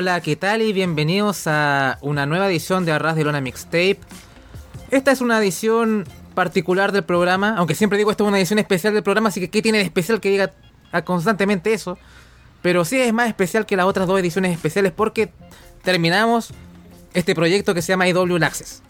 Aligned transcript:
Hola, 0.00 0.22
¿qué 0.22 0.34
tal? 0.34 0.62
Y 0.62 0.72
bienvenidos 0.72 1.46
a 1.46 1.98
una 2.00 2.24
nueva 2.24 2.48
edición 2.48 2.86
de 2.86 2.92
Arras 2.92 3.16
de 3.16 3.24
Lona 3.24 3.42
Mixtape. 3.42 3.98
Esta 4.90 5.10
es 5.12 5.20
una 5.20 5.38
edición 5.38 6.06
particular 6.32 6.90
del 6.90 7.04
programa, 7.04 7.54
aunque 7.58 7.74
siempre 7.74 7.98
digo 7.98 8.10
esto 8.10 8.24
es 8.24 8.28
una 8.28 8.38
edición 8.38 8.58
especial 8.58 8.94
del 8.94 9.02
programa, 9.02 9.28
así 9.28 9.40
que 9.40 9.50
¿qué 9.50 9.60
tiene 9.60 9.76
de 9.76 9.84
especial 9.84 10.18
que 10.22 10.30
diga 10.30 10.52
constantemente 11.04 11.74
eso? 11.74 11.98
Pero 12.62 12.86
sí 12.86 12.98
es 12.98 13.12
más 13.12 13.28
especial 13.28 13.66
que 13.66 13.76
las 13.76 13.84
otras 13.84 14.06
dos 14.06 14.18
ediciones 14.18 14.54
especiales 14.54 14.90
porque 14.90 15.34
terminamos 15.82 16.54
este 17.12 17.34
proyecto 17.34 17.74
que 17.74 17.82
se 17.82 17.92
llama 17.92 18.08
IW 18.08 18.42
Access. 18.42 18.82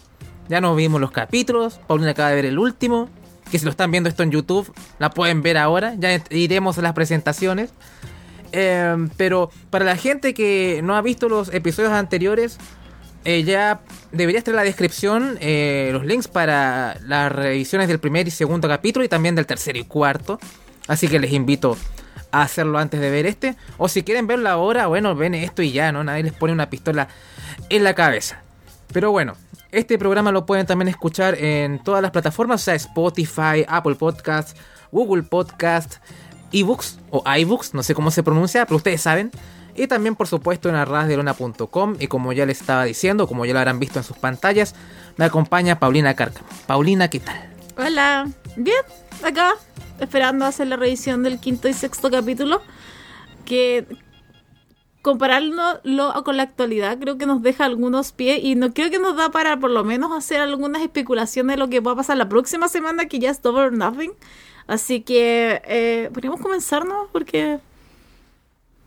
Ya 0.49 0.61
nos 0.61 0.77
vimos 0.77 1.01
los 1.01 1.11
capítulos, 1.11 1.81
Paulina 1.89 2.13
acaba 2.13 2.29
de 2.29 2.37
ver 2.37 2.47
el 2.47 2.57
último, 2.57 3.09
que 3.51 3.59
si 3.59 3.65
lo 3.65 3.73
están 3.73 3.91
viendo 3.91 4.09
esto 4.09 4.23
en 4.23 4.31
YouTube, 4.31 4.73
la 5.01 5.11
pueden 5.11 5.43
ver 5.43 5.59
ahora, 5.59 5.95
ya 5.99 6.23
iremos 6.31 6.79
a 6.79 6.83
las 6.83 6.93
presentaciones. 6.93 7.73
Eh, 8.53 9.09
pero 9.17 9.51
para 9.71 9.85
la 9.85 9.97
gente 9.97 10.35
que 10.35 10.81
no 10.83 10.97
ha 10.97 11.03
visto 11.03 11.29
los 11.29 11.53
episodios 11.53 11.93
anteriores, 11.93 12.59
eh, 13.25 13.43
ya 13.45 13.81
debería 14.13 14.39
estar 14.39 14.53
en 14.53 14.57
la 14.57 14.65
descripción 14.65 15.37
eh, 15.41 15.91
los 15.93 16.07
links 16.07 16.27
para 16.27 16.97
las 17.07 17.31
revisiones 17.31 17.87
del 17.89 17.99
primer 17.99 18.27
y 18.27 18.31
segundo 18.31 18.67
capítulo 18.67 19.05
y 19.05 19.09
también 19.09 19.35
del 19.35 19.47
tercero 19.47 19.79
y 19.79 19.85
cuarto. 19.85 20.39
Así 20.89 21.07
que 21.07 21.19
les 21.19 21.33
invito 21.33 21.77
a 22.33 22.43
hacerlo 22.43 22.79
antes 22.79 23.01
de 23.01 23.11
ver 23.11 23.27
este. 23.27 23.57
O 23.77 23.89
si 23.89 24.03
quieren 24.03 24.27
verlo 24.27 24.49
ahora, 24.49 24.87
bueno, 24.87 25.15
ven 25.15 25.35
esto 25.35 25.63
y 25.63 25.73
ya, 25.73 25.93
¿no? 25.93 26.03
Nadie 26.03 26.25
les 26.25 26.33
pone 26.33 26.53
una 26.53 26.71
pistola 26.71 27.09
en 27.69 27.85
la 27.85 27.95
cabeza. 27.95 28.43
Pero 28.93 29.13
bueno, 29.13 29.37
este 29.71 29.99
programa 29.99 30.33
lo 30.33 30.47
pueden 30.47 30.67
también 30.67 30.89
escuchar 30.89 31.37
en 31.37 31.83
todas 31.85 32.03
las 32.03 32.11
plataformas, 32.11 32.63
o 32.63 32.65
sea, 32.65 32.75
Spotify, 32.75 33.65
Apple 33.69 33.95
Podcasts, 33.95 34.57
Google 34.91 35.23
Podcasts, 35.23 36.01
ebooks 36.53 36.99
o 37.11 37.23
iBooks, 37.39 37.75
no 37.75 37.83
sé 37.83 37.95
cómo 37.95 38.11
se 38.11 38.23
pronuncia, 38.23 38.65
pero 38.67 38.77
ustedes 38.77 39.01
saben. 39.01 39.31
Y 39.77 39.87
también, 39.87 40.17
por 40.17 40.27
supuesto, 40.27 40.69
en 40.69 40.75
arrasdelona.com. 40.75 41.97
Y 42.01 42.09
como 42.09 42.33
ya 42.33 42.45
les 42.45 42.61
estaba 42.61 42.85
diciendo, 42.85 43.27
como 43.27 43.45
ya 43.45 43.53
lo 43.53 43.61
habrán 43.61 43.79
visto 43.79 43.99
en 43.99 44.05
sus 44.05 44.17
pantallas, 44.17 44.75
me 45.17 45.25
acompaña 45.25 45.79
Paulina 45.79 46.15
Cárcamo. 46.15 46.49
Paulina, 46.67 47.09
¿qué 47.09 47.21
tal? 47.21 47.51
Hola, 47.77 48.29
bien, 48.57 48.83
acá, 49.25 49.55
esperando 49.99 50.45
hacer 50.45 50.67
la 50.67 50.77
revisión 50.77 51.23
del 51.23 51.39
quinto 51.39 51.69
y 51.69 51.73
sexto 51.73 52.11
capítulo. 52.11 52.63
Que 53.45 53.87
compararlo 55.03 55.81
con 56.25 56.37
la 56.37 56.43
actualidad 56.43 56.99
creo 56.99 57.17
que 57.17 57.25
nos 57.27 57.43
deja 57.43 57.65
algunos 57.65 58.13
pies 58.13 58.41
y 58.43 58.55
no 58.55 58.75
creo 58.75 58.91
que 58.91 58.99
nos 58.99 59.17
da 59.17 59.31
para 59.31 59.59
por 59.59 59.71
lo 59.71 59.83
menos 59.83 60.13
hacer 60.13 60.41
algunas 60.41 60.83
especulaciones 60.83 61.57
de 61.57 61.59
lo 61.59 61.71
que 61.71 61.81
va 61.81 61.93
a 61.93 61.97
pasar 61.97 62.19
la 62.19 62.29
próxima 62.29 62.69
semana 62.69 63.07
que 63.07 63.19
ya 63.19 63.31
es 63.31 63.41
Double 63.41 63.63
or 63.63 63.73
Nothing. 63.73 64.13
Así 64.71 65.01
que 65.01 65.61
eh, 65.65 66.11
podríamos 66.15 66.41
comenzarnos 66.41 67.09
porque 67.11 67.59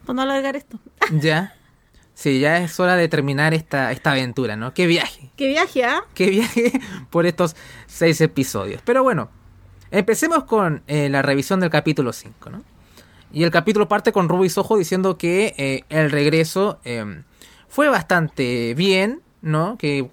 para 0.05 0.15
no 0.15 0.21
alargar 0.21 0.55
esto. 0.55 0.79
Ya. 1.19 1.55
Sí, 2.13 2.39
ya 2.39 2.59
es 2.59 2.79
hora 2.79 2.95
de 2.95 3.09
terminar 3.09 3.53
esta, 3.53 3.91
esta 3.91 4.11
aventura, 4.11 4.55
¿no? 4.55 4.73
Qué 4.73 4.87
viaje. 4.87 5.29
Qué 5.35 5.49
viaje, 5.49 5.83
¿ah? 5.83 6.05
Qué 6.13 6.29
viaje 6.29 6.71
por 7.09 7.25
estos 7.25 7.57
seis 7.85 8.21
episodios. 8.21 8.81
Pero 8.85 9.03
bueno, 9.03 9.29
empecemos 9.91 10.45
con 10.45 10.83
eh, 10.87 11.09
la 11.09 11.21
revisión 11.21 11.59
del 11.59 11.69
capítulo 11.69 12.13
5, 12.13 12.49
¿no? 12.49 12.63
Y 13.33 13.43
el 13.43 13.51
capítulo 13.51 13.89
parte 13.89 14.13
con 14.13 14.29
Ruby 14.29 14.47
Soho 14.47 14.77
diciendo 14.77 15.17
que 15.17 15.53
eh, 15.57 15.83
el 15.89 16.11
regreso 16.11 16.79
em, 16.85 17.23
fue 17.67 17.89
bastante 17.89 18.73
bien, 18.73 19.21
¿no? 19.41 19.77
Que 19.77 20.07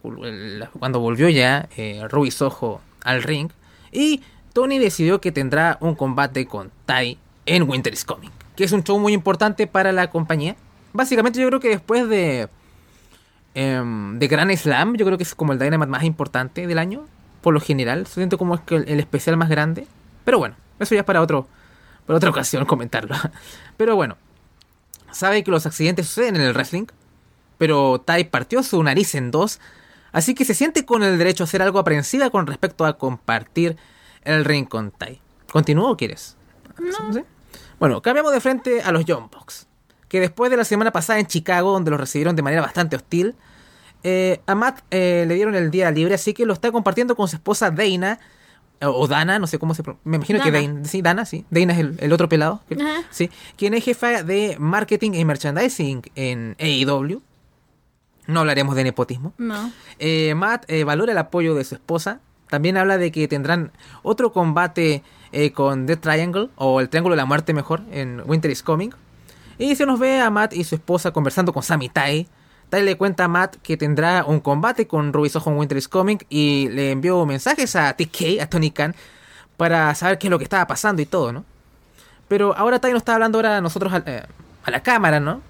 cuando 0.80 0.98
volvió 0.98 1.28
ya 1.28 1.68
eh, 1.76 2.02
Ruby 2.08 2.32
Soho 2.32 2.80
al 3.04 3.22
ring. 3.22 3.52
Y 3.92 4.22
Tony 4.52 4.78
decidió 4.78 5.20
que 5.20 5.32
tendrá 5.32 5.78
un 5.80 5.94
combate 5.94 6.46
con 6.46 6.70
Tai 6.86 7.18
en 7.46 7.68
Winter 7.68 7.92
is 7.92 8.04
Coming. 8.04 8.30
Que 8.56 8.64
es 8.64 8.72
un 8.72 8.84
show 8.84 8.98
muy 8.98 9.12
importante 9.12 9.66
para 9.66 9.92
la 9.92 10.10
compañía. 10.10 10.56
Básicamente 10.92 11.40
yo 11.40 11.48
creo 11.48 11.60
que 11.60 11.68
después 11.68 12.08
de... 12.08 12.48
Em, 13.54 14.18
de 14.18 14.28
Grand 14.28 14.54
Slam, 14.56 14.96
yo 14.96 15.04
creo 15.06 15.18
que 15.18 15.24
es 15.24 15.34
como 15.34 15.52
el 15.52 15.58
Dynamite 15.58 15.90
más 15.90 16.04
importante 16.04 16.66
del 16.66 16.78
año. 16.78 17.06
Por 17.40 17.54
lo 17.54 17.60
general. 17.60 18.06
Siento 18.06 18.38
como 18.38 18.54
es 18.54 18.60
que 18.60 18.76
el 18.76 19.00
especial 19.00 19.36
más 19.36 19.48
grande. 19.48 19.86
Pero 20.24 20.38
bueno, 20.38 20.56
eso 20.78 20.94
ya 20.94 21.00
es 21.00 21.06
para 21.06 21.22
otro 21.22 21.46
por 22.10 22.16
otra 22.16 22.30
ocasión 22.30 22.64
comentarlo. 22.64 23.14
Pero 23.76 23.94
bueno, 23.94 24.16
sabe 25.12 25.44
que 25.44 25.52
los 25.52 25.64
accidentes 25.64 26.08
suceden 26.08 26.34
en 26.34 26.42
el 26.42 26.54
wrestling, 26.54 26.86
pero 27.56 28.00
Tai 28.00 28.24
partió 28.24 28.64
su 28.64 28.82
nariz 28.82 29.14
en 29.14 29.30
dos, 29.30 29.60
así 30.10 30.34
que 30.34 30.44
se 30.44 30.54
siente 30.54 30.84
con 30.84 31.04
el 31.04 31.18
derecho 31.18 31.44
a 31.44 31.46
hacer 31.46 31.62
algo 31.62 31.78
aprensiva 31.78 32.30
con 32.30 32.48
respecto 32.48 32.84
a 32.84 32.98
compartir 32.98 33.76
el 34.24 34.44
ring 34.44 34.68
con 34.68 34.90
Tai. 34.90 35.20
¿Continúo 35.50 35.90
o 35.90 35.96
quieres? 35.96 36.36
No. 36.78 37.24
Bueno, 37.80 38.02
cambiamos 38.02 38.32
de 38.32 38.40
frente 38.40 38.82
a 38.82 38.92
los 38.92 39.04
Young 39.06 39.30
Bucks, 39.30 39.66
que 40.08 40.20
después 40.20 40.50
de 40.50 40.56
la 40.58 40.64
semana 40.64 40.92
pasada 40.92 41.18
en 41.18 41.26
Chicago, 41.26 41.72
donde 41.72 41.90
los 41.90 41.98
recibieron 41.98 42.36
de 42.36 42.42
manera 42.42 42.60
bastante 42.60 42.94
hostil, 42.94 43.34
eh, 44.02 44.40
a 44.46 44.54
Matt 44.54 44.82
eh, 44.90 45.24
le 45.26 45.34
dieron 45.34 45.54
el 45.54 45.70
día 45.70 45.90
libre, 45.90 46.14
así 46.14 46.34
que 46.34 46.46
lo 46.46 46.52
está 46.52 46.70
compartiendo 46.72 47.16
con 47.16 47.28
su 47.28 47.36
esposa 47.36 47.70
Dana, 47.70 48.18
o 48.82 49.06
Dana, 49.06 49.38
no 49.38 49.46
sé 49.46 49.58
cómo 49.58 49.74
se 49.74 49.82
me 50.04 50.16
imagino 50.16 50.42
que 50.42 50.50
Dana, 50.50 50.84
sí, 50.84 51.02
Dana, 51.02 51.26
sí, 51.26 51.44
Dana 51.50 51.74
es 51.74 51.78
el, 51.98 52.12
otro 52.12 52.28
pelado, 52.28 52.62
sí, 53.10 53.30
quien 53.56 53.74
es 53.74 53.84
jefa 53.84 54.22
de 54.22 54.56
marketing 54.58 55.12
y 55.14 55.24
merchandising 55.24 56.02
en 56.14 56.56
AEW. 56.58 57.22
No 58.26 58.40
hablaremos 58.40 58.76
de 58.76 58.84
nepotismo. 58.84 59.32
No. 59.38 59.72
Eh, 59.98 60.34
Matt 60.34 60.70
valora 60.84 61.12
el 61.12 61.18
apoyo 61.18 61.54
de 61.54 61.64
su 61.64 61.74
esposa. 61.74 62.20
También 62.50 62.76
habla 62.76 62.98
de 62.98 63.10
que 63.10 63.26
tendrán 63.28 63.72
otro 64.02 64.32
combate 64.32 65.02
eh, 65.32 65.52
con 65.52 65.86
The 65.86 65.96
Triangle, 65.96 66.50
o 66.56 66.80
el 66.80 66.88
Triángulo 66.88 67.14
de 67.14 67.22
la 67.22 67.26
Muerte 67.26 67.54
mejor, 67.54 67.80
en 67.90 68.22
Winter 68.26 68.50
is 68.50 68.62
Coming. 68.62 68.90
Y 69.56 69.76
se 69.76 69.86
nos 69.86 69.98
ve 69.98 70.20
a 70.20 70.30
Matt 70.30 70.52
y 70.52 70.64
su 70.64 70.74
esposa 70.74 71.12
conversando 71.12 71.52
con 71.52 71.62
Sami 71.62 71.88
Tai 71.88 72.26
Tal 72.70 72.84
le 72.84 72.96
cuenta 72.96 73.24
a 73.24 73.28
Matt 73.28 73.56
que 73.62 73.76
tendrá 73.76 74.24
un 74.24 74.38
combate 74.38 74.86
con 74.86 75.12
Ruby 75.12 75.28
Soho 75.28 75.50
en 75.50 75.58
Winter 75.58 75.76
is 75.76 75.88
Coming 75.88 76.18
y 76.28 76.68
le 76.68 76.92
envió 76.92 77.26
mensajes 77.26 77.74
a 77.74 77.92
TK, 77.94 78.40
a 78.40 78.46
Tony 78.48 78.70
Khan, 78.70 78.94
para 79.56 79.92
saber 79.96 80.18
qué 80.18 80.28
es 80.28 80.30
lo 80.30 80.38
que 80.38 80.44
estaba 80.44 80.66
pasando 80.68 81.02
y 81.02 81.06
todo, 81.06 81.32
¿no? 81.32 81.44
Pero 82.28 82.56
ahora 82.56 82.78
Tai 82.78 82.92
nos 82.92 83.00
está 83.00 83.14
hablando 83.14 83.38
ahora 83.38 83.56
a 83.56 83.60
nosotros 83.60 83.92
a, 83.92 84.02
eh, 84.06 84.22
la 84.68 84.82
cámara, 84.84 85.18
¿no? 85.18 85.42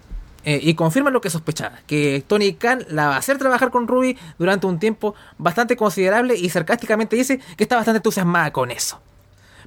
Eh, 0.44 0.58
y 0.62 0.74
confirma 0.74 1.10
lo 1.10 1.20
que 1.20 1.28
sospechaba, 1.28 1.80
que 1.86 2.24
Tony 2.26 2.54
Khan 2.54 2.86
la 2.88 3.08
va 3.08 3.16
a 3.16 3.18
hacer 3.18 3.36
trabajar 3.36 3.70
con 3.70 3.86
Ruby 3.86 4.16
durante 4.38 4.66
un 4.66 4.78
tiempo 4.78 5.14
bastante 5.36 5.76
considerable 5.76 6.34
y 6.34 6.48
sarcásticamente 6.48 7.14
dice 7.14 7.40
que 7.58 7.64
está 7.64 7.76
bastante 7.76 7.98
entusiasmada 7.98 8.50
con 8.50 8.70
eso. 8.70 9.00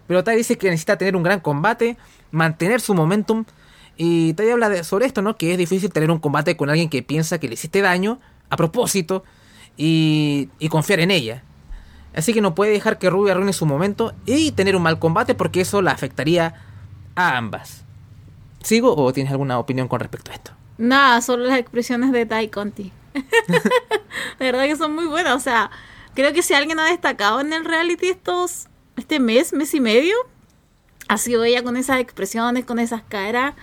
Pero 0.07 0.23
Tai 0.23 0.35
dice 0.35 0.57
que 0.57 0.69
necesita 0.69 0.97
tener 0.97 1.15
un 1.15 1.23
gran 1.23 1.39
combate, 1.41 1.97
mantener 2.31 2.81
su 2.81 2.95
momentum 2.95 3.45
y 3.97 4.33
te 4.33 4.51
habla 4.51 4.69
de, 4.69 4.83
sobre 4.83 5.05
esto, 5.05 5.21
¿no? 5.21 5.37
Que 5.37 5.51
es 5.51 5.57
difícil 5.57 5.91
tener 5.91 6.09
un 6.09 6.19
combate 6.19 6.57
con 6.57 6.69
alguien 6.69 6.89
que 6.89 7.03
piensa 7.03 7.39
que 7.39 7.47
le 7.47 7.53
hiciste 7.53 7.81
daño 7.81 8.19
a 8.49 8.57
propósito 8.57 9.23
y, 9.77 10.49
confiar 10.69 10.99
en 10.99 11.11
ella. 11.11 11.43
Así 12.15 12.33
que 12.33 12.41
no 12.41 12.55
puede 12.55 12.71
dejar 12.71 12.97
que 12.97 13.09
Ruby 13.09 13.31
arruine 13.31 13.53
su 13.53 13.65
momento 13.65 14.13
y 14.25 14.51
tener 14.51 14.75
un 14.75 14.83
mal 14.83 14.99
combate 14.99 15.35
porque 15.35 15.61
eso 15.61 15.81
la 15.81 15.91
afectaría 15.91 16.55
a 17.15 17.37
ambas. 17.37 17.83
¿Sigo 18.61 18.95
o 18.95 19.13
tienes 19.13 19.31
alguna 19.31 19.59
opinión 19.59 19.87
con 19.87 19.99
respecto 19.99 20.31
a 20.31 20.35
esto? 20.35 20.51
Nada, 20.83 21.21
solo 21.21 21.45
las 21.45 21.59
expresiones 21.59 22.11
de 22.11 22.25
Tai 22.25 22.49
Conti. 22.49 22.91
de 23.13 24.45
verdad 24.45 24.65
que 24.65 24.75
son 24.75 24.93
muy 24.93 25.05
buenas. 25.05 25.33
O 25.33 25.39
sea, 25.39 25.71
creo 26.13 26.33
que 26.33 26.41
si 26.41 26.53
alguien 26.53 26.77
ha 26.77 26.87
destacado 26.87 27.39
en 27.39 27.53
el 27.53 27.63
reality 27.63 28.09
estos, 28.09 28.67
este 28.97 29.21
mes, 29.21 29.53
mes 29.53 29.73
y 29.73 29.79
medio, 29.79 30.13
ha 31.07 31.17
sido 31.17 31.45
ella 31.45 31.63
con 31.63 31.77
esas 31.77 32.01
expresiones, 32.01 32.65
con 32.65 32.79
esas 32.79 33.01
caras. 33.01 33.53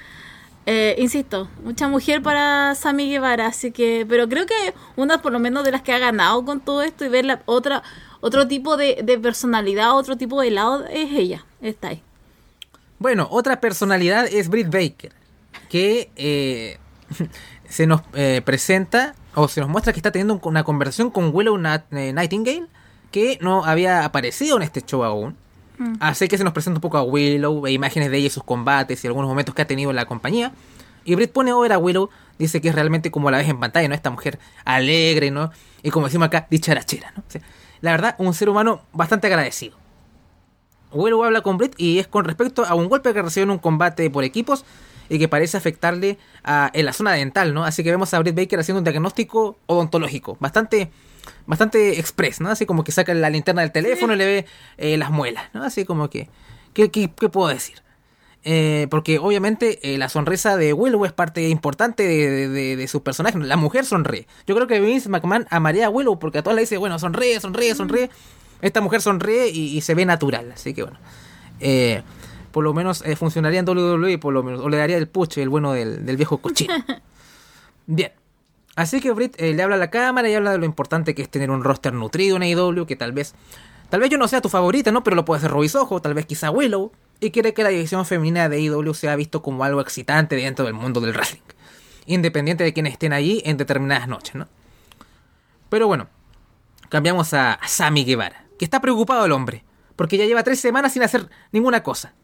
Eh, 0.65 0.95
insisto, 0.97 1.51
mucha 1.63 1.89
mujer 1.89 2.23
para 2.23 2.75
Sami 2.75 3.11
Guevara, 3.11 3.49
así 3.49 3.71
que, 3.71 4.07
pero 4.09 4.27
creo 4.27 4.47
que 4.47 4.73
una 4.97 5.21
por 5.21 5.33
lo 5.33 5.41
menos 5.41 5.63
de 5.63 5.73
las 5.73 5.83
que 5.83 5.93
ha 5.93 5.99
ganado 5.99 6.43
con 6.47 6.61
todo 6.61 6.81
esto 6.83 7.05
y 7.05 7.11
ver 7.11 7.27
la 7.27 7.43
otra, 7.45 7.83
otro 8.23 8.49
tipo 8.49 8.79
de, 8.79 8.95
personalidad, 9.23 9.95
otro 9.95 10.17
tipo 10.17 10.41
de 10.41 10.53
lado 10.53 10.87
es 10.87 11.13
ella, 11.13 11.45
está 11.61 11.89
ahí. 11.89 12.03
Bueno, 12.99 13.29
otra 13.31 13.61
personalidad 13.61 14.27
es 14.27 14.49
Britt 14.49 14.71
Baker, 14.71 15.13
que 15.69 16.11
eh, 16.17 16.79
se 17.69 17.87
nos 17.87 18.03
eh, 18.15 18.43
presenta 18.45 19.15
o 19.35 19.49
se 19.49 19.61
nos 19.61 19.69
muestra 19.69 19.93
que 19.93 19.99
está 19.99 20.11
teniendo 20.11 20.41
una 20.43 20.65
conversación 20.65 21.11
con 21.11 21.31
Willow 21.35 21.59
Nightingale, 21.59 22.67
que 23.11 23.39
no 23.41 23.65
había 23.65 24.05
aparecido 24.05 24.57
en 24.57 24.63
este 24.63 24.83
show 24.83 25.05
aún. 25.05 25.37
Mm. 25.79 25.95
Así 26.01 26.29
que 26.29 26.37
se 26.37 26.45
nos 26.45 26.53
presenta 26.53 26.79
un 26.79 26.83
poco 26.83 26.99
a 26.99 27.03
Willow, 27.03 27.67
e 27.67 27.73
imágenes 27.73 28.11
de 28.11 28.19
ella 28.19 28.27
y 28.27 28.31
sus 28.31 28.45
combates 28.45 29.03
y 29.03 29.07
algunos 29.07 29.29
momentos 29.29 29.55
que 29.55 29.63
ha 29.63 29.67
tenido 29.67 29.91
en 29.91 29.97
la 29.97 30.07
compañía. 30.07 30.53
Y 31.05 31.15
Britt 31.15 31.33
pone 31.33 31.53
over 31.53 31.73
a 31.73 31.79
Willow, 31.79 32.11
dice 32.39 32.61
que 32.61 32.69
es 32.69 32.75
realmente 32.75 33.11
como 33.11 33.31
la 33.31 33.39
ves 33.39 33.49
en 33.49 33.59
pantalla, 33.59 33.89
¿no? 33.89 33.95
Esta 33.95 34.11
mujer 34.11 34.39
alegre, 34.65 35.31
¿no? 35.31 35.51
Y 35.83 35.91
como 35.91 36.07
decimos 36.07 36.27
acá, 36.27 36.47
dicharachera, 36.51 37.13
¿no? 37.17 37.23
la 37.81 37.93
verdad, 37.93 38.15
un 38.19 38.35
ser 38.35 38.51
humano 38.51 38.83
bastante 38.93 39.27
agradecido. 39.27 39.77
Willow 40.93 41.25
habla 41.25 41.41
con 41.41 41.57
Britt 41.57 41.75
y 41.79 41.99
es 41.99 42.09
con 42.09 42.25
respecto 42.25 42.65
a 42.67 42.75
un 42.75 42.89
golpe 42.89 43.15
que 43.15 43.23
recibió 43.23 43.45
en 43.45 43.51
un 43.53 43.59
combate 43.59 44.11
por 44.11 44.25
equipos 44.25 44.65
y 45.11 45.19
que 45.19 45.29
parece 45.29 45.59
afectarle 45.59 46.17
a, 46.45 46.71
en 46.73 46.87
la 46.87 46.95
zona 46.95 47.13
dental, 47.13 47.53
¿no? 47.53 47.65
Así 47.65 47.83
que 47.83 47.91
vemos 47.91 48.15
a 48.15 48.19
Britt 48.21 48.37
Baker 48.37 48.61
haciendo 48.61 48.79
un 48.79 48.85
diagnóstico 48.85 49.59
odontológico, 49.67 50.39
bastante 50.41 50.91
bastante 51.47 51.99
express, 51.99 52.41
¿no? 52.41 52.49
Así 52.49 52.65
como 52.65 52.85
que 52.85 52.93
saca 52.93 53.13
la 53.13 53.29
linterna 53.29 53.63
del 53.63 53.73
teléfono 53.73 54.15
y 54.15 54.17
le 54.17 54.25
ve 54.25 54.47
eh, 54.79 54.97
las 54.97 55.11
muelas, 55.11 55.45
¿no? 55.53 55.65
Así 55.65 55.85
como 55.85 56.09
que, 56.09 56.29
¿qué, 56.73 56.89
puedo 57.09 57.49
decir? 57.49 57.83
Eh, 58.45 58.87
porque 58.91 59.19
obviamente 59.19 59.79
eh, 59.83 59.99
la 59.99 60.09
sonrisa 60.09 60.57
de 60.57 60.73
Willow 60.73 61.05
es 61.05 61.13
parte 61.13 61.49
importante 61.49 62.05
de, 62.05 62.49
de, 62.49 62.77
de, 62.77 62.89
su 62.89 63.03
personaje. 63.03 63.37
La 63.39 63.57
mujer 63.57 63.85
sonríe. 63.85 64.27
Yo 64.47 64.55
creo 64.55 64.67
que 64.67 64.81
Vince 64.81 65.09
McMahon 65.09 65.47
amaría 65.51 65.87
a 65.87 65.91
Willow 65.91 66.19
porque 66.19 66.39
a 66.39 66.43
todas 66.43 66.55
le 66.55 66.63
dice, 66.63 66.79
bueno, 66.79 66.99
sonríe, 66.99 67.39
sonríe, 67.41 67.75
sonríe. 67.75 68.11
Esta 68.63 68.81
mujer 68.81 69.03
sonríe 69.03 69.49
y, 69.49 69.77
y 69.77 69.81
se 69.81 69.95
ve 69.95 70.07
natural. 70.07 70.53
Así 70.53 70.73
que 70.73 70.85
bueno. 70.85 70.99
Por 72.51 72.65
lo 72.65 72.75
menos 72.75 73.03
eh, 73.07 73.17
funcionaría 73.17 73.61
en 73.61 73.69
WWE, 73.69 74.19
por 74.19 74.35
lo 74.35 74.43
menos. 74.43 74.61
O 74.61 74.69
le 74.69 74.77
daría 74.77 74.97
el 74.97 75.09
puche, 75.09 75.43
el 75.43 75.49
bueno 75.49 75.73
del, 75.73 76.05
del 76.05 76.17
viejo 76.17 76.39
cochino. 76.39 76.75
Bien. 77.87 78.13
Así 78.77 79.01
que 79.01 79.11
Britt 79.13 79.35
eh, 79.41 79.53
le 79.53 79.63
habla 79.63 79.77
a 79.77 79.79
la 79.79 79.91
cámara 79.91 80.29
y 80.29 80.35
habla 80.35 80.53
de 80.53 80.59
lo 80.59 80.65
importante 80.65 81.15
que 81.15 81.23
es 81.23 81.29
tener 81.29 81.51
un 81.51 81.65
roster 81.65 81.93
nutrido 81.93 82.37
en 82.37 82.43
AEW, 82.43 82.87
que 82.87 82.97
tal 82.97 83.13
vez, 83.13 83.35
tal 83.91 84.01
vez 84.01 84.11
yo 84.11 84.17
no 84.17 84.29
sea 84.29 84.41
tu 84.41 84.49
favorita, 84.49 84.91
¿no? 84.93 85.03
Pero 85.03 85.17
lo 85.17 85.25
puede 85.25 85.39
hacer 85.39 85.51
Ruiz 85.51 85.75
Ojo, 85.75 86.01
tal 86.01 86.15
vez 86.15 86.25
quizá 86.27 86.51
Willow, 86.51 86.93
y 87.21 87.31
quiere 87.31 87.53
que 87.53 87.63
la 87.63 87.71
división 87.71 88.07
femenina 88.07 88.49
de 88.49 88.57
AEW 88.57 88.95
sea 88.95 89.17
visto 89.17 89.43
como 89.43 89.65
algo 89.65 89.81
excitante 89.81 90.37
dentro 90.37 90.65
del 90.65 90.75
mundo 90.75 91.01
del 91.01 91.13
wrestling, 91.13 91.43
independiente 92.07 92.65
de 92.65 92.73
quienes 92.73 92.93
estén 92.93 93.13
allí 93.13 93.43
en 93.45 93.57
determinadas 93.57 94.09
noches, 94.09 94.37
¿no? 94.37 94.49
Pero 95.69 95.87
bueno, 95.87 96.09
cambiamos 96.89 97.35
a, 97.35 97.55
a 97.55 97.69
Sammy 97.69 98.05
Guevara, 98.05 98.47
que 98.59 98.65
está 98.65 98.81
preocupado 98.81 99.27
el 99.27 99.33
hombre, 99.33 99.65
porque 99.97 100.17
ya 100.17 100.25
lleva 100.25 100.43
tres 100.43 100.61
semanas 100.61 100.93
sin 100.93 101.03
hacer 101.03 101.29
ninguna 101.53 101.83
cosa. 101.83 102.15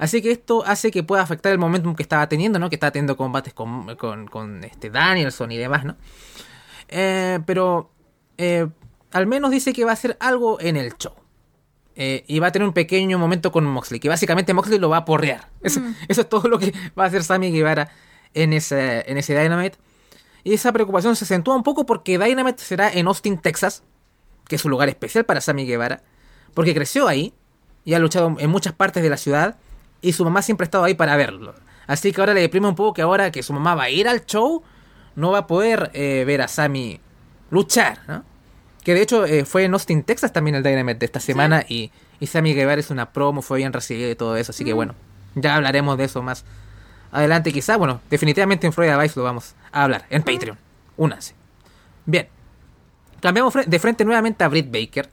Así 0.00 0.22
que 0.22 0.30
esto 0.30 0.64
hace 0.64 0.90
que 0.90 1.02
pueda 1.02 1.20
afectar 1.20 1.52
el 1.52 1.58
momentum 1.58 1.94
que 1.94 2.02
estaba 2.02 2.26
teniendo, 2.26 2.58
¿no? 2.58 2.70
Que 2.70 2.76
estaba 2.76 2.90
teniendo 2.90 3.18
combates 3.18 3.52
con, 3.52 3.96
con, 3.96 4.28
con 4.28 4.64
este 4.64 4.88
Danielson 4.88 5.52
y 5.52 5.58
demás, 5.58 5.84
¿no? 5.84 5.98
Eh, 6.88 7.38
pero 7.44 7.90
eh, 8.38 8.66
al 9.12 9.26
menos 9.26 9.50
dice 9.50 9.74
que 9.74 9.84
va 9.84 9.90
a 9.90 9.92
hacer 9.92 10.16
algo 10.18 10.58
en 10.58 10.78
el 10.78 10.96
show. 10.96 11.12
Eh, 11.96 12.24
y 12.26 12.38
va 12.38 12.46
a 12.46 12.52
tener 12.52 12.66
un 12.66 12.72
pequeño 12.72 13.18
momento 13.18 13.52
con 13.52 13.66
Moxley, 13.66 14.00
que 14.00 14.08
básicamente 14.08 14.54
Moxley 14.54 14.78
lo 14.78 14.88
va 14.88 14.96
a 14.96 15.04
porrear. 15.04 15.50
Eso, 15.60 15.80
mm. 15.80 15.94
eso 16.08 16.22
es 16.22 16.28
todo 16.30 16.48
lo 16.48 16.58
que 16.58 16.72
va 16.98 17.04
a 17.04 17.06
hacer 17.08 17.22
Sammy 17.22 17.52
Guevara 17.52 17.90
en 18.32 18.54
ese, 18.54 19.04
en 19.06 19.18
ese 19.18 19.38
Dynamite. 19.38 19.76
Y 20.44 20.54
esa 20.54 20.72
preocupación 20.72 21.14
se 21.14 21.24
acentúa 21.24 21.54
un 21.56 21.62
poco 21.62 21.84
porque 21.84 22.18
Dynamite 22.18 22.64
será 22.64 22.90
en 22.90 23.06
Austin, 23.06 23.36
Texas, 23.36 23.82
que 24.48 24.56
es 24.56 24.64
un 24.64 24.70
lugar 24.70 24.88
especial 24.88 25.26
para 25.26 25.42
Sammy 25.42 25.66
Guevara, 25.66 26.02
porque 26.54 26.72
creció 26.72 27.06
ahí 27.06 27.34
y 27.84 27.92
ha 27.92 27.98
luchado 27.98 28.34
en 28.38 28.48
muchas 28.48 28.72
partes 28.72 29.02
de 29.02 29.10
la 29.10 29.18
ciudad 29.18 29.58
y 30.02 30.12
su 30.12 30.24
mamá 30.24 30.42
siempre 30.42 30.64
ha 30.64 30.66
estado 30.66 30.84
ahí 30.84 30.94
para 30.94 31.16
verlo. 31.16 31.54
Así 31.86 32.12
que 32.12 32.20
ahora 32.20 32.34
le 32.34 32.40
deprime 32.42 32.68
un 32.68 32.74
poco 32.74 32.94
que 32.94 33.02
ahora 33.02 33.30
que 33.30 33.42
su 33.42 33.52
mamá 33.52 33.74
va 33.74 33.84
a 33.84 33.90
ir 33.90 34.08
al 34.08 34.24
show, 34.24 34.62
no 35.16 35.32
va 35.32 35.38
a 35.38 35.46
poder 35.46 35.90
eh, 35.92 36.24
ver 36.26 36.42
a 36.42 36.48
Sammy 36.48 37.00
luchar, 37.50 37.98
¿no? 38.06 38.24
Que 38.84 38.94
de 38.94 39.02
hecho 39.02 39.26
eh, 39.26 39.44
fue 39.44 39.64
en 39.64 39.74
Austin, 39.74 40.02
Texas 40.04 40.32
también 40.32 40.54
el 40.54 40.62
Dynamite 40.62 41.00
de 41.00 41.06
esta 41.06 41.20
semana 41.20 41.62
sí. 41.66 41.90
y, 42.18 42.24
y 42.24 42.26
Sammy 42.26 42.54
Guevara 42.54 42.80
es 42.80 42.90
una 42.90 43.12
promo, 43.12 43.42
fue 43.42 43.58
bien 43.58 43.72
recibido 43.72 44.10
y 44.10 44.14
todo 44.14 44.36
eso, 44.36 44.52
así 44.52 44.64
mm. 44.64 44.66
que 44.66 44.72
bueno, 44.72 44.94
ya 45.34 45.56
hablaremos 45.56 45.98
de 45.98 46.04
eso 46.04 46.22
más 46.22 46.44
adelante 47.12 47.52
quizá, 47.52 47.76
bueno, 47.76 48.00
definitivamente 48.08 48.66
en 48.66 48.72
Florida 48.72 48.96
Vice 48.96 49.18
lo 49.18 49.24
vamos 49.24 49.54
a 49.72 49.84
hablar, 49.84 50.06
en 50.10 50.22
Patreon, 50.22 50.56
únanse. 50.96 51.34
Bien, 52.06 52.28
cambiamos 53.20 53.52
de 53.66 53.78
frente 53.78 54.04
nuevamente 54.04 54.44
a 54.44 54.48
Britt 54.48 54.70
Baker 54.70 55.10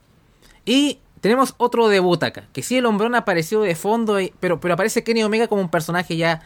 y 0.64 1.00
tenemos 1.20 1.54
otro 1.58 1.88
debut 1.88 2.22
acá. 2.22 2.44
Que 2.52 2.62
sí, 2.62 2.76
el 2.76 2.86
hombrón 2.86 3.14
apareció 3.14 3.60
de 3.60 3.74
fondo, 3.74 4.18
pero, 4.40 4.60
pero 4.60 4.74
aparece 4.74 5.04
Kenny 5.04 5.22
Omega 5.22 5.48
como 5.48 5.62
un 5.62 5.70
personaje 5.70 6.16
ya 6.16 6.42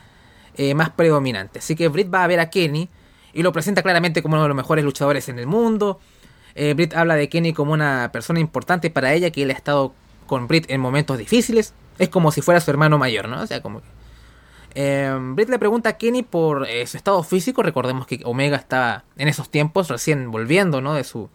eh, 0.57 0.75
más 0.75 0.91
predominante. 0.91 1.59
Así 1.61 1.75
que 1.77 1.89
Britt 1.89 2.13
va 2.13 2.25
a 2.25 2.27
ver 2.27 2.41
a 2.41 2.51
Kenny 2.51 2.89
y 3.33 3.43
lo 3.43 3.53
presenta 3.53 3.83
claramente 3.83 4.23
como 4.23 4.35
uno 4.35 4.43
de 4.43 4.49
los 4.49 4.57
mejores 4.57 4.85
luchadores 4.85 5.29
en 5.29 5.39
el 5.39 5.47
mundo. 5.47 5.99
Eh, 6.55 6.75
Britt 6.75 6.95
habla 6.95 7.17
de 7.17 7.29
Kenny 7.29 7.53
como 7.53 7.73
una 7.73 8.11
persona 8.13 8.41
importante 8.41 8.91
para 8.91 9.13
ella, 9.15 9.31
que 9.31 9.43
él 9.43 9.51
ha 9.51 9.55
estado 9.55 9.95
con 10.27 10.49
Britt 10.49 10.71
en 10.71 10.81
momentos 10.81 11.19
difíciles. 11.19 11.75
Es 11.99 12.09
como 12.09 12.33
si 12.33 12.41
fuera 12.41 12.61
su 12.61 12.71
hermano 12.71 12.99
mayor, 12.99 13.29
¿no? 13.29 13.43
O 13.43 13.47
sea, 13.47 13.63
como 13.63 13.81
que... 13.81 13.87
Eh, 14.75 15.15
Britt 15.35 15.51
le 15.51 15.59
pregunta 15.59 15.91
a 15.91 15.93
Kenny 15.99 16.23
por 16.23 16.67
eh, 16.67 16.87
su 16.87 16.97
estado 16.97 17.23
físico. 17.23 17.63
Recordemos 17.63 18.07
que 18.07 18.21
Omega 18.25 18.57
estaba 18.57 19.05
en 19.17 19.29
esos 19.29 19.51
tiempos 19.51 19.89
recién 19.89 20.31
volviendo, 20.31 20.81
¿no? 20.81 20.95
De 20.95 21.05
su, 21.05 21.29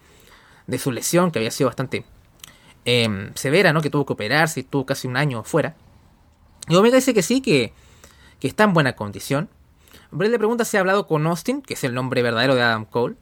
de 0.66 0.78
su 0.78 0.90
lesión, 0.90 1.30
que 1.30 1.38
había 1.38 1.50
sido 1.50 1.68
bastante 1.68 2.04
eh, 2.90 3.30
severa, 3.34 3.74
¿no? 3.74 3.82
Que 3.82 3.90
tuvo 3.90 4.06
que 4.06 4.14
operarse 4.14 4.60
y 4.60 4.62
tuvo 4.62 4.86
casi 4.86 5.06
un 5.06 5.18
año 5.18 5.44
fuera. 5.44 5.76
Y 6.68 6.74
Omega 6.74 6.96
dice 6.96 7.12
que 7.12 7.22
sí, 7.22 7.42
que, 7.42 7.74
que 8.40 8.48
está 8.48 8.64
en 8.64 8.72
buena 8.72 8.96
condición. 8.96 9.50
Brett 10.10 10.30
le 10.30 10.38
pregunta 10.38 10.64
si 10.64 10.78
ha 10.78 10.80
hablado 10.80 11.06
con 11.06 11.26
Austin, 11.26 11.60
que 11.60 11.74
es 11.74 11.84
el 11.84 11.92
nombre 11.92 12.22
verdadero 12.22 12.54
de 12.54 12.62
Adam 12.62 12.86
Cole. 12.86 13.16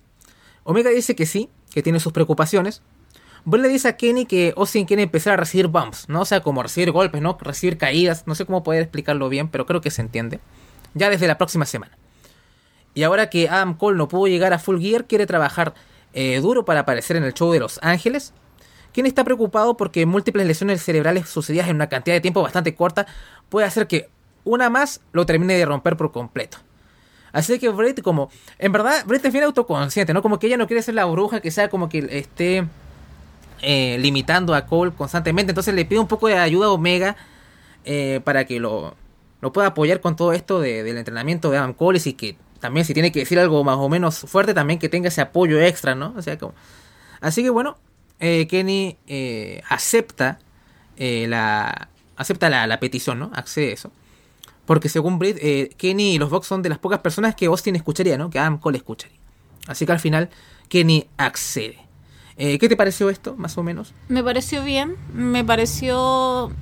Omega 0.63 0.91
dice 0.91 1.17
que 1.17 1.27
sí, 1.27 1.51
que 1.73 1.83
tiene 1.83 1.99
sus 1.99 2.13
preocupaciones. 2.13 2.81
Brett 3.45 3.63
le 3.63 3.69
dice 3.69 3.89
a 3.89 3.97
Kenny 3.97 4.25
que 4.25 4.55
Austin 4.57 4.87
quiere 4.87 5.03
empezar 5.03 5.33
a 5.33 5.37
recibir 5.37 5.67
bumps, 5.67 6.09
¿no? 6.09 6.21
O 6.21 6.25
sea, 6.25 6.43
como 6.43 6.63
recibir 6.63 6.93
golpes, 6.93 7.21
¿no? 7.21 7.37
Recibir 7.41 7.77
caídas. 7.77 8.25
No 8.29 8.37
sé 8.37 8.47
cómo 8.47 8.63
poder 8.63 8.83
explicarlo 8.83 9.29
bien, 9.29 9.49
pero 9.49 9.67
creo 9.67 9.81
que 9.81 9.91
se 9.91 10.01
entiende. 10.01 10.39
Ya 10.95 11.11
desde 11.11 11.27
la 11.27 11.39
próxima 11.39 11.67
semana. 11.67 11.99
Y 12.95 13.03
ahora 13.03 13.31
que 13.31 13.49
Adam 13.49 13.77
Cole 13.77 13.99
no 13.99 14.07
pudo 14.07 14.29
llegar 14.29 14.53
a 14.53 14.61
Full 14.61 14.81
Gear, 14.81 15.07
quiere 15.07 15.27
trabajar 15.27 15.75
eh, 16.13 16.39
duro 16.41 16.65
para 16.65 16.81
aparecer 16.81 17.17
en 17.17 17.25
el 17.25 17.35
show 17.35 17.51
de 17.51 17.59
Los 17.59 17.81
Ángeles 17.83 18.33
quien 18.97 19.05
está 19.05 19.25
preocupado 19.25 19.77
porque 19.77 20.07
múltiples 20.07 20.47
lesiones 20.47 20.83
cerebrales 20.83 21.29
sucedidas 21.29 21.69
en 21.69 21.77
una 21.77 21.91
cantidad 21.91 22.17
de 22.17 22.23
tiempo 22.23 22.41
bastante 22.41 22.75
corta 22.75 23.07
puede 23.51 23.67
hacer 23.67 23.87
que 23.89 24.09
una 24.45 24.71
más 24.71 25.03
lo 25.13 25.27
termine 25.27 25.53
de 25.53 25.67
romper 25.67 25.99
por 25.99 26.13
completo. 26.13 26.57
Así 27.31 27.59
que 27.59 27.69
Brett 27.69 28.01
como, 28.01 28.31
en 28.59 28.73
verdad, 28.73 29.05
Brett 29.05 29.23
es 29.27 29.33
bien 29.35 29.45
autoconsciente, 29.45 30.15
¿no? 30.15 30.23
Como 30.23 30.39
que 30.39 30.47
ella 30.47 30.57
no 30.57 30.67
quiere 30.67 30.81
ser 30.81 30.95
la 30.95 31.05
bruja 31.05 31.41
que 31.41 31.51
sea 31.51 31.69
como 31.69 31.91
que 31.91 32.09
esté 32.11 32.67
eh, 33.61 33.99
limitando 34.01 34.55
a 34.55 34.65
Cole 34.65 34.93
constantemente. 34.97 35.51
Entonces 35.51 35.75
le 35.75 35.85
pide 35.85 35.99
un 35.99 36.09
poco 36.09 36.29
de 36.29 36.39
ayuda 36.39 36.69
a 36.69 36.71
Omega 36.71 37.17
eh, 37.85 38.23
para 38.25 38.47
que 38.47 38.61
lo, 38.61 38.95
pueda 39.53 39.67
apoyar 39.67 40.01
con 40.01 40.17
todo 40.17 40.33
esto 40.33 40.59
de, 40.59 40.85
del 40.85 40.97
entrenamiento 40.97 41.51
de 41.51 41.59
Adam 41.59 41.75
Cole 41.75 42.01
y 42.03 42.15
que 42.15 42.39
también 42.61 42.87
si 42.87 42.95
tiene 42.95 43.13
que 43.13 43.19
decir 43.19 43.39
algo 43.39 43.63
más 43.63 43.77
o 43.77 43.91
menos 43.91 44.21
fuerte 44.21 44.55
también 44.55 44.79
que 44.79 44.89
tenga 44.89 45.09
ese 45.09 45.21
apoyo 45.21 45.61
extra, 45.61 45.95
¿no? 45.95 46.15
O 46.17 46.23
sea, 46.23 46.39
como... 46.39 46.55
Así 47.21 47.43
que 47.43 47.51
bueno, 47.51 47.77
eh, 48.21 48.47
Kenny 48.49 48.97
eh, 49.07 49.63
acepta 49.69 50.39
eh, 50.97 51.27
la 51.29 51.89
acepta 52.17 52.49
la, 52.49 52.81
petición, 52.81 53.19
¿no? 53.19 53.31
Accede 53.35 53.71
a 53.71 53.75
eso. 53.75 53.93
Porque 54.65 54.89
según 54.89 55.19
Britt, 55.19 55.37
eh, 55.41 55.71
Kenny 55.77 56.15
y 56.15 56.19
los 56.19 56.31
Vox 56.31 56.47
son 56.47 56.63
de 56.63 56.69
las 56.69 56.79
pocas 56.79 57.01
personas 57.01 57.35
que 57.35 57.47
Austin 57.47 57.77
escucharía, 57.77 58.17
¿no? 58.17 58.31
Que 58.31 58.39
Adam 58.39 58.59
Cole 58.59 58.79
escucharía. 58.79 59.19
Así 59.67 59.85
que 59.85 59.93
al 59.93 60.01
final 60.01 60.31
Kenny 60.69 61.07
accede. 61.17 61.79
¿Qué 62.37 62.69
te 62.69 62.77
pareció 62.77 63.09
esto, 63.09 63.35
más 63.37 63.57
o 63.57 63.63
menos? 63.63 63.95
Me 64.09 64.23
pareció 64.23 64.63
bien. 64.63 64.97
Me 65.15 65.43
pareció... 65.43 66.53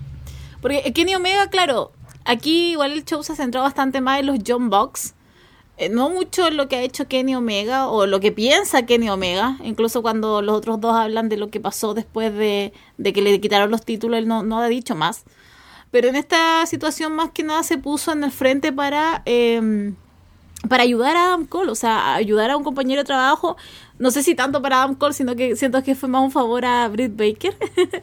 Porque 0.61 0.93
Kenny 0.93 1.17
Omega, 1.17 1.51
claro, 1.51 1.91
aquí 2.25 2.73
igual 2.73 2.93
el 2.93 3.05
show 3.05 3.25
se 3.25 3.35
centró 3.35 3.63
bastante 3.63 4.01
más 4.01 4.21
en 4.21 4.27
los 4.27 4.39
John 4.47 4.71
Box 4.71 5.15
no 5.91 6.09
mucho 6.09 6.51
lo 6.51 6.69
que 6.69 6.77
ha 6.77 6.83
hecho 6.83 7.09
Kenny 7.09 7.35
Omega 7.35 7.89
o 7.89 8.07
lo 8.07 8.21
que 8.21 8.31
piensa 8.31 8.87
Kenny 8.87 9.09
Omega, 9.11 9.59
incluso 9.65 10.03
cuando 10.03 10.41
los 10.41 10.57
otros 10.57 10.81
dos 10.81 10.95
hablan 10.95 11.29
de 11.29 11.37
lo 11.37 11.51
que 11.51 11.61
pasó 11.61 11.95
después 11.95 12.33
de, 12.33 12.73
de 12.97 13.13
que 13.13 13.23
le 13.23 13.41
quitaron 13.41 13.71
los 13.71 13.85
títulos, 13.85 14.19
él 14.19 14.29
no, 14.29 14.43
no, 14.43 14.61
ha 14.61 14.69
dicho 14.69 14.95
más. 14.95 15.25
Pero 15.91 16.09
en 16.09 16.17
esta 16.17 16.65
situación 16.67 17.15
más 17.15 17.31
que 17.31 17.43
nada 17.43 17.63
se 17.65 17.79
puso 17.79 18.13
en 18.13 18.25
el 18.25 18.31
frente 18.31 18.73
para, 18.73 19.23
eh, 19.27 19.93
para 20.69 20.85
ayudar 20.85 21.17
a 21.17 21.27
Adam 21.27 21.47
Cole, 21.47 21.71
o 21.73 21.75
sea, 21.75 22.15
ayudar 22.15 22.51
a 22.51 22.57
un 22.57 22.65
compañero 22.65 23.01
de 23.01 23.07
trabajo, 23.07 23.57
no 23.99 24.11
sé 24.11 24.23
si 24.23 24.35
tanto 24.35 24.63
para 24.63 24.79
Adam 24.79 24.95
Cole, 24.95 25.15
sino 25.15 25.35
que 25.35 25.57
siento 25.57 25.83
que 25.83 25.95
fue 25.95 26.09
más 26.09 26.23
un 26.23 26.31
favor 26.31 26.65
a 26.65 26.87
Britt 26.89 27.17
Baker. 27.17 27.57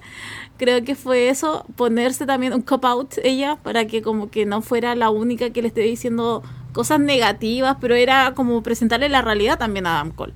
Creo 0.57 0.83
que 0.83 0.95
fue 0.95 1.29
eso, 1.29 1.65
ponerse 1.75 2.25
también 2.25 2.53
un 2.53 2.61
cop-out 2.61 3.15
ella, 3.23 3.57
para 3.63 3.87
que 3.87 4.01
como 4.01 4.29
que 4.29 4.45
no 4.45 4.61
fuera 4.61 4.93
la 4.95 5.09
única 5.09 5.49
que 5.51 5.61
le 5.61 5.69
esté 5.69 5.81
diciendo 5.81 6.43
cosas 6.73 6.99
negativas, 6.99 7.77
pero 7.79 7.95
era 7.95 8.33
como 8.33 8.61
presentarle 8.63 9.09
la 9.09 9.21
realidad 9.21 9.57
también 9.57 9.85
a 9.85 9.95
Adam 9.95 10.11
Cole. 10.11 10.33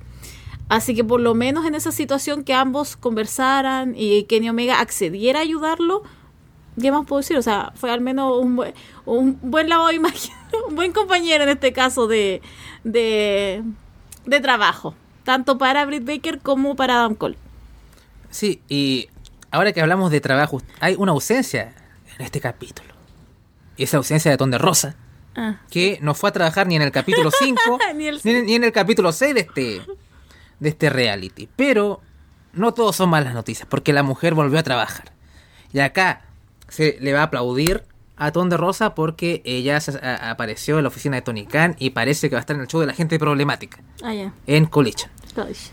Así 0.68 0.94
que 0.94 1.04
por 1.04 1.20
lo 1.20 1.34
menos 1.34 1.64
en 1.66 1.74
esa 1.74 1.92
situación 1.92 2.42
que 2.42 2.52
ambos 2.52 2.96
conversaran 2.96 3.94
y 3.96 4.24
Kenny 4.24 4.48
Omega 4.48 4.80
accediera 4.80 5.38
a 5.38 5.42
ayudarlo, 5.42 6.02
¿qué 6.80 6.90
más 6.90 7.06
puedo 7.06 7.20
decir? 7.20 7.36
O 7.36 7.42
sea, 7.42 7.72
fue 7.76 7.90
al 7.90 8.00
menos 8.00 8.36
un 8.40 8.56
buen, 8.56 8.74
un 9.04 9.38
buen 9.42 9.68
lavado 9.68 9.88
de 9.88 9.94
imagen, 9.94 10.34
un 10.68 10.74
buen 10.74 10.92
compañero 10.92 11.44
en 11.44 11.50
este 11.50 11.72
caso 11.72 12.08
de, 12.08 12.42
de, 12.82 13.62
de 14.26 14.40
trabajo, 14.40 14.94
tanto 15.22 15.56
para 15.56 15.84
Britt 15.86 16.04
Baker 16.04 16.40
como 16.40 16.74
para 16.74 16.96
Adam 16.96 17.14
Cole. 17.14 17.38
Sí, 18.30 18.60
y 18.68 19.08
ahora 19.52 19.72
que 19.72 19.80
hablamos 19.80 20.10
de 20.10 20.20
trabajo, 20.20 20.60
hay 20.80 20.96
una 20.98 21.12
ausencia 21.12 21.74
en 22.18 22.24
este 22.24 22.40
capítulo. 22.40 22.88
Y 23.76 23.84
esa 23.84 23.98
ausencia 23.98 24.30
de 24.30 24.36
Ton 24.36 24.50
de 24.50 24.58
Rosa 24.58 24.96
Ah. 25.36 25.60
que 25.70 25.98
no 26.00 26.14
fue 26.14 26.30
a 26.30 26.32
trabajar 26.32 26.66
ni 26.66 26.76
en 26.76 26.82
el 26.82 26.90
capítulo 26.90 27.30
5 27.30 27.78
ni, 27.94 28.10
ni, 28.10 28.42
ni, 28.42 28.54
en 28.54 28.64
el 28.64 28.72
capítulo 28.72 29.12
6 29.12 29.34
de 29.34 29.40
este, 29.40 29.82
de 30.60 30.68
este 30.68 30.88
reality. 30.88 31.48
Pero 31.56 32.00
no 32.54 32.72
todos 32.72 32.96
son 32.96 33.10
malas 33.10 33.34
noticias, 33.34 33.68
porque 33.68 33.92
la 33.92 34.02
mujer 34.02 34.34
volvió 34.34 34.58
a 34.58 34.62
trabajar. 34.62 35.12
Y 35.72 35.80
acá 35.80 36.22
se 36.68 36.96
le 37.00 37.12
va 37.12 37.20
a 37.20 37.24
aplaudir 37.24 37.84
a 38.16 38.32
Ton 38.32 38.48
de 38.48 38.56
Rosa 38.56 38.94
porque 38.94 39.42
ella 39.44 39.78
se, 39.80 39.98
a, 39.98 40.30
apareció 40.30 40.78
en 40.78 40.84
la 40.84 40.88
oficina 40.88 41.16
de 41.16 41.22
Tony 41.22 41.46
Khan 41.46 41.76
y 41.78 41.90
parece 41.90 42.28
que 42.28 42.34
va 42.34 42.40
a 42.40 42.40
estar 42.40 42.56
en 42.56 42.62
el 42.62 42.68
show 42.68 42.80
de 42.80 42.86
la 42.86 42.94
gente 42.94 43.18
problemática. 43.18 43.78
Ah, 44.02 44.14
yeah. 44.14 44.32
En 44.46 44.66
Collision. 44.66 45.10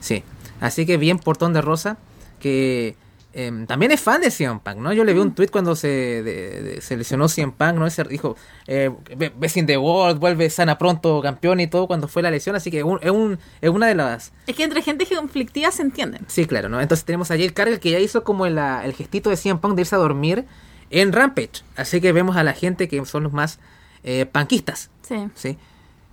Sí. 0.02 0.24
Así 0.60 0.86
que 0.86 0.98
bien 0.98 1.20
por 1.20 1.38
Ton 1.38 1.54
de 1.54 1.62
Rosa 1.62 1.98
que 2.40 2.98
em, 3.34 3.66
también 3.66 3.92
es 3.92 4.00
fan 4.00 4.22
de 4.22 4.30
CM 4.32 4.60
Punk, 4.64 4.78
¿no? 4.78 4.94
Yo 4.94 5.04
le 5.04 5.14
vi 5.14 5.20
un 5.20 5.34
tweet 5.34 5.48
cuando 5.50 5.76
se, 5.76 5.88
de- 5.88 6.62
de- 6.64 6.82
se 6.82 6.96
lesionó 6.96 7.28
CM 7.28 7.52
Punk, 7.52 7.74
¿no? 7.76 7.88
Ese 7.88 8.04
dijo, 8.04 8.36
eh, 8.68 8.92
"Be- 9.18 9.34
Best 9.36 9.58
in 9.58 9.66
the 9.66 9.78
World, 9.78 10.20
vuelve 10.20 10.50
sana 10.50 10.78
pronto, 10.78 11.22
campeón 11.22 11.60
y 11.60 11.68
todo 11.68 11.88
cuando 11.88 12.08
fue 12.08 12.22
la 12.22 12.30
lesión, 12.32 12.56
así 12.56 12.70
que 12.72 12.84
un- 12.84 13.00
es, 13.02 13.12
un, 13.12 13.40
es 13.62 13.70
una 13.70 13.88
de 13.88 13.96
las... 13.96 14.32
Es 14.48 14.56
que 14.56 14.64
entre 14.64 14.82
gente 14.82 15.06
conflictiva 15.08 15.72
se 15.72 15.82
entienden. 15.82 16.26
Sí, 16.28 16.46
claro, 16.46 16.70
¿no? 16.70 16.80
Entonces 16.80 17.06
tenemos 17.06 17.32
a 17.32 17.36
Jade 17.36 17.54
Cargill 17.54 17.80
que 17.80 17.92
ya 17.92 18.00
hizo 18.00 18.24
como 18.24 18.46
el, 18.46 18.58
el 18.58 18.94
gestito 18.94 19.30
de 19.30 19.38
CM 19.38 19.60
Punk 19.60 19.76
de 19.76 19.82
irse 19.82 19.96
a 19.96 20.00
dormir 20.00 20.46
en 20.92 21.12
Rampage, 21.12 21.64
así 21.76 22.00
que 22.02 22.12
vemos 22.12 22.36
a 22.38 22.44
la 22.44 22.54
gente 22.54 22.88
que 22.88 23.04
son 23.06 23.24
los 23.24 23.34
más 23.34 23.60
eh, 24.04 24.26
punkistas, 24.26 24.92
Sí. 25.02 25.16
¿sí? 25.34 25.58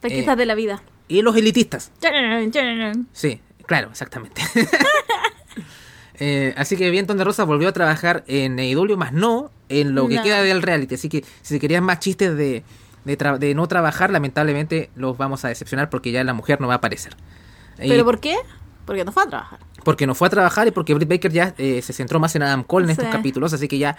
Paquistas 0.00 0.35
Eh, 0.35 0.37
de 0.39 0.47
la 0.47 0.55
vida. 0.55 0.83
Y 1.07 1.21
los 1.23 1.37
elitistas. 1.37 1.91
Sí, 3.12 3.41
claro, 3.67 3.89
exactamente. 3.91 4.41
Eh, 6.21 6.55
así 6.57 6.77
que 6.77 6.91
bien, 6.91 7.07
Tonde 7.07 7.25
Rosa 7.25 7.45
volvió 7.45 7.69
a 7.69 7.73
trabajar 7.73 8.25
en 8.27 8.59
AEW, 8.59 8.97
más 8.97 9.12
no 9.12 9.50
en 9.69 9.95
lo 9.95 10.07
que 10.07 10.17
No. 10.17 10.23
queda 10.23 10.43
del 10.43 10.62
reality. 10.62 10.95
Así 10.95 11.09
que 11.09 11.25
si 11.43 11.59
querían 11.59 11.83
más 11.83 11.99
chistes 11.99 12.37
de, 12.37 12.62
de, 13.05 13.19
tra- 13.19 13.39
de 13.39 13.55
no 13.55 13.67
trabajar, 13.69 14.11
lamentablemente 14.11 14.91
los 14.95 15.17
vamos 15.17 15.45
a 15.45 15.49
decepcionar 15.49 15.89
porque 15.91 16.12
ya 16.12 16.23
la 16.23 16.35
mujer 16.35 16.61
no 16.61 16.67
va 16.69 16.75
a 16.75 16.77
aparecer. 16.77 17.17
Y- 17.83 17.89
¿Pero 17.89 18.05
por 18.05 18.21
qué? 18.21 18.37
Porque 18.85 19.05
no 19.05 19.12
fue 19.12 19.23
a 19.23 19.27
trabajar. 19.27 19.59
porque 19.85 20.07
no 20.07 20.15
fue 20.15 20.27
a 20.27 20.31
trabajar 20.31 20.69
y 20.69 20.73
porque 20.73 20.93
Britt 20.95 21.09
Baker 21.09 21.33
ya 21.33 21.55
eh, 21.57 21.81
se 21.81 21.93
centró 21.95 22.21
más 22.21 22.37
en 22.37 22.43
Adam 22.43 22.65
Cole 22.65 22.85
en 22.85 22.91
estos 22.91 23.07
capítulos, 23.07 23.53
así 23.55 23.67
que 23.67 23.79
ya... 23.79 23.97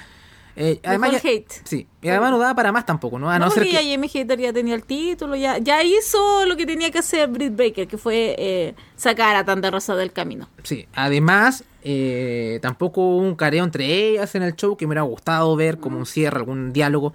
eh, 0.55 0.79
además 0.83 1.11
ya- 1.11 1.29
hate. 1.29 1.51
Sí, 1.63 1.87
y 2.01 2.09
además 2.09 2.31
no 2.31 2.39
daba 2.39 2.55
para 2.55 2.71
más 2.71 2.85
tampoco, 2.85 3.17
¿no? 3.19 3.29
A 3.29 3.39
no, 3.39 3.45
no, 3.45 3.51
ser 3.51 3.63
porque 3.63 3.77
que... 3.77 3.85
ya 3.85 3.91
Jamie 3.93 4.09
Hater 4.09 4.39
ya 4.39 4.53
tenía 4.53 4.75
el 4.75 4.83
título, 4.83 5.35
ya, 5.35 5.57
ya 5.59 5.83
hizo 5.83 6.45
lo 6.45 6.57
que 6.57 6.65
tenía 6.65 6.91
que 6.91 6.99
hacer 6.99 7.29
Britt 7.29 7.55
Baker, 7.55 7.87
que 7.87 7.97
fue 7.97 8.35
eh, 8.37 8.75
sacar 8.95 9.35
a 9.35 9.45
Tanta 9.45 9.71
Rosa 9.71 9.95
del 9.95 10.11
camino. 10.11 10.49
Sí, 10.63 10.87
además, 10.93 11.63
eh, 11.83 12.59
tampoco 12.61 13.01
hubo 13.01 13.17
un 13.17 13.35
careo 13.35 13.63
entre 13.63 13.85
ellas 13.85 14.33
en 14.35 14.43
el 14.43 14.55
show 14.55 14.75
que 14.77 14.85
me 14.85 14.91
hubiera 14.91 15.03
gustado 15.03 15.55
ver 15.55 15.77
como 15.77 15.97
un 15.97 16.05
cierre, 16.05 16.37
algún 16.37 16.73
diálogo. 16.73 17.13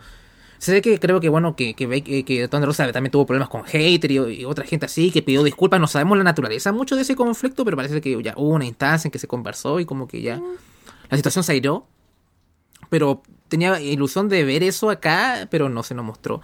Ve 0.66 0.80
que 0.80 0.98
creo 0.98 1.20
que 1.20 1.28
bueno, 1.28 1.54
que, 1.54 1.74
que, 1.74 1.84
eh, 1.84 2.24
que 2.24 2.48
Thunder 2.48 2.66
Rosa 2.66 2.90
también 2.90 3.10
tuvo 3.12 3.26
problemas 3.26 3.50
con 3.50 3.62
Hater 3.64 4.10
y, 4.10 4.16
y 4.16 4.44
otra 4.46 4.64
gente 4.64 4.86
así, 4.86 5.10
que 5.12 5.22
pidió 5.22 5.42
disculpas. 5.44 5.78
No 5.78 5.86
sabemos 5.86 6.16
la 6.16 6.24
naturaleza 6.24 6.72
mucho 6.72 6.96
de 6.96 7.02
ese 7.02 7.14
conflicto, 7.14 7.64
pero 7.64 7.76
parece 7.76 8.00
que 8.00 8.20
ya 8.22 8.32
hubo 8.36 8.54
una 8.54 8.64
instancia 8.64 9.06
en 9.06 9.12
que 9.12 9.18
se 9.18 9.28
conversó 9.28 9.78
y 9.78 9.84
como 9.84 10.08
que 10.08 10.22
ya 10.22 10.40
la 11.10 11.16
situación 11.16 11.44
se 11.44 11.52
airó. 11.52 11.86
Pero 12.88 13.22
tenía 13.48 13.80
ilusión 13.80 14.28
de 14.28 14.44
ver 14.44 14.62
eso 14.62 14.90
acá, 14.90 15.48
pero 15.50 15.68
no 15.68 15.82
se 15.82 15.94
nos 15.94 16.04
mostró. 16.04 16.40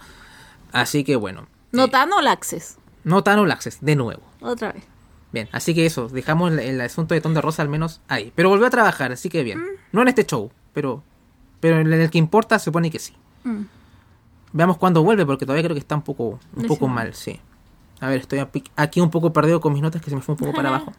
Así 0.71 1.03
que 1.03 1.15
bueno. 1.15 1.47
No 1.71 1.85
eh, 1.85 1.89
tan 1.89 2.11
All 2.13 2.27
Access, 2.27 2.77
no 3.03 3.23
tan 3.23 3.39
All 3.39 3.51
Access, 3.51 3.79
de 3.81 3.95
nuevo. 3.95 4.21
otra 4.41 4.71
vez. 4.71 4.83
Bien, 5.31 5.49
así 5.51 5.73
que 5.73 5.85
eso, 5.87 6.09
dejamos 6.09 6.51
el, 6.51 6.59
el 6.59 6.81
asunto 6.81 7.15
de 7.15 7.21
Ton 7.21 7.33
de 7.33 7.41
Rosa 7.41 7.63
al 7.63 7.69
menos 7.69 8.01
ahí. 8.07 8.31
Pero 8.35 8.49
volvió 8.49 8.67
a 8.67 8.69
trabajar, 8.69 9.11
así 9.11 9.29
que 9.29 9.41
bien. 9.43 9.63
No 9.91 10.03
en 10.03 10.07
este 10.07 10.25
show, 10.25 10.51
pero, 10.73 11.01
pero 11.59 11.79
en 11.79 11.91
el 11.91 12.09
que 12.11 12.19
importa 12.19 12.59
se 12.59 12.65
supone 12.65 12.91
que 12.91 12.99
sí. 12.99 13.13
Mm. 13.43 13.63
Veamos 14.51 14.77
cuándo 14.77 15.03
vuelve, 15.03 15.25
porque 15.25 15.45
todavía 15.47 15.63
creo 15.63 15.73
que 15.73 15.79
está 15.79 15.95
un 15.95 16.03
poco, 16.03 16.39
un 16.55 16.67
poco 16.67 16.87
mal, 16.87 17.15
sí. 17.15 17.39
A 17.99 18.09
ver, 18.09 18.21
estoy 18.21 18.45
aquí 18.75 19.01
un 19.01 19.09
poco 19.09 19.33
perdido 19.33 19.59
con 19.59 19.73
mis 19.73 19.81
notas 19.81 20.01
que 20.03 20.11
se 20.11 20.15
me 20.15 20.21
fue 20.21 20.33
un 20.33 20.39
poco 20.39 20.53
para 20.53 20.69
abajo. 20.75 20.93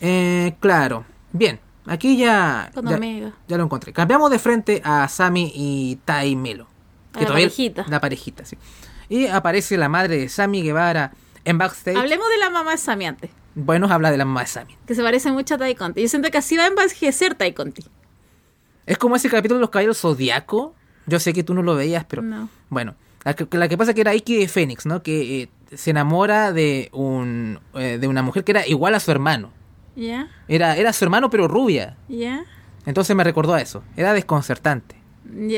Eh, 0.00 0.54
claro, 0.60 1.04
bien. 1.32 1.58
Aquí 1.86 2.16
ya, 2.16 2.70
ya, 3.48 3.56
lo 3.58 3.64
encontré. 3.64 3.92
Cambiamos 3.92 4.30
de 4.30 4.38
frente 4.38 4.80
a 4.84 5.08
Sammy 5.08 5.50
y 5.54 5.98
Tai 6.04 6.36
Melo. 6.36 6.68
La 7.18 7.26
parejita. 7.26 7.84
La 7.88 8.00
parejita, 8.00 8.44
sí. 8.44 8.56
Y 9.08 9.26
aparece 9.26 9.76
la 9.76 9.88
madre 9.88 10.16
de 10.18 10.28
Sammy 10.28 10.62
Guevara 10.62 11.12
en 11.44 11.58
backstage. 11.58 11.96
Hablemos 11.96 12.28
de 12.30 12.38
la 12.38 12.50
mamá 12.50 12.70
de 12.72 12.78
Sammy 12.78 13.06
antes, 13.06 13.30
Bueno, 13.54 13.88
habla 13.90 14.10
de 14.10 14.16
la 14.16 14.24
mamá 14.24 14.40
de 14.42 14.46
Sammy. 14.46 14.76
que 14.86 14.94
se 14.94 15.02
parece 15.02 15.30
mucho 15.32 15.56
a 15.56 15.58
Tai 15.58 15.74
Conti. 15.74 16.00
Yo 16.02 16.08
siento 16.08 16.30
que 16.30 16.38
así 16.38 16.56
va 16.56 16.64
a 16.64 16.68
envejecer 16.68 17.34
Tai 17.34 17.52
Conti. 17.52 17.84
Es 18.86 18.96
como 18.98 19.16
ese 19.16 19.28
capítulo 19.28 19.58
de 19.58 19.62
los 19.62 19.70
caballeros 19.70 19.98
zodiaco. 19.98 20.74
Yo 21.06 21.18
sé 21.20 21.32
que 21.32 21.42
tú 21.42 21.52
no 21.52 21.62
lo 21.62 21.74
veías, 21.74 22.04
pero 22.04 22.22
No. 22.22 22.48
bueno. 22.68 22.94
La 23.24 23.34
que, 23.34 23.46
la 23.56 23.68
que 23.68 23.76
pasa 23.78 23.94
que 23.94 24.00
era 24.00 24.14
Iki 24.14 24.36
de 24.36 24.48
Fénix, 24.48 24.84
¿no? 24.86 25.02
Que 25.02 25.42
eh, 25.42 25.48
se 25.76 25.90
enamora 25.90 26.52
de 26.52 26.88
un 26.92 27.60
eh, 27.74 27.98
de 28.00 28.08
una 28.08 28.22
mujer 28.22 28.42
que 28.42 28.50
era 28.52 28.66
igual 28.66 28.94
a 28.96 29.00
su 29.00 29.10
hermano. 29.12 29.50
¿Ya? 29.96 30.28
Era, 30.48 30.76
era 30.76 30.92
su 30.92 31.04
hermano, 31.04 31.30
pero 31.30 31.48
rubia. 31.48 31.96
Entonces 32.86 33.14
me 33.14 33.24
recordó 33.24 33.54
a 33.54 33.60
eso. 33.60 33.82
Era 33.96 34.12
desconcertante. 34.12 34.96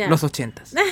Los 0.08 0.22
ochentas. 0.24 0.74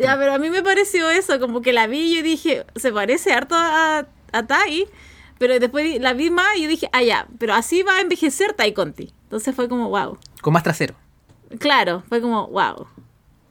Ya, 0.00 0.16
pero 0.18 0.32
a 0.34 0.38
mí 0.38 0.50
me 0.50 0.62
pareció 0.62 1.08
eso, 1.10 1.38
como 1.38 1.62
que 1.62 1.72
la 1.72 1.86
vi 1.86 2.12
y 2.12 2.16
yo 2.16 2.22
dije, 2.22 2.66
se 2.74 2.92
parece 2.92 3.32
harto 3.32 3.54
a, 3.56 4.06
a 4.32 4.46
Tai, 4.46 4.86
pero 5.38 5.58
después 5.60 6.00
la 6.00 6.12
vi 6.12 6.30
más 6.30 6.56
y 6.56 6.62
yo 6.62 6.68
dije, 6.68 6.88
ah, 6.92 7.02
ya, 7.04 7.28
pero 7.38 7.54
así 7.54 7.82
va 7.84 7.96
a 7.96 8.00
envejecer 8.00 8.52
Tai 8.52 8.72
Conti. 8.74 9.12
Entonces 9.24 9.54
fue 9.54 9.68
como, 9.68 9.88
wow. 9.88 10.18
Con 10.40 10.52
más 10.52 10.62
trasero. 10.64 10.94
Claro, 11.60 12.02
fue 12.08 12.20
como, 12.20 12.48
wow. 12.48 12.86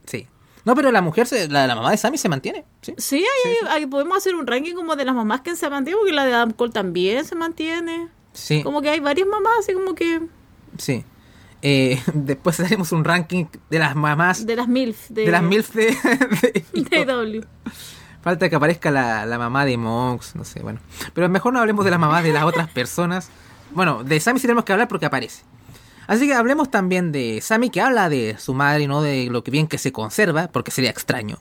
Sí. 0.04 0.26
No, 0.64 0.74
pero 0.74 0.92
la 0.92 1.00
mujer, 1.00 1.26
se- 1.26 1.48
la, 1.48 1.66
la 1.66 1.74
mamá 1.74 1.90
de 1.90 1.96
Sammy 1.96 2.18
se 2.18 2.28
mantiene. 2.28 2.64
Sí. 2.82 2.94
Sí, 2.98 3.24
ahí, 3.46 3.54
ahí 3.70 3.86
podemos 3.86 4.18
hacer 4.18 4.34
un 4.34 4.46
ranking 4.46 4.74
como 4.74 4.94
de 4.96 5.04
las 5.06 5.14
mamás 5.14 5.40
que 5.40 5.56
se 5.56 5.70
mantienen, 5.70 5.98
porque 6.00 6.12
la 6.12 6.24
de 6.26 6.34
Adam 6.34 6.50
Cole 6.52 6.72
también 6.72 7.24
se 7.24 7.34
mantiene. 7.34 8.08
Sí. 8.36 8.62
Como 8.62 8.82
que 8.82 8.90
hay 8.90 9.00
varias 9.00 9.26
mamás, 9.26 9.52
así 9.60 9.72
como 9.72 9.94
que 9.94 10.20
Sí. 10.78 11.04
Eh, 11.62 12.00
después 12.14 12.60
haremos 12.60 12.92
un 12.92 13.02
ranking 13.04 13.46
de 13.70 13.78
las 13.78 13.96
mamás. 13.96 14.46
De, 14.46 14.56
las 14.56 14.68
MILF. 14.68 15.08
De, 15.08 15.26
las 15.30 15.42
MILF 15.42 15.74
de, 15.74 15.86
de- 16.72 16.82
de 16.90 17.04
W. 17.04 17.44
Falta 18.22 18.48
que 18.48 18.56
aparezca 18.56 18.90
la, 18.90 19.24
la 19.24 19.38
mamá 19.38 19.64
de 19.64 19.76
Mox, 19.76 20.34
no 20.36 20.44
sé, 20.44 20.60
bueno. 20.60 20.80
Pero 21.14 21.28
mejor 21.28 21.52
no 21.52 21.60
hablemos 21.60 21.84
de 21.84 21.90
las 21.92 22.00
mamás 22.00 22.24
de 22.24 22.32
las 22.32 22.44
otras 22.44 22.68
personas. 22.72 23.30
Bueno, 23.72 24.04
de 24.04 24.20
Sammy 24.20 24.38
sí 24.38 24.46
tenemos 24.46 24.64
que 24.64 24.72
hablar 24.72 24.88
porque 24.88 25.06
aparece. 25.06 25.42
Así 26.08 26.26
que 26.28 26.34
hablemos 26.34 26.70
también 26.70 27.10
de 27.10 27.40
Sammy 27.40 27.68
que 27.70 27.80
habla 27.80 28.08
de 28.08 28.36
su 28.38 28.54
madre 28.54 28.84
y 28.84 28.86
no 28.86 29.02
de 29.02 29.26
lo 29.28 29.42
que 29.42 29.50
bien 29.50 29.66
que 29.66 29.76
se 29.78 29.90
conserva, 29.90 30.46
porque 30.48 30.70
sería 30.70 30.90
extraño. 30.90 31.38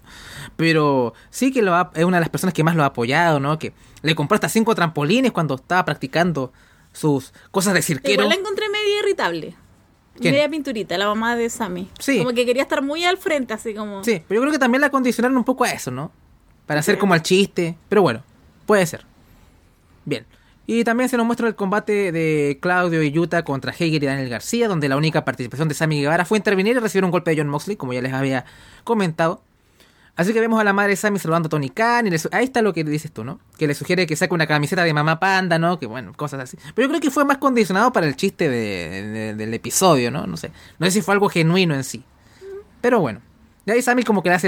Pero 0.56 1.14
sí 1.30 1.52
que 1.52 1.62
lo 1.62 1.76
ha- 1.76 1.92
es 1.94 2.04
una 2.06 2.18
de 2.18 2.22
las 2.22 2.30
personas 2.30 2.54
que 2.54 2.64
más 2.64 2.76
lo 2.76 2.84
ha 2.84 2.88
apoyado, 2.88 3.40
¿no? 3.40 3.60
Que 3.60 3.74
le 4.02 4.16
compró 4.16 4.36
hasta 4.36 4.50
cinco 4.50 4.74
trampolines 4.74 5.32
cuando 5.32 5.56
estaba 5.56 5.86
practicando 5.86 6.52
sus 6.96 7.34
cosas 7.52 7.74
de 7.74 7.82
cirquero. 7.82 8.24
Igual 8.24 8.30
la 8.30 8.36
encontré 8.36 8.70
media 8.70 9.00
irritable. 9.00 9.56
¿Quién? 10.20 10.34
Media 10.34 10.50
pinturita, 10.50 10.98
la 10.98 11.08
mamá 11.08 11.36
de 11.36 11.50
Sammy. 11.50 11.90
Sí. 12.00 12.20
Como 12.20 12.34
que 12.34 12.46
quería 12.46 12.64
estar 12.64 12.82
muy 12.82 13.04
al 13.04 13.18
frente, 13.18 13.54
así 13.54 13.74
como... 13.74 14.04
Sí, 14.04 14.24
pero 14.28 14.40
yo 14.40 14.42
creo 14.44 14.54
que 14.54 14.60
también 14.60 14.82
la 14.82 14.90
condicionaron 14.90 15.38
un 15.38 15.44
poco 15.44 15.66
a 15.66 15.72
eso, 15.72 15.92
¿no? 15.92 16.12
Para 16.66 16.80
hacer 16.80 16.98
como 16.98 17.14
el 17.16 17.22
chiste. 17.22 17.76
Pero 17.90 18.02
bueno, 18.02 18.24
puede 18.66 18.86
ser. 18.86 19.06
Bien. 20.06 20.26
Y 20.68 20.84
también 20.84 21.10
se 21.10 21.18
nos 21.18 21.26
muestra 21.26 21.48
el 21.48 21.56
combate 21.56 22.12
de 22.12 22.58
Claudio 22.62 23.04
y 23.04 23.12
Yuta 23.12 23.44
contra 23.44 23.72
Hager 23.72 24.04
y 24.04 24.06
Daniel 24.06 24.30
García, 24.30 24.68
donde 24.68 24.90
la 24.90 24.98
única 24.98 25.24
participación 25.24 25.68
de 25.68 25.76
Sammy 25.76 26.02
Guevara 26.02 26.26
fue 26.26 26.38
intervenir 26.40 26.76
y 26.76 26.80
recibir 26.80 27.06
un 27.06 27.12
golpe 27.12 27.32
de 27.32 27.38
John 27.38 27.50
Moxley, 27.50 27.76
como 27.76 27.94
ya 27.94 28.02
les 28.02 28.14
había 28.14 28.46
comentado. 28.84 29.44
Así 30.18 30.32
que 30.32 30.40
vemos 30.40 30.60
a 30.62 30.64
la 30.64 30.72
madre 30.72 30.96
Sammy 30.96 31.20
saludando 31.20 31.48
a 31.48 31.50
Tony 31.50 31.70
Khan 31.70 32.08
y 32.08 32.12
ahí 32.32 32.46
está 32.46 32.62
lo 32.62 32.74
que 32.74 32.86
dices 32.86 33.12
tú, 33.12 33.26
¿no? 33.26 33.40
Que 33.58 33.68
le 33.68 33.74
sugiere 33.76 34.08
que 34.08 34.16
saque 34.16 34.34
una 34.34 34.48
camiseta 34.48 34.84
de 34.86 34.94
mamá 34.94 35.20
panda, 35.20 35.60
¿no? 35.60 35.78
Que 35.78 35.88
bueno, 35.88 36.14
cosas 36.14 36.40
así. 36.40 36.58
Pero 36.74 36.86
yo 36.86 36.90
creo 36.90 37.02
que 37.02 37.12
fue 37.12 37.26
más 37.26 37.38
condicionado 37.38 37.92
para 37.92 38.08
el 38.08 38.16
chiste 38.16 38.48
de- 38.50 39.04
de- 39.10 39.34
del 39.36 39.54
episodio, 39.54 40.12
¿no? 40.12 40.26
No 40.26 40.38
sé. 40.38 40.52
No 40.80 40.86
sé 40.86 40.92
si 40.94 41.02
fue 41.02 41.14
algo 41.14 41.28
genuino 41.28 41.76
en 41.76 41.84
sí. 41.84 42.04
Pero 42.80 43.02
bueno. 43.02 43.20
De 43.66 43.74
ahí 43.74 43.82
Sammy 43.82 44.04
como 44.04 44.24
que 44.24 44.30
le 44.30 44.36
hace 44.36 44.48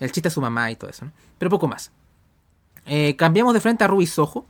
el 0.00 0.12
chiste 0.12 0.28
a 0.28 0.30
su 0.30 0.40
mamá 0.40 0.70
y 0.70 0.76
todo 0.76 0.88
eso, 0.88 1.04
¿no? 1.04 1.12
Pero 1.38 1.50
poco 1.50 1.68
más. 1.68 1.90
Eh, 2.86 3.16
cambiamos 3.16 3.52
de 3.52 3.60
frente 3.60 3.84
a 3.84 3.88
Ruby 3.88 4.06
Soho, 4.06 4.46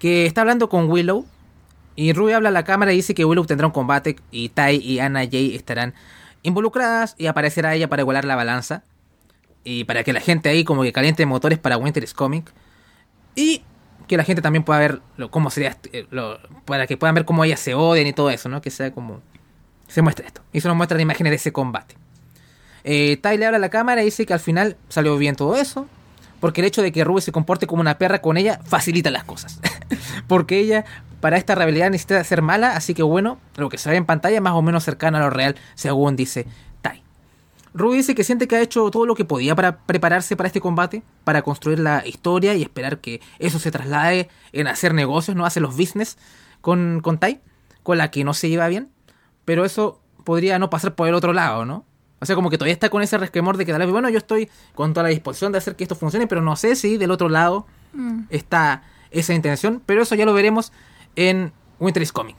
que 0.00 0.26
está 0.26 0.40
hablando 0.40 0.68
con 0.68 0.90
Willow. 0.90 1.24
Y 1.94 2.12
Ruby 2.12 2.32
habla 2.32 2.48
a 2.48 2.52
la 2.52 2.64
cámara 2.64 2.92
y 2.92 2.96
dice 2.96 3.14
que 3.14 3.24
Willow 3.24 3.46
tendrá 3.46 3.66
un 3.66 3.72
combate 3.72 4.16
y 4.30 4.48
Tai 4.50 4.76
y 4.76 4.98
Anna 4.98 5.20
Jay 5.30 5.54
estarán 5.54 5.94
involucradas 6.42 7.14
y 7.16 7.26
aparecerá 7.26 7.74
ella 7.74 7.88
para 7.88 8.02
igualar 8.02 8.24
la 8.24 8.36
balanza. 8.36 8.82
Y 9.68 9.82
para 9.82 10.04
que 10.04 10.12
la 10.12 10.20
gente 10.20 10.48
ahí 10.48 10.62
como 10.62 10.84
que 10.84 10.92
caliente 10.92 11.26
motores 11.26 11.58
para 11.58 11.76
Winter 11.76 12.04
is 12.04 12.14
Coming. 12.14 12.44
Y 13.34 13.64
que 14.06 14.16
la 14.16 14.22
gente 14.22 14.40
también 14.40 14.62
pueda 14.62 14.78
ver 14.78 15.00
cómo 15.30 15.50
sería, 15.50 15.76
eh, 15.92 16.06
para 16.64 16.86
que 16.86 16.96
puedan 16.96 17.16
ver 17.16 17.24
cómo 17.24 17.42
ellas 17.42 17.58
se 17.58 17.74
odian 17.74 18.06
y 18.06 18.12
todo 18.12 18.30
eso, 18.30 18.48
¿no? 18.48 18.62
Que 18.62 18.70
sea 18.70 18.92
como... 18.92 19.22
Se 19.88 20.02
muestra 20.02 20.24
esto. 20.24 20.40
Y 20.52 20.60
se 20.60 20.68
nos 20.68 20.76
muestran 20.76 21.00
imágenes 21.00 21.32
de 21.32 21.36
ese 21.36 21.52
combate. 21.52 21.96
Eh, 22.84 23.18
Ty 23.20 23.38
le 23.38 23.46
habla 23.46 23.56
a 23.56 23.60
la 23.60 23.68
cámara 23.68 24.02
y 24.02 24.04
dice 24.04 24.24
que 24.24 24.34
al 24.34 24.38
final 24.38 24.76
salió 24.88 25.18
bien 25.18 25.34
todo 25.34 25.56
eso. 25.56 25.88
Porque 26.38 26.60
el 26.60 26.68
hecho 26.68 26.80
de 26.80 26.92
que 26.92 27.02
Ruby 27.02 27.20
se 27.20 27.32
comporte 27.32 27.66
como 27.66 27.80
una 27.80 27.98
perra 27.98 28.20
con 28.22 28.36
ella 28.36 28.60
facilita 28.64 29.10
las 29.10 29.24
cosas. 29.24 29.58
porque 30.28 30.60
ella 30.60 30.84
para 31.20 31.38
esta 31.38 31.56
rivalidad 31.56 31.90
necesita 31.90 32.22
ser 32.22 32.40
mala. 32.40 32.76
Así 32.76 32.94
que 32.94 33.02
bueno, 33.02 33.40
lo 33.56 33.68
que 33.68 33.78
se 33.78 33.90
ve 33.90 33.96
en 33.96 34.04
pantalla 34.04 34.36
es 34.36 34.42
más 34.42 34.54
o 34.54 34.62
menos 34.62 34.84
cercano 34.84 35.16
a 35.16 35.20
lo 35.22 35.30
real, 35.30 35.56
según 35.74 36.14
dice 36.14 36.46
Ruby 37.76 37.96
dice 37.98 38.14
que 38.14 38.24
siente 38.24 38.48
que 38.48 38.56
ha 38.56 38.60
hecho 38.62 38.90
todo 38.90 39.06
lo 39.06 39.14
que 39.14 39.24
podía 39.24 39.54
para 39.54 39.78
prepararse 39.78 40.36
para 40.36 40.46
este 40.48 40.60
combate, 40.60 41.02
para 41.24 41.42
construir 41.42 41.78
la 41.78 42.06
historia 42.06 42.54
y 42.54 42.62
esperar 42.62 42.98
que 43.00 43.20
eso 43.38 43.58
se 43.58 43.70
traslade 43.70 44.28
en 44.52 44.66
hacer 44.66 44.94
negocios, 44.94 45.36
no 45.36 45.44
hacer 45.44 45.62
los 45.62 45.76
business 45.76 46.16
con, 46.60 47.00
con 47.02 47.18
Tai, 47.18 47.40
con 47.82 47.98
la 47.98 48.10
que 48.10 48.24
no 48.24 48.34
se 48.34 48.48
lleva 48.48 48.68
bien. 48.68 48.88
Pero 49.44 49.64
eso 49.64 50.00
podría 50.24 50.58
no 50.58 50.70
pasar 50.70 50.94
por 50.94 51.06
el 51.08 51.14
otro 51.14 51.32
lado, 51.32 51.64
¿no? 51.64 51.84
O 52.18 52.24
sea, 52.26 52.34
como 52.34 52.48
que 52.50 52.56
todavía 52.56 52.72
está 52.72 52.88
con 52.88 53.02
ese 53.02 53.18
resquemor 53.18 53.58
de 53.58 53.66
que 53.66 53.72
tal 53.72 53.82
vez, 53.82 53.90
bueno, 53.90 54.08
yo 54.08 54.18
estoy 54.18 54.48
con 54.74 54.94
toda 54.94 55.04
la 55.04 55.10
disposición 55.10 55.52
de 55.52 55.58
hacer 55.58 55.76
que 55.76 55.84
esto 55.84 55.94
funcione, 55.94 56.26
pero 56.26 56.40
no 56.40 56.56
sé 56.56 56.74
si 56.76 56.96
del 56.96 57.10
otro 57.10 57.28
lado 57.28 57.66
Mm. 57.92 58.24
está 58.30 58.82
esa 59.10 59.32
intención. 59.34 59.82
Pero 59.86 60.02
eso 60.02 60.14
ya 60.14 60.24
lo 60.26 60.32
veremos 60.34 60.72
en 61.14 61.52
Winter 61.78 62.02
is 62.02 62.12
Coming. 62.12 62.34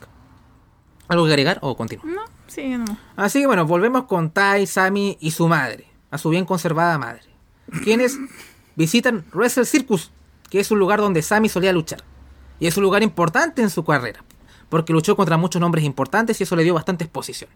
¿Algo 1.08 1.25
que 1.25 1.32
agregar 1.32 1.60
o 1.62 1.75
continúo? 1.77 2.06
No, 2.06 2.22
sí, 2.48 2.77
no. 2.77 2.98
Así 3.16 3.42
que 3.42 3.48
bueno, 3.48 3.66
volvemos 3.66 4.06
con 4.06 4.32
Tai, 4.32 4.66
Sami 4.68 5.18
y 5.20 5.32
su 5.32 5.48
madre, 5.48 5.88
a 6.12 6.18
su 6.18 6.30
bien 6.30 6.46
conservada 6.46 6.98
madre, 6.98 7.24
quienes 7.84 8.18
visitan 8.75 9.25
Wrestle 9.34 9.66
Circus, 9.66 10.12
que 10.50 10.60
es 10.60 10.72
un 10.72 10.80
lugar 10.80 11.00
donde 11.00 11.22
Sami 11.22 11.50
solía 11.50 11.74
luchar. 11.74 12.04
Y 12.60 12.68
es 12.68 12.75
un 12.77 12.84
lugar 12.84 13.04
importante 13.04 13.62
en 13.62 13.70
su 13.70 13.84
carrera, 13.84 14.24
porque 14.70 14.94
luchó 14.94 15.16
contra 15.16 15.38
muchos 15.38 15.60
nombres 15.60 15.84
importantes 15.84 16.39
y 16.39 16.44
eso 16.44 16.56
le 16.56 16.63
dio 16.63 16.74
bastante 16.74 17.04
exposición. 17.04 17.50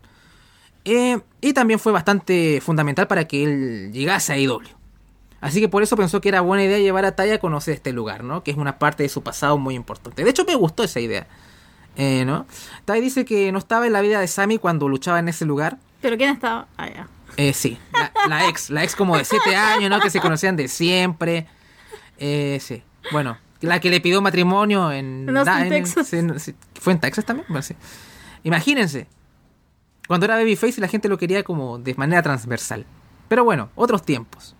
Eh, 0.85 1.19
y 1.41 1.53
también 1.53 1.79
fue 1.79 1.91
bastante 1.91 2.59
fundamental 2.61 3.07
para 3.07 3.27
que 3.27 3.43
él 3.43 3.91
llegase 3.91 4.33
a 4.33 4.37
IW. 4.37 4.61
Así 5.39 5.59
que 5.59 5.67
por 5.67 5.81
eso 5.81 5.97
pensó 5.97 6.21
que 6.21 6.29
era 6.29 6.41
buena 6.41 6.63
idea 6.63 6.77
llevar 6.77 7.03
a 7.03 7.15
Tai 7.15 7.31
a 7.31 7.39
conocer 7.39 7.73
este 7.73 7.91
lugar, 7.93 8.23
¿no? 8.23 8.43
Que 8.43 8.51
es 8.51 8.57
una 8.57 8.77
parte 8.77 9.03
de 9.03 9.09
su 9.09 9.23
pasado 9.23 9.57
muy 9.57 9.73
importante. 9.73 10.23
De 10.23 10.29
hecho, 10.29 10.45
me 10.45 10.55
gustó 10.55 10.83
esa 10.83 10.99
idea. 10.99 11.27
Eh, 11.97 12.23
¿no? 12.25 12.45
Tai 12.85 13.01
dice 13.01 13.25
que 13.25 13.51
no 13.51 13.59
estaba 13.59 13.85
en 13.87 13.93
la 13.93 14.01
vida 14.01 14.19
de 14.19 14.27
Sammy 14.27 14.57
cuando 14.57 14.87
luchaba 14.87 15.19
en 15.19 15.27
ese 15.29 15.45
lugar. 15.45 15.77
¿Pero 16.01 16.17
quién 16.17 16.29
estaba? 16.31 16.67
Ah, 16.77 16.87
ya. 16.89 17.07
Eh, 17.37 17.53
sí, 17.53 17.77
la, 17.93 18.11
la 18.27 18.47
ex, 18.49 18.69
la 18.69 18.83
ex 18.83 18.95
como 18.95 19.17
de 19.17 19.23
7 19.25 19.55
años, 19.55 19.89
¿no? 19.89 19.99
Que 19.99 20.09
se 20.09 20.19
conocían 20.19 20.55
de 20.55 20.67
siempre. 20.67 21.47
Eh, 22.17 22.59
sí, 22.61 22.83
bueno, 23.11 23.37
la 23.61 23.79
que 23.79 23.89
le 23.89 24.01
pidió 24.01 24.21
matrimonio 24.21 24.91
en... 24.91 25.25
Da- 25.27 25.67
Texas. 25.69 26.07
sí. 26.37 26.55
¿Fue 26.79 26.93
en 26.93 26.99
Texas 26.99 27.25
también? 27.25 27.45
Bueno, 27.49 27.61
sí. 27.61 27.75
Imagínense, 28.43 29.07
cuando 30.07 30.25
era 30.25 30.35
Babyface 30.35 30.81
la 30.81 30.87
gente 30.87 31.07
lo 31.07 31.17
quería 31.17 31.43
como 31.43 31.77
de 31.77 31.93
manera 31.95 32.21
transversal. 32.21 32.85
Pero 33.27 33.43
bueno, 33.45 33.69
otros 33.75 34.03
tiempos. 34.03 34.55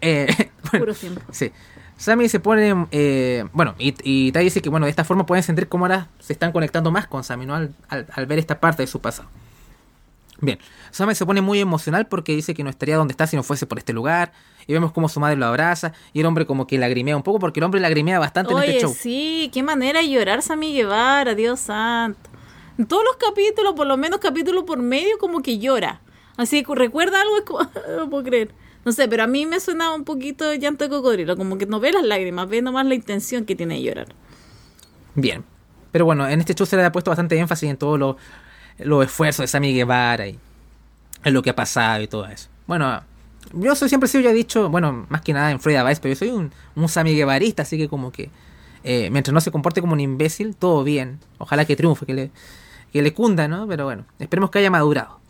Eh, 0.00 0.26
bueno, 0.70 0.86
Puro 0.86 0.94
tiempo. 0.94 1.20
Sí. 1.32 1.50
Sammy 1.98 2.28
se 2.30 2.40
pone. 2.40 2.86
eh, 2.92 3.44
bueno, 3.52 3.74
y, 3.78 3.94
y 4.02 4.32
Tai 4.32 4.42
dice 4.44 4.62
que 4.62 4.70
bueno, 4.70 4.86
de 4.86 4.90
esta 4.90 5.04
forma 5.04 5.26
pueden 5.26 5.42
sentir 5.42 5.68
cómo 5.68 5.84
ahora 5.84 6.08
se 6.20 6.32
están 6.32 6.52
conectando 6.52 6.90
más 6.90 7.06
con 7.06 7.22
Sammy, 7.24 7.44
¿no? 7.44 7.54
Al, 7.54 7.74
al- 7.90 8.06
al 8.10 8.26
ver 8.26 8.38
esta 8.38 8.58
parte 8.60 8.82
de 8.82 8.86
su 8.86 9.00
pasado. 9.00 9.28
Bien, 10.40 10.58
Sammy 10.92 11.16
se 11.16 11.26
pone 11.26 11.40
muy 11.40 11.58
emocional 11.58 12.06
porque 12.06 12.32
dice 12.36 12.54
que 12.54 12.62
no 12.62 12.70
estaría 12.70 12.96
donde 12.96 13.10
está 13.12 13.26
si 13.26 13.34
no 13.34 13.42
fuese 13.42 13.66
por 13.66 13.78
este 13.78 13.92
lugar. 13.92 14.32
Y 14.68 14.72
vemos 14.72 14.92
cómo 14.92 15.08
su 15.08 15.18
madre 15.18 15.34
lo 15.36 15.46
abraza. 15.46 15.92
Y 16.12 16.20
el 16.20 16.26
hombre 16.26 16.46
como 16.46 16.66
que 16.68 16.78
lagrimea 16.78 17.16
un 17.16 17.22
poco 17.24 17.38
porque 17.40 17.58
el 17.58 17.64
hombre 17.64 17.80
lagrimea 17.80 18.18
bastante 18.20 18.52
en 18.52 18.58
este 18.60 18.80
show. 18.82 18.94
sí, 18.96 19.50
qué 19.52 19.62
manera 19.64 20.00
de 20.00 20.08
llorar 20.10 20.42
Sammy 20.42 20.72
Guevara, 20.74 21.34
Dios 21.34 21.58
santo. 21.60 22.30
En 22.78 22.86
todos 22.86 23.02
los 23.02 23.16
capítulos, 23.16 23.72
por 23.74 23.88
lo 23.88 23.96
menos 23.96 24.20
capítulo 24.20 24.64
por 24.64 24.78
medio, 24.78 25.18
como 25.18 25.40
que 25.42 25.58
llora. 25.58 26.00
Así 26.36 26.62
que 26.62 26.72
recuerda 26.76 27.20
algo, 27.20 27.36
es 27.38 27.42
como, 27.42 27.60
no 27.98 28.08
puedo 28.08 28.22
creer. 28.22 28.50
No 28.88 28.92
sé, 28.92 29.06
pero 29.06 29.22
a 29.22 29.26
mí 29.26 29.44
me 29.44 29.60
suena 29.60 29.94
un 29.94 30.04
poquito 30.04 30.54
llanto 30.54 30.84
de 30.84 30.88
cocodrilo, 30.88 31.36
como 31.36 31.58
que 31.58 31.66
no 31.66 31.78
ve 31.78 31.92
las 31.92 32.04
lágrimas, 32.04 32.48
ve 32.48 32.62
nomás 32.62 32.86
la 32.86 32.94
intención 32.94 33.44
que 33.44 33.54
tiene 33.54 33.74
de 33.74 33.82
llorar. 33.82 34.06
Bien. 35.14 35.44
Pero 35.92 36.06
bueno, 36.06 36.26
en 36.26 36.40
este 36.40 36.54
show 36.54 36.66
se 36.66 36.74
le 36.74 36.82
ha 36.82 36.90
puesto 36.90 37.10
bastante 37.10 37.38
énfasis 37.38 37.68
en 37.68 37.76
todos 37.76 37.98
los 37.98 38.16
los 38.78 39.04
esfuerzos 39.04 39.42
de 39.42 39.46
Sammy 39.46 39.74
Guevara 39.74 40.26
y 40.26 40.38
en 41.22 41.34
lo 41.34 41.42
que 41.42 41.50
ha 41.50 41.54
pasado 41.54 42.02
y 42.02 42.08
todo 42.08 42.24
eso. 42.28 42.48
Bueno, 42.66 43.02
yo 43.52 43.74
soy, 43.74 43.90
siempre 43.90 44.06
he 44.06 44.10
sido, 44.10 44.24
ya 44.24 44.30
he 44.30 44.32
dicho, 44.32 44.70
bueno, 44.70 45.04
más 45.10 45.20
que 45.20 45.34
nada 45.34 45.50
en 45.50 45.60
Freda 45.60 45.84
Vice, 45.84 46.00
pero 46.00 46.14
yo 46.14 46.18
soy 46.18 46.30
un, 46.30 46.50
un 46.74 46.88
Sammy 46.88 47.14
Guevarista, 47.14 47.64
así 47.64 47.76
que 47.76 47.90
como 47.90 48.10
que 48.10 48.30
eh, 48.84 49.10
mientras 49.10 49.34
no 49.34 49.42
se 49.42 49.50
comporte 49.50 49.82
como 49.82 49.92
un 49.92 50.00
imbécil, 50.00 50.56
todo 50.56 50.82
bien. 50.82 51.20
Ojalá 51.36 51.66
que 51.66 51.76
triunfe, 51.76 52.06
que 52.06 52.14
le, 52.14 52.30
que 52.90 53.02
le 53.02 53.12
cunda, 53.12 53.48
¿no? 53.48 53.68
Pero 53.68 53.84
bueno, 53.84 54.06
esperemos 54.18 54.48
que 54.48 54.60
haya 54.60 54.70
madurado. 54.70 55.20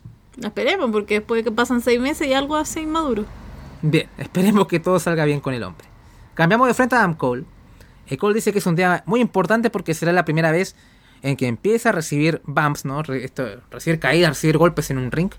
Esperemos, 0.41 0.91
porque 0.91 1.15
después 1.15 1.39
de 1.39 1.49
que 1.49 1.51
pasan 1.53 1.81
seis 1.81 1.99
meses 1.99 2.25
y 2.25 2.31
algo 2.31 2.55
hace 2.55 2.79
inmaduro. 2.83 3.25
Bien, 3.81 4.09
esperemos 4.17 4.67
que 4.67 4.79
todo 4.79 4.99
salga 4.99 5.25
bien 5.25 5.39
con 5.39 5.53
el 5.53 5.63
hombre. 5.63 5.87
Cambiamos 6.33 6.67
de 6.67 6.73
frente 6.73 6.95
a 6.95 6.99
Adam 6.99 7.15
Cole. 7.15 7.45
Eh, 8.07 8.17
Cole 8.17 8.35
dice 8.35 8.51
que 8.51 8.59
es 8.59 8.65
un 8.65 8.75
día 8.75 9.03
muy 9.05 9.21
importante 9.21 9.69
porque 9.69 9.93
será 9.93 10.11
la 10.11 10.25
primera 10.25 10.51
vez 10.51 10.75
en 11.21 11.35
que 11.35 11.47
empieza 11.47 11.89
a 11.89 11.91
recibir 11.91 12.41
bumps, 12.45 12.85
¿no? 12.85 13.03
Recibir 13.03 13.99
caídas, 13.99 14.29
recibir 14.29 14.57
golpes 14.57 14.89
en 14.89 14.97
un 14.97 15.11
ring. 15.11 15.31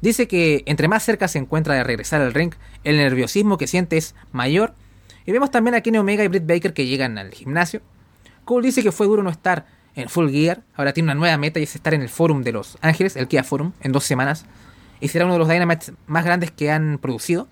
Dice 0.00 0.28
que 0.28 0.62
entre 0.66 0.88
más 0.88 1.02
cerca 1.02 1.28
se 1.28 1.38
encuentra 1.38 1.74
de 1.74 1.84
regresar 1.84 2.20
al 2.20 2.34
ring, 2.34 2.52
el 2.84 2.96
nerviosismo 2.96 3.58
que 3.58 3.66
siente 3.66 3.96
es 3.96 4.14
mayor. 4.32 4.74
Y 5.26 5.32
vemos 5.32 5.50
también 5.50 5.74
a 5.74 5.80
Kenny 5.80 5.98
Omega 5.98 6.24
y 6.24 6.28
Britt 6.28 6.46
Baker 6.46 6.74
que 6.74 6.86
llegan 6.86 7.16
al 7.16 7.32
gimnasio. 7.32 7.80
Cole 8.44 8.66
dice 8.66 8.82
que 8.82 8.92
fue 8.92 9.06
duro 9.06 9.22
no 9.22 9.30
estar 9.30 9.66
en 9.94 10.08
Full 10.08 10.30
Gear. 10.30 10.62
Ahora 10.74 10.92
tiene 10.92 11.06
una 11.06 11.14
nueva 11.14 11.36
meta 11.38 11.60
y 11.60 11.62
es 11.62 11.74
estar 11.74 11.94
en 11.94 12.02
el 12.02 12.08
Forum 12.08 12.42
de 12.42 12.52
Los 12.52 12.76
Ángeles, 12.80 13.16
el 13.16 13.28
Kia 13.28 13.44
Forum, 13.44 13.72
en 13.80 13.92
dos 13.92 14.04
semanas. 14.04 14.44
Y 15.04 15.08
será 15.08 15.26
uno 15.26 15.34
de 15.34 15.38
los 15.38 15.48
Dynamites 15.50 15.92
más 16.06 16.24
grandes 16.24 16.50
que 16.50 16.70
han 16.70 16.96
producido. 16.96 17.46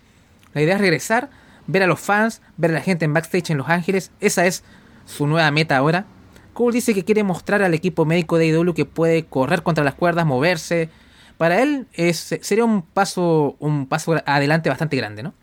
La 0.54 0.62
idea 0.62 0.76
es 0.76 0.80
regresar, 0.80 1.28
ver 1.66 1.82
a 1.82 1.86
los 1.86 2.00
fans, 2.00 2.40
ver 2.56 2.70
a 2.70 2.74
la 2.74 2.80
gente 2.80 3.04
en 3.04 3.12
backstage 3.12 3.50
en 3.50 3.58
Los 3.58 3.68
Ángeles. 3.68 4.10
Esa 4.20 4.46
es 4.46 4.64
su 5.04 5.26
nueva 5.26 5.50
meta 5.50 5.76
ahora. 5.76 6.06
Cole 6.54 6.72
dice 6.72 6.94
que 6.94 7.04
quiere 7.04 7.24
mostrar 7.24 7.60
al 7.62 7.74
equipo 7.74 8.06
médico 8.06 8.38
de 8.38 8.46
AEW 8.52 8.72
que 8.72 8.86
puede 8.86 9.26
correr 9.26 9.62
contra 9.62 9.84
las 9.84 9.92
cuerdas, 9.92 10.24
moverse. 10.24 10.88
Para 11.36 11.60
él 11.60 11.86
es, 11.92 12.16
sería 12.40 12.64
un 12.64 12.80
paso, 12.80 13.54
un 13.58 13.86
paso 13.86 14.16
adelante 14.24 14.70
bastante 14.70 14.96
grande, 14.96 15.22
¿no? 15.22 15.34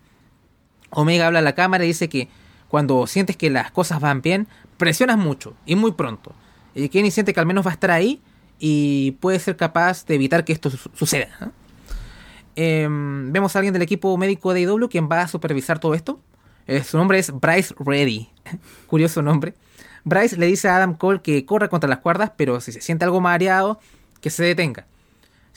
Omega 0.90 1.28
habla 1.28 1.40
a 1.40 1.44
la 1.44 1.54
cámara 1.54 1.84
y 1.84 1.90
dice 1.90 2.10
que 2.10 2.28
cuando 2.70 3.06
sientes 3.06 3.38
que 3.38 3.52
las 3.52 3.70
cosas 3.70 4.00
van 4.02 4.24
bien, 4.24 4.48
presionas 4.78 5.20
mucho 5.20 5.54
y 5.68 5.76
muy 5.76 5.92
pronto. 5.92 6.34
Y 6.74 6.90
Kenny 6.90 7.12
siente 7.12 7.36
que 7.36 7.40
al 7.40 7.46
menos 7.46 7.68
va 7.68 7.70
a 7.70 7.74
estar 7.76 7.92
ahí 7.92 8.20
y 8.58 9.12
puede 9.20 9.38
ser 9.38 9.58
capaz 9.58 10.08
de 10.08 10.16
evitar 10.16 10.44
que 10.44 10.54
esto 10.54 10.72
su- 10.72 10.90
suceda. 10.96 11.52
Em, 12.62 13.32
vemos 13.32 13.56
a 13.56 13.60
alguien 13.60 13.72
del 13.72 13.82
equipo 13.84 14.18
médico 14.18 14.54
de 14.54 14.60
IW 14.62 14.90
quien 14.90 15.08
va 15.10 15.22
a 15.22 15.28
supervisar 15.30 15.80
todo 15.80 15.94
esto. 15.94 16.20
Eh, 16.68 16.84
su 16.84 16.98
nombre 16.98 17.18
es 17.18 17.32
Bryce 17.32 17.74
Reddy. 17.80 18.28
Curioso 18.88 19.22
nombre. 19.22 19.54
Bryce 20.04 20.36
le 20.36 20.46
dice 20.48 20.68
a 20.68 20.76
Adam 20.76 20.94
Cole 20.96 21.22
que 21.22 21.46
corra 21.46 21.70
contra 21.70 21.88
las 21.90 22.00
cuerdas, 22.00 22.32
pero 22.36 22.60
si 22.60 22.74
se 22.74 22.82
siente 22.82 23.06
algo 23.06 23.22
mareado, 23.22 23.80
que 24.20 24.30
se 24.30 24.44
detenga. 24.44 24.86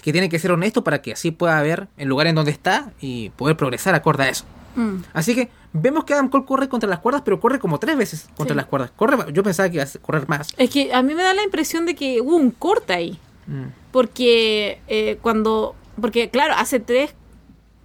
Que 0.00 0.12
tiene 0.12 0.28
que 0.28 0.38
ser 0.38 0.52
honesto 0.52 0.84
para 0.84 1.02
que 1.02 1.12
así 1.12 1.32
pueda 1.32 1.60
ver 1.60 1.88
el 1.96 2.08
lugar 2.08 2.28
en 2.28 2.36
donde 2.36 2.52
está 2.52 2.92
y 3.00 3.30
poder 3.30 3.56
progresar 3.56 3.96
acorde 3.96 4.22
a 4.22 4.28
eso. 4.28 4.44
Mm. 4.76 4.98
Así 5.12 5.34
que 5.34 5.48
vemos 5.72 6.04
que 6.04 6.14
Adam 6.14 6.28
Cole 6.28 6.44
corre 6.44 6.68
contra 6.68 6.88
las 6.88 7.00
cuerdas, 7.00 7.22
pero 7.24 7.40
corre 7.40 7.58
como 7.58 7.78
tres 7.80 7.96
veces 7.96 8.28
contra 8.36 8.54
Sí. 8.54 8.56
las 8.58 8.66
cuerdas. 8.66 8.92
Corre, 8.94 9.32
yo 9.32 9.42
pensaba 9.42 9.68
que 9.68 9.76
iba 9.76 9.84
a 9.84 9.98
correr 10.00 10.28
más. 10.28 10.54
Es 10.56 10.70
que 10.70 10.94
a 10.94 11.02
mí 11.02 11.16
me 11.16 11.22
da 11.24 11.34
la 11.34 11.42
impresión 11.42 11.84
de 11.84 11.96
que 11.96 12.20
hubo 12.20 12.36
un 12.36 12.52
corte 12.52 12.92
ahí. 12.92 13.18
Mm. 13.48 13.64
Porque 13.90 14.80
eh, 14.86 15.18
cuando. 15.20 15.74
Porque, 16.02 16.28
claro, 16.28 16.54
hace 16.58 16.80
tres, 16.80 17.14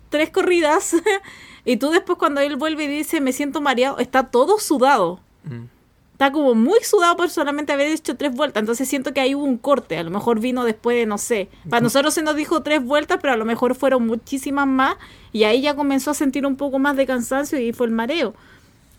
tres 0.10 0.32
corridas. 0.32 0.94
y 1.66 1.78
tú 1.78 1.92
después, 1.92 2.18
cuando 2.18 2.42
él 2.42 2.58
vuelve 2.58 2.84
y 2.84 2.88
dice, 2.88 3.22
me 3.22 3.32
siento 3.32 3.62
mareado, 3.62 4.00
está 4.00 4.24
todo 4.24 4.60
sudado. 4.60 5.22
Mm. 5.46 5.66
Está 6.14 6.32
como 6.32 6.56
muy 6.56 6.80
sudado 6.82 7.16
por 7.16 7.30
solamente 7.30 7.74
haber 7.74 7.90
hecho 7.90 8.18
tres 8.18 8.34
vueltas. 8.34 8.62
Entonces 8.62 8.90
siento 8.90 9.14
que 9.14 9.20
ahí 9.20 9.36
hubo 9.36 9.44
un 9.44 9.60
corte. 9.60 10.00
A 10.00 10.04
lo 10.04 10.10
mejor 10.10 10.40
vino 10.40 10.66
después 10.66 10.98
de, 10.98 11.06
no 11.06 11.20
sé. 11.20 11.48
Para 11.70 11.82
nosotros 11.82 12.16
se 12.16 12.24
nos 12.24 12.36
dijo 12.36 12.64
tres 12.64 12.84
vueltas, 12.84 13.20
pero 13.22 13.36
a 13.36 13.38
lo 13.38 13.46
mejor 13.46 13.76
fueron 13.76 14.08
muchísimas 14.08 14.66
más. 14.66 14.96
Y 15.32 15.44
ahí 15.44 15.62
ya 15.62 15.76
comenzó 15.76 16.10
a 16.10 16.14
sentir 16.16 16.48
un 16.48 16.56
poco 16.56 16.80
más 16.80 16.98
de 16.98 17.06
cansancio 17.06 17.60
y 17.60 17.72
fue 17.72 17.86
el 17.86 17.94
mareo. 17.94 18.34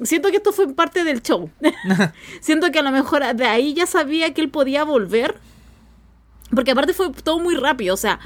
Siento 0.01 0.31
que 0.31 0.37
esto 0.37 0.53
fue 0.53 0.73
parte 0.73 1.03
del 1.03 1.21
show. 1.21 1.51
siento 2.41 2.71
que 2.71 2.79
a 2.79 2.83
lo 2.83 2.93
mejor 2.93 3.35
de 3.35 3.47
ahí 3.47 3.75
ya 3.75 3.87
sabía 3.87 4.33
que 4.33 4.41
él 4.41 4.49
podía 4.49 4.85
volver. 4.85 5.35
Porque 6.55 6.71
aparte 6.71 6.95
fue 6.95 7.11
todo 7.11 7.41
muy 7.41 7.57
rápido. 7.57 7.95
O 7.95 7.99
sea, 7.99 8.21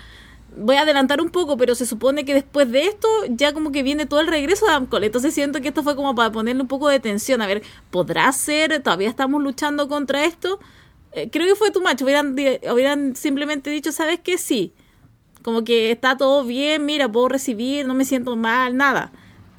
voy 0.56 0.76
a 0.76 0.82
adelantar 0.82 1.20
un 1.20 1.30
poco, 1.30 1.56
pero 1.56 1.74
se 1.74 1.86
supone 1.86 2.24
que 2.24 2.34
después 2.34 2.70
de 2.70 2.86
esto 2.86 3.08
ya 3.28 3.52
como 3.52 3.72
que 3.72 3.82
viene 3.82 4.06
todo 4.06 4.20
el 4.20 4.26
regreso 4.26 4.66
de 4.66 4.72
Adam 4.72 4.86
Cole. 4.86 5.06
Entonces 5.06 5.34
siento 5.34 5.60
que 5.60 5.68
esto 5.68 5.82
fue 5.82 5.96
como 5.96 6.14
para 6.14 6.32
ponerle 6.32 6.62
un 6.62 6.68
poco 6.68 6.88
de 6.88 7.00
tensión. 7.00 7.42
A 7.42 7.46
ver, 7.46 7.62
¿podrá 7.90 8.30
ser? 8.32 8.82
¿Todavía 8.82 9.08
estamos 9.08 9.42
luchando 9.42 9.88
contra 9.88 10.24
esto? 10.24 10.60
Eh, 11.12 11.30
creo 11.30 11.46
que 11.46 11.54
fue 11.54 11.70
tu 11.70 11.82
macho. 11.82 12.04
Hubieran, 12.04 12.32
hubieran 12.32 13.16
simplemente 13.16 13.70
dicho, 13.70 13.92
¿sabes 13.92 14.20
qué? 14.20 14.38
Sí. 14.38 14.72
Como 15.42 15.64
que 15.64 15.90
está 15.90 16.16
todo 16.16 16.44
bien, 16.44 16.86
mira, 16.86 17.10
puedo 17.10 17.28
recibir, 17.28 17.86
no 17.86 17.94
me 17.94 18.04
siento 18.04 18.36
mal, 18.36 18.76
nada. 18.76 19.12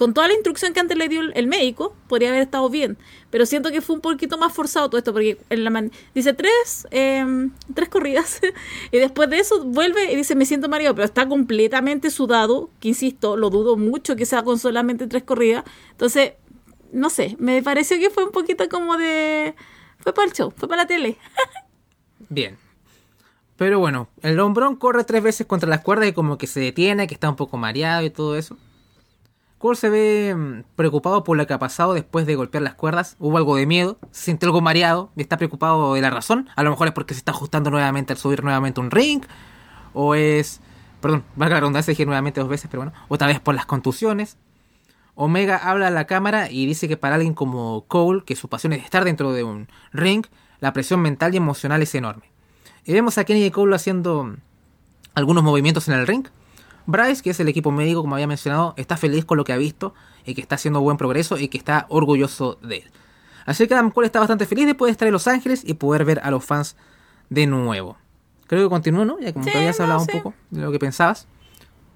Con 0.04 0.14
toda 0.14 0.28
la 0.28 0.34
instrucción 0.34 0.74
que 0.74 0.82
antes 0.82 0.98
le 0.98 1.08
dio 1.08 1.22
el, 1.22 1.48
médico, 1.48 1.96
podría 2.10 2.28
haber 2.28 2.42
estado 2.42 2.70
bien. 2.70 2.98
Pero 3.30 3.46
siento 3.46 3.72
que 3.72 3.80
fue 3.80 3.96
un 3.96 4.02
poquito 4.02 4.38
más 4.38 4.52
forzado 4.52 4.90
todo 4.90 4.98
esto, 4.98 5.14
porque 5.14 5.38
en 5.50 5.64
la 5.64 5.70
man- 5.70 5.94
dice 6.14 6.34
tres, 6.34 6.86
em, 6.92 7.52
tres 7.74 7.88
corridas, 7.88 8.42
y 8.92 8.98
después 8.98 9.30
de 9.30 9.40
eso 9.40 9.64
vuelve 9.64 10.12
y 10.12 10.18
dice, 10.18 10.36
me 10.36 10.46
siento 10.46 10.68
mareado, 10.68 10.94
pero 10.94 11.06
está 11.06 11.26
completamente 11.30 12.10
sudado, 12.10 12.70
que 12.82 12.90
insisto, 12.90 13.38
lo 13.38 13.50
dudo 13.50 13.78
mucho 13.78 14.18
que 14.18 14.26
sea 14.26 14.44
con 14.44 14.60
solamente 14.60 15.08
tres 15.08 15.24
corridas. 15.24 15.64
Entonces, 15.92 16.34
no 16.92 17.10
sé, 17.10 17.38
me 17.40 17.64
pareció 17.64 17.98
que 17.98 18.10
fue 18.10 18.26
un 18.26 18.32
poquito 18.32 18.68
como 18.68 18.98
de... 18.98 19.56
Fue 20.00 20.14
para 20.14 20.28
el 20.28 20.34
show, 20.34 20.52
fue 20.54 20.68
para 20.68 20.82
la 20.82 20.88
tele. 20.90 21.18
Bien. 22.28 22.58
Pero 23.56 23.80
bueno, 23.80 24.10
el 24.22 24.38
hombrón 24.42 24.76
corre 24.76 25.06
tres 25.06 25.24
veces 25.24 25.48
contra 25.48 25.70
las 25.70 25.80
cuerdas 25.80 26.10
y 26.10 26.12
como 26.12 26.38
que 26.38 26.48
se 26.48 26.60
detiene, 26.60 27.08
que 27.08 27.14
está 27.14 27.30
un 27.30 27.38
poco 27.38 27.56
mareado 27.56 28.04
y 28.04 28.10
todo 28.10 28.36
eso. 28.36 28.58
Cole 29.64 29.78
se 29.78 29.90
ve 29.90 30.36
mm, 30.36 30.64
preocupado 30.76 31.24
por 31.24 31.38
lo 31.38 31.48
que 31.48 31.54
ha 31.54 31.58
pasado 31.58 31.94
después 31.94 32.26
de 32.26 32.36
golpear 32.36 32.64
las 32.64 32.74
cuerdas. 32.74 33.16
Hubo 33.18 33.38
algo 33.38 33.56
de 33.56 33.66
miedo, 33.66 33.98
se 34.12 34.26
siente 34.26 34.46
algo 34.46 34.60
mareado 34.60 35.10
y 35.16 35.22
está 35.22 35.38
preocupado 35.38 35.94
de 35.94 36.02
la 36.02 36.10
razón. 36.10 36.50
A 36.58 36.64
lo 36.64 36.70
mejor 36.70 36.88
es 36.90 36.94
porque 36.94 37.14
se 37.14 37.20
está 37.20 37.32
ajustando 37.32 37.72
nuevamente 37.72 38.12
al 38.12 38.20
subir 38.20 38.44
nuevamente 38.44 38.82
un 38.82 38.92
ring. 38.92 39.24
O 39.94 40.16
es... 40.16 40.60
Perdón, 41.00 41.24
valga 41.38 41.56
la 41.56 41.60
redundancia, 41.62 41.94
dije 41.94 42.06
nuevamente 42.06 42.42
dos 42.42 42.50
veces, 42.50 42.68
pero 42.70 42.84
bueno. 42.84 42.98
Otra 43.08 43.28
vez 43.28 43.40
por 43.40 43.56
las 43.56 43.66
contusiones. 43.66 44.36
Omega 45.16 45.56
habla 45.56 45.88
a 45.88 45.92
la 45.92 46.08
cámara 46.08 46.52
y 46.52 46.66
dice 46.66 46.90
que 46.90 46.98
para 46.98 47.16
alguien 47.16 47.34
como 47.34 47.86
Cole, 47.88 48.24
que 48.26 48.36
su 48.36 48.50
pasión 48.50 48.74
es 48.74 48.84
estar 48.84 49.06
dentro 49.06 49.32
de 49.32 49.46
un 49.46 49.70
ring, 49.94 50.26
la 50.60 50.74
presión 50.74 51.00
mental 51.00 51.36
y 51.36 51.38
emocional 51.38 51.82
es 51.82 51.96
enorme. 51.96 52.30
Y 52.84 52.92
vemos 52.92 53.18
a 53.18 53.24
Kenny 53.24 53.50
Cole 53.50 53.78
haciendo 53.78 54.36
algunos 55.16 55.42
movimientos 55.42 55.88
en 55.88 55.94
el 55.94 56.06
ring. 56.06 56.28
Bryce, 56.86 57.22
que 57.22 57.30
es 57.32 57.40
el 57.40 57.48
equipo 57.48 57.72
médico, 57.72 58.02
como 58.02 58.16
había 58.16 58.28
mencionado, 58.28 58.74
está 58.78 58.98
feliz 58.98 59.26
con 59.26 59.38
lo 59.38 59.44
que 59.44 59.54
ha 59.54 59.58
visto 59.58 59.94
y 60.26 60.36
que 60.36 60.42
está 60.42 60.56
haciendo 60.56 60.82
buen 60.82 60.98
progreso 60.98 61.38
y 61.38 61.48
que 61.48 61.58
está 61.58 61.86
orgulloso 61.90 62.60
de 62.62 62.78
él. 62.78 62.92
Así 63.46 63.68
que 63.68 63.74
Adam 63.74 63.92
Cole 63.92 64.08
está 64.08 64.20
bastante 64.20 64.46
feliz 64.46 64.66
de 64.66 64.76
poder 64.76 64.92
estar 64.92 65.08
en 65.08 65.12
Los 65.12 65.28
Ángeles 65.28 65.64
y 65.66 65.74
poder 65.74 66.06
ver 66.06 66.20
a 66.24 66.32
los 66.32 66.46
fans 66.46 66.76
de 67.30 67.46
nuevo. 67.48 67.98
Creo 68.48 68.64
que 68.64 68.70
continúo, 68.70 69.06
¿no? 69.06 69.20
Ya 69.20 69.34
como 69.34 69.46
Sí, 69.46 69.52
que 69.52 69.58
habías 69.58 69.80
no, 69.80 69.84
hablado 69.86 70.02
sí. 70.02 70.12
un 70.14 70.22
poco 70.22 70.36
de 70.50 70.62
lo 70.62 70.72
que 70.72 70.80
pensabas. 70.80 71.28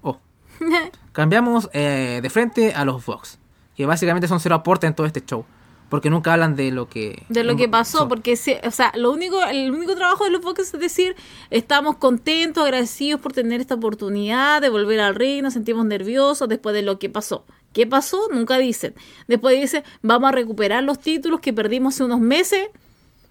Oh. 0.02 0.18
Cambiamos 1.12 1.70
eh, 1.72 2.20
de 2.22 2.30
frente 2.30 2.74
a 2.74 2.84
los 2.84 3.04
Vox, 3.04 3.38
que 3.76 3.86
básicamente 3.86 4.28
son 4.28 4.40
cero 4.40 4.56
aporte 4.56 4.86
en 4.86 4.94
todo 4.94 5.06
este 5.06 5.24
show. 5.24 5.44
Porque 5.88 6.10
nunca 6.10 6.34
hablan 6.34 6.54
de 6.54 6.70
lo 6.70 6.88
que... 6.88 7.22
De 7.28 7.44
lo 7.44 7.56
que 7.56 7.68
pasó, 7.68 8.08
porque 8.08 8.34
o 8.34 8.70
sea, 8.70 8.92
lo 8.94 9.10
único, 9.10 9.42
el 9.42 9.70
único 9.70 9.94
trabajo 9.94 10.24
de 10.24 10.30
los 10.30 10.42
Fox 10.42 10.60
es 10.60 10.80
decir, 10.80 11.16
estamos 11.50 11.96
contentos, 11.96 12.62
agradecidos 12.62 13.20
por 13.20 13.32
tener 13.32 13.60
esta 13.60 13.74
oportunidad 13.74 14.60
de 14.60 14.68
volver 14.68 15.00
al 15.00 15.14
ring, 15.14 15.42
nos 15.42 15.54
sentimos 15.54 15.86
nerviosos 15.86 16.48
después 16.48 16.74
de 16.74 16.82
lo 16.82 16.98
que 16.98 17.08
pasó. 17.08 17.44
¿Qué 17.72 17.86
pasó? 17.86 18.28
Nunca 18.32 18.58
dicen. 18.58 18.94
Después 19.28 19.58
dicen, 19.58 19.82
vamos 20.02 20.28
a 20.28 20.32
recuperar 20.32 20.82
los 20.84 20.98
títulos 20.98 21.40
que 21.40 21.52
perdimos 21.52 21.94
hace 21.94 22.04
unos 22.04 22.20
meses, 22.20 22.68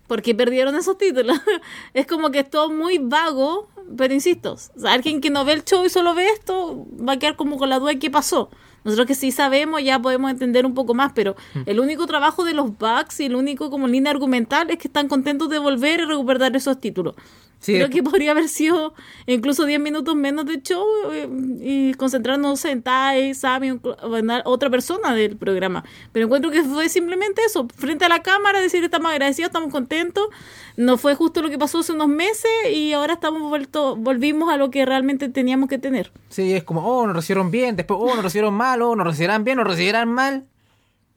porque 0.07 0.33
perdieron 0.33 0.75
esos 0.75 0.97
títulos. 0.97 1.37
es 1.93 2.07
como 2.07 2.31
que 2.31 2.39
es 2.39 2.49
todo 2.49 2.71
muy 2.71 2.97
vago, 2.97 3.69
pero 3.95 4.13
insisto, 4.13 4.53
o 4.53 4.79
sea, 4.79 4.93
alguien 4.93 5.21
que 5.21 5.29
no 5.29 5.45
ve 5.45 5.53
el 5.53 5.63
show 5.63 5.85
y 5.85 5.89
solo 5.89 6.15
ve 6.15 6.27
esto, 6.29 6.85
va 7.07 7.13
a 7.13 7.19
quedar 7.19 7.35
como 7.35 7.57
con 7.57 7.69
la 7.69 7.79
duda 7.79 7.91
de 7.91 7.99
qué 7.99 8.09
pasó. 8.09 8.49
Nosotros 8.87 9.05
que 9.05 9.15
sí 9.15 9.31
sabemos 9.31 9.83
ya 9.83 9.99
podemos 10.01 10.31
entender 10.31 10.65
un 10.65 10.73
poco 10.73 10.93
más, 10.93 11.11
pero 11.13 11.35
Mm. 11.53 11.59
el 11.65 11.79
único 11.79 12.07
trabajo 12.07 12.43
de 12.45 12.53
los 12.53 12.77
Bucks 12.77 13.19
y 13.19 13.25
el 13.25 13.35
único 13.35 13.69
como 13.69 13.87
línea 13.87 14.11
argumental 14.11 14.69
es 14.71 14.77
que 14.79 14.87
están 14.87 15.07
contentos 15.09 15.49
de 15.49 15.59
volver 15.59 15.99
y 15.99 16.05
recuperar 16.05 16.55
esos 16.55 16.79
títulos. 16.79 17.13
Sí, 17.59 17.73
Creo 17.73 17.89
que 17.89 18.03
podría 18.03 18.31
haber 18.31 18.49
sido 18.49 18.93
incluso 19.25 19.65
10 19.65 19.79
minutos 19.79 20.15
menos 20.15 20.45
de 20.45 20.61
show 20.61 20.85
eh, 21.11 21.27
y 21.59 21.93
concentrarnos 21.95 22.63
en 22.65 22.83
Tai, 22.83 23.33
Sammy, 23.33 23.71
o 23.71 24.17
en 24.17 24.29
otra 24.45 24.69
persona 24.69 25.13
del 25.15 25.37
programa. 25.37 25.83
Pero 26.11 26.25
encuentro 26.25 26.51
que 26.51 26.63
fue 26.63 26.87
simplemente 26.87 27.41
eso, 27.43 27.67
frente 27.75 28.05
a 28.05 28.09
la 28.09 28.21
cámara, 28.21 28.61
decir 28.61 28.83
estamos 28.83 29.11
agradecidos, 29.11 29.49
estamos 29.49 29.71
contentos. 29.71 30.27
No 30.75 30.97
fue 30.97 31.15
justo 31.15 31.41
lo 31.41 31.49
que 31.49 31.57
pasó 31.57 31.79
hace 31.79 31.93
unos 31.93 32.07
meses 32.07 32.51
y 32.71 32.93
ahora 32.93 33.13
estamos 33.13 33.41
vuelto, 33.41 33.95
volvimos 33.95 34.53
a 34.53 34.57
lo 34.57 34.69
que 34.69 34.85
realmente 34.85 35.27
teníamos 35.27 35.67
que 35.67 35.79
tener. 35.79 36.11
Sí, 36.29 36.53
es 36.53 36.63
como, 36.63 36.85
oh, 36.85 37.07
nos 37.07 37.15
recibieron 37.15 37.49
bien, 37.49 37.75
después, 37.75 37.99
oh, 37.99 38.13
nos 38.13 38.23
recibieron 38.23 38.53
mal, 38.53 38.81
oh, 38.83 38.95
nos 38.95 39.07
recibirán 39.07 39.43
bien, 39.43 39.57
nos 39.57 39.67
recibirán 39.67 40.09
mal. 40.09 40.45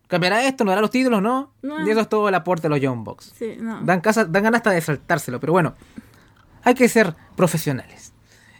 ¿Cambiará 0.06 0.42
esto? 0.44 0.64
¿Nos 0.64 0.72
dará 0.72 0.80
los 0.80 0.90
títulos? 0.90 1.22
No. 1.22 1.52
No. 1.62 1.86
Y 1.86 1.90
eso 1.90 2.00
es 2.00 2.08
todo 2.08 2.28
el 2.28 2.34
aporte 2.34 2.62
de 2.62 2.70
los 2.70 2.80
Young 2.80 3.04
Bucks. 3.04 3.32
Sí, 3.38 3.56
no. 3.60 3.80
Dan, 3.82 4.00
casa, 4.00 4.24
dan 4.24 4.42
ganas 4.42 4.58
hasta 4.58 4.70
de 4.70 4.80
saltárselo, 4.80 5.38
pero 5.38 5.52
bueno, 5.52 5.74
hay 6.62 6.74
que 6.74 6.88
ser 6.88 7.14
profesionales. 7.36 8.12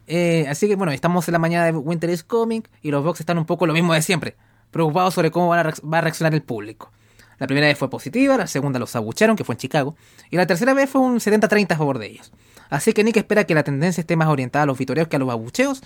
Eh, 0.07 0.47
así 0.49 0.69
que 0.69 0.77
bueno, 0.77 0.93
estamos 0.93 1.29
en 1.29 1.33
la 1.33 1.39
mañana 1.39 1.67
de 1.67 1.73
Winter 1.73 2.11
is 2.11 2.25
Coming 2.25 2.63
y 2.83 2.91
los 2.91 3.05
Bucks 3.05 3.21
están 3.21 3.39
un 3.39 3.47
poco 3.47 3.67
lo 3.67 3.73
mismo 3.73 3.95
de 3.95 4.03
siempre, 4.03 4.37
preocupados 4.71 5.15
sobre 5.15 5.31
cómo 5.31 5.49
va 5.49 5.61
a 5.61 6.01
reaccionar 6.01 6.35
el 6.35 6.43
público. 6.43 6.91
La 7.39 7.47
primera 7.47 7.67
vez 7.67 7.79
fue 7.79 7.89
positiva, 7.89 8.37
la 8.37 8.47
segunda 8.47 8.79
los 8.79 8.95
abucharon, 8.97 9.35
que 9.35 9.45
fue 9.45 9.55
en 9.55 9.61
Chicago, 9.61 9.97
y 10.31 10.37
la 10.37 10.47
tercera 10.47 10.75
vez 10.75 10.91
fue 10.91 11.01
un 11.01 11.21
70-30 11.21 11.73
a 11.73 11.77
favor 11.77 11.99
de 11.99 12.09
ellos. 12.09 12.33
Así 12.69 12.93
que 12.93 13.03
Nick 13.03 13.17
espera 13.17 13.45
que 13.45 13.55
la 13.55 13.63
tendencia 13.63 14.03
esté 14.03 14.15
más 14.15 14.29
orientada 14.29 14.65
a 14.65 14.67
los 14.67 14.77
vitoreos 14.77 15.09
que 15.09 15.17
a 15.17 15.19
los 15.19 15.31
abucheos, 15.31 15.83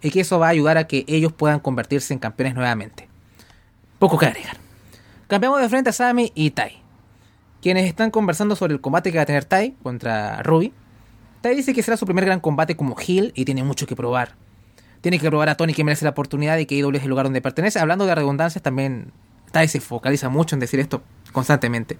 y 0.00 0.10
que 0.10 0.20
eso 0.20 0.38
va 0.38 0.46
a 0.46 0.50
ayudar 0.50 0.76
a 0.76 0.86
que 0.86 1.04
ellos 1.08 1.32
puedan 1.32 1.58
convertirse 1.58 2.12
en 2.12 2.20
campeones 2.20 2.54
nuevamente. 2.54 3.08
Poco 3.98 4.16
que 4.16 4.26
agregar. 4.26 4.58
Cambiamos 5.26 5.60
de 5.60 5.68
frente 5.68 5.90
a 5.90 5.92
Sammy 5.92 6.30
y 6.34 6.50
Tai 6.50 6.86
quienes 7.66 7.86
están 7.86 8.12
conversando 8.12 8.54
sobre 8.54 8.74
el 8.74 8.80
combate 8.80 9.10
que 9.10 9.18
va 9.18 9.22
a 9.22 9.26
tener 9.26 9.44
Tai 9.44 9.74
contra 9.82 10.40
Ruby. 10.44 10.72
Tai 11.40 11.54
dice 11.54 11.74
que 11.74 11.82
será 11.82 11.96
su 11.96 12.06
primer 12.06 12.24
gran 12.24 12.40
combate 12.40 12.76
como 12.76 12.96
heel 12.98 13.32
y 13.34 13.44
tiene 13.44 13.62
mucho 13.62 13.86
que 13.86 13.96
probar. 13.96 14.34
Tiene 15.00 15.18
que 15.18 15.28
probar 15.28 15.48
a 15.48 15.56
Tony 15.56 15.74
que 15.74 15.84
merece 15.84 16.04
la 16.04 16.10
oportunidad 16.10 16.58
y 16.58 16.66
que 16.66 16.76
IW 16.76 16.96
es 16.96 17.02
el 17.02 17.10
lugar 17.10 17.26
donde 17.26 17.40
pertenece. 17.40 17.78
Hablando 17.78 18.06
de 18.06 18.14
redundancias, 18.14 18.62
también 18.62 19.12
Tai 19.52 19.68
se 19.68 19.80
focaliza 19.80 20.28
mucho 20.28 20.56
en 20.56 20.60
decir 20.60 20.80
esto 20.80 21.02
constantemente. 21.32 21.98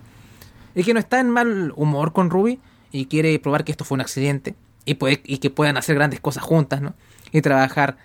Y 0.75 0.83
que 0.83 0.92
no 0.92 1.01
está 1.01 1.20
en 1.20 1.31
mal 1.31 1.72
humor 1.77 2.12
con 2.12 2.31
Ruby 2.31 2.61
y 2.92 3.07
quiere 3.07 3.38
probar 3.38 3.64
que 3.64 3.72
esto 3.72 3.85
fue 3.85 3.96
un 3.96 4.01
accidente 4.01 4.55
y, 4.85 4.94
que 5.38 5.51
puedan 5.51 5.77
hacer 5.77 5.94
grandes 5.94 6.20
cosas 6.20 6.42
juntas, 6.42 6.81
¿no? 6.81 6.94
Y 7.33 7.42
trabajar 7.42 7.96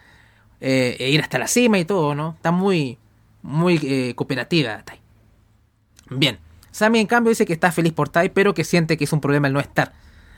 eh, 0.59 0.97
e 0.99 1.09
ir 1.09 1.21
hasta 1.21 1.37
la 1.37 1.47
cima 1.47 1.79
y 1.79 1.85
todo, 1.85 2.15
¿no? 2.15 2.33
Está 2.35 2.51
muy, 2.51 2.97
muy 3.41 3.79
eh, 3.83 4.13
cooperativa 4.15 4.83
Tai. 4.83 4.99
Bien. 6.09 6.39
Sammy 6.71 6.99
en 6.99 7.07
cambio 7.07 7.29
dice 7.29 7.45
que 7.45 7.53
está 7.53 7.71
feliz 7.71 7.93
por 7.93 8.09
Tai, 8.09 8.29
pero 8.29 8.53
que 8.53 8.63
siente 8.63 8.97
que 8.97 9.03
es 9.03 9.13
un 9.13 9.21
problema 9.21 9.47
el 9.47 9.53
no 9.53 9.59
estar. 9.59 9.93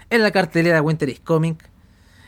En 0.09 0.21
la 0.21 0.31
cartelera 0.31 0.75
de 0.75 0.81
Winter 0.81 1.09
is 1.09 1.19
Coming. 1.19 1.55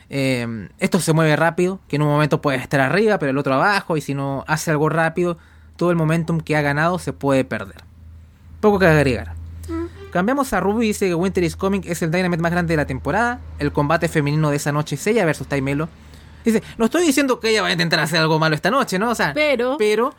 eh, 0.09 0.69
esto 0.79 0.99
se 0.99 1.13
mueve 1.13 1.35
rápido, 1.35 1.79
que 1.87 1.95
en 1.95 2.03
un 2.03 2.07
momento 2.09 2.41
puede 2.41 2.57
estar 2.57 2.79
arriba, 2.79 3.17
pero 3.19 3.31
el 3.31 3.37
otro 3.37 3.53
abajo, 3.55 3.97
y 3.97 4.01
si 4.01 4.13
no 4.13 4.43
hace 4.47 4.69
algo 4.71 4.87
rápido, 4.89 5.37
todo 5.77 5.89
el 5.89 5.95
momentum 5.95 6.39
que 6.39 6.55
ha 6.55 6.61
ganado 6.61 6.99
se 6.99 7.11
puede 7.13 7.43
perder. 7.43 7.83
Poco 8.61 8.77
que 8.79 8.85
agregar. 8.87 9.33
Cambiamos 10.11 10.53
a 10.53 10.59
Ruby 10.59 10.85
y 10.85 10.87
dice 10.89 11.07
que 11.07 11.15
Winter 11.15 11.43
is 11.43 11.55
Coming 11.55 11.81
es 11.85 12.01
el 12.01 12.11
Dynamite 12.11 12.41
más 12.41 12.51
grande 12.51 12.73
de 12.73 12.77
la 12.77 12.85
temporada. 12.85 13.41
El 13.59 13.71
combate 13.73 14.07
femenino 14.07 14.49
de 14.49 14.55
esa 14.57 14.71
noche 14.71 14.95
es 14.95 15.05
ella 15.07 15.25
versus 15.25 15.47
Tai 15.47 15.61
Melo. 15.61 15.89
Dice, 16.45 16.61
no 16.77 16.85
estoy 16.85 17.03
diciendo 17.05 17.39
que 17.39 17.49
ella 17.49 17.63
va 17.63 17.69
a 17.69 17.71
intentar 17.71 17.99
hacer 17.99 18.19
algo 18.19 18.37
malo 18.39 18.55
esta 18.55 18.69
noche, 18.71 18.97
¿no? 18.99 19.09
O 19.09 19.15
sea, 19.15 19.33
Pero- 19.33 19.75
pero 19.77 20.13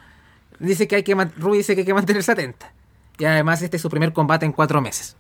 dice 0.58 0.86
que 0.88 0.96
hay 0.96 1.02
que 1.04 1.14
Ruby 1.14 1.58
dice 1.58 1.74
que 1.74 1.82
hay 1.82 1.86
que 1.86 1.94
mantenerse 1.94 2.32
atenta. 2.32 2.72
Y 3.18 3.24
además 3.24 3.62
este 3.62 3.76
es 3.76 3.82
su 3.82 3.88
primer 3.88 4.12
combate 4.12 4.44
en 4.44 4.52
cuatro 4.52 4.80
meses. 4.82 5.16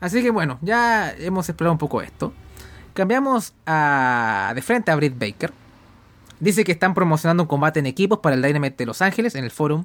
Así 0.00 0.22
que 0.22 0.30
bueno, 0.30 0.58
ya 0.62 1.12
hemos 1.18 1.48
explorado 1.48 1.72
un 1.72 1.78
poco 1.78 2.00
esto. 2.02 2.32
Cambiamos 2.94 3.54
a 3.66 4.52
de 4.54 4.62
frente 4.62 4.90
a 4.90 4.96
Britt 4.96 5.18
Baker. 5.18 5.52
Dice 6.40 6.64
que 6.64 6.72
están 6.72 6.94
promocionando 6.94 7.42
un 7.42 7.48
combate 7.48 7.80
en 7.80 7.86
equipos 7.86 8.18
para 8.20 8.34
el 8.34 8.42
Dynamite 8.42 8.76
de 8.78 8.86
Los 8.86 9.02
Ángeles 9.02 9.34
en 9.34 9.44
el 9.44 9.50
forum. 9.50 9.84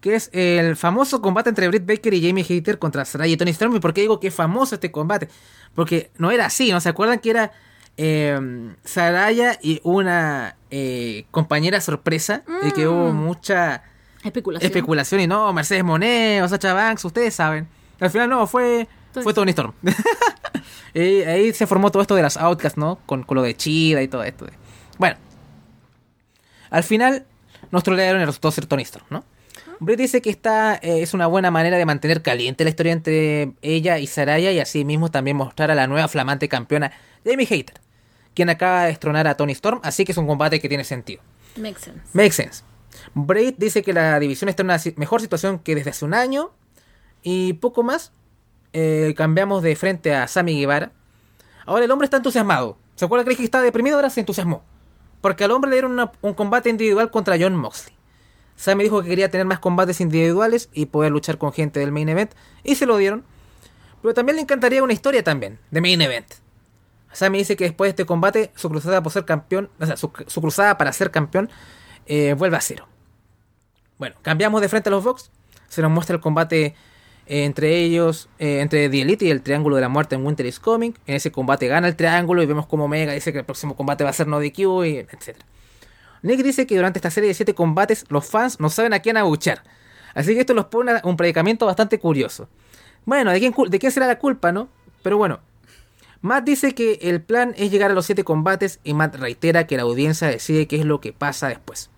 Que 0.00 0.16
es 0.16 0.30
el 0.32 0.74
famoso 0.76 1.22
combate 1.22 1.48
entre 1.48 1.68
Britt 1.68 1.86
Baker 1.86 2.12
y 2.14 2.26
Jamie 2.26 2.42
Hater 2.44 2.78
contra 2.78 3.04
Saraya 3.04 3.32
y 3.32 3.36
Tony 3.36 3.50
Storm. 3.52 3.76
¿Y 3.76 3.80
por 3.80 3.94
qué 3.94 4.00
digo 4.00 4.18
que 4.18 4.28
es 4.28 4.34
famoso 4.34 4.74
este 4.74 4.90
combate? 4.90 5.28
Porque 5.74 6.10
no 6.18 6.30
era 6.30 6.46
así, 6.46 6.72
¿no? 6.72 6.80
¿Se 6.80 6.88
acuerdan 6.88 7.20
que 7.20 7.30
era 7.30 7.52
eh, 7.96 8.74
Saraya 8.84 9.58
y 9.62 9.80
una 9.84 10.56
eh, 10.70 11.24
compañera 11.30 11.80
sorpresa? 11.80 12.42
Y 12.66 12.72
que 12.72 12.88
hubo 12.88 13.12
mucha 13.12 13.84
Especulación. 14.24 14.66
especulación 14.66 15.20
y 15.20 15.26
no, 15.28 15.52
Mercedes 15.52 15.84
Monet 15.84 16.42
o 16.42 16.48
Sacha 16.48 16.72
Banks, 16.74 17.04
ustedes 17.04 17.34
saben. 17.34 17.68
Al 18.00 18.10
final 18.10 18.28
no, 18.28 18.46
fue, 18.48 18.88
Fue 19.12 19.34
Tony 19.34 19.50
Storm. 19.50 19.74
y 20.94 21.22
ahí 21.22 21.52
se 21.52 21.66
formó 21.66 21.90
todo 21.90 22.02
esto 22.02 22.14
de 22.14 22.22
las 22.22 22.36
Outcasts, 22.36 22.78
¿no? 22.78 22.98
Con, 23.06 23.22
con 23.22 23.36
lo 23.36 23.42
de 23.42 23.56
Chida 23.56 24.02
y 24.02 24.08
todo 24.08 24.24
esto. 24.24 24.46
Bueno. 24.98 25.16
Al 26.70 26.82
final, 26.82 27.26
nuestro 27.70 27.94
líder 27.94 28.16
resultó 28.16 28.50
ser 28.50 28.66
Tony 28.66 28.82
Storm, 28.82 29.04
¿no? 29.10 29.24
Britt 29.80 29.98
dice 29.98 30.22
que 30.22 30.30
esta 30.30 30.76
eh, 30.76 31.02
es 31.02 31.12
una 31.12 31.26
buena 31.26 31.50
manera 31.50 31.76
de 31.76 31.84
mantener 31.84 32.22
caliente 32.22 32.64
la 32.64 32.70
historia 32.70 32.92
entre 32.92 33.52
ella 33.62 33.98
y 33.98 34.06
Saraya 34.06 34.52
y 34.52 34.60
así 34.60 34.84
mismo 34.84 35.10
también 35.10 35.36
mostrar 35.36 35.70
a 35.70 35.74
la 35.74 35.86
nueva 35.88 36.06
flamante 36.06 36.48
campeona 36.48 36.92
Jamie 37.24 37.46
Hater, 37.46 37.80
quien 38.32 38.48
acaba 38.48 38.82
de 38.82 38.88
destronar 38.88 39.26
a 39.26 39.36
Tony 39.36 39.52
Storm, 39.52 39.80
así 39.82 40.04
que 40.04 40.12
es 40.12 40.18
un 40.18 40.26
combate 40.26 40.60
que 40.60 40.68
tiene 40.68 40.84
sentido. 40.84 41.22
Makes 41.56 41.80
sense. 41.80 42.00
Makes 42.12 42.32
sense. 42.32 42.62
Braid 43.14 43.54
dice 43.58 43.82
que 43.82 43.92
la 43.92 44.18
división 44.18 44.48
está 44.48 44.62
en 44.62 44.66
una 44.66 44.80
mejor 44.96 45.20
situación 45.20 45.58
que 45.58 45.74
desde 45.74 45.90
hace 45.90 46.04
un 46.04 46.14
año. 46.14 46.52
Y 47.22 47.54
poco 47.54 47.82
más. 47.82 48.12
Eh, 48.72 49.14
cambiamos 49.16 49.62
de 49.62 49.76
frente 49.76 50.14
a 50.14 50.26
Sammy 50.26 50.58
Guevara. 50.58 50.92
Ahora 51.66 51.84
el 51.84 51.90
hombre 51.90 52.06
está 52.06 52.16
entusiasmado. 52.16 52.78
¿Se 52.94 53.04
acuerda 53.04 53.24
que 53.24 53.36
que 53.36 53.44
estaba 53.44 53.64
deprimido? 53.64 53.96
Ahora 53.96 54.10
se 54.10 54.20
entusiasmó. 54.20 54.62
Porque 55.20 55.44
al 55.44 55.50
hombre 55.50 55.70
le 55.70 55.76
dieron 55.76 56.10
un 56.20 56.34
combate 56.34 56.70
individual 56.70 57.10
contra 57.10 57.36
John 57.38 57.54
Moxley. 57.56 57.94
Sammy 58.56 58.84
dijo 58.84 59.02
que 59.02 59.08
quería 59.08 59.30
tener 59.30 59.46
más 59.46 59.58
combates 59.58 60.00
individuales 60.00 60.68
y 60.72 60.86
poder 60.86 61.12
luchar 61.12 61.38
con 61.38 61.52
gente 61.52 61.80
del 61.80 61.92
main 61.92 62.08
event. 62.08 62.32
Y 62.64 62.74
se 62.74 62.86
lo 62.86 62.96
dieron. 62.96 63.24
Pero 64.02 64.14
también 64.14 64.36
le 64.36 64.42
encantaría 64.42 64.82
una 64.82 64.92
historia 64.92 65.22
también 65.22 65.58
de 65.70 65.80
main 65.80 66.00
event. 66.00 66.26
Sammy 67.12 67.38
dice 67.38 67.56
que 67.56 67.64
después 67.64 67.88
de 67.88 67.90
este 67.90 68.06
combate, 68.06 68.52
su 68.56 68.68
cruzada 68.68 69.02
por 69.02 69.12
ser 69.12 69.24
campeón, 69.24 69.70
o 69.78 69.86
sea, 69.86 69.96
su, 69.96 70.10
su 70.26 70.40
cruzada 70.40 70.78
para 70.78 70.92
ser 70.92 71.10
campeón, 71.10 71.50
eh, 72.06 72.34
vuelve 72.34 72.56
a 72.56 72.60
cero. 72.60 72.88
Bueno, 73.98 74.16
cambiamos 74.22 74.60
de 74.60 74.68
frente 74.68 74.88
a 74.88 74.92
los 74.92 75.04
Vox. 75.04 75.30
Se 75.68 75.82
nos 75.82 75.90
muestra 75.90 76.16
el 76.16 76.20
combate 76.20 76.74
eh, 77.26 77.44
entre 77.44 77.78
ellos, 77.78 78.28
eh, 78.38 78.60
entre 78.60 78.88
The 78.88 79.02
Elite 79.02 79.24
y 79.26 79.30
el 79.30 79.42
Triángulo 79.42 79.76
de 79.76 79.82
la 79.82 79.88
Muerte 79.88 80.14
en 80.14 80.24
Winter 80.26 80.46
is 80.46 80.58
Coming. 80.58 80.92
En 81.06 81.16
ese 81.16 81.30
combate 81.30 81.68
gana 81.68 81.88
el 81.88 81.96
Triángulo 81.96 82.42
y 82.42 82.46
vemos 82.46 82.66
como 82.66 82.84
Omega 82.84 83.12
dice 83.12 83.32
que 83.32 83.40
el 83.40 83.44
próximo 83.44 83.76
combate 83.76 84.04
va 84.04 84.10
a 84.10 84.12
ser 84.12 84.26
No 84.26 84.40
DQ 84.40 84.58
y 84.86 84.98
etc. 84.98 85.36
Nick 86.22 86.42
dice 86.42 86.66
que 86.66 86.76
durante 86.76 86.98
esta 86.98 87.10
serie 87.10 87.28
de 87.28 87.34
7 87.34 87.54
combates 87.54 88.04
los 88.08 88.26
fans 88.26 88.60
no 88.60 88.70
saben 88.70 88.92
a 88.92 89.00
quién 89.00 89.16
abuchar. 89.16 89.62
Así 90.14 90.34
que 90.34 90.40
esto 90.40 90.54
los 90.54 90.66
pone 90.66 90.92
a 90.92 91.00
un 91.04 91.16
predicamento 91.16 91.66
bastante 91.66 91.98
curioso. 91.98 92.48
Bueno, 93.04 93.32
¿de 93.32 93.40
quién, 93.40 93.54
¿de 93.68 93.78
quién 93.78 93.92
será 93.92 94.06
la 94.06 94.18
culpa, 94.18 94.52
no? 94.52 94.68
Pero 95.02 95.16
bueno, 95.16 95.40
Matt 96.20 96.44
dice 96.44 96.74
que 96.74 96.98
el 97.02 97.20
plan 97.20 97.52
es 97.56 97.72
llegar 97.72 97.90
a 97.90 97.94
los 97.94 98.06
7 98.06 98.22
combates 98.22 98.78
y 98.84 98.94
Matt 98.94 99.16
reitera 99.16 99.66
que 99.66 99.76
la 99.76 99.82
audiencia 99.82 100.28
decide 100.28 100.68
qué 100.68 100.76
es 100.76 100.84
lo 100.84 101.00
que 101.00 101.12
pasa 101.12 101.48
después. 101.48 101.90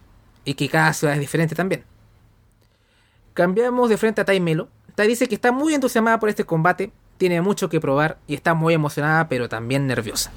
Y 0.46 0.54
que 0.54 0.68
cada 0.68 0.92
ciudad 0.94 1.14
es 1.14 1.20
diferente 1.20 1.54
también. 1.54 1.84
Cambiamos 3.34 3.90
de 3.90 3.98
frente 3.98 4.22
a 4.22 4.24
Tai 4.24 4.40
Melo. 4.40 4.68
Tai 4.94 5.09
dice 5.09 5.28
que 5.28 5.35
está 5.35 5.52
muy 5.52 5.74
entusiasmada 5.74 6.18
por 6.18 6.28
este 6.28 6.44
combate. 6.44 6.92
tiene 7.16 7.40
mucho 7.40 7.68
que 7.68 7.80
probar 7.80 8.18
y 8.26 8.35
está 8.35 8.54
muy 8.54 8.74
emocionada, 8.74 9.28
pero 9.28 9.48
también 9.48 9.87
nerviosa. 9.87 10.33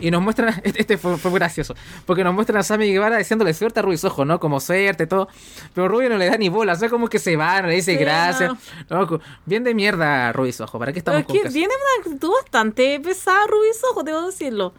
Y 0.00 0.10
nos 0.10 0.22
muestran, 0.22 0.60
este 0.64 0.96
fue, 0.96 1.16
fue 1.16 1.30
gracioso, 1.32 1.74
porque 2.06 2.24
nos 2.24 2.34
muestran 2.34 2.60
a 2.60 2.62
Sammy 2.62 2.90
Guevara 2.90 3.18
diciéndole 3.18 3.52
suerte 3.54 3.80
a 3.80 3.82
Ruiz 3.82 4.04
Ojo, 4.04 4.24
¿no? 4.24 4.38
Como 4.38 4.60
suerte, 4.60 5.06
todo. 5.06 5.28
Pero 5.74 5.88
Rubio 5.88 6.08
no 6.08 6.16
le 6.16 6.26
da 6.26 6.36
ni 6.36 6.48
bola, 6.48 6.74
o 6.74 6.76
sea, 6.76 6.88
como 6.88 7.08
que 7.08 7.18
se 7.18 7.36
va, 7.36 7.60
no 7.62 7.68
le 7.68 7.74
dice 7.74 7.92
Sí, 7.92 7.98
gracias. 7.98 8.52
No, 8.88 9.20
bien 9.44 9.64
de 9.64 9.74
mierda, 9.74 10.32
Ruiz 10.32 10.60
Ojo, 10.60 10.78
¿para 10.78 10.92
qué 10.92 11.02
Pero 11.02 11.18
estamos 11.18 11.36
es 11.36 11.42
con 11.42 11.50
que 11.50 11.58
tiene 11.58 11.74
una 11.74 12.04
actitud 12.04 12.30
bastante 12.42 13.00
pesada, 13.00 13.46
Rubis 13.46 13.80
Ojo, 13.90 14.02
debo 14.02 14.26
decirlo. 14.26 14.72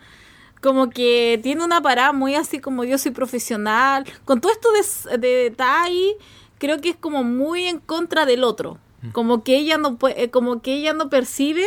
Como 0.62 0.90
que 0.90 1.40
tiene 1.42 1.64
una 1.64 1.82
parada 1.82 2.12
muy 2.12 2.36
así 2.36 2.60
como 2.60 2.84
yo 2.84 2.98
soy 2.98 3.12
profesional. 3.12 4.06
Con 4.26 4.42
todo 4.42 4.52
esto 4.52 4.70
de, 4.72 5.18
de 5.18 5.52
Tai, 5.52 6.18
creo 6.58 6.82
que 6.82 6.90
es 6.90 6.96
como 6.98 7.24
muy 7.24 7.66
en 7.66 7.80
contra 7.80 8.26
del 8.26 8.44
otro. 8.44 8.78
Como 9.12 9.44
que 9.44 9.58
ella 9.58 9.78
no 9.78 9.98
puede, 9.98 10.24
eh, 10.24 10.30
como 10.30 10.62
que 10.62 10.74
ella 10.74 10.94
no 10.94 11.10
percibe 11.10 11.66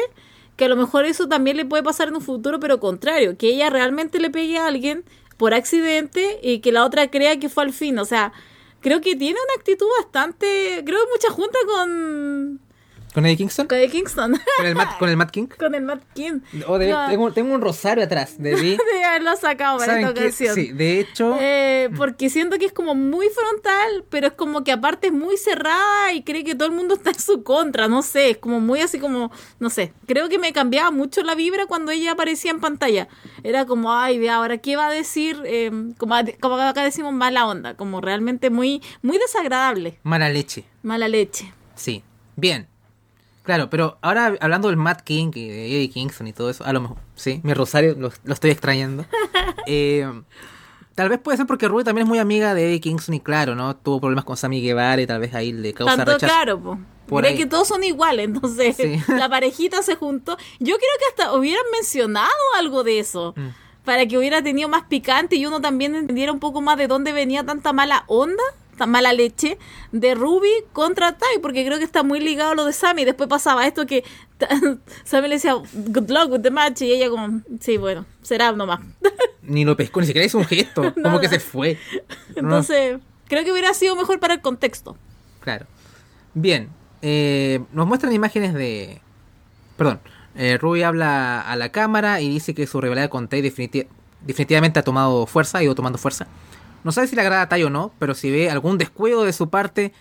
que 0.57 0.67
a 0.67 0.69
lo 0.69 0.77
mejor 0.77 1.07
eso 1.07 1.29
también 1.29 1.57
le 1.57 1.65
puede 1.65 1.83
pasar 1.83 2.09
en 2.09 2.17
un 2.17 2.21
futuro, 2.21 2.61
pero 2.61 2.79
contrario, 2.79 3.37
que 3.39 3.49
ella 3.49 3.71
realmente 3.71 4.19
le 4.19 4.31
pegue 4.31 4.59
a 4.59 4.67
alguien 4.67 5.05
por 5.37 5.55
accidente 5.55 6.39
y 6.43 6.61
que 6.61 6.73
la 6.73 6.85
otra 6.85 7.11
crea 7.11 7.39
que 7.41 7.49
fue 7.49 7.65
al 7.65 7.73
fin. 7.73 7.99
O 7.99 8.05
sea, 8.05 8.33
creo 8.81 9.01
que 9.01 9.17
tiene 9.17 9.39
una 9.45 9.55
actitud 9.59 9.87
bastante, 9.99 10.83
creo 10.85 10.99
que 11.01 11.13
mucha 11.13 11.31
junta 11.31 11.59
con, 11.67 12.61
¿Con 13.15 13.27
Eddie 13.27 13.37
Kingston? 13.37 13.67
con 13.67 13.79
el 13.79 13.91
Kingston. 13.91 14.33
¿Con 14.57 14.67
el 14.67 14.75
Matt, 14.75 14.99
con 14.99 15.09
el 15.09 15.17
Matt 15.17 15.31
King? 15.31 15.47
con 15.59 15.75
el 15.75 15.83
Matt 15.83 16.03
King. 16.15 16.41
Oh, 16.67 16.79
de- 16.79 16.89
No, 16.91 17.09
tengo, 17.09 17.33
tengo 17.33 17.55
un 17.55 17.61
rosario 17.61 18.03
atrás. 18.05 18.37
Debí. 18.39 18.71
de 18.95 19.05
haberlo 19.05 19.37
sacado 19.37 19.79
para 19.79 19.93
¿Saben 19.93 20.09
esta 20.09 20.21
ocasión. 20.21 20.55
Sí, 20.55 20.73
de 20.73 21.01
hecho. 21.01 21.37
Eh, 21.41 21.91
porque 21.97 22.31
siento 22.31 22.59
que 22.59 22.65
es 22.67 22.73
como 22.73 22.95
muy 22.95 23.27
frontal, 23.29 24.05
pero 24.09 24.29
es 24.29 24.33
como 24.33 24.65
que 24.65 24.73
aparte 24.73 25.09
es 25.09 25.13
muy 25.13 25.37
cerrada 25.37 26.13
y 26.15 26.23
cree 26.23 26.43
que 26.45 26.55
todo 26.55 26.69
el 26.69 26.75
mundo 26.75 26.95
está 26.97 27.11
en 27.11 27.19
su 27.21 27.43
contra, 27.43 27.87
no 27.89 28.03
sé, 28.03 28.31
es 28.31 28.39
como 28.39 28.61
muy 28.61 28.81
así 28.81 28.99
como, 28.99 29.31
no 29.61 29.69
sé, 29.69 29.93
creo 30.07 30.29
que 30.31 30.39
me 30.39 30.53
cambiaba 30.53 30.91
mucho 30.91 31.23
la 31.23 31.35
vibra 31.35 31.67
cuando 31.67 31.93
ella 31.93 32.13
aparecía 32.13 32.51
en 32.51 32.61
pantalla. 32.61 33.09
Era 33.43 33.67
como, 33.67 33.93
ay, 33.93 34.19
ve 34.19 34.31
ahora, 34.31 34.59
¿qué 34.59 34.77
va 34.77 34.87
a 34.89 34.91
decir? 34.93 35.41
Eh, 35.45 35.71
como, 35.99 36.15
como 36.41 36.55
acá 36.57 36.83
decimos, 36.85 37.13
mala 37.13 37.47
onda, 37.47 37.75
como 37.77 38.01
realmente 38.01 38.49
muy, 38.49 38.81
muy 39.03 39.19
desagradable, 39.19 39.99
Mala 40.03 40.29
leche. 40.31 40.65
mala 40.83 41.09
leche. 41.09 41.53
Sí. 41.75 42.03
Bien. 42.37 42.67
Claro, 43.43 43.69
pero 43.71 43.99
ahora 44.03 44.35
hablando 44.41 44.69
del 44.69 44.77
Matt 44.77 45.01
King 45.03 45.31
y 45.35 45.49
de 45.49 45.67
Eddie 45.77 45.91
Kingston 45.91 46.27
y 46.29 46.33
todo 46.33 46.49
eso, 46.51 46.65
a 46.65 46.73
lo 46.73 46.81
mejor, 46.81 46.97
sí, 47.17 47.41
mi 47.43 47.55
rosario 47.55 47.95
lo, 47.99 48.13
lo 48.25 48.35
estoy 48.35 48.51
extrañando. 48.51 49.05
Eh, 49.67 50.05
tal 50.97 51.09
vez 51.09 51.21
puede 51.21 51.37
ser 51.37 51.47
porque 51.47 51.69
Rui 51.69 51.85
también 51.85 52.07
es 52.07 52.09
muy 52.09 52.19
amiga 52.19 52.53
de 52.55 52.67
Eddie 52.69 52.81
Kingston 52.81 53.15
y 53.15 53.21
claro, 53.21 53.55
¿no? 53.55 53.77
Tuvo 53.77 54.01
problemas 54.01 54.25
con 54.25 54.37
Sammy 54.37 54.61
Guevara 54.61 55.01
y 55.01 55.07
tal 55.07 55.21
vez 55.21 55.35
ahí 55.35 55.53
le 55.53 55.73
causa 55.73 55.97
Tanto 55.97 56.13
rechazo. 56.15 56.33
claro, 56.33 56.61
po. 56.61 56.79
Por 57.07 57.25
ahí. 57.27 57.37
que 57.37 57.47
todos 57.47 57.69
son 57.69 57.85
iguales, 57.85 58.25
entonces 58.27 58.77
Sí. 58.77 59.01
la 59.13 59.29
parejita 59.29 59.83
se 59.83 59.95
juntó. 59.97 60.37
Yo 60.59 60.75
creo 60.77 60.91
que 60.99 61.05
hasta 61.23 61.33
hubieran 61.37 61.65
mencionado 61.73 62.29
algo 62.59 62.83
de 62.85 62.99
eso. 62.99 63.35
Mm. 63.37 63.49
Para 63.85 64.07
que 64.07 64.17
hubiera 64.19 64.43
tenido 64.43 64.69
más 64.69 64.85
picante 64.85 65.37
y 65.37 65.47
uno 65.47 65.61
también 65.61 65.95
entendiera 65.95 66.33
un 66.33 66.41
poco 66.41 66.61
más 66.61 66.77
de 66.79 66.87
dónde 66.89 67.13
venía 67.13 67.45
tanta 67.45 67.73
mala 67.73 68.05
onda, 68.07 68.43
mala 68.87 69.13
leche 69.13 69.59
de 69.93 70.15
Ruby 70.15 70.51
contra 70.73 71.17
Tai, 71.19 71.39
porque 71.41 71.65
creo 71.65 71.79
que 71.79 71.85
está 71.85 72.03
muy 72.03 72.21
ligado 72.21 72.53
a 72.53 72.55
lo 72.55 72.65
de 72.65 72.73
Sammy. 72.73 73.05
Después 73.05 73.29
pasaba 73.29 73.67
esto 73.67 73.87
que 73.87 74.05
Sammy 75.05 75.29
le 75.29 75.35
decía, 75.37 75.55
good 75.55 76.11
luck 76.11 76.31
with 76.33 76.41
the 76.41 76.51
match, 76.51 76.83
y 76.83 76.93
ella 76.93 77.09
como, 77.11 77.41
sí, 77.61 77.77
bueno, 77.77 78.05
será 78.23 78.53
nomás. 78.53 78.81
Ni 79.43 79.65
lo 79.65 79.77
pescó, 79.77 80.01
ni 80.01 80.07
siquiera 80.07 80.25
hizo 80.27 80.39
un 80.39 80.45
gesto, 80.45 80.95
como 81.03 81.19
que 81.21 81.29
se 81.29 81.41
fue. 81.41 81.79
No, 82.37 82.41
Entonces, 82.43 82.99
creo 83.29 83.45
que 83.45 83.53
hubiera 83.53 83.75
sido 83.75 83.97
mejor 83.97 84.21
para 84.21 84.35
el 84.35 84.41
contexto. 84.41 84.97
Claro. 85.41 85.67
Bien. 86.35 86.69
eh, 87.03 87.61
nos 87.73 87.87
muestran 87.87 88.13
imágenes 88.13 88.55
de. 88.55 89.01
Perdón. 89.77 90.01
Eh, 90.37 90.57
Ruby 90.59 90.83
habla 90.83 91.41
a 91.43 91.57
la 91.57 91.71
cámara 91.71 92.21
y 92.23 92.29
dice 92.31 92.55
que 92.55 92.67
su 92.67 92.81
rivalidad 92.81 93.11
con 93.11 93.29
Tai 93.29 93.43
definiti- 93.43 93.87
definitivamente 94.23 94.79
ha 94.79 94.83
tomado 94.83 95.27
fuerza, 95.27 95.59
ha 95.59 95.63
ido 95.63 95.75
tomando 95.75 95.99
fuerza. 95.99 96.27
No 96.85 96.93
sabe 96.93 97.07
si 97.07 97.15
le 97.17 97.23
agrada 97.23 97.43
a 97.43 97.49
Tai 97.49 97.63
o 97.65 97.71
no, 97.71 97.93
pero 97.99 98.15
si 98.15 98.31
ve 98.31 98.51
algún 98.51 98.79
descuido 98.79 99.25
de 99.25 99.33
su 99.33 99.49
parte, 99.51 99.93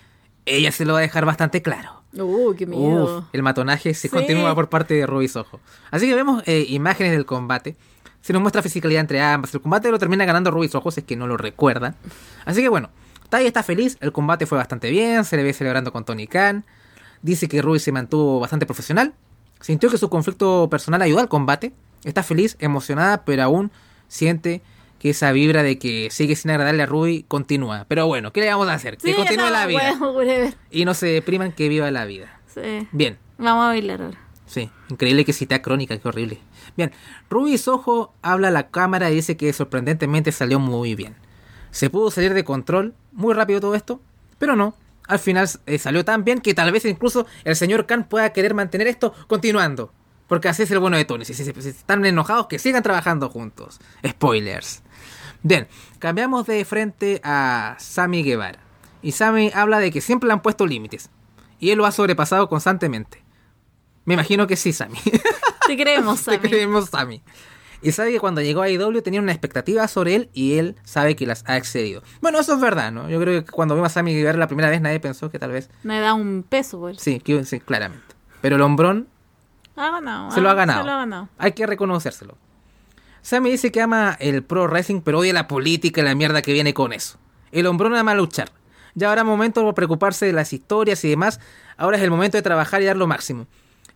ella 0.45 0.71
se 0.71 0.85
lo 0.85 0.93
va 0.93 0.99
a 0.99 1.01
dejar 1.03 1.25
bastante 1.25 1.61
claro. 1.61 2.01
Uh, 2.17 2.53
qué 2.55 2.65
miedo. 2.65 3.19
Uf, 3.19 3.23
el 3.31 3.43
matonaje 3.43 3.93
se 3.93 4.07
Sí. 4.07 4.09
continúa 4.09 4.53
por 4.55 4.67
parte 4.69 4.93
de 4.95 5.05
Ruby 5.05 5.27
Soho. 5.27 5.59
Así 5.91 6.07
que 6.07 6.15
vemos 6.15 6.43
eh, 6.45 6.65
imágenes 6.69 7.11
del 7.13 7.25
combate. 7.25 7.75
Se 8.21 8.33
nos 8.33 8.41
muestra 8.41 8.61
fisicalidad 8.61 9.01
entre 9.01 9.21
ambas. 9.21 9.53
El 9.53 9.61
combate 9.61 9.89
lo 9.91 9.97
termina 9.97 10.25
ganando 10.25 10.51
Ruby 10.51 10.67
Soho, 10.67 10.91
si 10.91 10.99
es 11.01 11.05
que 11.05 11.15
no 11.15 11.25
lo 11.27 11.37
recuerdan. 11.37 11.95
Así 12.45 12.61
que 12.61 12.69
bueno, 12.69 12.89
Tai 13.29 13.45
está 13.45 13.63
feliz. 13.63 13.97
El 14.01 14.11
combate 14.11 14.45
fue 14.45 14.57
bastante 14.57 14.89
bien. 14.89 15.23
Se 15.23 15.37
le 15.37 15.43
ve 15.43 15.53
celebrando 15.53 15.91
con 15.93 16.03
Tony 16.03 16.27
Khan. 16.27 16.65
Dice 17.21 17.47
que 17.47 17.61
Ruby 17.61 17.79
se 17.79 17.91
mantuvo 17.91 18.39
bastante 18.39 18.65
profesional. 18.65 19.13
Sintió 19.61 19.89
que 19.89 19.97
su 19.97 20.09
conflicto 20.09 20.67
personal 20.69 21.01
ayudó 21.01 21.19
al 21.19 21.29
combate. 21.29 21.71
Está 22.03 22.23
feliz, 22.23 22.57
emocionada, 22.59 23.23
pero 23.23 23.43
aún 23.43 23.71
siente 24.07 24.61
que 25.01 25.09
esa 25.09 25.31
vibra 25.31 25.63
de 25.63 25.79
que 25.79 26.09
sigue 26.11 26.35
sin 26.35 26.51
agradarle 26.51 26.83
a 26.83 26.85
Ruby 26.85 27.25
continúa. 27.27 27.85
Pero 27.87 28.05
bueno, 28.05 28.31
¿qué 28.31 28.41
le 28.41 28.49
vamos 28.49 28.67
a 28.67 28.73
hacer? 28.75 28.97
Que 28.97 29.15
continúe 29.15 29.45
no, 29.45 29.49
la 29.49 29.65
vida. 29.65 29.97
bueno. 29.99 30.51
Y 30.69 30.85
no 30.85 30.93
se 30.93 31.07
depriman, 31.07 31.51
que 31.53 31.67
viva 31.69 31.89
la 31.89 32.05
vida. 32.05 32.39
Sí. 32.53 32.87
Bien. 32.91 33.17
Vamos 33.39 33.63
a 33.63 33.67
bailar 33.69 34.01
ahora. 34.03 34.19
Sí, 34.45 34.69
increíble 34.89 35.25
que 35.25 35.33
cita 35.33 35.63
crónica, 35.63 35.97
qué 35.97 36.07
horrible. 36.07 36.37
Bien, 36.77 36.91
Ruby 37.31 37.57
Soho 37.57 38.13
habla 38.21 38.49
a 38.49 38.51
la 38.51 38.69
cámara 38.69 39.09
y 39.09 39.15
dice 39.15 39.37
que 39.37 39.51
sorprendentemente 39.53 40.31
salió 40.31 40.59
muy 40.59 40.93
bien. 40.93 41.15
Se 41.71 41.89
pudo 41.89 42.11
salir 42.11 42.33
de 42.35 42.43
control, 42.43 42.93
muy 43.11 43.33
rápido 43.33 43.59
todo 43.59 43.73
esto, 43.73 44.01
pero 44.37 44.55
no. 44.55 44.75
Al 45.07 45.17
final 45.19 45.49
eh, 45.65 45.79
salió 45.79 46.05
tan 46.05 46.23
bien 46.23 46.41
que 46.41 46.53
tal 46.53 46.71
vez 46.71 46.85
incluso 46.85 47.25
el 47.43 47.55
señor 47.55 47.87
Khan 47.87 48.03
pueda 48.07 48.31
querer 48.33 48.53
mantener 48.53 48.87
esto 48.87 49.13
continuando. 49.27 49.91
Porque 50.27 50.47
así 50.47 50.63
es 50.63 50.71
el 50.71 50.79
bueno 50.79 50.95
de 50.95 51.03
Tony. 51.03 51.25
Si- 51.25 51.33
si- 51.33 51.43
si 51.43 51.69
están 51.69 52.05
enojados, 52.05 52.47
que 52.47 52.57
sigan 52.59 52.83
trabajando 52.83 53.29
juntos. 53.29 53.79
Spoilers. 54.07 54.81
Bien, 55.43 55.67
cambiamos 55.99 56.45
de 56.45 56.63
frente 56.65 57.19
a 57.23 57.75
Sammy 57.79 58.23
Guevara. 58.23 58.59
Y 59.01 59.13
Sammy 59.13 59.51
habla 59.53 59.79
de 59.79 59.91
que 59.91 60.01
siempre 60.01 60.27
le 60.27 60.33
han 60.33 60.41
puesto 60.41 60.67
límites. 60.67 61.09
Y 61.59 61.71
él 61.71 61.77
lo 61.77 61.85
ha 61.85 61.91
sobrepasado 61.91 62.47
constantemente. 62.49 63.23
Me 64.05 64.13
imagino 64.13 64.47
que 64.47 64.55
sí, 64.55 64.73
Sammy. 64.73 64.97
Te 65.67 65.77
creemos, 65.77 66.19
Te 66.23 66.35
Sammy. 66.35 66.49
creemos, 66.49 66.89
Sammy. 66.89 67.21
Y 67.83 67.91
sabe 67.93 68.11
que 68.11 68.19
cuando 68.19 68.41
llegó 68.41 68.61
a 68.61 68.69
IW 68.69 69.01
tenía 69.01 69.19
una 69.21 69.31
expectativa 69.31 69.87
sobre 69.87 70.13
él 70.15 70.29
y 70.33 70.57
él 70.59 70.75
sabe 70.83 71.15
que 71.15 71.25
las 71.25 71.43
ha 71.47 71.57
excedido. 71.57 72.03
Bueno, 72.21 72.39
eso 72.39 72.53
es 72.53 72.61
verdad, 72.61 72.91
¿no? 72.91 73.09
Yo 73.09 73.19
creo 73.19 73.43
que 73.43 73.51
cuando 73.51 73.73
vimos 73.73 73.91
a 73.91 73.93
Sammy 73.93 74.13
Guevara 74.13 74.37
la 74.37 74.47
primera 74.47 74.69
vez 74.69 74.81
nadie 74.81 74.99
pensó 74.99 75.31
que 75.31 75.39
tal 75.39 75.51
vez... 75.51 75.69
Me 75.81 75.99
da 75.99 76.13
un 76.13 76.45
peso, 76.47 76.79
pues. 76.79 76.99
Sí, 76.99 77.19
que, 77.19 77.43
sí, 77.43 77.59
claramente. 77.59 78.05
Pero 78.41 78.57
el 78.57 78.61
hombrón 78.61 79.07
Ha 79.75 79.89
ganado. 79.89 80.29
se 80.31 80.41
lo 80.41 80.49
ha 80.49 80.51
ah, 80.51 80.55
ganado. 80.55 80.81
Se 80.81 80.85
lo 80.85 80.91
ha 80.91 80.97
ganado. 80.97 81.29
Hay 81.39 81.53
que 81.53 81.65
reconocérselo. 81.65 82.37
Sammy 83.21 83.51
dice 83.51 83.71
que 83.71 83.81
ama 83.81 84.17
el 84.19 84.43
pro 84.43 84.67
wrestling, 84.67 85.01
pero 85.01 85.19
odia 85.19 85.33
la 85.33 85.47
política 85.47 86.01
y 86.01 86.03
la 86.03 86.15
mierda 86.15 86.41
que 86.41 86.53
viene 86.53 86.73
con 86.73 86.93
eso. 86.93 87.17
El 87.51 87.65
hombrón 87.67 87.95
ama 87.95 88.15
luchar. 88.15 88.49
Ya 88.95 89.09
habrá 89.09 89.23
momento 89.23 89.61
por 89.63 89.73
preocuparse 89.75 90.25
de 90.25 90.33
las 90.33 90.51
historias 90.53 91.03
y 91.05 91.09
demás. 91.09 91.39
Ahora 91.77 91.97
es 91.97 92.03
el 92.03 92.09
momento 92.11 92.37
de 92.37 92.41
trabajar 92.41 92.81
y 92.81 92.85
dar 92.85 92.97
lo 92.97 93.07
máximo. 93.07 93.47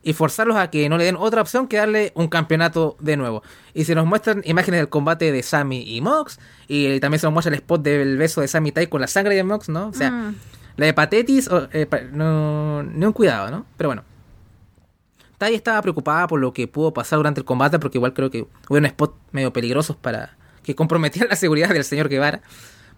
Y 0.03 0.13
forzarlos 0.13 0.55
a 0.55 0.69
que 0.69 0.87
no 0.87 0.97
le 0.97 1.03
den 1.05 1.15
otra 1.17 1.41
opción 1.41 1.67
que 1.67 1.77
darle 1.77 2.11
un 2.15 2.27
campeonato 2.27 2.95
de 2.99 3.17
nuevo. 3.17 3.41
Y 3.73 3.85
se 3.85 3.95
nos 3.95 4.05
muestran 4.05 4.41
imágenes 4.45 4.79
del 4.79 4.89
combate 4.89 5.31
de 5.31 5.41
Sammy 5.41 5.81
y 5.87 5.99
Mox. 6.01 6.39
Y 6.67 6.99
también 6.99 7.19
se 7.19 7.25
nos 7.27 7.33
muestra 7.33 7.49
el 7.53 7.59
spot 7.59 7.81
del 7.81 8.17
beso 8.17 8.41
de 8.41 8.47
Sammy 8.47 8.71
Tai 8.71 8.87
con 8.87 9.01
la 9.01 9.07
sangre 9.07 9.33
de 9.35 9.43
Mox, 9.43 9.67
¿no? 9.67 9.87
O 9.87 9.93
sea, 9.93 10.11
Mm. 10.11 10.35
la 10.77 10.87
hepatitis, 10.87 11.47
o, 11.47 11.67
eh, 11.73 11.87
no, 12.11 12.83
ni 12.83 13.05
un 13.05 13.13
cuidado, 13.13 13.49
¿no? 13.49 13.65
Pero 13.77 13.89
bueno. 13.89 14.03
Tai 15.37 15.53
estaba 15.53 15.81
preocupada 15.81 16.27
por 16.27 16.39
lo 16.39 16.53
que 16.53 16.67
pudo 16.67 16.93
pasar 16.93 17.17
durante 17.17 17.41
el 17.41 17.45
combate, 17.45 17.79
porque 17.79 17.97
igual 17.97 18.13
creo 18.13 18.31
que 18.31 18.47
hubo 18.69 18.77
spot 18.77 19.15
medio 19.31 19.51
peligrosos 19.51 19.95
para 19.95 20.37
que 20.63 20.75
comprometían 20.75 21.27
la 21.29 21.35
seguridad 21.35 21.69
del 21.69 21.83
señor 21.83 22.09
Guevara. 22.09 22.41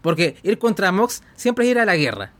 Porque 0.02 0.36
ir 0.42 0.58
contra 0.58 0.92
Mox 0.92 1.22
siempre 1.34 1.64
es 1.64 1.72
ir 1.72 1.78
a 1.78 1.84
la 1.84 1.96
guerra. 1.96 2.32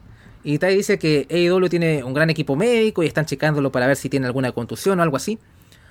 Y 0.44 0.58
Tai 0.58 0.74
dice 0.74 0.98
que 0.98 1.26
AEW 1.30 1.68
tiene 1.68 2.04
un 2.04 2.14
gran 2.14 2.30
equipo 2.30 2.54
médico 2.54 3.02
y 3.02 3.06
están 3.06 3.26
checándolo 3.26 3.72
para 3.72 3.86
ver 3.86 3.96
si 3.96 4.08
tiene 4.08 4.26
alguna 4.26 4.52
contusión 4.52 5.00
o 5.00 5.02
algo 5.02 5.16
así. 5.16 5.38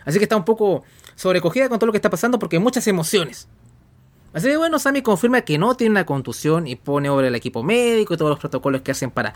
Así 0.05 0.19
que 0.19 0.23
está 0.23 0.37
un 0.37 0.45
poco 0.45 0.85
sobrecogida 1.15 1.67
con 1.67 1.79
todo 1.79 1.87
lo 1.87 1.91
que 1.91 1.97
está 1.97 2.09
pasando 2.09 2.39
porque 2.39 2.55
hay 2.55 2.61
muchas 2.61 2.87
emociones. 2.87 3.49
Así 4.33 4.47
que 4.47 4.57
bueno, 4.57 4.79
Sammy 4.79 5.01
confirma 5.01 5.41
que 5.41 5.57
no 5.57 5.75
tiene 5.75 5.91
una 5.91 6.05
contusión 6.05 6.67
y 6.67 6.75
pone 6.75 7.09
obra 7.09 7.27
el 7.27 7.35
equipo 7.35 7.63
médico 7.63 8.13
y 8.13 8.17
todos 8.17 8.29
los 8.29 8.39
protocolos 8.39 8.81
que 8.81 8.91
hacen 8.91 9.11
para 9.11 9.33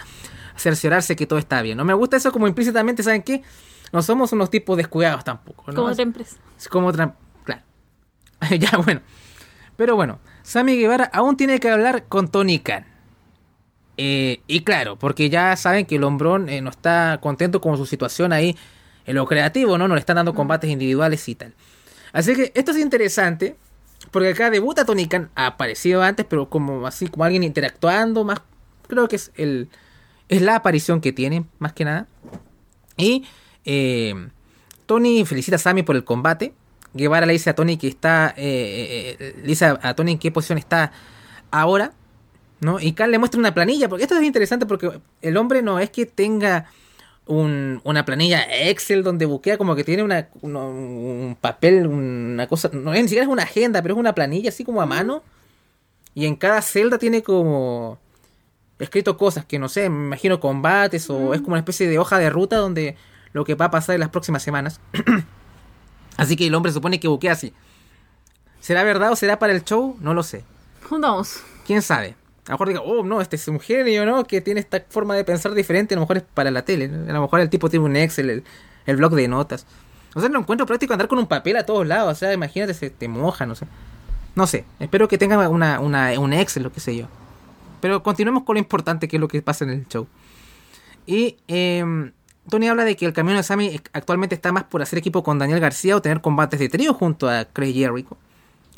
cerciorarse 0.56 1.16
que 1.16 1.26
todo 1.26 1.40
está 1.40 1.62
bien. 1.62 1.78
No 1.78 1.84
me 1.84 1.94
gusta 1.94 2.18
eso 2.18 2.32
como 2.32 2.48
implícitamente, 2.48 3.04
¿saben 3.04 3.24
qué? 3.24 3.42
No 3.92 4.02
somos 4.02 4.32
unos 4.32 4.50
tipos 4.50 4.78
descuidados 4.78 5.24
tampoco. 5.24 5.64
¿no? 5.68 5.76
Como 5.76 5.88
otra 5.90 6.04
empresa. 6.04 6.38
es 6.58 6.68
como 6.68 6.88
otra... 6.88 7.16
Claro. 7.44 7.62
ya, 8.60 8.78
bueno. 8.78 9.02
Pero 9.76 9.96
bueno, 9.96 10.20
Sammy 10.44 10.78
Guevara 10.78 11.06
aún 11.14 11.38
tiene 11.38 11.60
que 11.60 11.70
hablar 11.70 12.06
con 12.06 12.30
Tony 12.30 12.60
Khan. 12.60 12.86
Eh, 13.98 14.42
y 14.48 14.62
claro, 14.62 14.98
porque 14.98 15.30
ya 15.30 15.56
saben 15.56 15.86
que 15.86 15.96
el 15.96 16.04
hombrón 16.04 16.50
eh, 16.50 16.62
no 16.62 16.70
está 16.70 17.20
contento 17.22 17.62
con 17.62 17.78
su 17.78 17.86
situación 17.86 18.34
ahí 18.34 18.58
en 19.06 19.16
lo 19.16 19.26
creativo, 19.26 19.78
¿no? 19.78 19.88
No 19.88 19.96
le 19.96 20.00
están 20.00 20.16
dando 20.16 20.34
combates 20.34 20.70
individuales 20.70 21.28
y 21.28 21.36
tal. 21.36 21.54
Así 22.14 22.36
que 22.36 22.52
esto 22.56 22.72
es 22.72 22.78
interesante, 22.78 23.56
porque 24.12 24.30
acá 24.30 24.50
debuta 24.50 24.86
Tony 24.86 25.08
Khan, 25.08 25.30
ha 25.36 25.48
aparecido 25.48 26.02
antes, 26.02 26.26
pero 26.28 26.50
como 26.50 26.88
así, 26.88 27.08
como 27.08 27.24
alguien 27.24 27.44
interactuando, 27.44 28.24
más 28.24 28.42
creo 28.88 29.08
que 29.08 29.16
es 29.16 29.32
el 29.36 29.70
es 30.28 30.42
la 30.42 30.56
aparición 30.56 31.02
que 31.02 31.12
tiene, 31.12 31.46
más 31.60 31.74
que 31.74 31.84
nada. 31.84 32.08
Y 32.96 33.26
eh, 33.66 34.14
Tony 34.86 35.26
felicita 35.26 35.56
a 35.56 35.60
Sammy 35.60 35.84
por 35.84 35.96
el 35.96 36.04
combate. 36.04 36.54
Guevara 36.94 37.26
le 37.26 37.34
dice 37.34 37.50
a 37.50 37.56
Tony 37.56 37.78
que 37.78 37.88
está. 37.88 38.34
eh, 38.38 39.16
eh, 39.20 39.34
le 39.38 39.48
dice 39.48 39.66
a, 39.66 39.94
Tony 39.96 40.14
en 40.14 40.20
qué 40.20 40.32
posición 40.32 40.58
está 40.58 40.92
ahora. 41.52 41.94
¿no? 42.60 42.80
Y 42.80 42.92
Khan 42.94 43.10
le 43.12 43.18
muestra 43.18 43.40
una 43.40 43.54
planilla. 43.54 43.88
Porque 43.90 44.04
esto 44.04 44.18
es 44.18 44.24
interesante 44.24 44.66
porque 44.66 44.92
el 45.22 45.38
hombre 45.38 45.62
no 45.62 45.80
es 45.80 45.90
que 45.90 46.06
tenga 46.06 46.66
un- 47.26 47.80
una 47.86 48.04
planilla 48.06 48.42
Excel 48.70 49.04
donde 49.04 49.26
buquea 49.26 49.58
como 49.58 49.76
que 49.76 49.84
tiene 49.84 50.04
una, 50.04 50.28
un 50.42 51.38
papel, 51.40 51.88
una 51.88 52.48
cosa. 52.48 52.70
No 52.74 52.94
es 52.94 53.02
ni 53.02 53.08
siquiera 53.08 53.24
es 53.26 53.32
una 53.32 53.44
agenda, 53.44 53.82
pero 53.82 53.94
es 53.96 54.00
una 54.00 54.14
planilla 54.14 54.50
así 54.50 54.64
como 54.66 54.82
a 54.82 54.86
mano. 54.86 55.24
Y 56.14 56.26
en 56.26 56.36
cada 56.36 56.62
celda 56.62 56.98
tiene 56.98 57.24
como 57.24 57.98
escrito 58.80 59.16
cosas 59.16 59.46
que 59.46 59.60
no 59.60 59.70
sé, 59.70 59.90
me 59.90 60.08
imagino 60.08 60.40
combates 60.40 61.10
o 61.10 61.34
es 61.34 61.40
como 61.40 61.52
una 61.54 61.60
especie 61.60 61.88
de 61.88 62.00
hoja 62.00 62.18
de 62.20 62.30
ruta 62.30 62.58
donde 62.58 62.98
lo 63.34 63.46
que 63.46 63.56
va 63.56 63.66
a 63.66 63.72
pasar 63.72 63.96
en 63.96 64.02
las 64.02 64.10
próximas 64.10 64.44
semanas. 64.44 64.80
así 66.18 66.36
que 66.36 66.48
el 66.48 66.56
hombre 66.56 66.72
supone 66.72 67.00
que 67.00 67.08
buquea 67.08 67.34
así. 67.34 67.54
¿Será 68.60 68.84
verdad 68.84 69.12
o 69.12 69.16
será 69.16 69.40
para 69.40 69.54
el 69.54 69.64
show? 69.64 69.98
No 70.00 70.14
lo 70.14 70.24
sé. 70.24 70.44
Who 70.90 70.98
knows? 70.98 71.42
¿Quién 71.66 71.82
sabe? 71.82 72.16
A 72.46 72.52
lo 72.52 72.54
mejor 72.54 72.68
diga, 72.70 72.82
oh, 72.82 73.04
no, 73.04 73.22
este 73.22 73.36
es 73.36 73.48
un 73.48 73.60
genio, 73.60 74.06
¿no? 74.06 74.26
Que 74.26 74.42
tiene 74.42 74.60
esta 74.60 74.84
forma 74.90 75.16
de 75.16 75.24
pensar 75.24 75.54
diferente, 75.54 75.94
a 75.94 75.98
lo 75.98 76.02
mejor 76.02 76.18
es 76.18 76.24
para 76.24 76.52
la 76.52 76.64
tele. 76.64 76.88
¿no? 76.88 77.10
A 77.10 77.14
lo 77.14 77.22
mejor 77.22 77.40
el 77.40 77.50
tipo 77.50 77.70
tiene 77.70 77.86
un 77.86 77.96
Excel, 77.96 78.30
el, 78.30 78.44
el 78.86 78.98
blog 78.98 79.14
de 79.16 79.28
notas. 79.28 79.66
O 80.14 80.20
sea, 80.20 80.30
no 80.30 80.40
encuentro 80.40 80.66
práctico 80.66 80.94
andar 80.94 81.08
con 81.08 81.20
un 81.20 81.28
papel 81.28 81.56
a 81.58 81.66
todos 81.66 81.88
lados. 81.88 82.12
O 82.12 82.16
sea, 82.16 82.34
imagínate, 82.34 82.74
se 82.74 82.90
te 82.90 83.08
moja, 83.08 83.46
no 83.46 83.56
sé. 83.56 83.68
No 84.36 84.48
sé, 84.48 84.66
espero 84.80 85.08
que 85.08 85.18
tenga 85.18 85.50
una, 85.50 85.80
una, 85.80 86.20
un 86.20 86.34
Excel, 86.34 86.64
lo 86.64 86.72
que 86.72 86.80
sé 86.80 86.96
yo. 86.96 87.08
Pero 87.80 88.04
continuemos 88.04 88.44
con 88.44 88.56
lo 88.56 88.60
importante 88.60 89.08
que 89.08 89.18
es 89.18 89.22
lo 89.22 89.28
que 89.28 89.42
pasa 89.42 89.66
en 89.66 89.72
el 89.72 89.88
show. 89.88 90.08
Y 91.06 91.38
eh, 91.48 92.12
Tony 92.50 92.68
habla 92.68 92.84
de 92.84 92.96
que 92.96 93.06
el 93.06 93.14
camino 93.14 93.38
de 93.38 93.44
Sammy 93.44 93.80
actualmente 93.94 94.36
está 94.36 94.52
más 94.52 94.64
por 94.64 94.82
hacer 94.82 95.00
equipo 95.00 95.24
con 95.24 95.38
Daniel 95.40 95.60
García 95.60 95.96
o 95.96 96.02
tener 96.02 96.22
combates 96.22 96.60
de 96.60 96.70
trío 96.70 96.94
junto 96.94 97.30
a 97.30 97.46
Chris 97.46 97.76
Jericho. 97.76 98.18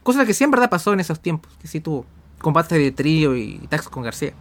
Cosa 0.04 0.26
que 0.26 0.34
sí 0.34 0.44
en 0.44 0.52
verdad 0.52 0.70
pasó 0.70 0.92
en 0.94 1.00
esos 1.00 1.20
tiempos, 1.22 1.52
que 1.62 1.68
sí 1.68 1.80
tuvo 1.80 2.06
combates 2.40 2.78
de 2.78 2.92
trío 2.92 3.36
y 3.36 3.60
tags 3.70 3.88
con 3.88 4.04
García. 4.04 4.34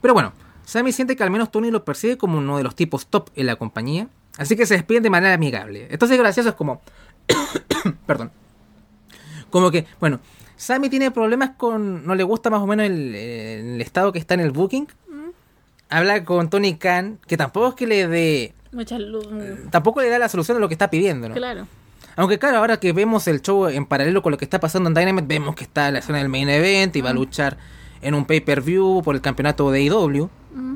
Pero 0.00 0.14
bueno, 0.14 0.32
Sammy 0.64 0.92
siente 0.92 1.16
que 1.16 1.22
al 1.22 1.30
menos 1.30 1.50
Tony 1.50 1.70
lo 1.70 1.84
percibe 1.84 2.16
como 2.16 2.38
uno 2.38 2.56
de 2.56 2.62
los 2.62 2.74
tipos 2.74 3.06
top 3.06 3.28
en 3.36 3.46
la 3.46 3.56
compañía, 3.56 4.08
así 4.38 4.56
que 4.56 4.64
se 4.64 4.74
despiden 4.74 5.02
de 5.02 5.10
manera 5.10 5.34
amigable. 5.34 5.86
Entonces 5.90 6.18
gracioso 6.18 6.48
es 6.48 6.54
como... 6.54 6.80
Perdón. 8.06 8.30
Como 9.50 9.70
que, 9.70 9.86
bueno, 10.00 10.20
Sammy 10.56 10.88
tiene 10.88 11.10
problemas 11.10 11.50
con... 11.56 12.06
No 12.06 12.14
le 12.14 12.22
gusta 12.22 12.48
más 12.48 12.60
o 12.60 12.66
menos 12.66 12.86
el, 12.86 13.14
el 13.14 13.80
estado 13.82 14.12
que 14.12 14.18
está 14.18 14.34
en 14.34 14.40
el 14.40 14.50
booking. 14.50 14.88
Habla 15.90 16.24
con 16.24 16.48
Tony 16.48 16.76
Khan, 16.76 17.18
que 17.26 17.36
tampoco 17.36 17.68
es 17.68 17.74
que 17.74 17.86
le 17.86 18.06
dé... 18.06 18.54
Muchas 18.72 19.00
luz. 19.00 19.26
Tampoco 19.70 20.00
le 20.00 20.08
da 20.08 20.18
la 20.20 20.28
solución 20.28 20.56
a 20.56 20.60
lo 20.60 20.68
que 20.68 20.74
está 20.74 20.88
pidiendo, 20.88 21.28
¿no? 21.28 21.34
Claro. 21.34 21.66
Aunque 22.16 22.38
claro, 22.38 22.58
ahora 22.58 22.78
que 22.78 22.92
vemos 22.92 23.26
el 23.26 23.42
show 23.42 23.66
en 23.66 23.86
paralelo 23.86 24.22
con 24.22 24.30
lo 24.30 24.38
que 24.38 24.44
está 24.44 24.60
pasando 24.60 24.88
en 24.88 24.94
Dynamite, 24.94 25.26
vemos 25.26 25.56
que 25.56 25.64
está 25.64 25.88
en 25.88 25.94
la 25.94 25.98
escena 25.98 26.18
del 26.18 26.28
main 26.28 26.48
event 26.48 26.94
y 26.94 27.00
va 27.00 27.10
a 27.10 27.14
luchar 27.14 27.56
en 28.02 28.14
un 28.14 28.24
pay-per-view 28.24 29.02
por 29.02 29.16
el 29.16 29.20
campeonato 29.20 29.70
de 29.70 29.80
AEW. 29.80 30.30
Mm. 30.54 30.74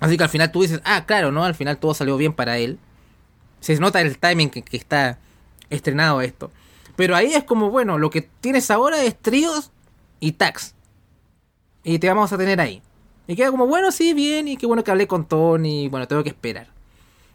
Así 0.00 0.16
que 0.16 0.22
al 0.22 0.30
final 0.30 0.50
tú 0.50 0.62
dices, 0.62 0.80
ah, 0.84 1.04
claro, 1.04 1.30
¿no? 1.30 1.44
Al 1.44 1.54
final 1.54 1.78
todo 1.78 1.92
salió 1.92 2.16
bien 2.16 2.32
para 2.32 2.58
él. 2.58 2.78
Se 3.60 3.78
nota 3.78 4.00
el 4.00 4.18
timing 4.18 4.48
que, 4.48 4.62
que 4.62 4.76
está 4.76 5.18
estrenado 5.68 6.20
esto. 6.22 6.50
Pero 6.96 7.16
ahí 7.16 7.34
es 7.34 7.44
como, 7.44 7.70
bueno, 7.70 7.98
lo 7.98 8.10
que 8.10 8.22
tienes 8.22 8.70
ahora 8.70 9.02
es 9.02 9.16
tríos 9.18 9.70
y 10.20 10.32
tags. 10.32 10.74
Y 11.84 11.98
te 11.98 12.08
vamos 12.08 12.32
a 12.32 12.38
tener 12.38 12.60
ahí. 12.60 12.82
Y 13.28 13.36
queda 13.36 13.50
como, 13.52 13.66
bueno, 13.68 13.92
sí, 13.92 14.14
bien, 14.14 14.48
y 14.48 14.56
qué 14.56 14.66
bueno 14.66 14.82
que 14.82 14.90
hablé 14.90 15.06
con 15.06 15.26
Tony, 15.26 15.84
y 15.84 15.88
bueno, 15.88 16.08
tengo 16.08 16.24
que 16.24 16.30
esperar. 16.30 16.66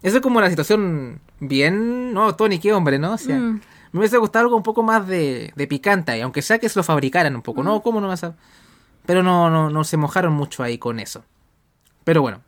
Eso 0.02 0.18
es 0.18 0.22
como 0.22 0.42
la 0.42 0.50
situación 0.50 1.22
bien... 1.40 2.14
No, 2.14 2.36
Tony, 2.36 2.60
qué 2.60 2.74
hombre, 2.74 3.00
¿no? 3.00 3.14
O 3.14 3.18
sea, 3.18 3.38
Mm. 3.38 3.62
me 3.94 4.00
hubiese 4.00 4.18
gustado 4.18 4.44
algo 4.44 4.58
un 4.58 4.64
poco 4.64 4.84
más 4.84 5.08
de, 5.08 5.54
de 5.56 5.68
picante 5.68 6.22
aunque 6.22 6.42
sea 6.42 6.60
que 6.60 6.68
se 6.68 6.78
lo 6.78 6.84
fabricaran 6.84 7.36
un 7.36 7.42
poco. 7.42 7.62
Mm. 7.62 7.66
No, 7.66 7.82
¿cómo 7.82 8.02
no 8.02 8.10
vas 8.10 8.24
a...? 8.26 8.36
Pero 9.06 9.22
no, 9.24 9.50
no, 9.50 9.70
no 9.70 9.84
se 9.84 9.96
mojaron 9.96 10.34
mucho 10.34 10.64
ahí 10.64 10.78
con 10.78 11.00
eso. 11.00 11.24
Pero 12.04 12.22
bueno. 12.22 12.42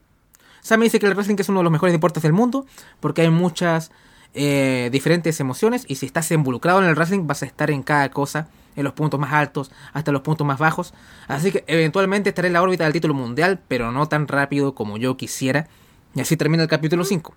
Sam 0.62 0.80
me 0.80 0.86
dice 0.86 1.00
que 1.00 1.06
el 1.06 1.14
wrestling 1.14 1.36
es 1.38 1.48
uno 1.48 1.60
de 1.60 1.66
los 1.66 1.72
mejores 1.72 1.94
deportes 1.94 2.24
del 2.24 2.34
mundo, 2.34 2.66
porque 3.00 3.22
hay 3.22 3.30
muchas 3.30 3.92
eh, 4.34 4.90
diferentes 4.92 5.40
emociones, 5.40 5.86
y 5.88 5.96
si 5.96 6.08
estás 6.08 6.32
involucrado 6.32 6.82
en 6.82 6.90
el 6.90 6.96
wrestling 6.96 7.28
vas 7.28 7.44
a 7.44 7.46
estar 7.46 7.70
en 7.70 7.84
cada 7.84 8.10
cosa, 8.10 8.48
en 8.76 8.84
los 8.84 8.94
puntos 8.94 9.20
más 9.20 9.34
altos 9.34 9.72
hasta 9.94 10.12
los 10.12 10.22
puntos 10.22 10.46
más 10.46 10.60
bajos. 10.60 10.94
Así 11.28 11.52
que 11.52 11.64
eventualmente 11.68 12.30
estaré 12.30 12.48
en 12.48 12.54
la 12.54 12.62
órbita 12.62 12.84
del 12.84 12.94
título 12.94 13.14
mundial, 13.14 13.60
pero 13.68 13.92
no 13.92 14.08
tan 14.08 14.28
rápido 14.28 14.76
como 14.76 14.98
yo 14.98 15.18
quisiera. 15.18 15.68
Y 16.14 16.22
así 16.22 16.38
termina 16.38 16.64
el 16.64 16.70
capítulo 16.70 17.04
5. 17.04 17.34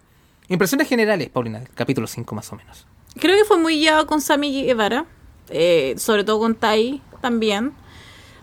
Impresiones 0.48 0.88
generales, 0.88 1.28
Paulina, 1.28 1.58
del 1.58 1.70
capítulo 1.70 2.06
5 2.06 2.34
más 2.34 2.52
o 2.52 2.56
menos. 2.56 2.86
Creo 3.18 3.36
que 3.36 3.44
fue 3.44 3.58
muy 3.58 3.78
llevado 3.78 4.06
con 4.06 4.20
Sammy 4.20 4.64
Guevara, 4.64 5.04
eh, 5.50 5.94
sobre 5.98 6.24
todo 6.24 6.38
con 6.38 6.54
Tai 6.54 7.02
también. 7.20 7.72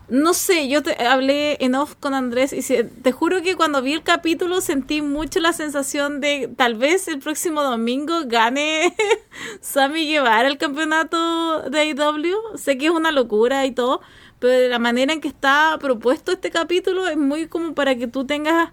No 0.07 0.35
sé, 0.35 0.67
yo 0.69 0.83
te 0.83 1.03
hablé 1.03 1.57
en 1.61 1.73
off 1.73 1.95
con 1.99 2.13
Andrés 2.13 2.53
y 2.53 2.61
se- 2.61 2.83
te 2.83 3.11
juro 3.11 3.41
que 3.41 3.55
cuando 3.55 3.81
vi 3.81 3.93
el 3.93 4.03
capítulo 4.03 4.61
sentí 4.61 5.01
mucho 5.01 5.39
la 5.39 5.51
sensación 5.51 6.21
de 6.21 6.47
tal 6.55 6.75
vez 6.75 7.07
el 7.07 7.17
próximo 7.19 7.63
domingo 7.63 8.13
gane 8.27 8.95
Sammy 9.61 10.05
Guevara 10.07 10.47
el 10.47 10.59
campeonato 10.59 11.63
de 11.71 11.79
AEW. 11.79 12.35
Sé 12.57 12.77
que 12.77 12.85
es 12.85 12.91
una 12.91 13.11
locura 13.11 13.65
y 13.65 13.71
todo, 13.71 14.01
pero 14.37 14.53
de 14.53 14.69
la 14.69 14.77
manera 14.79 15.11
en 15.11 15.21
que 15.21 15.27
está 15.27 15.75
propuesto 15.81 16.31
este 16.31 16.51
capítulo 16.51 17.07
es 17.07 17.17
muy 17.17 17.47
como 17.47 17.73
para 17.73 17.95
que 17.95 18.05
tú 18.07 18.25
tengas 18.27 18.71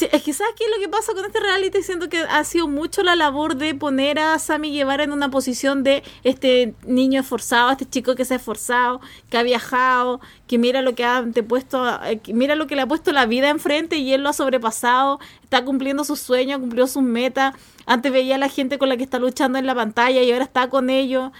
Es 0.00 0.22
que 0.22 0.32
¿sabes 0.32 0.54
qué 0.56 0.64
es 0.64 0.70
lo 0.70 0.80
que 0.80 0.88
pasa 0.88 1.12
con 1.12 1.24
este 1.24 1.38
reality? 1.38 1.82
Siento 1.82 2.08
que 2.08 2.18
ha 2.18 2.42
sido 2.44 2.66
mucho 2.66 3.02
la 3.02 3.14
labor 3.14 3.56
de 3.56 3.74
poner 3.74 4.18
a 4.18 4.38
Sammy 4.38 4.72
Guevara 4.72 5.04
en 5.04 5.12
una 5.12 5.30
posición 5.30 5.82
de 5.82 6.02
este 6.24 6.74
niño 6.86 7.20
esforzado, 7.20 7.70
este 7.70 7.84
chico 7.84 8.14
que 8.14 8.24
se 8.24 8.34
ha 8.34 8.36
esforzado, 8.38 9.00
que 9.28 9.36
ha 9.36 9.42
viajado, 9.42 10.20
que 10.46 10.56
mira 10.56 10.80
lo 10.80 10.94
que 10.94 11.04
ha 11.04 11.24
puesto, 11.46 11.86
eh, 12.04 12.20
mira 12.28 12.56
lo 12.56 12.66
que 12.66 12.74
le 12.74 12.82
ha 12.82 12.86
puesto 12.86 13.12
la 13.12 13.26
vida 13.26 13.50
enfrente 13.50 13.96
y 13.96 14.14
él 14.14 14.22
lo 14.22 14.30
ha 14.30 14.32
sobrepasado, 14.32 15.20
está 15.42 15.64
cumpliendo 15.64 16.04
sus 16.04 16.20
sueños, 16.20 16.58
cumplió 16.60 16.86
sus 16.86 17.02
metas. 17.02 17.54
Antes 17.84 18.12
veía 18.12 18.36
a 18.36 18.38
la 18.38 18.48
gente 18.48 18.78
con 18.78 18.88
la 18.88 18.96
que 18.96 19.04
está 19.04 19.18
luchando 19.18 19.58
en 19.58 19.66
la 19.66 19.74
pantalla 19.74 20.22
y 20.22 20.32
ahora 20.32 20.44
está 20.44 20.70
con 20.70 20.88
ellos. 20.88 21.32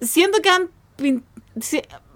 Siento 0.00 0.42
que 0.42 0.50
han 0.50 0.70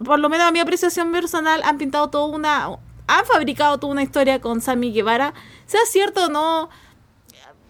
por 0.05 0.19
lo 0.19 0.29
menos 0.29 0.47
a 0.47 0.53
mi 0.53 0.59
apreciación 0.59 1.13
personal, 1.13 1.63
han 1.65 1.79
pintado 1.79 2.11
toda 2.11 2.27
una, 2.27 2.69
han 3.19 3.27
fabricado 3.27 3.79
toda 3.79 3.93
una 3.93 4.03
historia 4.03 4.41
con 4.41 4.61
Sammy 4.61 4.93
Guevara. 4.93 5.35
Sea 5.67 5.81
cierto 5.87 6.27
o 6.27 6.29
no, 6.29 6.71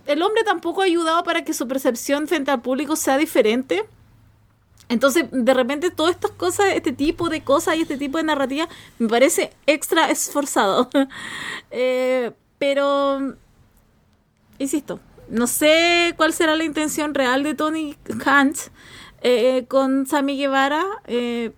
el 0.07 0.22
hombre 0.22 0.44
tampoco 0.44 0.83
ha 0.83 0.85
ayudado 0.85 1.22
para 1.22 1.44
que 1.44 1.55
su 1.55 1.66
percepción 1.68 2.29
frente 2.29 2.50
al 2.50 2.61
público 2.61 2.96
sea 2.96 3.16
diferente. 3.16 3.85
Entonces, 4.88 5.26
de 5.31 5.55
repente, 5.55 5.90
todas 5.90 6.16
estas 6.16 6.33
cosas, 6.33 6.66
este 6.74 6.92
tipo 6.92 7.29
de 7.29 7.42
cosas 7.42 7.76
y 7.76 7.83
este 7.83 7.96
tipo 7.96 8.18
de 8.18 8.24
narrativa, 8.24 8.68
me 8.98 9.09
parece 9.09 9.53
extra 9.66 10.11
esforzado. 10.11 10.90
Eh, 11.72 12.33
pero, 12.59 13.37
insisto, 14.59 14.98
no 15.29 15.46
sé 15.46 16.14
cuál 16.16 16.33
será 16.33 16.57
la 16.57 16.64
intención 16.64 17.14
real 17.14 17.44
de 17.44 17.55
Tony 17.55 17.96
Hunt 18.09 18.57
eh, 19.22 19.64
con 19.68 20.07
Sammy 20.07 20.37
Guevara. 20.37 20.85
Eh, 21.06 21.52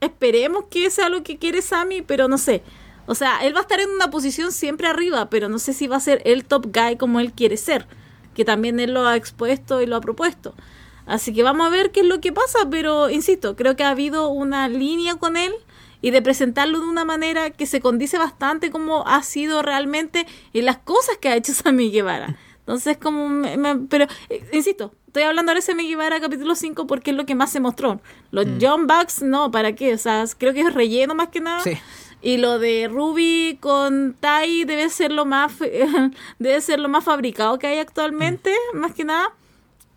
esperemos 0.00 0.64
que 0.70 0.88
sea 0.90 1.10
lo 1.10 1.22
que 1.22 1.36
quiere 1.36 1.60
Sammy, 1.60 2.00
pero 2.00 2.26
no 2.26 2.38
sé. 2.38 2.62
O 3.08 3.14
sea, 3.14 3.38
él 3.44 3.54
va 3.54 3.60
a 3.60 3.62
estar 3.62 3.80
en 3.80 3.90
una 3.90 4.10
posición 4.10 4.52
siempre 4.52 4.86
arriba, 4.86 5.30
pero 5.30 5.48
no 5.48 5.58
sé 5.58 5.72
si 5.72 5.86
va 5.86 5.96
a 5.96 6.00
ser 6.00 6.20
el 6.24 6.44
top 6.44 6.66
guy 6.72 6.96
como 6.96 7.20
él 7.20 7.32
quiere 7.32 7.56
ser, 7.56 7.86
que 8.34 8.44
también 8.44 8.78
él 8.80 8.92
lo 8.94 9.06
ha 9.06 9.16
expuesto 9.16 9.80
y 9.82 9.86
lo 9.86 9.96
ha 9.96 10.00
propuesto. 10.00 10.54
Así 11.06 11.32
que 11.32 11.42
vamos 11.42 11.66
a 11.66 11.70
ver 11.70 11.90
qué 11.90 12.00
es 12.00 12.06
lo 12.06 12.20
que 12.20 12.32
pasa, 12.32 12.68
pero 12.70 13.08
insisto, 13.08 13.56
creo 13.56 13.76
que 13.76 13.82
ha 13.84 13.90
habido 13.90 14.28
una 14.28 14.68
línea 14.68 15.14
con 15.16 15.38
él 15.38 15.52
y 16.02 16.10
de 16.10 16.20
presentarlo 16.20 16.80
de 16.80 16.86
una 16.86 17.04
manera 17.06 17.48
que 17.50 17.64
se 17.66 17.80
condice 17.80 18.18
bastante 18.18 18.70
como 18.70 19.06
ha 19.08 19.22
sido 19.22 19.62
realmente 19.62 20.26
en 20.52 20.66
las 20.66 20.76
cosas 20.78 21.16
que 21.16 21.28
ha 21.30 21.36
hecho 21.36 21.52
Sammy 21.54 21.90
Guevara. 21.90 22.36
Entonces, 22.60 22.98
como, 22.98 23.26
me- 23.30 23.56
me- 23.56 23.86
pero, 23.88 24.04
eh, 24.28 24.46
insisto, 24.52 24.92
estoy 25.06 25.22
hablando 25.22 25.50
ahora 25.50 25.60
de 25.60 25.66
Sammy 25.66 25.88
Guevara 25.88 26.20
capítulo 26.20 26.54
5 26.54 26.86
porque 26.86 27.12
es 27.12 27.16
lo 27.16 27.24
que 27.24 27.34
más 27.34 27.50
se 27.50 27.60
mostró. 27.60 28.02
Los 28.30 28.44
John 28.60 28.86
Bucks, 28.86 29.22
no, 29.22 29.50
¿para 29.50 29.74
qué? 29.74 29.94
O 29.94 29.98
sea, 29.98 30.22
creo 30.36 30.52
que 30.52 30.60
es 30.60 30.74
relleno 30.74 31.14
más 31.14 31.28
que 31.28 31.40
nada. 31.40 31.60
Sí. 31.64 31.78
Y 32.28 32.36
lo 32.36 32.58
de 32.58 32.88
Ruby 32.88 33.56
con 33.58 34.14
Tai 34.20 34.64
debe 34.64 34.90
ser 34.90 35.12
lo 35.12 35.24
más 35.24 35.52
debe 36.38 36.60
ser 36.60 36.78
lo 36.78 36.90
más 36.90 37.02
fabricado 37.04 37.58
que 37.58 37.66
hay 37.68 37.78
actualmente, 37.78 38.52
más 38.74 38.92
que 38.92 39.04
nada. 39.04 39.32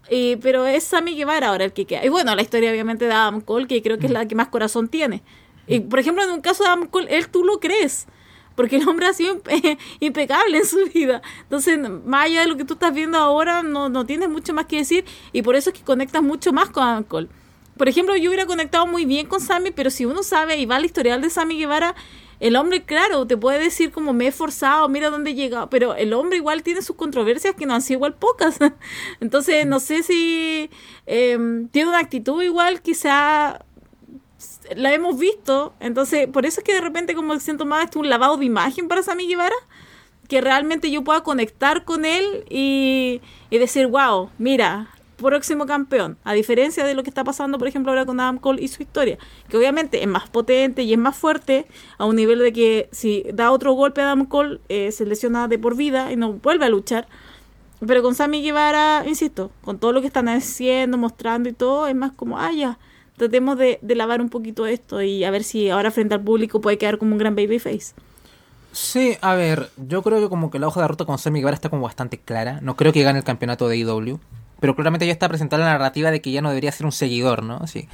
Y, 0.10 0.38
pero 0.38 0.66
es 0.66 0.86
Sammy 0.86 1.16
Guevara 1.16 1.50
ahora 1.50 1.66
el 1.66 1.74
que 1.74 1.86
queda. 1.86 2.06
Y 2.06 2.10
bueno, 2.10 2.34
la 2.34 2.42
historia 2.42 2.72
obviamente 2.72 3.06
de 3.06 3.12
Adam 3.14 3.42
Cole, 3.42 3.68
que 3.68 3.82
creo 3.82 3.98
que 3.98 4.06
es 4.06 4.12
la 4.14 4.26
que 4.28 4.36
más 4.36 4.48
corazón 4.48 4.88
tiene. 4.88 5.22
Y 5.68 5.82
por 5.82 6.00
ejemplo, 6.00 6.24
en 6.24 6.32
un 6.32 6.40
caso 6.42 6.64
de 6.64 6.70
Adam 6.70 6.88
Cole, 6.88 7.08
él 7.18 7.28
tú 7.28 7.44
lo 7.44 7.60
crees. 7.60 8.08
Porque 8.56 8.78
el 8.78 8.88
hombre 8.88 9.08
ha 9.08 9.14
sido 9.14 9.36
impe- 9.42 9.78
impecable 10.00 10.58
en 10.58 10.66
su 10.66 10.78
vida. 10.94 11.22
Entonces, 11.44 11.80
más 12.06 12.26
allá 12.28 12.42
de 12.42 12.48
lo 12.48 12.56
que 12.56 12.64
tú 12.66 12.76
estás 12.76 12.94
viendo 12.94 13.18
ahora, 13.18 13.62
no, 13.62 13.90
no 13.90 14.06
tienes 14.06 14.30
mucho 14.30 14.54
más 14.54 14.66
que 14.68 14.78
decir. 14.78 15.04
Y 15.34 15.42
por 15.42 15.56
eso 15.58 15.70
es 15.72 15.78
que 15.78 15.84
conectas 15.84 16.24
mucho 16.24 16.52
más 16.54 16.70
con 16.70 16.84
Adam 16.84 17.04
Cole. 17.04 17.28
Por 17.82 17.90
ejemplo, 17.90 18.16
yo 18.16 18.30
hubiera 18.30 18.46
conectado 18.46 18.86
muy 18.86 19.06
bien 19.06 19.26
con 19.26 19.42
Sammy, 19.42 19.72
pero 19.72 19.90
si 19.90 20.06
uno 20.06 20.22
sabe 20.22 20.56
y 20.58 20.68
va 20.68 20.76
al 20.76 20.86
historial 20.86 21.20
de 21.20 21.32
Sammy 21.32 21.58
Guevara, 21.58 21.96
el 22.40 22.56
hombre, 22.56 22.84
claro, 22.84 23.26
te 23.26 23.38
puede 23.38 23.58
decir 23.58 23.90
como 23.92 24.14
me 24.14 24.26
he 24.26 24.28
esforzado, 24.28 24.88
mira 24.88 25.10
dónde 25.10 25.32
he 25.32 25.34
llegado, 25.34 25.68
pero 25.68 25.96
el 25.96 26.14
hombre 26.14 26.38
igual 26.38 26.62
tiene 26.62 26.84
sus 26.84 26.96
controversias 26.96 27.56
que 27.56 27.66
no 27.66 27.74
han 27.74 27.82
sido 27.82 27.98
igual 27.98 28.14
pocas. 28.14 28.60
Entonces, 29.20 29.66
no 29.66 29.80
sé 29.80 30.04
si 30.04 30.70
em, 31.08 31.70
tiene 31.70 31.90
una 31.90 31.98
actitud 31.98 32.44
igual, 32.44 32.84
quizá 32.84 33.66
la 34.76 34.94
hemos 34.94 35.18
visto. 35.18 35.74
Entonces, 35.80 36.28
por 36.28 36.46
eso 36.46 36.60
es 36.60 36.64
que 36.64 36.76
de 36.76 36.82
repente 36.82 37.16
como 37.16 37.40
siento 37.40 37.66
más 37.66 37.86
esto 37.86 38.00
un 38.00 38.12
lavado 38.12 38.38
de 38.38 38.46
imagen 38.46 38.90
para 38.90 39.02
Sammy 39.02 39.26
Guevara, 39.26 39.56
que 40.28 40.40
realmente 40.40 40.92
yo 40.92 41.04
pueda 41.04 41.24
conectar 41.24 41.84
con 41.84 42.06
él 42.06 42.46
y, 42.48 43.22
y 43.50 43.58
decir, 43.58 43.88
wow, 43.88 44.30
mira, 44.38 44.92
próximo 45.22 45.66
campeón. 45.66 46.18
A 46.24 46.34
diferencia 46.34 46.84
de 46.84 46.94
lo 46.94 47.04
que 47.04 47.10
está 47.10 47.24
pasando, 47.24 47.58
por 47.58 47.68
ejemplo, 47.68 47.92
ahora 47.92 48.06
con 48.06 48.20
Adam 48.20 48.38
Cole 48.38 48.62
y 48.62 48.68
su 48.68 48.82
historia. 48.82 49.18
Que 49.48 49.58
obviamente 49.58 50.02
es 50.02 50.08
más 50.08 50.30
potente 50.30 50.84
y 50.84 50.94
es 50.94 51.00
más 51.00 51.16
fuerte 51.16 51.66
a 51.98 52.06
un 52.06 52.16
nivel 52.16 52.40
de 52.40 52.54
que 52.54 52.90
si 52.92 53.26
da 53.34 53.52
otro 53.52 53.74
golpe 53.74 54.02
a 54.02 54.06
Adam 54.06 54.26
Cole, 54.26 54.60
eh, 54.70 54.92
se 54.92 55.06
lesiona 55.06 55.48
de 55.48 55.60
por 55.60 55.76
vida 55.76 56.12
y 56.12 56.16
no 56.16 56.34
vuelve 56.34 56.66
a 56.66 56.70
luchar. 56.70 57.08
Pero 57.86 58.04
con 58.04 58.14
Sammy 58.14 58.42
Guevara, 58.44 59.04
insisto, 59.08 59.52
con 59.64 59.80
todo 59.80 59.92
lo 59.92 60.02
que 60.02 60.08
están 60.08 60.30
haciendo, 60.30 60.98
mostrando 60.98 61.50
y 61.50 61.54
todo, 61.54 61.88
es 61.88 61.96
más 61.96 62.12
como, 62.12 62.38
ah, 62.38 62.52
ya, 62.52 62.78
tratemos 63.18 63.58
de, 63.58 63.80
de 63.82 63.96
lavar 63.96 64.22
un 64.22 64.30
poquito 64.30 64.68
esto 64.68 65.02
y 65.02 65.24
a 65.24 65.32
ver 65.32 65.44
si 65.44 65.70
ahora 65.70 65.90
frente 65.90 66.14
al 66.14 66.22
público 66.22 66.62
puede 66.62 66.78
quedar 66.78 67.00
como 67.00 67.14
un 67.14 67.18
gran 67.18 67.36
babyface. 67.36 67.94
Sí, 68.72 69.18
a 69.22 69.36
ver, 69.36 69.70
yo 69.76 70.02
creo 70.02 70.22
que 70.22 70.30
como 70.30 70.50
que 70.50 70.60
la 70.60 70.68
hoja 70.68 70.82
de 70.82 70.88
ruta 70.88 71.06
con 71.06 71.18
Sammy 71.18 71.40
Guevara 71.40 71.56
está 71.56 71.70
como 71.70 71.84
bastante 71.84 72.18
clara. 72.20 72.60
No 72.62 72.76
creo 72.78 72.94
que 72.94 73.04
gane 73.04 73.20
el 73.20 73.26
campeonato 73.26 73.68
de 73.68 73.78
IW. 73.78 74.20
Pero 74.62 74.76
claramente 74.76 75.06
ya 75.06 75.12
está 75.12 75.28
presentada 75.28 75.66
la 75.66 75.72
narrativa 75.72 76.10
de 76.10 76.22
que 76.22 76.32
ya 76.32 76.42
no 76.42 76.48
debería 76.48 76.72
ser 76.72 76.86
un 76.86 76.94
seguidor, 76.94 77.44
¿no? 77.44 77.58
Así, 77.58 77.90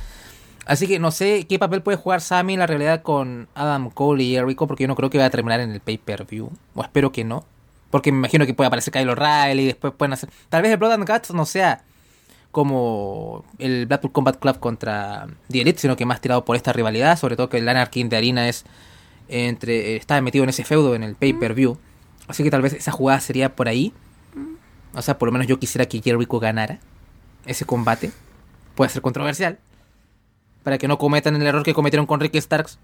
así 0.68 0.86
que 0.86 1.00
no 1.00 1.10
sé 1.10 1.48
qué 1.48 1.58
papel 1.58 1.82
puede 1.82 1.98
jugar 1.98 2.22
Sammy 2.22 2.54
en 2.54 2.60
la 2.60 2.68
realidad 2.68 3.02
con 3.02 3.48
Adam 3.56 3.90
Cole 3.90 4.24
y 4.24 4.36
Jericho, 4.36 4.68
porque 4.68 4.84
yo 4.84 4.88
no 4.88 4.96
creo 4.96 5.10
que 5.10 5.18
vaya 5.18 5.30
a 5.30 5.32
terminar 5.32 5.62
en 5.62 5.72
el 5.72 5.80
pay-per-view. 5.80 6.52
O 6.76 6.82
espero 6.84 7.12
que 7.12 7.24
no. 7.24 7.44
Porque 7.90 8.12
me 8.12 8.20
imagino 8.20 8.46
que 8.46 8.54
puede 8.54 8.68
aparecer 8.68 8.94
Kyle 8.94 9.10
O'Reilly 9.10 9.64
y 9.64 9.66
después 9.66 9.94
pueden 9.98 10.14
hacer... 10.14 10.30
Tal 10.50 10.62
vez 10.62 10.72
el 10.72 10.78
Blood 10.78 10.92
and 10.92 11.10
Guts 11.10 11.34
no 11.34 11.48
sea 11.48 11.82
como 12.52 13.46
el 13.60 13.86
Blackpool 13.86 14.12
Combat 14.12 14.38
Club 14.38 14.60
contra 14.60 15.28
The 15.50 15.62
Elite, 15.62 15.80
sino 15.80 15.96
que 15.96 16.06
más 16.06 16.22
tirado 16.22 16.44
por 16.44 16.56
esta 16.56 16.74
rivalidad, 16.74 17.18
sobre 17.18 17.36
todo 17.36 17.50
que 17.50 17.60
el 17.60 17.70
Anarchy 17.70 18.04
de 18.04 18.18
Arena 18.18 18.50
es 18.50 18.66
entre 19.30 19.96
está 19.96 20.20
metido 20.22 20.44
en 20.44 20.50
ese 20.50 20.64
feudo 20.64 20.96
en 20.96 21.04
el 21.04 21.16
pay-per-view. 21.16 21.78
Así 22.28 22.44
que 22.44 22.52
tal 22.52 22.62
vez 22.62 22.74
esa 22.74 22.92
jugada 22.92 23.20
sería 23.22 23.56
por 23.56 23.68
ahí. 23.68 23.94
O 24.98 25.02
sea, 25.04 25.20
por 25.20 25.28
lo 25.28 25.32
menos 25.32 25.48
yo 25.48 25.60
quisiera 25.60 25.86
que 25.86 26.02
Jericho 26.02 26.40
ganara 26.40 26.80
ese 27.46 27.66
combate. 27.66 28.12
Puede 28.74 28.90
ser 28.90 29.04
controversial. 29.04 29.60
Para 30.64 30.80
que 30.80 30.88
no 30.88 30.98
cometan 30.98 31.36
el 31.36 31.44
error 31.44 31.62
que 31.62 31.76
cometieron 31.76 32.08
con 32.08 32.20
Ricky 32.20 32.42
Starks. 32.42 32.80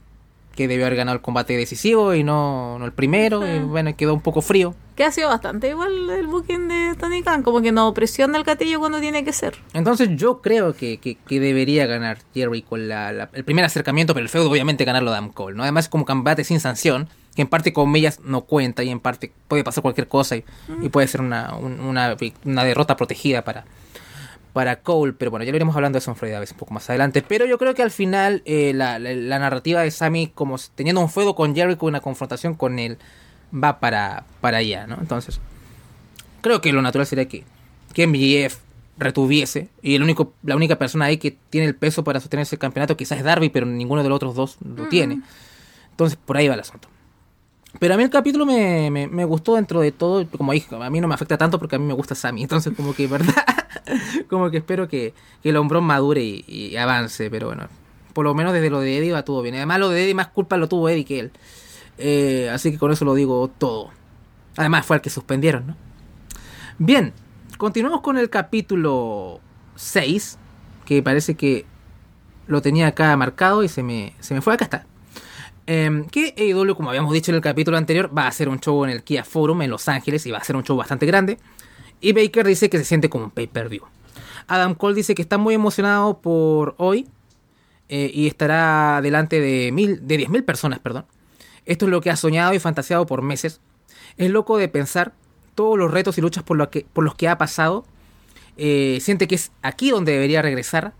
Que 0.55 0.67
debió 0.67 0.85
haber 0.85 0.97
ganado 0.97 1.15
el 1.15 1.21
combate 1.21 1.57
decisivo 1.57 2.13
y 2.13 2.23
no, 2.23 2.77
no 2.77 2.85
el 2.85 2.91
primero. 2.91 3.41
Y 3.47 3.59
bueno, 3.59 3.95
quedó 3.97 4.13
un 4.13 4.21
poco 4.21 4.41
frío. 4.41 4.75
Que 4.95 5.03
ha 5.03 5.11
sido 5.11 5.29
bastante 5.29 5.69
igual 5.69 6.07
el 6.11 6.27
booking 6.27 6.67
de 6.67 6.95
Tony 6.99 7.23
Khan. 7.23 7.41
Como 7.41 7.61
que 7.63 7.71
no 7.71 7.91
presiona 7.95 8.37
el 8.37 8.43
gatillo 8.43 8.79
cuando 8.79 8.99
tiene 8.99 9.23
que 9.25 9.33
ser. 9.33 9.55
Entonces 9.73 10.09
yo 10.15 10.41
creo 10.41 10.73
que, 10.75 10.99
que, 10.99 11.15
que 11.15 11.39
debería 11.39 11.87
ganar 11.87 12.19
Jericho 12.35 12.77
la, 12.77 13.11
la, 13.11 13.29
el 13.33 13.43
primer 13.43 13.65
acercamiento. 13.65 14.13
Pero 14.13 14.23
el 14.23 14.29
feudo 14.29 14.51
obviamente 14.51 14.85
ganarlo 14.85 15.09
Adam 15.11 15.29
Cole. 15.31 15.55
¿no? 15.57 15.63
Además 15.63 15.89
como 15.89 16.05
combate 16.05 16.43
sin 16.43 16.59
sanción 16.59 17.09
que 17.35 17.41
en 17.41 17.47
parte 17.47 17.73
con 17.73 17.95
ellas 17.95 18.19
no 18.23 18.41
cuenta 18.41 18.83
y 18.83 18.89
en 18.89 18.99
parte 18.99 19.31
puede 19.47 19.63
pasar 19.63 19.81
cualquier 19.81 20.07
cosa 20.07 20.35
y, 20.35 20.43
y 20.83 20.89
puede 20.89 21.07
ser 21.07 21.21
una, 21.21 21.55
un- 21.55 21.79
una, 21.79 22.15
una 22.45 22.63
derrota 22.63 22.95
protegida 22.95 23.43
para, 23.43 23.65
para 24.53 24.81
Cole, 24.81 25.13
pero 25.13 25.31
bueno, 25.31 25.43
ya 25.45 25.51
lo 25.51 25.55
iremos 25.57 25.75
hablando 25.75 25.95
de 25.95 25.99
eso 25.99 26.11
en 26.11 26.15
Friday 26.15 26.35
a 26.35 26.39
veces 26.39 26.53
un 26.53 26.59
poco 26.59 26.73
más 26.75 26.87
adelante, 26.89 27.23
pero 27.27 27.45
yo 27.47 27.57
creo 27.57 27.73
que 27.73 27.81
al 27.81 27.89
final 27.91 28.43
eh, 28.45 28.71
la, 28.75 28.99
la- 28.99 29.13
la 29.13 29.39
narrativa 29.39 29.81
de 29.81 29.89
Sammy 29.91 30.27
como 30.27 30.57
teniendo 30.75 31.01
un 31.01 31.09
feudo 31.09 31.33
con 31.35 31.55
Jericho, 31.55 31.85
una 31.87 32.01
confrontación 32.01 32.53
con 32.53 32.77
él, 32.79 32.97
va 33.53 33.79
para, 33.79 34.25
para 34.41 34.57
allá, 34.59 34.85
¿no? 34.87 34.97
Entonces, 34.99 35.39
creo 36.41 36.61
que 36.61 36.71
lo 36.71 36.81
natural 36.81 37.07
sería 37.07 37.27
que, 37.27 37.43
que 37.93 38.05
MJF 38.07 38.57
retuviese 38.97 39.69
y 39.81 39.95
el 39.95 40.03
único, 40.03 40.33
la 40.43 40.55
única 40.55 40.77
persona 40.77 41.05
ahí 41.05 41.17
que 41.17 41.35
tiene 41.49 41.65
el 41.65 41.75
peso 41.75 42.03
para 42.03 42.19
sostener 42.19 42.43
ese 42.43 42.59
campeonato 42.59 42.95
quizás 42.95 43.17
es 43.17 43.23
Darby, 43.23 43.49
pero 43.49 43.65
ninguno 43.65 44.03
de 44.03 44.09
los 44.09 44.15
otros 44.17 44.35
dos 44.35 44.57
lo 44.63 44.87
tiene. 44.87 45.21
Entonces, 45.89 46.17
por 46.23 46.37
ahí 46.37 46.47
va 46.47 46.53
el 46.53 46.59
asunto. 46.59 46.87
Pero 47.79 47.95
a 47.95 47.97
mí 47.97 48.03
el 48.03 48.09
capítulo 48.09 48.45
me, 48.45 48.91
me, 48.91 49.07
me 49.07 49.25
gustó 49.25 49.55
dentro 49.55 49.81
de 49.81 49.91
todo. 49.91 50.27
Como 50.29 50.51
dije, 50.53 50.75
a 50.75 50.89
mí 50.89 51.01
no 51.01 51.07
me 51.07 51.15
afecta 51.15 51.37
tanto 51.37 51.59
porque 51.59 51.75
a 51.75 51.79
mí 51.79 51.85
me 51.85 51.93
gusta 51.93 52.15
Sammy. 52.15 52.41
Entonces, 52.43 52.73
como 52.75 52.93
que, 52.93 53.07
¿verdad? 53.07 53.33
como 54.29 54.49
que 54.51 54.57
espero 54.57 54.87
que, 54.87 55.13
que 55.41 55.49
el 55.49 55.57
hombrón 55.57 55.83
madure 55.83 56.23
y, 56.23 56.75
avance. 56.77 57.29
Pero 57.29 57.47
bueno, 57.47 57.67
por 58.13 58.25
lo 58.25 58.33
menos 58.33 58.53
desde 58.53 58.69
lo 58.69 58.79
de 58.79 58.97
Eddie 58.97 59.11
va 59.11 59.23
todo 59.23 59.41
bien. 59.41 59.55
Además, 59.55 59.79
lo 59.79 59.89
de 59.89 60.03
Eddie 60.03 60.13
más 60.13 60.27
culpa 60.27 60.57
lo 60.57 60.69
tuvo 60.69 60.89
Eddie 60.89 61.05
que 61.05 61.19
él. 61.19 61.31
Eh, 61.97 62.49
así 62.51 62.71
que 62.71 62.77
con 62.77 62.91
eso 62.91 63.05
lo 63.05 63.15
digo 63.15 63.49
todo. 63.57 63.89
Además, 64.55 64.85
fue 64.85 64.97
el 64.97 65.01
que 65.01 65.09
suspendieron, 65.09 65.67
¿no? 65.67 65.75
Bien, 66.77 67.13
continuamos 67.57 68.01
con 68.01 68.17
el 68.17 68.29
capítulo 68.29 69.39
6. 69.75 70.37
Que 70.85 71.01
parece 71.01 71.35
que 71.35 71.65
lo 72.45 72.61
tenía 72.61 72.87
acá 72.87 73.15
marcado 73.15 73.63
y 73.63 73.69
se 73.69 73.83
me, 73.83 74.13
se 74.19 74.33
me 74.33 74.41
fue. 74.41 74.53
Acá 74.53 74.65
está. 74.65 74.85
Em, 75.65 76.05
que 76.05 76.33
AEW, 76.37 76.75
como 76.75 76.89
habíamos 76.89 77.13
dicho 77.13 77.31
en 77.31 77.35
el 77.35 77.41
capítulo 77.41 77.77
anterior, 77.77 78.15
va 78.15 78.23
a 78.23 78.27
hacer 78.27 78.49
un 78.49 78.59
show 78.59 78.83
en 78.83 78.89
el 78.89 79.03
Kia 79.03 79.23
Forum 79.23 79.61
en 79.61 79.69
Los 79.69 79.87
Ángeles 79.87 80.25
y 80.25 80.31
va 80.31 80.39
a 80.39 80.43
ser 80.43 80.55
un 80.55 80.63
show 80.63 80.75
bastante 80.75 81.05
grande. 81.05 81.37
Y 82.01 82.11
Baker 82.11 82.45
dice 82.45 82.69
que 82.69 82.77
se 82.77 82.83
siente 82.83 83.09
como 83.09 83.25
un 83.25 83.31
pay-per-view. 83.31 83.83
Adam 84.47 84.75
Cole 84.75 84.95
dice 84.95 85.15
que 85.15 85.21
está 85.21 85.37
muy 85.37 85.53
emocionado 85.53 86.19
por 86.19 86.75
hoy 86.77 87.07
eh, 87.87 88.11
y 88.13 88.27
estará 88.27 88.99
delante 89.01 89.39
de, 89.39 89.71
mil, 89.71 90.05
de 90.05 90.19
10.000 90.19 90.43
personas. 90.43 90.79
Perdón. 90.79 91.05
Esto 91.65 91.85
es 91.85 91.91
lo 91.91 92.01
que 92.01 92.09
ha 92.09 92.17
soñado 92.17 92.53
y 92.53 92.59
fantaseado 92.59 93.05
por 93.05 93.21
meses. 93.21 93.61
Es 94.17 94.29
loco 94.29 94.57
de 94.57 94.67
pensar 94.67 95.13
todos 95.55 95.77
los 95.77 95.91
retos 95.91 96.17
y 96.17 96.21
luchas 96.21 96.43
por, 96.43 96.57
lo 96.57 96.69
que, 96.69 96.85
por 96.91 97.03
los 97.03 97.15
que 97.15 97.29
ha 97.29 97.37
pasado. 97.37 97.85
Eh, 98.57 98.99
siente 99.01 99.27
que 99.27 99.35
es 99.35 99.51
aquí 99.61 99.89
donde 99.89 100.11
debería 100.11 100.41
regresar. 100.41 100.93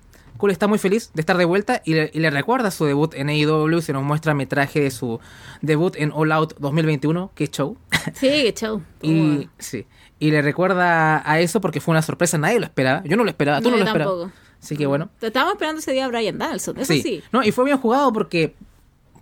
Cole 0.44 0.52
está 0.52 0.68
muy 0.68 0.78
feliz 0.78 1.10
de 1.14 1.22
estar 1.22 1.38
de 1.38 1.46
vuelta 1.46 1.82
y 1.86 1.94
le, 1.94 2.12
y 2.14 2.20
le 2.20 2.30
recuerda 2.30 2.70
su 2.70 2.84
debut 2.84 3.14
en 3.14 3.30
AEW. 3.30 3.80
Se 3.80 3.94
nos 3.94 4.04
muestra 4.04 4.34
metraje 4.34 4.82
de 4.82 4.92
su 4.92 5.22
debut 5.62 5.96
en 5.96 6.12
All 6.14 6.34
Out 6.34 6.56
2021. 6.60 7.32
Qué 7.34 7.48
show. 7.48 7.78
Sí, 8.14 8.28
qué 8.28 8.54
chau. 8.54 8.82
y, 9.02 9.48
sí, 9.58 9.86
y 10.20 10.32
le 10.32 10.42
recuerda 10.42 11.24
a 11.26 11.40
eso 11.40 11.62
porque 11.62 11.80
fue 11.80 11.94
una 11.94 12.02
sorpresa. 12.02 12.38
Nadie 12.38 12.60
lo 12.60 12.66
esperaba. 12.66 13.02
Yo 13.06 13.16
no 13.16 13.24
lo 13.24 13.30
esperaba. 13.30 13.62
Tú 13.62 13.70
no, 13.72 13.78
No, 13.78 13.84
lo 13.84 13.88
esperabas. 13.88 14.32
Así 14.62 14.76
que 14.76 14.86
bueno. 14.86 15.08
Estábamos 15.22 15.54
esperando 15.54 15.80
ese 15.80 15.94
día 15.94 16.04
a 16.04 16.08
Brian 16.10 16.38
Danielson, 16.38 16.78
eso 16.78 16.92
sí. 16.92 17.24
No, 17.32 17.42
y 17.42 17.54
fue 17.54 17.64
bien 17.64 17.78
jugado 17.78 18.12
porque 18.12 18.54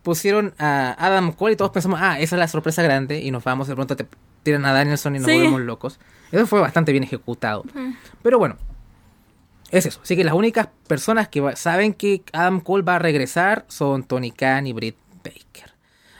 pusieron 0.01 0.55
a 0.57 0.95
Adam 0.97 1.33
Cole 1.33 1.53
y 1.53 1.55
todos 1.55 1.69
pensamos, 1.69 1.99
ah, 2.01 2.19
esa 2.19 2.35
es 2.35 2.39
la 2.39 2.47
sorpresa 2.47 2.81
grande 2.81 3.19
y 3.21 3.29
nos 3.29 3.43
vamos, 3.43 3.67
de 3.67 3.75
pronto 3.75 3.95
te 3.95 4.07
tiran 4.41 4.65
a 4.65 4.73
Danielson 4.73 5.15
y 5.17 5.19
nos 5.19 5.27
Sí. 5.27 5.35
volvemos 5.35 5.61
locos. 5.61 5.99
Eso 6.31 6.47
fue 6.47 6.59
bastante 6.61 6.91
bien 6.91 7.03
ejecutado. 7.03 7.63
Pero 8.23 8.39
bueno, 8.39 8.55
es 9.71 9.85
eso. 9.85 9.99
Así 10.03 10.15
que 10.15 10.23
las 10.23 10.33
únicas 10.33 10.67
personas 10.87 11.27
que 11.29 11.41
va- 11.41 11.55
saben 11.55 11.93
que 11.93 12.23
Adam 12.33 12.59
Cole 12.61 12.83
va 12.83 12.95
a 12.95 12.99
regresar 12.99 13.65
son 13.67 14.03
Tony 14.03 14.31
Khan 14.31 14.67
y 14.67 14.73
Britt 14.73 14.97
Baker. 15.23 15.71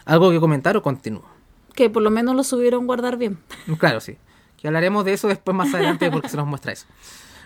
¿Algo 0.06 0.32
que 0.32 0.40
comentar 0.40 0.76
o 0.78 0.82
continúo? 0.82 1.24
Que 1.76 1.90
por 1.90 2.02
lo 2.02 2.10
menos 2.12 2.36
lo 2.36 2.44
subieron 2.44 2.88
guardar 2.88 3.18
bien. 3.18 3.38
Claro, 3.80 4.00
sí. 4.00 4.18
Que 4.58 4.68
hablaremos 4.68 5.06
de 5.06 5.14
eso 5.14 5.28
después 5.28 5.56
más 5.56 5.74
adelante 5.74 6.10
porque 6.12 6.30
se 6.30 6.38
nos 6.38 6.48
muestra 6.48 6.72
eso. 6.72 6.86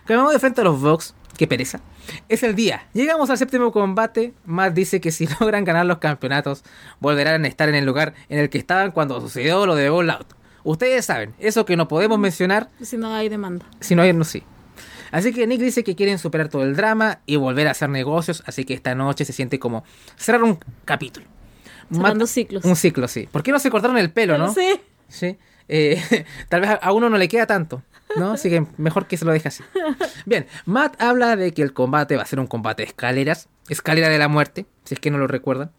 Cambiamos 0.05 0.33
de 0.33 0.39
frente 0.39 0.61
a 0.61 0.63
los 0.63 0.79
Vox. 0.81 1.15
Qué 1.37 1.47
pereza. 1.47 1.81
Es 2.29 2.43
el 2.43 2.55
día. 2.55 2.87
Llegamos 2.93 3.29
al 3.29 3.37
séptimo 3.37 3.71
combate. 3.71 4.33
Matt 4.45 4.73
dice 4.73 5.01
que 5.01 5.11
si 5.11 5.27
logran 5.39 5.63
ganar 5.65 5.85
los 5.85 5.97
campeonatos, 5.97 6.63
volverán 6.99 7.43
a 7.43 7.47
estar 7.47 7.67
en 7.69 7.75
el 7.75 7.85
lugar 7.85 8.13
en 8.29 8.39
el 8.39 8.49
que 8.49 8.57
estaban 8.57 8.91
cuando 8.91 9.19
sucedió 9.21 9.65
lo 9.65 9.75
de 9.75 9.89
All 9.89 10.09
Out. 10.09 10.27
Ustedes 10.63 11.05
saben, 11.05 11.35
eso 11.39 11.65
que 11.65 11.75
no 11.77 11.87
podemos 11.87 12.17
mencionar 12.17 12.69
Si 12.81 12.97
no 12.97 13.13
hay 13.13 13.29
demanda. 13.29 13.65
si 13.81 13.95
no 13.95 14.01
hay, 14.01 14.13
no 14.13 14.23
sí. 14.23 14.43
Así 15.15 15.31
que 15.33 15.47
Nick 15.47 15.61
dice 15.61 15.83
que 15.83 15.95
quieren 15.95 16.19
superar 16.19 16.49
todo 16.49 16.63
el 16.63 16.75
drama 16.75 17.19
y 17.25 17.37
volver 17.37 17.67
a 17.67 17.71
hacer 17.71 17.89
negocios, 17.89 18.43
así 18.45 18.65
que 18.65 18.73
esta 18.73 18.95
noche 18.95 19.23
se 19.23 19.31
siente 19.33 19.59
como 19.59 19.83
cerrar 20.17 20.43
un 20.43 20.59
capítulo. 20.83 21.25
Cerrando 21.91 22.27
ciclos. 22.27 22.65
Un 22.65 22.75
ciclo, 22.75 23.07
sí. 23.07 23.29
¿Por 23.31 23.41
qué 23.43 23.51
no 23.51 23.59
se 23.59 23.69
cortaron 23.71 23.97
el 23.97 24.11
pelo, 24.11 24.37
no? 24.37 24.51
Sé. 24.53 24.81
Sí. 25.07 25.37
Eh, 25.69 26.25
tal 26.49 26.61
vez 26.61 26.69
a- 26.71 26.73
a 26.75 26.91
uno 26.91 27.09
no 27.09 27.17
le 27.17 27.27
queda 27.29 27.45
tanto, 27.47 27.81
¿no? 28.17 28.33
Así 28.33 28.49
que 28.49 28.65
mejor 28.77 29.07
que 29.07 29.15
se 29.17 29.23
lo 29.23 29.31
deje 29.31 29.47
así. 29.47 29.63
Bien, 30.25 30.47
Matt 30.65 31.01
habla 31.01 31.35
de 31.37 31.53
que 31.53 31.61
el 31.61 31.71
combate 31.73 32.17
va 32.17 32.23
a 32.23 32.25
ser 32.25 32.39
un 32.41 32.47
combate 32.47 32.83
de 32.83 32.87
escaleras, 32.87 33.47
escalera 33.69 34.09
de 34.09 34.17
la 34.17 34.27
muerte, 34.27 34.65
si 34.83 34.95
es 34.95 34.99
que 34.99 35.11
no 35.11 35.17
lo 35.17 35.27
recuerdan. 35.27 35.71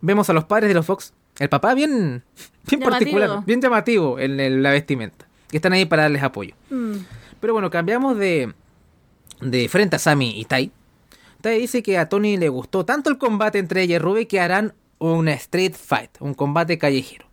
Vemos 0.00 0.30
a 0.30 0.32
los 0.32 0.44
padres 0.44 0.68
de 0.68 0.74
los 0.74 0.86
Fox, 0.86 1.12
el 1.38 1.48
papá 1.48 1.74
bien, 1.74 2.22
bien 2.68 2.80
Llamativo. 2.80 2.90
particular, 2.90 3.44
bien 3.46 3.60
llamativo 3.60 4.18
en 4.20 4.38
el- 4.38 4.62
la 4.62 4.70
vestimenta, 4.70 5.26
que 5.50 5.56
están 5.56 5.72
ahí 5.72 5.86
para 5.86 6.02
darles 6.02 6.22
apoyo. 6.22 6.54
Mm. 6.70 6.96
Pero 7.40 7.52
bueno, 7.52 7.70
cambiamos 7.70 8.16
de, 8.18 8.54
de 9.40 9.68
frente 9.68 9.96
a 9.96 9.98
Sammy 9.98 10.38
y 10.38 10.44
Tai. 10.44 10.70
Tai 11.40 11.58
dice 11.58 11.82
que 11.82 11.98
a 11.98 12.08
Tony 12.08 12.36
le 12.36 12.48
gustó 12.48 12.84
tanto 12.84 13.10
el 13.10 13.18
combate 13.18 13.58
entre 13.58 13.82
ella 13.82 13.96
y 13.96 13.98
Ruby 13.98 14.26
que 14.26 14.40
harán 14.40 14.74
una 14.98 15.32
street 15.34 15.74
fight, 15.74 16.10
un 16.20 16.34
combate 16.34 16.78
callejero. 16.78 17.26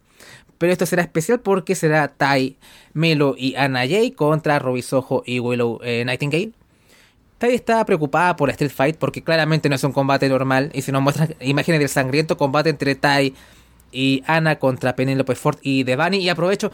Pero 0.57 0.71
esto 0.71 0.85
será 0.85 1.01
especial 1.01 1.39
porque 1.39 1.75
será 1.75 2.07
Tai, 2.07 2.57
Melo 2.93 3.35
y 3.37 3.55
Anna 3.55 3.87
Jay 3.87 4.11
contra 4.11 4.59
Ruby 4.59 4.81
Soho 4.81 5.23
y 5.25 5.39
Willow 5.39 5.79
eh, 5.83 6.03
Nightingale. 6.05 6.51
Tai 7.37 7.53
está 7.53 7.83
preocupada 7.85 8.35
por 8.35 8.47
la 8.47 8.53
Street 8.53 8.71
Fight 8.71 8.97
porque 8.97 9.23
claramente 9.23 9.67
no 9.67 9.75
es 9.75 9.83
un 9.83 9.91
combate 9.91 10.29
normal 10.29 10.71
y 10.73 10.81
se 10.81 10.91
nos 10.91 11.01
muestran 11.01 11.35
imágenes 11.41 11.79
del 11.79 11.89
sangriento 11.89 12.37
combate 12.37 12.69
entre 12.69 12.95
Tai 12.95 13.33
y 13.91 14.23
Ana 14.25 14.57
contra 14.57 14.95
Penélope 14.95 15.35
Ford 15.35 15.57
y 15.61 15.83
Devani. 15.83 16.19
Y 16.19 16.29
aprovecho 16.29 16.71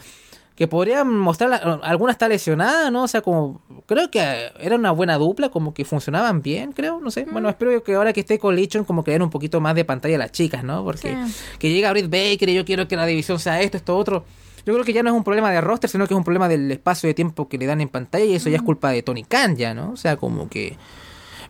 que 0.60 0.68
podrían 0.68 1.08
mostrar, 1.16 1.80
alguna 1.82 2.12
está 2.12 2.28
lesionada, 2.28 2.90
¿no? 2.90 3.04
O 3.04 3.08
sea, 3.08 3.22
como 3.22 3.62
creo 3.86 4.10
que 4.10 4.20
era 4.60 4.76
una 4.76 4.90
buena 4.90 5.16
dupla, 5.16 5.48
como 5.48 5.72
que 5.72 5.86
funcionaban 5.86 6.42
bien, 6.42 6.72
creo, 6.72 7.00
no 7.00 7.10
sé. 7.10 7.24
Bueno, 7.32 7.48
espero 7.48 7.82
que 7.82 7.94
ahora 7.94 8.12
que 8.12 8.20
esté 8.20 8.38
con 8.38 8.54
Legion, 8.54 8.84
como 8.84 9.02
que 9.02 9.10
den 9.10 9.22
un 9.22 9.30
poquito 9.30 9.58
más 9.62 9.74
de 9.74 9.86
pantalla 9.86 10.16
a 10.16 10.18
las 10.18 10.32
chicas, 10.32 10.62
¿no? 10.62 10.84
Porque 10.84 11.16
que 11.58 11.72
llega 11.72 11.90
Britt 11.92 12.10
Baker 12.10 12.50
y 12.50 12.54
yo 12.54 12.66
quiero 12.66 12.86
que 12.86 12.94
la 12.94 13.06
división 13.06 13.38
sea 13.38 13.62
esto, 13.62 13.78
esto, 13.78 13.96
otro. 13.96 14.26
Yo 14.66 14.74
creo 14.74 14.84
que 14.84 14.92
ya 14.92 15.02
no 15.02 15.08
es 15.08 15.16
un 15.16 15.24
problema 15.24 15.50
de 15.50 15.62
roster, 15.62 15.88
sino 15.88 16.06
que 16.06 16.12
es 16.12 16.18
un 16.18 16.24
problema 16.24 16.46
del 16.46 16.70
espacio 16.70 17.06
de 17.06 17.14
tiempo 17.14 17.48
que 17.48 17.56
le 17.56 17.64
dan 17.64 17.80
en 17.80 17.88
pantalla 17.88 18.26
y 18.26 18.34
eso 18.34 18.50
ya 18.50 18.56
es 18.56 18.62
culpa 18.62 18.90
de 18.90 19.02
Tony 19.02 19.24
Khan 19.24 19.56
ya, 19.56 19.72
¿no? 19.72 19.92
O 19.92 19.96
sea, 19.96 20.18
como 20.18 20.50
que... 20.50 20.76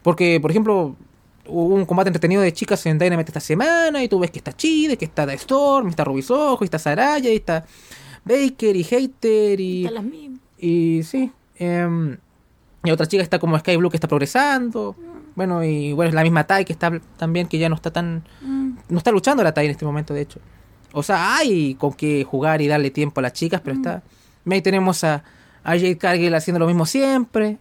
Porque, 0.04 0.38
por 0.40 0.52
ejemplo, 0.52 0.94
hubo 1.48 1.74
un 1.74 1.84
combate 1.84 2.10
entretenido 2.10 2.42
de 2.42 2.52
chicas 2.52 2.86
en 2.86 2.96
Dynamite 2.96 3.30
esta 3.30 3.40
semana 3.40 4.04
y 4.04 4.08
tú 4.08 4.20
ves 4.20 4.30
que 4.30 4.38
está 4.38 4.52
Chide, 4.52 4.96
que 4.96 5.06
está 5.06 5.26
The 5.26 5.34
Storm, 5.34 5.88
está 5.88 6.04
Rubisojo, 6.04 6.62
está 6.62 6.78
Saraya, 6.78 7.28
y 7.28 7.34
está 7.34 7.66
Baker 8.24 8.76
y 8.76 8.84
Hater 8.84 9.60
y... 9.60 9.86
Están 9.86 9.94
las 9.94 10.04
mismas. 10.04 10.40
Y 10.58 11.02
sí. 11.04 11.32
em, 11.56 12.16
y 12.84 12.90
otra 12.90 13.06
chica 13.06 13.22
está 13.22 13.38
como 13.38 13.58
Sky 13.58 13.76
Blue 13.76 13.90
que 13.90 13.96
está 13.96 14.08
progresando. 14.08 14.96
Bueno, 15.34 15.64
y 15.64 15.92
bueno, 15.92 16.08
es 16.08 16.14
la 16.14 16.22
misma 16.22 16.44
Tai 16.44 16.64
que 16.64 16.72
está 16.72 17.00
también, 17.16 17.46
que 17.46 17.58
ya 17.58 17.68
no 17.68 17.74
está 17.74 17.90
tan... 17.90 18.24
Mm. 18.40 18.70
No 18.88 18.98
está 18.98 19.10
luchando 19.10 19.42
la 19.42 19.52
Tai 19.52 19.64
en 19.64 19.70
este 19.70 19.84
momento, 19.84 20.14
de 20.14 20.22
hecho. 20.22 20.40
O 20.92 21.02
sea, 21.02 21.36
hay 21.36 21.74
con 21.76 21.92
qué 21.92 22.24
jugar 22.24 22.60
y 22.62 22.68
darle 22.68 22.90
tiempo 22.90 23.20
a 23.20 23.22
las 23.22 23.32
chicas, 23.32 23.60
pero 23.62 23.76
está... 23.76 24.02
Ahí 24.50 24.62
tenemos 24.62 25.04
a, 25.04 25.22
a 25.62 25.72
Jade 25.72 25.98
Cargill 25.98 26.34
haciendo 26.34 26.58
lo 26.58 26.66
mismo 26.66 26.86
siempre, 26.86 27.58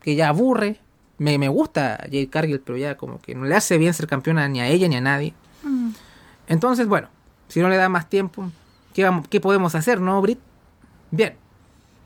que 0.00 0.14
ya 0.16 0.28
aburre. 0.28 0.80
Me, 1.18 1.38
me 1.38 1.48
gusta 1.48 1.98
Jade 2.04 2.28
Cargill, 2.28 2.60
pero 2.60 2.76
ya 2.76 2.96
como 2.96 3.20
que 3.20 3.34
no 3.34 3.44
le 3.44 3.54
hace 3.54 3.78
bien 3.78 3.94
ser 3.94 4.06
campeona 4.06 4.48
ni 4.48 4.60
a 4.60 4.68
ella 4.68 4.88
ni 4.88 4.96
a 4.96 5.00
nadie. 5.00 5.34
Mm. 5.62 5.90
Entonces, 6.48 6.88
bueno, 6.88 7.08
si 7.48 7.60
no 7.60 7.68
le 7.68 7.76
da 7.76 7.88
más 7.88 8.08
tiempo, 8.08 8.50
¿qué, 8.94 9.40
podemos 9.40 9.74
hacer, 9.74 10.00
no, 10.00 10.20
Brit? 10.22 10.38
Bien. 11.10 11.34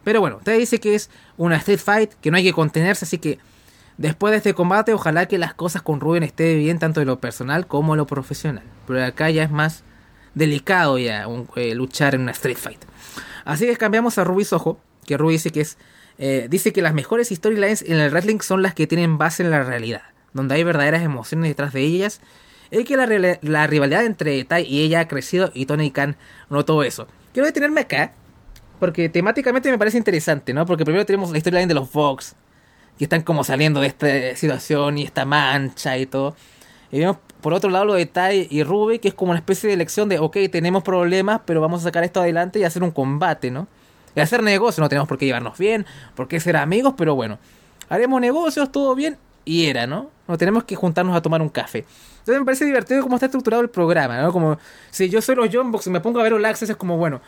Pero 0.05 0.21
bueno, 0.21 0.39
usted 0.39 0.59
dice 0.59 0.81
que 0.81 0.95
es 0.95 1.11
una 1.37 1.57
street 1.57 1.79
fight, 1.79 2.15
que 2.15 2.31
no 2.31 2.39
hay 2.39 2.43
que 2.43 2.53
contenerse, 2.53 3.05
así 3.05 3.19
que 3.19 3.39
después 3.99 4.31
de 4.31 4.39
este 4.39 4.55
combate, 4.55 4.95
ojalá 4.95 5.27
que 5.27 5.39
las 5.39 5.55
cosas 5.55 5.83
con 5.83 6.01
Ruben 6.01 6.23
esté 6.23 6.57
bien, 6.57 6.79
tanto 6.79 7.01
en 7.01 7.07
lo 7.07 7.21
personal 7.21 7.67
como 7.67 7.95
en 7.95 7.99
lo 7.99 8.07
profesional. 8.07 8.65
Pero 8.87 9.05
acá 9.05 9.29
ya 9.31 9.43
es 9.43 9.51
más 9.51 9.85
delicado 10.35 10.99
ya 10.99 11.27
eh, 11.57 11.75
luchar 11.75 12.15
en 12.15 12.23
una 12.23 12.33
street 12.33 12.57
fight. 12.57 12.81
Así 13.45 13.67
que 13.67 13.77
cambiamos 13.77 14.19
a 14.19 14.25
Ruby 14.25 14.45
Soho, 14.45 14.81
que 15.05 15.17
Ruby 15.17 15.35
dice 15.35 15.51
que 15.51 15.61
es. 15.61 15.77
eh, 16.19 16.47
dice 16.49 16.73
que 16.73 16.83
las 16.83 16.95
mejores 16.95 17.29
storylines 17.29 17.83
en 17.83 17.99
el 17.99 18.11
wrestling 18.11 18.41
son 18.41 18.63
las 18.63 18.75
que 18.75 18.87
tienen 18.87 19.19
base 19.19 19.43
en 19.43 19.51
la 19.51 19.63
realidad, 19.63 20.03
donde 20.33 20.55
hay 20.55 20.65
verdaderas 20.65 21.03
emociones 21.03 21.51
detrás 21.51 21.73
de 21.73 21.83
ellas. 21.83 22.21
Es 22.71 22.85
que 22.85 22.97
la, 22.97 23.67
rivalidad 23.67 24.05
entre 24.05 24.45
Tai 24.45 24.63
y 24.63 24.83
ella 24.83 25.01
ha 25.01 25.09
crecido 25.09 25.51
y 25.55 25.67
Tony 25.67 25.91
Khan 25.91 26.17
notó 26.51 26.83
eso. 26.83 27.07
Quiero 27.33 27.47
detenerme 27.47 27.83
acá, 27.83 28.13
porque 28.79 29.09
temáticamente 29.09 29.71
me 29.71 29.79
parece 29.79 29.99
interesante, 29.99 30.53
¿no? 30.53 30.67
Porque 30.67 30.85
primero 30.85 31.07
tenemos 31.07 31.31
la 31.31 31.41
storyline 31.41 31.69
de 31.69 31.75
los 31.75 31.89
Fox, 31.89 32.35
que 32.99 33.05
están 33.05 33.23
como 33.23 33.45
saliendo 33.45 33.81
de 33.81 33.87
esta 33.87 34.37
situación 34.37 34.99
y 34.99 35.05
esta 35.05 35.25
mancha 35.25 35.97
y 35.97 36.07
todo. 36.07 36.37
Y 36.91 37.01
vemos 37.01 37.19
por 37.41 37.55
otro 37.55 37.71
lado 37.71 37.85
lo 37.85 37.95
de 37.95 38.07
Tai 38.07 38.49
y 38.51 38.63
Ruby, 38.63 38.99
que 38.99 39.09
es 39.09 39.15
como 39.15 39.31
una 39.31 39.39
especie 39.39 39.69
de 39.69 39.75
elección 39.75 40.09
de, 40.09 40.19
ok, 40.19 40.37
tenemos 40.51 40.83
problemas, 40.83 41.41
pero 41.45 41.61
vamos 41.61 41.81
a 41.83 41.85
sacar 41.85 42.05
esto 42.05 42.21
adelante 42.21 42.59
y 42.59 42.65
hacer 42.65 42.83
un 42.83 42.91
combate, 42.91 43.51
¿no? 43.51 43.69
Y 44.15 44.21
hacer 44.21 44.43
negocio, 44.43 44.83
no 44.83 44.89
tenemos 44.89 45.09
por 45.09 45.19
qué 45.19 45.27
llevarnos 45.27 45.57
bien, 45.59 45.87
por 46.17 46.29
qué 46.29 46.41
ser 46.41 46.57
amigos, 46.57 46.95
pero 46.97 47.15
bueno, 47.15 47.39
haremos 47.89 48.21
negocios, 48.21 48.73
todo 48.73 48.95
bien, 48.95 49.17
y 49.45 49.67
era, 49.67 49.87
¿no? 49.87 50.11
No 50.27 50.37
tenemos 50.37 50.65
que 50.65 50.77
juntarnos 50.77 51.17
a 51.17 51.23
tomar 51.23 51.41
un 51.41 51.49
café. 51.49 51.85
Entonces 52.29 52.41
me 52.41 52.45
parece 52.45 52.65
divertido 52.67 53.03
cómo 53.03 53.17
está 53.17 53.27
estructurado 53.27 53.63
el 53.63 53.71
programa, 53.71 54.21
¿no? 54.21 54.33
Como 54.33 54.59
si 54.91 55.09
yo 55.09 55.23
soy 55.23 55.35
los 55.35 55.49
John 55.51 55.73
Box 55.73 55.87
y 55.87 55.91
me 55.91 56.01
pongo 56.01 56.21
a 56.21 56.23
ver 56.23 56.35
Access, 56.45 56.71
es 56.71 56.77
como, 56.77 56.99
bueno, 56.99 57.23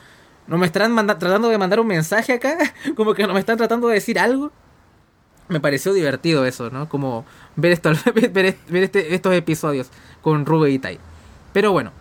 ¿no 0.47 0.59
me 0.59 0.67
estarán 0.67 0.95
tratando 0.95 1.49
de 1.49 1.57
mandar 1.57 1.81
un 1.81 1.87
mensaje 1.87 2.35
acá? 2.35 2.59
como 2.97 3.15
que 3.15 3.27
no 3.27 3.33
me 3.33 3.41
están 3.41 3.57
tratando 3.57 3.89
de 3.89 3.95
decir 3.95 4.19
algo 4.19 4.53
me 5.51 5.61
pareció 5.61 5.93
divertido 5.93 6.47
eso, 6.47 6.71
¿no? 6.71 6.89
Como 6.89 7.25
ver 7.57 7.73
este- 7.73 9.15
estos 9.15 9.35
episodios 9.35 9.89
con 10.23 10.47
Ruby 10.47 10.75
y 10.75 10.79
Tai. 10.79 10.99
Pero 11.53 11.73
bueno, 11.73 11.93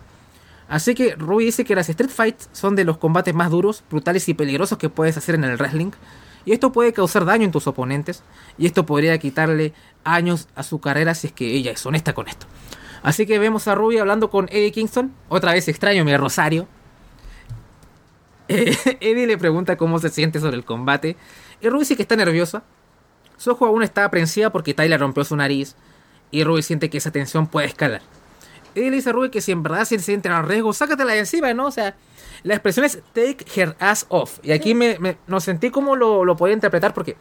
así 0.68 0.94
que 0.94 1.16
Ruby 1.16 1.46
dice 1.46 1.64
que 1.64 1.74
las 1.74 1.88
Street 1.88 2.10
Fights 2.10 2.48
son 2.52 2.76
de 2.76 2.84
los 2.84 2.98
combates 2.98 3.34
más 3.34 3.50
duros, 3.50 3.82
brutales 3.90 4.28
y 4.28 4.34
peligrosos 4.34 4.78
que 4.78 4.88
puedes 4.88 5.16
hacer 5.16 5.34
en 5.34 5.44
el 5.44 5.56
wrestling. 5.56 5.90
Y 6.44 6.52
esto 6.52 6.72
puede 6.72 6.92
causar 6.92 7.24
daño 7.24 7.44
en 7.44 7.50
tus 7.50 7.66
oponentes. 7.66 8.22
Y 8.56 8.66
esto 8.66 8.86
podría 8.86 9.18
quitarle 9.18 9.74
años 10.04 10.48
a 10.54 10.62
su 10.62 10.80
carrera 10.80 11.14
si 11.14 11.26
es 11.26 11.32
que 11.32 11.46
ella 11.52 11.72
es 11.72 11.84
honesta 11.84 12.14
con 12.14 12.28
esto. 12.28 12.46
Así 13.02 13.26
que 13.26 13.38
vemos 13.38 13.66
a 13.68 13.74
Ruby 13.74 13.98
hablando 13.98 14.28
con 14.30 14.46
Eddie 14.50 14.72
Kingston. 14.72 15.12
Otra 15.28 15.52
vez 15.52 15.68
extraño 15.68 16.04
mi 16.04 16.16
Rosario. 16.16 16.66
Eh, 18.52 18.76
Eddie 19.00 19.28
le 19.28 19.38
pregunta 19.38 19.76
cómo 19.76 20.00
se 20.00 20.08
siente 20.08 20.40
sobre 20.40 20.56
el 20.56 20.64
combate. 20.64 21.16
Y 21.60 21.68
Ruby 21.68 21.80
dice 21.80 21.94
que 21.94 22.02
está 22.02 22.16
nerviosa. 22.16 22.64
Soho 23.36 23.64
aún 23.66 23.84
está 23.84 24.04
aprensiva 24.04 24.50
porque 24.50 24.74
Tyler 24.74 24.98
rompió 24.98 25.22
su 25.24 25.36
nariz. 25.36 25.76
Y 26.32 26.42
Ruby 26.42 26.62
siente 26.62 26.90
que 26.90 26.98
esa 26.98 27.12
tensión 27.12 27.46
puede 27.46 27.68
escalar. 27.68 28.02
Eddie 28.74 28.90
le 28.90 28.96
dice 28.96 29.10
a 29.10 29.12
Ruby 29.12 29.30
que 29.30 29.40
si 29.40 29.52
en 29.52 29.62
verdad 29.62 29.84
se 29.84 29.98
siente 30.00 30.28
en 30.28 30.44
riesgo, 30.48 30.72
sácatela 30.72 31.12
de 31.12 31.20
encima, 31.20 31.54
¿no? 31.54 31.66
O 31.66 31.70
sea, 31.70 31.94
la 32.42 32.54
expresión 32.54 32.84
es 32.84 33.00
take 33.12 33.44
her 33.54 33.76
ass 33.78 34.06
off. 34.08 34.40
Y 34.42 34.50
aquí 34.50 34.74
me, 34.74 34.98
me- 34.98 35.16
no 35.28 35.38
sentí 35.40 35.70
cómo 35.70 35.94
lo, 35.94 36.24
lo 36.24 36.36
podía 36.36 36.54
interpretar 36.54 36.92
porque 36.92 37.16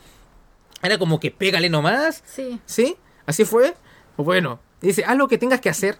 era 0.81 0.97
como 0.97 1.19
que 1.19 1.29
pégale 1.29 1.69
nomás. 1.69 2.23
Sí. 2.25 2.59
¿Sí? 2.65 2.97
¿Así 3.27 3.45
fue? 3.45 3.75
Pues 4.15 4.25
bueno, 4.25 4.59
dice, 4.87 5.03
haz 5.05 5.17
lo 5.17 5.27
que 5.27 5.37
tengas 5.37 5.59
que 5.61 5.69
hacer. 5.69 5.97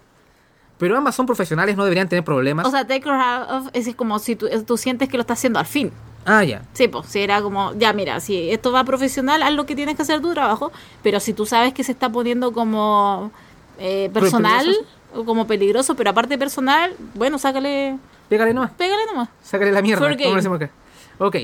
Pero 0.78 0.96
ambas 0.96 1.14
son 1.14 1.26
profesionales, 1.26 1.76
no 1.76 1.84
deberían 1.84 2.08
tener 2.08 2.24
problemas. 2.24 2.66
O 2.66 2.70
sea, 2.70 2.86
take 2.86 3.06
her 3.06 3.14
out 3.14 3.50
of 3.50 3.68
es 3.74 3.94
como 3.94 4.18
si 4.18 4.34
tú, 4.34 4.48
tú 4.66 4.76
sientes 4.78 5.08
que 5.10 5.18
lo 5.18 5.20
estás 5.22 5.38
haciendo 5.38 5.58
al 5.58 5.66
fin. 5.66 5.92
ah, 6.24 6.42
ya. 6.42 6.62
Sí, 6.72 6.88
pues, 6.88 7.06
si 7.06 7.20
era 7.20 7.42
como, 7.42 7.74
ya 7.74 7.92
mira, 7.92 8.18
si 8.20 8.50
esto 8.50 8.72
va 8.72 8.82
profesional, 8.84 9.42
haz 9.42 9.52
lo 9.52 9.66
que 9.66 9.74
tienes 9.76 9.94
que 9.96 10.02
hacer 10.02 10.22
tu 10.22 10.32
trabajo, 10.32 10.72
pero 11.02 11.20
si 11.20 11.34
tú 11.34 11.44
sabes 11.44 11.74
que 11.74 11.84
se 11.84 11.92
está 11.92 12.08
poniendo 12.08 12.52
como 12.52 13.30
eh, 13.78 14.08
personal 14.14 14.74
o 15.14 15.24
como 15.24 15.46
peligroso, 15.46 15.94
pero 15.96 16.10
aparte 16.10 16.38
personal, 16.38 16.94
bueno, 17.14 17.38
sácale, 17.38 17.98
Pégale 18.30 18.54
nomás. 18.54 18.70
pégale 18.70 19.04
nomás. 19.06 19.28
Sácale 19.42 19.72
la 19.72 19.82
mierda. 19.82 20.16
Como 20.16 20.36
decimos 20.36 20.56
acá. 20.62 20.70
Ok. 21.18 21.36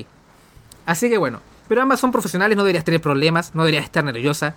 Así 0.87 1.09
que 1.09 1.17
bueno. 1.17 1.41
Pero 1.67 1.81
ambas 1.81 1.99
son 1.99 2.11
profesionales, 2.13 2.55
no 2.55 2.63
deberías 2.63 2.85
tener 2.85 3.01
problemas, 3.01 3.53
no 3.53 3.63
deberías 3.63 3.83
estar 3.83 4.03
nerviosa. 4.03 4.55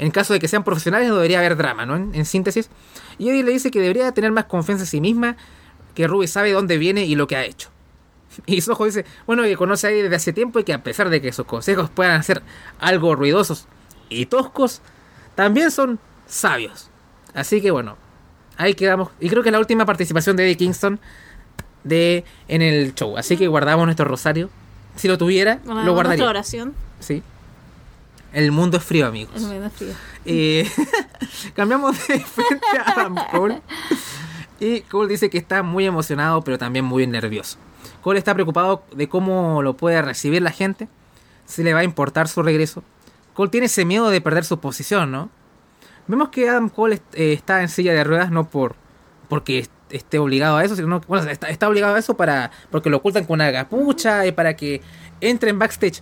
En 0.00 0.10
caso 0.10 0.32
de 0.32 0.38
que 0.40 0.48
sean 0.48 0.64
profesionales, 0.64 1.08
no 1.08 1.16
debería 1.16 1.38
haber 1.40 1.56
drama, 1.56 1.84
¿no? 1.84 1.94
En, 1.94 2.14
en 2.14 2.24
síntesis. 2.24 2.70
Y 3.18 3.28
Eddie 3.28 3.42
le 3.44 3.52
dice 3.52 3.70
que 3.70 3.80
debería 3.80 4.10
tener 4.12 4.32
más 4.32 4.46
confianza 4.46 4.84
en 4.84 4.86
sí 4.88 5.00
misma, 5.00 5.36
que 5.94 6.06
Ruby 6.06 6.26
sabe 6.26 6.52
dónde 6.52 6.78
viene 6.78 7.04
y 7.04 7.14
lo 7.16 7.26
que 7.26 7.36
ha 7.36 7.44
hecho. 7.44 7.68
Y 8.46 8.60
Soho 8.62 8.84
dice, 8.86 9.04
bueno, 9.26 9.42
que 9.42 9.56
conoce 9.56 9.86
a 9.88 9.90
Eddie 9.90 10.04
desde 10.04 10.16
hace 10.16 10.32
tiempo 10.32 10.58
y 10.58 10.64
que 10.64 10.72
a 10.72 10.82
pesar 10.82 11.10
de 11.10 11.20
que 11.20 11.32
sus 11.32 11.44
consejos 11.46 11.90
puedan 11.90 12.22
ser 12.22 12.42
algo 12.78 13.14
ruidosos 13.14 13.66
y 14.08 14.26
toscos, 14.26 14.80
también 15.34 15.70
son 15.70 15.98
sabios. 16.26 16.90
Así 17.34 17.60
que 17.60 17.70
bueno, 17.70 17.96
ahí 18.56 18.74
quedamos. 18.74 19.10
Y 19.20 19.28
creo 19.28 19.42
que 19.42 19.50
es 19.50 19.52
la 19.52 19.58
última 19.58 19.84
participación 19.84 20.36
de 20.36 20.44
Eddie 20.44 20.56
Kingston 20.56 20.98
de 21.84 22.24
en 22.48 22.62
el 22.62 22.94
show. 22.94 23.16
Así 23.18 23.36
que 23.36 23.48
guardamos 23.48 23.84
nuestro 23.86 24.06
rosario. 24.06 24.48
Si 24.96 25.08
lo 25.08 25.18
tuviera, 25.18 25.56
Bueno, 25.64 25.80
lo 25.82 25.92
nuestra 25.92 25.92
guardaría. 25.92 26.28
oración 26.28 26.74
Sí. 27.00 27.22
El 28.32 28.52
mundo 28.52 28.76
es 28.76 28.84
frío, 28.84 29.06
amigos. 29.06 29.34
es 29.36 29.42
medio 29.42 29.70
frío. 29.70 29.92
Eh, 30.24 30.68
cambiamos 31.54 31.96
de 32.08 32.20
frente 32.20 32.66
a 32.78 32.92
Adam 32.92 33.16
Cole. 33.30 33.60
Y 34.60 34.82
Cole 34.82 35.08
dice 35.08 35.30
que 35.30 35.38
está 35.38 35.62
muy 35.62 35.86
emocionado, 35.86 36.42
pero 36.42 36.58
también 36.58 36.84
muy 36.84 37.06
nervioso. 37.06 37.58
Cole 38.02 38.18
está 38.18 38.34
preocupado 38.34 38.84
de 38.94 39.08
cómo 39.08 39.62
lo 39.62 39.76
puede 39.76 40.00
recibir 40.02 40.42
la 40.42 40.50
gente. 40.52 40.88
Si 41.46 41.62
le 41.64 41.74
va 41.74 41.80
a 41.80 41.84
importar 41.84 42.28
su 42.28 42.42
regreso. 42.42 42.84
Cole 43.34 43.50
tiene 43.50 43.66
ese 43.66 43.84
miedo 43.84 44.10
de 44.10 44.20
perder 44.20 44.44
su 44.44 44.60
posición, 44.60 45.10
¿no? 45.10 45.30
Vemos 46.06 46.28
que 46.28 46.48
Adam 46.48 46.68
Cole 46.68 47.00
eh, 47.14 47.32
está 47.32 47.62
en 47.62 47.68
silla 47.68 47.92
de 47.92 48.04
ruedas 48.04 48.30
no 48.30 48.48
por 48.48 48.74
porque 49.28 49.60
est- 49.60 49.70
esté 49.90 50.18
obligado 50.18 50.56
a 50.56 50.64
eso, 50.64 50.74
sino 50.74 51.00
bueno, 51.06 51.30
está, 51.30 51.48
está 51.48 51.68
obligado 51.68 51.94
a 51.94 51.98
eso 51.98 52.16
para 52.16 52.50
porque 52.70 52.90
lo 52.90 52.96
ocultan 52.96 53.24
con 53.24 53.34
una 53.34 53.52
capucha 53.52 54.26
y 54.26 54.32
para 54.32 54.56
que 54.56 54.82
entre 55.20 55.50
en 55.50 55.58
backstage. 55.58 56.00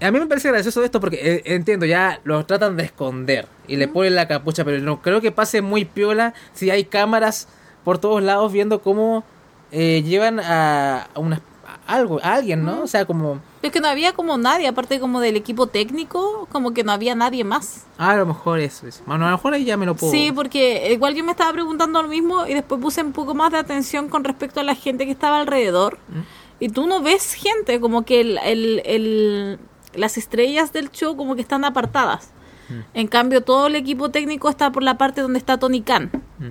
A 0.00 0.10
mí 0.10 0.18
me 0.18 0.26
parece 0.26 0.48
gracioso 0.50 0.84
esto 0.84 1.00
porque 1.00 1.16
eh, 1.22 1.42
entiendo, 1.54 1.86
ya 1.86 2.20
lo 2.24 2.44
tratan 2.44 2.76
de 2.76 2.84
esconder 2.84 3.46
y 3.66 3.76
le 3.76 3.88
ponen 3.88 4.14
la 4.14 4.28
capucha, 4.28 4.64
pero 4.64 4.78
no 4.80 5.00
creo 5.00 5.20
que 5.20 5.32
pase 5.32 5.62
muy 5.62 5.84
piola 5.86 6.34
si 6.52 6.70
hay 6.70 6.84
cámaras 6.84 7.48
por 7.84 7.98
todos 7.98 8.22
lados 8.22 8.52
viendo 8.52 8.82
cómo 8.82 9.24
eh, 9.72 10.02
llevan 10.04 10.38
a, 10.40 11.08
a 11.14 11.18
una, 11.20 11.40
a 11.86 11.94
algo, 11.94 12.20
a 12.22 12.34
alguien, 12.34 12.62
¿no? 12.64 12.82
O 12.82 12.86
sea, 12.86 13.06
como 13.06 13.40
Es 13.62 13.72
que 13.72 13.80
no 13.80 13.88
había 13.88 14.12
como 14.12 14.36
nadie, 14.36 14.68
aparte 14.68 15.00
como 15.00 15.18
del 15.20 15.34
equipo 15.36 15.66
técnico, 15.66 16.46
como 16.52 16.74
que 16.74 16.84
no 16.84 16.92
había 16.92 17.14
nadie 17.14 17.42
más. 17.42 17.86
ah, 17.96 18.10
a 18.10 18.16
lo 18.16 18.26
mejor 18.26 18.60
eso 18.60 18.86
es. 18.86 19.02
Bueno, 19.06 19.24
a 19.26 19.30
lo 19.30 19.36
mejor 19.36 19.54
ahí 19.54 19.64
ya 19.64 19.76
me 19.78 19.86
lo 19.86 19.94
puedo. 19.94 20.12
Sí, 20.12 20.30
porque 20.34 20.92
igual 20.92 21.14
yo 21.14 21.24
me 21.24 21.30
estaba 21.32 21.52
preguntando 21.52 22.02
lo 22.02 22.08
mismo 22.08 22.46
y 22.46 22.52
después 22.54 22.80
puse 22.82 23.02
un 23.02 23.12
poco 23.12 23.34
más 23.34 23.50
de 23.50 23.58
atención 23.58 24.08
con 24.08 24.24
respecto 24.24 24.60
a 24.60 24.62
la 24.62 24.74
gente 24.74 25.06
que 25.06 25.12
estaba 25.12 25.40
alrededor. 25.40 25.98
Y 26.60 26.68
tú 26.70 26.86
no 26.86 27.02
ves 27.02 27.34
gente, 27.34 27.80
como 27.80 28.04
que 28.04 28.20
el, 28.20 28.38
el- 28.44 28.82
el- 28.84 29.58
las 29.96 30.16
estrellas 30.18 30.72
del 30.72 30.90
show 30.90 31.16
como 31.16 31.34
que 31.34 31.40
están 31.42 31.64
apartadas. 31.64 32.30
En 32.94 33.06
cambio, 33.06 33.42
todo 33.42 33.68
el 33.68 33.76
equipo 33.76 34.10
técnico 34.10 34.48
está 34.48 34.72
por 34.72 34.82
la 34.82 34.98
parte 34.98 35.20
donde 35.20 35.38
está 35.38 35.56
Tony 35.56 35.82
Khan. 35.82 36.10
Mm. 36.38 36.44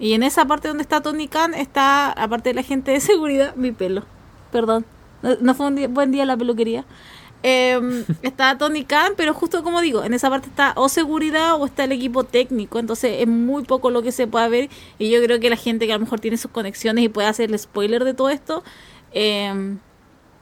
Y 0.00 0.12
en 0.12 0.22
esa 0.22 0.44
parte 0.44 0.68
donde 0.68 0.82
está 0.82 1.00
Tony 1.00 1.28
Khan 1.28 1.54
está, 1.54 2.12
aparte 2.12 2.50
de 2.50 2.54
la 2.54 2.62
gente 2.62 2.90
de 2.90 3.00
seguridad, 3.00 3.54
mi 3.56 3.72
pelo. 3.72 4.04
Perdón. 4.50 4.84
No, 5.22 5.36
no 5.40 5.54
fue 5.54 5.68
un 5.68 5.76
día- 5.76 5.88
buen 5.88 6.10
día 6.12 6.26
la 6.26 6.36
peluquería. 6.36 6.84
Eh, 7.42 8.04
está 8.22 8.58
Tony 8.58 8.84
Khan, 8.84 9.12
pero 9.16 9.32
justo 9.32 9.62
como 9.62 9.80
digo, 9.80 10.04
en 10.04 10.12
esa 10.12 10.28
parte 10.28 10.48
está 10.48 10.74
o 10.76 10.90
seguridad 10.90 11.54
o 11.54 11.64
está 11.64 11.84
el 11.84 11.92
equipo 11.92 12.24
técnico. 12.24 12.78
Entonces 12.78 13.16
es 13.20 13.26
muy 13.28 13.64
poco 13.64 13.90
lo 13.90 14.02
que 14.02 14.12
se 14.12 14.26
puede 14.26 14.48
ver. 14.50 14.70
Y 14.98 15.08
yo 15.10 15.22
creo 15.22 15.40
que 15.40 15.48
la 15.48 15.56
gente 15.56 15.86
que 15.86 15.92
a 15.94 15.96
lo 15.96 16.04
mejor 16.04 16.20
tiene 16.20 16.36
sus 16.36 16.50
conexiones 16.50 17.02
y 17.02 17.08
puede 17.08 17.28
hacer 17.28 17.48
el 17.50 17.58
spoiler 17.58 18.04
de 18.04 18.12
todo 18.12 18.28
esto, 18.28 18.62
eh, 19.12 19.76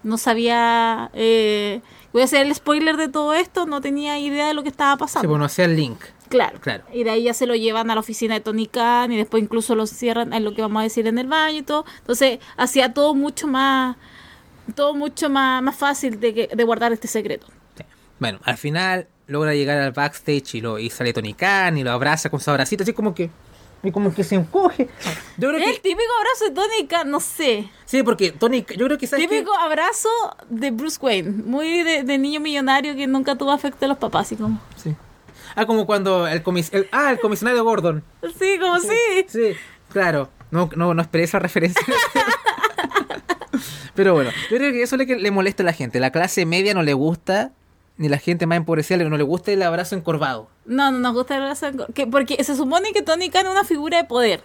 no 0.03 0.19
sabía. 0.19 1.11
Eh, 1.15 1.83
voy 2.13 2.23
a 2.23 2.25
hacer 2.25 2.47
el 2.47 2.55
spoiler 2.55 2.97
de 2.97 3.09
todo 3.09 3.35
esto, 3.35 3.67
no 3.67 3.81
tenía 3.81 4.19
idea 4.19 4.47
de 4.49 4.55
lo 4.55 4.63
que 4.63 4.69
estaba 4.69 4.97
pasando. 4.97 5.29
bueno, 5.29 5.49
sea 5.49 5.65
el 5.67 5.77
link. 5.77 5.99
Claro. 6.29 6.61
Claro. 6.61 6.85
Y 6.93 7.03
de 7.05 7.11
ahí 7.11 7.25
ya 7.25 7.35
se 7.35 7.47
lo 7.47 7.55
llevan 7.57 7.91
a 7.91 7.95
la 7.95 8.01
oficina 8.01 8.35
de 8.35 8.41
Tony 8.41 8.67
Khan 8.67 9.11
y 9.13 9.17
después 9.17 9.43
incluso 9.43 9.75
lo 9.75 9.87
cierran 9.87 10.33
en 10.33 10.45
lo 10.45 10.55
que 10.55 10.63
vamos 10.63 10.81
a 10.81 10.85
decir 10.85 11.07
en 11.09 11.19
el 11.19 11.27
baño 11.27 11.59
y 11.59 11.63
todo. 11.63 11.85
Entonces 11.99 12.39
hacía 12.57 12.95
todo 12.95 13.15
mucho 13.15 13.47
más 13.49 13.97
todo 14.77 14.95
mucho 14.95 15.29
más, 15.29 15.61
más 15.63 15.75
fácil 15.77 16.21
de, 16.21 16.33
que- 16.33 16.51
de 16.55 16.65
guardar 16.65 16.93
este 16.93 17.09
secreto. 17.09 17.49
Sí. 17.77 17.83
Bueno, 18.21 18.39
al 18.45 18.57
final 18.57 19.09
logra 19.27 19.55
llegar 19.55 19.79
al 19.79 19.91
backstage 19.91 20.55
y, 20.55 20.61
lo, 20.61 20.79
y 20.79 20.91
sale 20.91 21.13
Tony 21.13 21.35
Khan 21.35 21.77
y 21.79 21.83
lo 21.83 21.91
abraza 21.91 22.31
con 22.31 22.39
su 22.39 22.51
abracito, 22.51 22.85
así 22.85 22.93
como 22.93 23.13
que. 23.15 23.31
Y 23.83 23.93
como 23.93 24.13
que 24.15 24.25
se 24.25 24.35
encoge. 24.35 24.89
Yo 25.39 25.49
creo 25.49 25.57
El 25.69 25.81
típico 25.81 26.03
abrazo 26.19 26.45
de 26.45 26.51
Tony 26.51 26.87
Khan, 26.87 27.11
no 27.11 27.19
sé. 27.21 27.71
Sí, 27.87 28.03
porque 28.03 28.31
Tony. 28.33 28.65
Yo 28.77 28.87
creo 28.87 28.99
que 28.99 29.07
sabes 29.07 29.27
que- 29.27 29.35
Típico 29.37 29.55
abrazo 29.57 30.09
de 30.51 30.71
Bruce 30.71 30.99
Wayne, 31.01 31.31
muy 31.45 31.83
de, 31.83 32.03
de 32.03 32.19
niño 32.19 32.41
millonario 32.41 32.95
que 32.95 33.07
nunca 33.07 33.37
tuvo 33.37 33.53
afecto 33.53 33.87
a 33.87 33.89
los 33.89 33.97
papás, 33.99 34.27
así 34.27 34.37
como. 34.37 34.61
Sí. 34.77 34.95
Ah, 35.57 35.65
como 35.67 35.87
cuando 35.87 36.27
el, 36.29 36.43
comis 36.43 36.73
el- 36.75 36.89
ah, 36.93 37.11
el 37.11 37.19
comisionario 37.21 37.65
Gordon. 37.65 38.05
Sí, 38.39 38.59
como 38.61 38.79
sí. 38.81 39.25
Sí, 39.29 39.53
claro. 39.91 40.29
No, 40.51 40.69
no, 40.77 40.93
no 40.95 41.01
esperé 41.03 41.25
esa 41.25 41.39
referencia. 41.39 41.83
Pero 43.95 44.15
bueno, 44.15 44.31
yo 44.51 44.57
creo 44.57 44.73
que 44.73 44.83
eso 44.83 44.97
es 44.97 45.01
lo 45.01 45.07
que 45.07 45.17
le 45.17 45.31
molesta 45.31 45.63
a 45.63 45.67
la 45.67 45.73
gente. 45.73 46.01
La 46.01 46.11
clase 46.11 46.47
media 46.47 46.75
no 46.75 46.83
le 46.83 46.95
gusta, 46.95 47.53
ni 48.01 48.09
la 48.09 48.17
gente 48.19 48.47
más 48.47 48.57
empobrecida 48.57 48.97
no 49.05 49.17
le 49.19 49.23
gusta 49.23 49.53
el 49.53 49.63
abrazo 49.63 49.95
encorvado. 49.95 50.49
No, 50.65 50.91
no 50.91 50.99
nos 50.99 51.13
gusta 51.13 51.37
el 51.37 51.43
abrazo. 51.43 51.67
en- 51.67 51.85
Que, 51.95 52.07
porque 52.07 52.43
se 52.43 52.57
supone 52.57 52.93
que 52.93 53.03
Tony 53.03 53.29
Khan 53.29 53.45
es 53.45 53.53
una 53.53 53.63
figura 53.65 53.99
de 53.99 54.05
poder. 54.05 54.41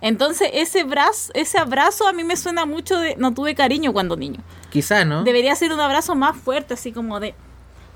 Entonces, 0.00 0.48
ese 0.52 0.84
brazo, 0.84 1.32
ese 1.34 1.58
abrazo 1.58 2.06
a 2.06 2.12
mí 2.12 2.22
me 2.22 2.36
suena 2.36 2.64
mucho 2.64 2.98
de. 3.00 3.16
No 3.16 3.34
tuve 3.34 3.56
cariño 3.56 3.92
cuando 3.92 4.16
niño. 4.16 4.40
Quizá, 4.70 5.04
¿no? 5.04 5.24
Debería 5.24 5.54
ser 5.56 5.72
un 5.72 5.80
abrazo 5.80 6.14
más 6.14 6.36
fuerte, 6.36 6.74
así 6.74 6.92
como 6.92 7.18
de. 7.18 7.34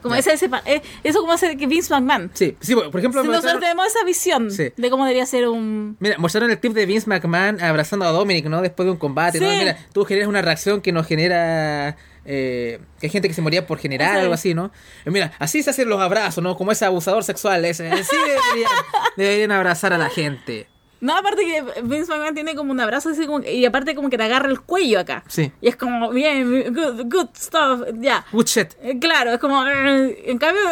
Como 0.02 0.14
ese, 0.16 0.32
eh, 0.66 0.82
eso 1.04 1.20
como 1.20 1.32
hace 1.32 1.56
que 1.56 1.66
Vince 1.66 1.92
McMahon. 1.92 2.30
Sí, 2.34 2.56
sí, 2.60 2.74
por 2.74 2.98
ejemplo, 2.98 3.22
Si 3.22 3.28
nosotros 3.28 3.60
tenemos 3.60 3.86
esa 3.86 4.04
visión 4.04 4.50
Sí. 4.50 4.72
de 4.76 4.90
cómo 4.90 5.04
debería 5.04 5.26
ser 5.26 5.48
un. 5.48 5.96
mira, 6.00 6.16
mostraron 6.18 6.50
el 6.50 6.58
clip 6.60 6.74
de 6.74 6.86
Vince 6.86 7.08
McMahon 7.08 7.60
abrazando 7.60 8.04
a 8.06 8.10
Dominic, 8.10 8.46
¿no? 8.46 8.60
Después 8.62 8.86
de 8.86 8.90
un 8.92 8.98
combate, 8.98 9.38
¿no? 9.40 9.48
Sí. 9.50 9.56
Mira, 9.58 9.76
tú 9.92 10.04
generas 10.04 10.28
una 10.28 10.42
reacción 10.42 10.80
que 10.80 10.90
nos 10.92 11.06
genera... 11.06 11.96
Eh, 12.26 12.80
que 13.00 13.06
hay 13.06 13.10
gente 13.10 13.28
que 13.28 13.34
se 13.34 13.40
moría 13.42 13.66
por 13.66 13.78
generar 13.78 14.14
Sí. 14.16 14.20
algo 14.22 14.34
así, 14.34 14.52
¿no? 14.54 14.72
Y 15.06 15.10
mira, 15.10 15.32
así 15.38 15.62
se 15.62 15.70
hacen 15.70 15.88
los 15.88 16.00
abrazos, 16.00 16.42
¿no? 16.42 16.56
Como 16.56 16.72
ese 16.72 16.84
abusador 16.84 17.22
sexual, 17.24 17.64
ese. 17.64 17.88
Sí 18.04 18.16
deberían, 18.16 18.70
deberían 19.16 19.52
abrazar 19.52 19.92
a 19.92 19.98
la 19.98 20.10
gente. 20.10 20.66
No, 20.98 21.14
aparte 21.14 21.44
que 21.44 21.82
Vince 21.82 22.10
McMahon 22.10 22.34
tiene 22.34 22.54
como 22.56 22.72
un 22.72 22.80
abrazo 22.80 23.10
así 23.10 23.26
como. 23.26 23.40
Y 23.46 23.64
aparte 23.66 23.94
como 23.94 24.08
que 24.10 24.16
te 24.16 24.24
agarra 24.24 24.48
el 24.48 24.60
cuello 24.62 24.98
acá. 24.98 25.22
Sí. 25.28 25.52
Y 25.60 25.68
es 25.68 25.76
como, 25.76 26.10
bien, 26.10 26.72
good, 26.74 27.02
good 27.12 27.28
stuff, 27.36 27.82
ya. 28.00 28.24
Good 28.32 28.46
shit. 28.46 28.68
Eh, 28.82 28.98
Claro, 28.98 29.32
es 29.32 29.38
como. 29.38 29.64
eh, 29.66 30.24
En 30.26 30.38
cambio. 30.38 30.62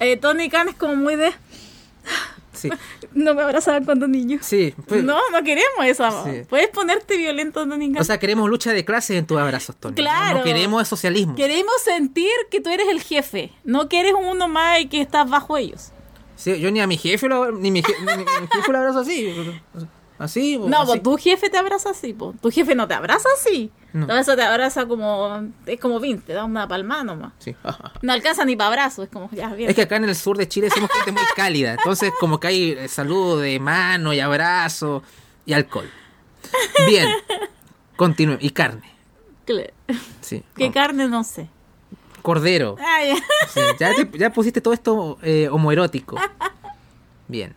Eh, 0.00 0.16
Tony 0.16 0.48
Khan 0.48 0.70
es 0.70 0.74
como 0.76 0.96
muy 0.96 1.14
de. 1.16 1.30
Sí. 2.60 2.70
No 3.12 3.34
me 3.34 3.42
abrazaban 3.42 3.84
cuando 3.84 4.06
niño. 4.06 4.38
Sí. 4.40 4.74
pues- 4.86 5.02
no, 5.02 5.18
no 5.32 5.42
queremos 5.42 5.84
eso. 5.84 6.24
Sí. 6.24 6.42
Puedes 6.48 6.68
ponerte 6.68 7.16
violento, 7.16 7.66
Khan. 7.66 7.96
O 7.98 8.04
sea, 8.04 8.18
queremos 8.18 8.48
lucha 8.48 8.72
de 8.72 8.84
clases 8.84 9.16
en 9.18 9.26
tus 9.26 9.38
abrazos, 9.38 9.76
Tony. 9.76 9.92
¿no? 9.92 9.96
Claro. 9.96 10.38
No 10.38 10.44
queremos 10.44 10.86
socialismo. 10.88 11.34
Queremos 11.34 11.74
sentir 11.84 12.30
que 12.50 12.60
tú 12.60 12.70
eres 12.70 12.88
el 12.88 13.00
jefe, 13.02 13.52
no 13.64 13.88
que 13.88 14.00
eres 14.00 14.12
uno 14.18 14.48
más 14.48 14.80
y 14.80 14.86
que 14.88 15.00
estás 15.00 15.28
bajo 15.28 15.56
ellos. 15.56 15.92
Sí, 16.36 16.58
yo 16.58 16.70
ni 16.70 16.80
a 16.80 16.86
mi 16.86 16.96
jefe 16.96 17.28
lo, 17.28 17.52
ni 17.52 17.70
mi, 17.70 17.82
je- 17.82 17.94
ni 18.00 18.24
mi 18.24 18.24
jefe 18.52 18.72
lo 18.72 18.78
abrazo 18.78 19.00
así. 19.00 19.34
Así, 20.20 20.58
No, 20.58 20.82
así. 20.82 20.86
pues 20.86 21.02
tu 21.02 21.16
jefe 21.16 21.48
te 21.50 21.56
abraza 21.58 21.90
así, 21.90 22.12
po. 22.12 22.34
tu 22.42 22.50
jefe 22.50 22.74
no 22.74 22.86
te 22.86 22.94
abraza 22.94 23.26
así. 23.38 23.72
No. 23.94 24.04
Abraza 24.04 24.36
te 24.36 24.42
abraza 24.42 24.86
como, 24.86 25.48
es 25.66 25.80
como 25.80 25.98
Vince, 25.98 26.24
te 26.26 26.32
da 26.34 26.44
una 26.44 26.68
palmada 26.68 27.02
nomás. 27.04 27.32
Sí. 27.38 27.56
No 28.02 28.12
alcanza 28.12 28.44
ni 28.44 28.54
para 28.54 28.68
abrazo, 28.68 29.02
es 29.02 29.08
como, 29.08 29.28
ya, 29.32 29.48
bien. 29.54 29.70
Es 29.70 29.74
que 29.76 29.82
acá 29.82 29.96
en 29.96 30.04
el 30.04 30.14
sur 30.14 30.36
de 30.36 30.46
Chile 30.46 30.68
somos 30.70 30.90
gente 30.92 31.12
muy 31.12 31.22
cálida. 31.34 31.72
Entonces, 31.72 32.12
como 32.20 32.38
que 32.38 32.46
hay 32.48 32.70
eh, 32.72 32.88
saludo 32.88 33.38
de 33.38 33.58
mano 33.58 34.12
y 34.12 34.20
abrazo 34.20 35.02
y 35.46 35.54
alcohol. 35.54 35.90
Bien. 36.86 37.08
Continúe. 37.96 38.36
Y 38.40 38.50
carne. 38.50 38.90
Sí. 40.20 40.44
¿Qué 40.56 40.66
Oh, 40.66 40.72
carne? 40.72 41.08
No 41.08 41.24
sé. 41.24 41.48
Cordero. 42.22 42.76
Sí, 43.52 43.60
Ya, 43.80 43.94
te- 43.94 44.18
ya 44.18 44.30
pusiste 44.32 44.60
todo 44.60 44.74
esto 44.74 45.18
eh, 45.22 45.48
homoerótico. 45.50 46.16
Bien. 47.26 47.54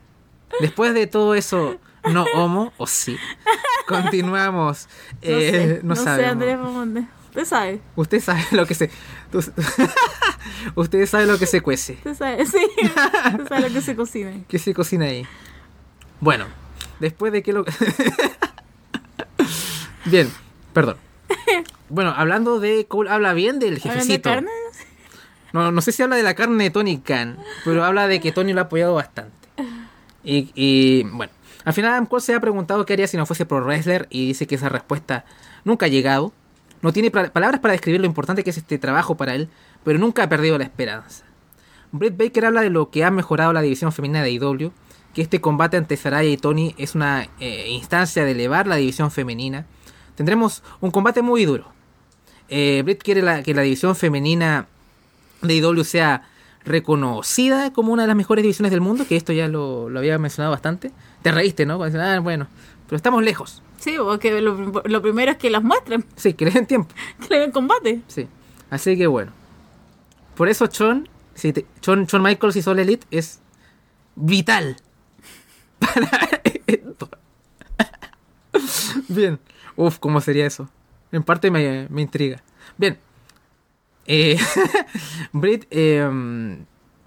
Después 0.61 0.93
de 0.93 1.07
todo 1.07 1.36
eso, 1.36 1.76
no 2.12 2.26
homo, 2.36 2.74
o 2.78 2.88
sí. 2.88 3.18
Continuamos. 3.88 4.88
no 5.14 5.18
Eh, 5.22 5.51
sé, 5.51 5.80
no 5.84 5.95
no 5.95 5.97
sé. 6.01 6.26
Andrés 6.26 6.58
Mamonde. 6.58 7.06
Usted 7.30 7.45
sabe, 7.45 7.82
Usted 7.95 8.20
sabe 8.22 8.43
lo 8.51 8.66
que 8.68 8.76
se. 8.76 8.91
Usted 10.76 11.06
sabe 11.08 11.26
lo 11.26 11.38
que 11.39 11.45
se 11.47 11.62
cuece. 11.62 11.93
usted 11.93 12.16
sabe, 12.16 12.45
sí. 12.45 12.58
Usted 12.78 13.47
sabe 13.47 13.62
lo 13.62 13.70
que 13.74 13.82
se 13.82 13.95
cocina. 13.95 14.32
¿Qué 14.47 14.60
se 14.60 14.74
cocina 14.74 15.06
ahí? 15.06 15.26
Bueno, 16.20 16.45
después 16.99 17.32
de 17.34 17.41
que 17.43 17.54
lo. 17.54 17.66
bien, 20.06 20.32
perdón. 20.74 20.97
Bueno, 21.89 22.14
hablando 22.16 22.60
de. 22.60 22.86
Cole 22.88 23.10
habla 23.10 23.34
bien 23.34 23.60
del 23.60 23.76
¿Hablando 23.76 23.93
de 23.93 23.99
jefecito. 24.01 24.30
carne? 24.30 24.49
No, 25.54 25.72
no 25.72 25.82
sé 25.82 25.91
si 25.91 26.01
habla 26.01 26.16
de 26.16 26.24
la 26.24 26.34
carne 26.34 26.64
de 26.64 26.70
Tony 26.72 26.99
Khan, 26.99 27.38
pero 27.64 27.84
habla 27.84 28.08
de 28.08 28.20
que 28.20 28.32
Tony 28.32 28.54
lo 28.54 28.62
ha 28.62 28.64
apoyado 28.64 28.95
bastante. 28.95 29.32
Y, 30.24 30.51
y, 30.56 31.04
bueno, 31.04 31.32
al 31.66 31.74
final 31.74 31.91
Adam 31.91 32.07
se 32.20 32.36
ha 32.36 32.39
preguntado 32.39 32.86
qué 32.86 32.93
haría 32.93 33.07
si 33.07 33.18
no 33.18 33.26
fuese 33.26 33.45
pro 33.45 33.64
wrestler 33.64 34.07
y 34.09 34.28
dice 34.28 34.47
que 34.47 34.55
esa 34.55 34.70
respuesta 34.70 35.26
nunca 35.64 35.86
ha 35.86 35.89
llegado. 35.89 36.34
No 36.82 36.91
tiene 36.91 37.11
palabras 37.11 37.59
para 37.61 37.72
describir 37.72 38.01
lo 38.01 38.07
importante 38.07 38.43
que 38.43 38.49
es 38.49 38.57
este 38.57 38.78
trabajo 38.78 39.16
para 39.16 39.36
él, 39.36 39.47
pero 39.86 39.99
nunca 39.99 40.24
ha 40.24 40.30
perdido 40.30 40.57
la 40.57 40.66
esperanza. 40.66 41.24
Britt 41.93 42.18
Baker 42.18 42.45
habla 42.45 42.61
de 42.61 42.70
lo 42.70 42.89
que 42.89 43.05
ha 43.05 43.11
mejorado 43.11 43.53
la 43.53 43.61
división 43.61 43.93
femenina 43.93 44.22
de 44.22 44.32
IW, 44.32 44.72
que 45.14 45.22
este 45.22 45.39
combate 45.39 45.78
ante 45.78 45.95
Saraya 45.95 46.30
y 46.30 46.38
Tony 46.38 46.76
es 46.78 46.95
una 46.95 47.30
eh, 47.39 47.68
instancia 47.70 48.26
de 48.26 48.32
elevar 48.32 48.68
la 48.68 48.76
división 48.76 49.11
femenina. 49.11 49.66
Tendremos 50.16 50.64
un 50.82 50.91
combate 50.91 51.22
muy 51.22 51.45
duro. 51.45 51.72
Eh, 52.49 52.82
Britt 52.84 53.01
quiere 53.01 53.43
que 53.43 53.53
la 53.53 53.61
división 53.61 53.95
femenina 53.95 54.68
de 55.41 55.55
IW 55.55 55.84
sea 55.84 56.24
reconocida 56.66 57.72
como 57.72 57.93
una 57.93 58.03
de 58.03 58.07
las 58.07 58.16
mejores 58.18 58.43
divisiones 58.43 58.72
del 58.72 58.82
mundo, 58.82 59.05
que 59.07 59.16
esto 59.16 59.32
ya 59.32 59.47
lo 59.47 59.88
había 59.95 60.18
mencionado 60.18 60.51
bastante. 60.51 60.91
Te 61.24 61.32
reíste, 61.32 61.66
¿no? 61.66 61.84
Dices, 61.84 62.00
Ah, 62.00 62.20
bueno, 62.20 62.48
pero 62.86 62.96
estamos 62.98 63.24
lejos. 63.24 63.64
Sí, 63.80 63.96
porque 63.98 64.40
lo, 64.40 64.56
lo 64.86 65.02
primero 65.02 65.32
es 65.32 65.38
que 65.38 65.50
las 65.50 65.64
muestren, 65.64 66.06
Sí, 66.16 66.34
que 66.36 66.46
le 66.46 66.52
den 66.52 66.68
tiempo. 66.68 66.94
que 67.22 67.34
le 67.34 67.40
den 67.40 67.52
combate. 67.52 68.02
Sí. 68.08 68.28
Así 68.70 68.96
que 68.98 69.08
bueno. 69.08 69.32
Por 70.36 70.48
eso 70.50 70.68
Chon, 70.68 71.10
si 71.36 71.52
te- 71.54 71.66
Chon, 71.82 72.06
Shawn 72.06 72.24
Michaels 72.24 72.56
y 72.56 72.62
Sol 72.62 72.80
Elite 72.80 73.06
es 73.12 73.40
vital 74.16 74.78
para 75.80 76.42
esto. 76.68 77.10
Bien. 79.08 79.40
Uf, 79.76 79.98
¿cómo 80.00 80.22
sería 80.22 80.46
eso? 80.46 80.70
En 81.12 81.24
parte 81.24 81.52
me, 81.52 81.88
me 81.90 82.02
intriga. 82.02 82.42
Bien. 82.78 82.98
Eh, 84.06 84.38
Britt 85.32 85.66
eh, 85.72 86.58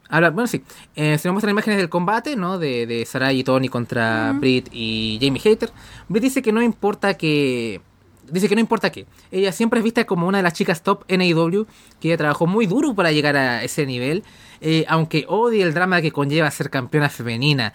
habla, 0.09 0.31
bueno, 0.31 0.47
sí. 0.47 0.63
Eh, 0.95 1.19
se 1.19 1.29
nos 1.29 1.35
muestran 1.35 1.53
imágenes 1.53 1.79
del 1.79 1.89
combate, 1.89 2.37
¿no? 2.37 2.59
De, 2.59 2.87
de 2.87 3.05
Sarai 3.05 3.39
y 3.41 3.45
Tony 3.45 3.69
contra 3.69 4.33
Britt 4.33 4.69
y 4.73 5.19
Jamie 5.21 5.41
Hater. 5.41 5.71
Britt 6.09 6.23
dice 6.23 6.43
que 6.43 6.53
no 6.53 6.63
importa 6.63 7.15
que. 7.15 7.81
Dice 8.29 8.49
que 8.49 8.57
no 8.57 8.61
importa 8.61 8.91
qué. 8.91 9.07
Ella 9.31 9.53
siempre 9.53 9.79
es 9.79 9.85
vista 9.85 10.05
como 10.05 10.27
una 10.27 10.39
de 10.39 10.43
las 10.43 10.53
chicas 10.53 10.83
top 10.83 11.05
en 11.07 11.21
AEW, 11.21 11.67
que 12.01 12.09
ella 12.09 12.17
trabajó 12.17 12.49
muy 12.49 12.67
duro 12.67 12.93
para 12.95 13.13
llegar 13.13 13.37
a 13.37 13.63
ese 13.63 13.87
nivel. 13.87 14.25
eh, 14.61 14.85
aunque 14.89 15.27
odie 15.29 15.63
el 15.63 15.75
drama 15.75 16.01
que 16.03 16.11
conlleva 16.11 16.51
ser 16.51 16.71
campeona 16.71 17.09
femenina, 17.09 17.73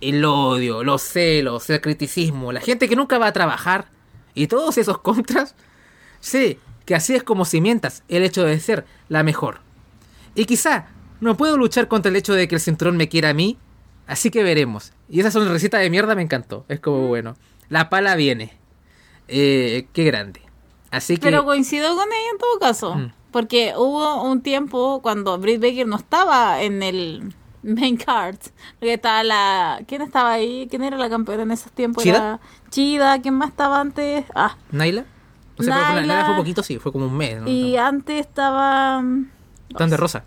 el 0.00 0.24
odio, 0.24 0.82
los 0.84 1.02
celos, 1.02 1.68
el 1.70 1.80
criticismo, 1.80 2.52
la 2.52 2.60
gente 2.60 2.88
que 2.88 2.96
nunca 2.96 3.18
va 3.18 3.26
a 3.26 3.32
trabajar 3.32 3.88
y 4.34 4.46
todos 4.46 4.78
esos 4.78 4.98
contras, 5.02 5.54
sé 6.20 6.58
que 6.86 6.94
así 6.94 7.14
es 7.14 7.22
como 7.22 7.44
cimientas 7.44 8.02
el 8.08 8.22
hecho 8.22 8.44
de 8.44 8.58
ser 8.58 8.86
la 9.08 9.22
mejor. 9.22 9.60
Y 10.34 10.46
quizá 10.46 10.86
no 11.20 11.36
puedo 11.36 11.56
luchar 11.56 11.88
contra 11.88 12.10
el 12.10 12.16
hecho 12.16 12.32
de 12.34 12.48
que 12.48 12.54
el 12.56 12.60
cinturón 12.60 12.96
me 12.96 13.08
quiera 13.08 13.30
a 13.30 13.34
mí, 13.34 13.58
así 14.06 14.30
que 14.30 14.42
veremos. 14.42 14.92
Y 15.08 15.20
esa 15.20 15.30
sonrisita 15.30 15.78
de 15.78 15.90
mierda 15.90 16.14
me 16.14 16.22
encantó. 16.22 16.64
Es 16.68 16.80
como 16.80 17.08
bueno, 17.08 17.36
la 17.68 17.90
pala 17.90 18.14
viene. 18.16 18.52
Eh, 19.28 19.86
qué 19.92 20.04
grande. 20.04 20.40
Así 20.90 21.16
que 21.16 21.22
Pero 21.22 21.44
coincido 21.44 21.94
con 21.94 22.08
ella 22.08 22.30
en 22.32 22.38
todo 22.38 22.58
caso. 22.58 22.94
Mm. 22.96 23.12
Porque 23.30 23.74
hubo 23.76 24.24
un 24.24 24.42
tiempo 24.42 25.00
cuando 25.02 25.38
Britt 25.38 25.60
Baker 25.62 25.86
no 25.86 25.96
estaba 25.96 26.62
en 26.62 26.82
el 26.82 27.32
main 27.62 27.96
cards. 27.96 28.52
Porque 28.80 28.94
estaba 28.94 29.22
la. 29.22 29.80
¿Quién 29.86 30.02
estaba 30.02 30.32
ahí? 30.32 30.66
¿Quién 30.68 30.82
era 30.82 30.96
la 30.96 31.08
campeona 31.08 31.44
en 31.44 31.52
esos 31.52 31.70
tiempos? 31.70 32.02
¿Chida? 32.02 32.16
Era 32.16 32.40
Chida. 32.70 33.22
¿Quién 33.22 33.34
más 33.34 33.50
estaba 33.50 33.80
antes? 33.80 34.24
Ah. 34.34 34.56
¿Naila? 34.72 35.04
O 35.56 35.62
sea, 35.62 35.74
pero 35.74 35.86
fue- 35.86 35.94
Naila. 35.94 36.14
Naila 36.14 36.26
fue 36.26 36.36
poquito, 36.36 36.62
sí, 36.64 36.78
fue 36.78 36.90
como 36.90 37.06
un 37.06 37.16
mes. 37.16 37.40
¿no? 37.40 37.48
Y 37.48 37.76
antes 37.76 38.18
estaba. 38.18 39.00
mm, 39.00 39.30
Ton 39.76 39.90
de 39.90 39.96
Rosa. 39.96 40.24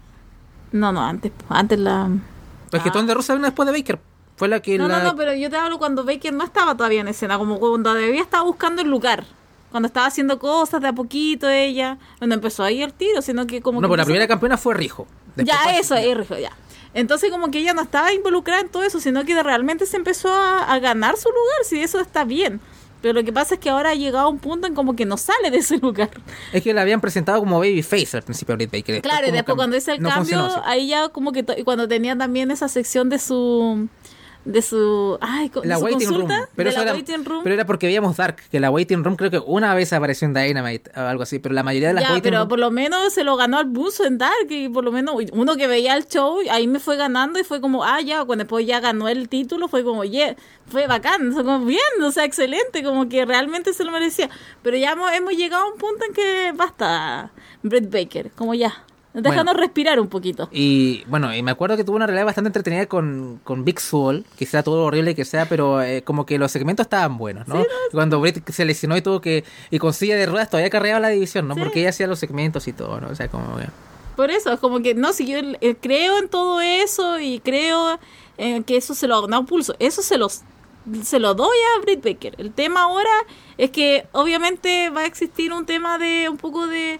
No, 0.73 0.91
no, 0.91 1.01
antes. 1.01 1.31
Antes 1.47 1.79
la. 1.79 2.09
Pues 2.69 2.83
que 2.83 2.89
Ah. 2.89 2.91
Ton 2.91 3.07
de 3.07 3.13
Rosa 3.13 3.33
vino 3.33 3.45
después 3.45 3.65
de 3.65 3.71
Baker. 3.71 3.99
Fue 4.35 4.47
la 4.47 4.59
que 4.59 4.77
No, 4.77 4.87
la... 4.87 4.97
no, 4.99 5.11
no, 5.11 5.15
pero 5.15 5.33
yo 5.33 5.49
te 5.49 5.55
hablo 5.55 5.77
cuando 5.77 6.03
Baker 6.03 6.33
no 6.33 6.43
estaba 6.43 6.75
todavía 6.75 7.01
en 7.01 7.07
escena, 7.07 7.37
como 7.37 7.59
cuando 7.59 7.91
todavía 7.91 8.21
estaba 8.21 8.43
buscando 8.43 8.81
el 8.81 8.89
lugar. 8.89 9.23
Cuando 9.71 9.87
estaba 9.87 10.07
haciendo 10.07 10.37
cosas 10.39 10.81
de 10.81 10.87
a 10.89 10.93
poquito 10.93 11.49
ella, 11.49 11.97
cuando 12.17 12.35
empezó 12.35 12.63
ahí 12.63 12.81
el 12.83 12.93
tiro, 12.93 13.21
sino 13.21 13.47
que 13.47 13.61
como 13.61 13.79
No, 13.81 13.87
que 13.87 13.89
pues 13.89 13.97
la 13.99 14.05
primera 14.05 14.27
campeona 14.27 14.57
fue 14.57 14.73
Rijo. 14.75 15.07
Después 15.35 15.57
ya 15.65 15.77
eso, 15.77 15.95
es 15.95 16.17
Rijo, 16.17 16.37
ya. 16.37 16.51
Entonces 16.95 17.31
como 17.31 17.49
que 17.49 17.59
ella 17.59 17.73
no 17.73 17.81
estaba 17.81 18.13
involucrada 18.13 18.61
en 18.61 18.69
todo 18.69 18.83
eso, 18.83 18.99
sino 18.99 19.23
que 19.25 19.41
realmente 19.41 19.85
se 19.87 19.97
empezó 19.97 20.31
a, 20.31 20.59
a 20.71 20.79
ganar 20.79 21.17
su 21.17 21.29
lugar, 21.29 21.63
si 21.63 21.79
eso 21.81 21.99
está 21.99 22.23
bien. 22.23 22.59
Pero 23.03 23.15
lo 23.15 23.25
que 23.25 23.33
pasa 23.33 23.55
es 23.55 23.59
que 23.59 23.69
ahora 23.69 23.89
ha 23.89 23.95
llegado 23.95 24.27
a 24.27 24.29
un 24.29 24.39
punto 24.39 24.65
en 24.65 24.73
como 24.73 24.95
que 24.95 25.05
no 25.05 25.17
sale 25.17 25.51
de 25.51 25.57
ese 25.57 25.77
lugar. 25.81 26.09
Es 26.53 26.63
que 26.63 26.73
la 26.73 26.83
habían 26.83 27.01
presentado 27.01 27.37
como 27.41 27.59
Babyface 27.59 28.15
al 28.15 28.23
principio 28.23 28.55
de 28.55 28.67
Baker. 28.67 29.01
Claro, 29.01 29.27
y 29.27 29.31
después 29.31 29.57
cuando 29.57 29.75
hizo 29.75 29.91
el 29.91 30.01
no 30.01 30.07
cambio, 30.07 30.39
funcionó, 30.39 30.63
sí. 30.63 30.69
ahí 30.71 30.87
ya 30.87 31.09
como 31.09 31.33
que 31.33 31.45
y 31.57 31.63
cuando 31.65 31.89
tenía 31.89 32.17
también 32.17 32.49
esa 32.49 32.69
sección 32.69 33.09
de 33.09 33.19
su 33.19 33.89
de 34.45 34.61
su 34.61 35.17
ay, 35.21 35.49
La 35.63 35.77
su 35.77 35.83
waiting 35.85 36.07
consulta, 36.07 36.37
room. 36.37 36.47
Pero, 36.55 36.69
de 36.69 36.75
eso 36.75 36.79
la 36.79 36.83
era, 36.83 36.93
waiting 36.93 37.23
room. 37.25 37.43
pero 37.43 37.55
era 37.55 37.65
porque 37.65 37.85
veíamos 37.87 38.17
Dark, 38.17 38.37
que 38.51 38.59
la 38.59 38.69
waiting 38.71 39.03
room 39.03 39.15
creo 39.15 39.31
que 39.31 39.39
una 39.39 39.73
vez 39.73 39.93
apareció 39.93 40.25
en 40.27 40.33
Dynamite 40.33 40.91
o 40.95 40.99
algo 41.01 41.23
así, 41.23 41.39
pero 41.39 41.55
la 41.55 41.63
mayoría 41.63 41.87
de 41.89 41.93
las 41.93 42.03
ya, 42.03 42.09
waiting 42.11 42.23
pero 42.31 42.39
room- 42.43 42.49
por 42.49 42.59
lo 42.59 42.69
menos 42.71 43.13
se 43.13 43.23
lo 43.23 43.37
ganó 43.37 43.57
al 43.57 43.65
buzo 43.65 44.03
en 44.05 44.17
Dark 44.17 44.47
y 44.49 44.67
por 44.69 44.83
lo 44.83 44.91
menos 44.91 45.15
uno 45.31 45.55
que 45.55 45.67
veía 45.67 45.95
el 45.95 46.05
show, 46.07 46.39
ahí 46.51 46.67
me 46.67 46.79
fue 46.79 46.97
ganando 46.97 47.39
y 47.39 47.43
fue 47.45 47.61
como, 47.61 47.83
ah, 47.85 48.01
ya, 48.01 48.25
cuando 48.25 48.43
después 48.43 48.65
ya 48.65 48.79
ganó 48.81 49.07
el 49.07 49.29
título, 49.29 49.67
fue 49.69 49.83
como, 49.83 50.03
yeah, 50.03 50.35
fue 50.67 50.87
bacán, 50.87 51.31
fue 51.33 51.43
como 51.45 51.65
bien, 51.65 51.79
o 52.03 52.11
sea, 52.11 52.25
excelente, 52.25 52.83
como 52.83 53.07
que 53.07 53.25
realmente 53.25 53.73
se 53.73 53.83
lo 53.85 53.91
merecía. 53.91 54.29
Pero 54.61 54.75
ya 54.77 54.91
hemos, 54.91 55.11
hemos 55.13 55.33
llegado 55.33 55.63
a 55.63 55.71
un 55.71 55.77
punto 55.77 56.03
en 56.05 56.13
que 56.13 56.51
basta, 56.55 57.31
Brett 57.61 57.89
Baker, 57.89 58.31
como 58.35 58.53
ya, 58.53 58.73
Bueno. 59.13 59.53
respirar 59.53 59.99
un 59.99 60.07
poquito. 60.07 60.49
Y 60.51 61.03
bueno, 61.07 61.33
y 61.35 61.43
me 61.43 61.51
acuerdo 61.51 61.77
que 61.77 61.83
tuvo 61.83 61.95
una 61.97 62.07
realidad 62.07 62.25
bastante 62.25 62.47
entretenida 62.49 62.87
con, 62.87 63.39
con 63.43 63.63
Big 63.63 63.79
Soul, 63.79 64.25
que 64.37 64.45
sea 64.45 64.63
todo 64.63 64.85
horrible 64.85 65.13
que 65.13 65.23
sea, 65.23 65.47
pero 65.47 65.81
eh, 65.81 66.01
como 66.03 66.25
que 66.25 66.39
los 66.39 66.51
segmentos 66.51 66.85
estaban 66.85 67.17
buenos, 67.17 67.47
¿no? 67.47 67.63
Cuando 67.91 68.19
Britt 68.19 68.49
se 68.49 68.65
lesionó 68.65 68.97
y 68.97 69.01
tuvo 69.01 69.21
que, 69.21 69.43
y 69.69 69.77
con 69.77 69.93
silla 69.93 70.15
de 70.15 70.25
ruedas 70.25 70.49
todavía 70.49 70.69
carreaba 70.69 70.99
la 70.99 71.09
división, 71.09 71.47
¿no? 71.47 71.53
Sí. 71.53 71.61
Porque 71.61 71.81
ella 71.81 71.89
hacía 71.89 72.07
los 72.07 72.17
segmentos 72.19 72.67
y 72.67 72.73
todo, 72.73 72.99
¿no? 72.99 73.09
O 73.09 73.15
sea, 73.15 73.27
como... 73.27 73.59
eh, 73.59 73.67
Por 74.15 74.31
eso, 74.31 74.51
es 74.51 74.59
como 74.59 74.81
que, 74.81 74.95
no, 74.95 75.13
si 75.13 75.27
yo 75.27 75.37
eh, 75.61 75.75
creo 75.79 76.17
en 76.17 76.27
todo 76.29 76.59
eso 76.61 77.19
y 77.19 77.39
creo 77.39 77.99
en 78.37 78.63
que 78.63 78.77
eso 78.77 78.95
se 78.95 79.07
lo 79.07 79.27
da 79.27 79.39
un 79.39 79.45
pulso, 79.45 79.75
eso 79.79 80.01
se 80.01 80.17
los 80.17 80.41
se 81.03 81.17
lo 81.17 81.33
doy 81.33 81.55
a 81.77 81.81
Britt 81.81 82.03
Baker. 82.03 82.35
El 82.37 82.51
tema 82.51 82.83
ahora 82.83 83.09
es 83.57 83.71
que 83.71 84.05
obviamente 84.11 84.89
va 84.89 85.01
a 85.01 85.05
existir 85.05 85.53
un 85.53 85.65
tema 85.65 85.97
de 85.97 86.27
un 86.29 86.35
poco 86.35 86.67
de, 86.67 86.99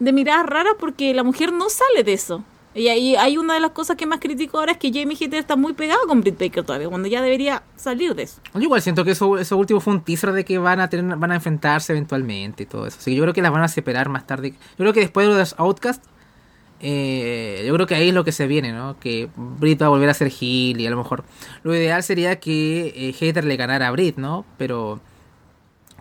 de 0.00 0.12
miradas 0.12 0.46
raras 0.46 0.74
porque 0.80 1.14
la 1.14 1.22
mujer 1.22 1.52
no 1.52 1.70
sale 1.70 2.02
de 2.02 2.14
eso. 2.14 2.42
Y 2.72 2.86
ahí 2.86 3.16
hay 3.16 3.36
una 3.36 3.54
de 3.54 3.60
las 3.60 3.72
cosas 3.72 3.96
que 3.96 4.06
más 4.06 4.20
critico 4.20 4.58
ahora 4.58 4.72
es 4.72 4.78
que 4.78 4.92
Jamie 4.92 5.16
Hater 5.16 5.40
está 5.40 5.56
muy 5.56 5.72
pegado 5.72 6.06
con 6.06 6.20
Britt 6.20 6.38
Baker 6.38 6.64
todavía, 6.64 6.88
cuando 6.88 7.08
ya 7.08 7.20
debería 7.20 7.64
salir 7.74 8.14
de 8.14 8.22
eso. 8.22 8.40
Yo 8.54 8.60
igual 8.60 8.80
siento 8.80 9.04
que 9.04 9.10
eso, 9.10 9.38
eso 9.38 9.56
último 9.56 9.80
fue 9.80 9.92
un 9.92 10.02
teaser 10.02 10.32
de 10.32 10.44
que 10.44 10.56
van 10.58 10.78
a 10.78 10.88
tener, 10.88 11.16
van 11.16 11.32
a 11.32 11.34
enfrentarse 11.34 11.92
eventualmente 11.92 12.62
y 12.62 12.66
todo 12.66 12.86
eso. 12.86 12.98
Así 13.00 13.10
que 13.10 13.16
yo 13.16 13.22
creo 13.24 13.34
que 13.34 13.42
las 13.42 13.50
van 13.50 13.62
a 13.62 13.68
separar 13.68 14.08
más 14.08 14.24
tarde. 14.24 14.50
Yo 14.52 14.76
creo 14.76 14.92
que 14.92 15.00
después 15.00 15.26
de 15.26 15.34
los 15.34 15.56
Outcast, 15.58 16.04
eh, 16.78 17.64
yo 17.66 17.74
creo 17.74 17.88
que 17.88 17.96
ahí 17.96 18.10
es 18.10 18.14
lo 18.14 18.24
que 18.24 18.32
se 18.32 18.46
viene, 18.46 18.72
¿no? 18.72 18.98
Que 19.00 19.28
Britt 19.34 19.82
va 19.82 19.86
a 19.86 19.90
volver 19.90 20.08
a 20.08 20.14
ser 20.14 20.28
heel 20.28 20.80
y 20.80 20.86
a 20.86 20.90
lo 20.90 20.96
mejor 20.96 21.24
lo 21.64 21.74
ideal 21.74 22.04
sería 22.04 22.38
que 22.38 23.12
eh, 23.20 23.42
le 23.42 23.56
ganara 23.56 23.88
a 23.88 23.90
Britt, 23.90 24.16
¿no? 24.16 24.46
Pero 24.58 25.00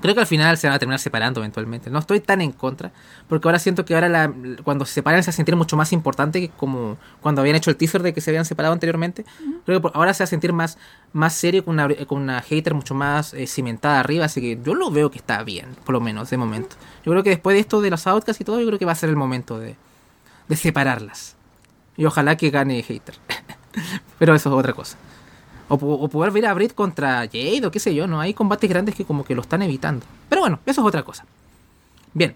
creo 0.01 0.13
que 0.13 0.21
al 0.21 0.27
final 0.27 0.57
se 0.57 0.67
van 0.67 0.75
a 0.75 0.79
terminar 0.79 0.99
separando 0.99 1.39
eventualmente. 1.41 1.89
No 1.89 1.99
estoy 1.99 2.19
tan 2.19 2.41
en 2.41 2.51
contra, 2.51 2.91
porque 3.27 3.47
ahora 3.47 3.59
siento 3.59 3.85
que 3.85 3.95
ahora 3.95 4.09
la, 4.09 4.33
cuando 4.63 4.85
se 4.85 4.93
separan 4.93 5.23
se 5.23 5.27
va 5.27 5.31
a 5.31 5.35
sentir 5.35 5.55
mucho 5.55 5.75
más 5.77 5.93
importante 5.93 6.41
que 6.41 6.49
como 6.49 6.97
cuando 7.21 7.41
habían 7.41 7.55
hecho 7.55 7.69
el 7.69 7.77
teaser 7.77 8.03
de 8.03 8.13
que 8.13 8.21
se 8.21 8.31
habían 8.31 8.45
separado 8.45 8.73
anteriormente. 8.73 9.25
Creo 9.65 9.81
que 9.81 9.89
ahora 9.93 10.13
se 10.13 10.23
va 10.23 10.25
a 10.25 10.27
sentir 10.27 10.53
más, 10.53 10.77
más 11.13 11.33
serio 11.33 11.63
con 11.65 11.73
una, 11.73 11.93
con 12.05 12.21
una 12.21 12.41
hater 12.41 12.73
mucho 12.73 12.95
más 12.95 13.33
eh, 13.33 13.47
cimentada 13.47 13.99
arriba, 13.99 14.25
así 14.25 14.41
que 14.41 14.59
yo 14.63 14.75
lo 14.75 14.91
veo 14.91 15.11
que 15.11 15.17
está 15.17 15.43
bien, 15.43 15.75
por 15.85 15.93
lo 15.93 16.01
menos 16.01 16.29
de 16.29 16.37
momento. 16.37 16.75
Yo 17.05 17.11
creo 17.11 17.23
que 17.23 17.31
después 17.31 17.55
de 17.55 17.61
esto 17.61 17.81
de 17.81 17.89
los 17.89 18.07
outcasts 18.07 18.41
y 18.41 18.43
todo, 18.43 18.59
yo 18.59 18.67
creo 18.67 18.79
que 18.79 18.85
va 18.85 18.93
a 18.93 18.95
ser 18.95 19.09
el 19.09 19.15
momento 19.15 19.59
de, 19.59 19.75
de 20.47 20.55
separarlas. 20.55 21.35
Y 21.97 22.05
ojalá 22.05 22.37
que 22.37 22.49
gane 22.49 22.81
hater. 22.81 23.15
Pero 24.19 24.35
eso 24.35 24.49
es 24.49 24.55
otra 24.55 24.73
cosa. 24.73 24.97
O, 25.70 26.09
poder 26.09 26.32
ver 26.32 26.47
a 26.47 26.53
Britt 26.53 26.74
contra 26.74 27.20
Jade 27.22 27.65
o 27.65 27.72
qué 27.72 27.80
sé 27.80 27.93
yo, 27.93 28.07
¿no? 28.07 28.20
Hay 28.20 28.34
combates 28.34 28.70
grandes 28.70 28.95
que 28.95 29.05
como 29.05 29.24
que 29.24 29.36
lo 29.36 29.41
están 29.41 29.61
evitando. 29.61 30.05
Pero 30.28 30.41
bueno, 30.41 30.59
eso 30.65 30.82
es 30.82 30.88
otra 30.88 31.03
cosa. 31.03 31.26
Bien. 32.13 32.36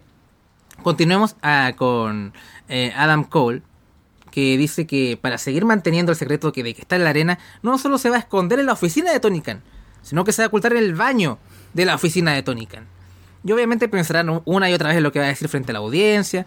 Continuemos 0.84 1.36
ah, 1.42 1.74
con 1.76 2.34
eh, 2.70 2.94
Adam 2.96 3.24
Cole, 3.24 3.62
que 4.32 4.58
dice 4.58 4.86
que 4.86 5.18
para 5.20 5.38
seguir 5.38 5.66
manteniendo 5.66 6.12
el 6.12 6.18
secreto 6.18 6.52
que 6.52 6.64
de 6.64 6.74
que 6.74 6.82
está 6.82 6.96
en 6.96 7.04
la 7.04 7.12
arena, 7.12 7.40
no 7.62 7.78
solo 7.78 7.98
se 7.98 8.10
va 8.10 8.18
a 8.18 8.20
esconder 8.20 8.60
en 8.60 8.66
la 8.66 8.74
oficina 8.74 9.12
de 9.12 9.20
Tony 9.20 9.42
Khan, 9.42 9.62
sino 10.02 10.24
que 10.24 10.32
se 10.32 10.42
va 10.42 10.46
a 10.46 10.48
ocultar 10.48 10.74
en 10.74 10.80
el 10.80 10.96
baño 10.96 11.38
de 11.74 11.86
la 11.86 11.96
oficina 11.96 12.34
de 12.34 12.44
Tony 12.44 12.66
Khan. 12.66 12.86
Y 13.44 13.52
obviamente 13.52 13.88
pensarán 13.88 14.42
una 14.46 14.70
y 14.70 14.74
otra 14.74 14.90
vez 14.90 14.98
en 14.98 15.04
lo 15.04 15.12
que 15.12 15.20
va 15.20 15.26
a 15.26 15.30
decir 15.30 15.50
frente 15.50 15.72
a 15.72 15.74
la 15.74 15.80
audiencia. 15.80 16.46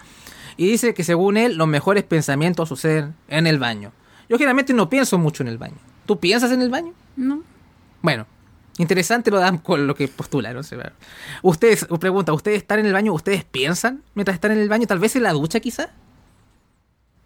Y 0.57 0.66
dice 0.66 0.95
que 0.95 1.05
según 1.05 1.37
él, 1.37 1.57
los 1.57 1.68
mejores 1.68 2.05
pensamientos 2.05 2.68
suceden 2.68 3.14
en 3.28 3.47
el 3.47 3.59
baño. 3.59 3.93
Yo 4.28 4.39
generalmente 4.39 4.72
no 4.72 4.89
pienso 4.89 5.18
mucho 5.18 5.43
en 5.43 5.49
el 5.49 5.59
baño. 5.59 5.76
¿Tú 6.07 6.18
piensas 6.18 6.52
en 6.52 6.62
el 6.62 6.70
baño? 6.70 6.92
¿No? 7.16 7.42
Bueno, 8.02 8.26
interesante 8.78 9.30
lo 9.30 9.38
dan 9.38 9.59
con 9.59 9.86
lo 9.86 9.94
que 9.94 10.09
postula, 10.09 10.52
no 10.52 10.62
sé. 10.62 10.78
Ustedes, 11.42 11.86
pregunta, 12.00 12.32
¿ustedes 12.32 12.59
están 12.59 12.78
en 12.78 12.86
el 12.86 12.92
baño? 12.92 13.12
¿Ustedes 13.12 13.44
piensan 13.44 14.02
mientras 14.14 14.36
están 14.36 14.52
en 14.52 14.59
el 14.59 14.68
baño? 14.68 14.86
Tal 14.86 14.98
vez 14.98 15.16
en 15.16 15.24
la 15.24 15.32
ducha, 15.32 15.61
quizá. 15.61 15.90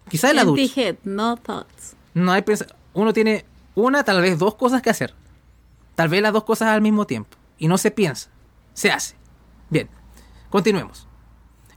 Quizá 0.09 0.31
en 0.31 0.35
la 0.35 0.43
ducha. 0.43 0.63
head, 0.75 0.95
no 1.03 1.37
thoughts. 1.37 1.95
No 2.13 2.31
hay 2.31 2.43
Uno 2.93 3.13
tiene 3.13 3.45
una, 3.75 4.03
tal 4.03 4.21
vez 4.21 4.37
dos 4.37 4.55
cosas 4.55 4.81
que 4.81 4.89
hacer. 4.89 5.13
Tal 5.95 6.09
vez 6.09 6.21
las 6.21 6.33
dos 6.33 6.43
cosas 6.43 6.69
al 6.69 6.81
mismo 6.81 7.05
tiempo. 7.05 7.37
Y 7.57 7.67
no 7.67 7.77
se 7.77 7.91
piensa. 7.91 8.29
Se 8.73 8.91
hace. 8.91 9.15
Bien. 9.69 9.87
Continuemos. 10.49 11.07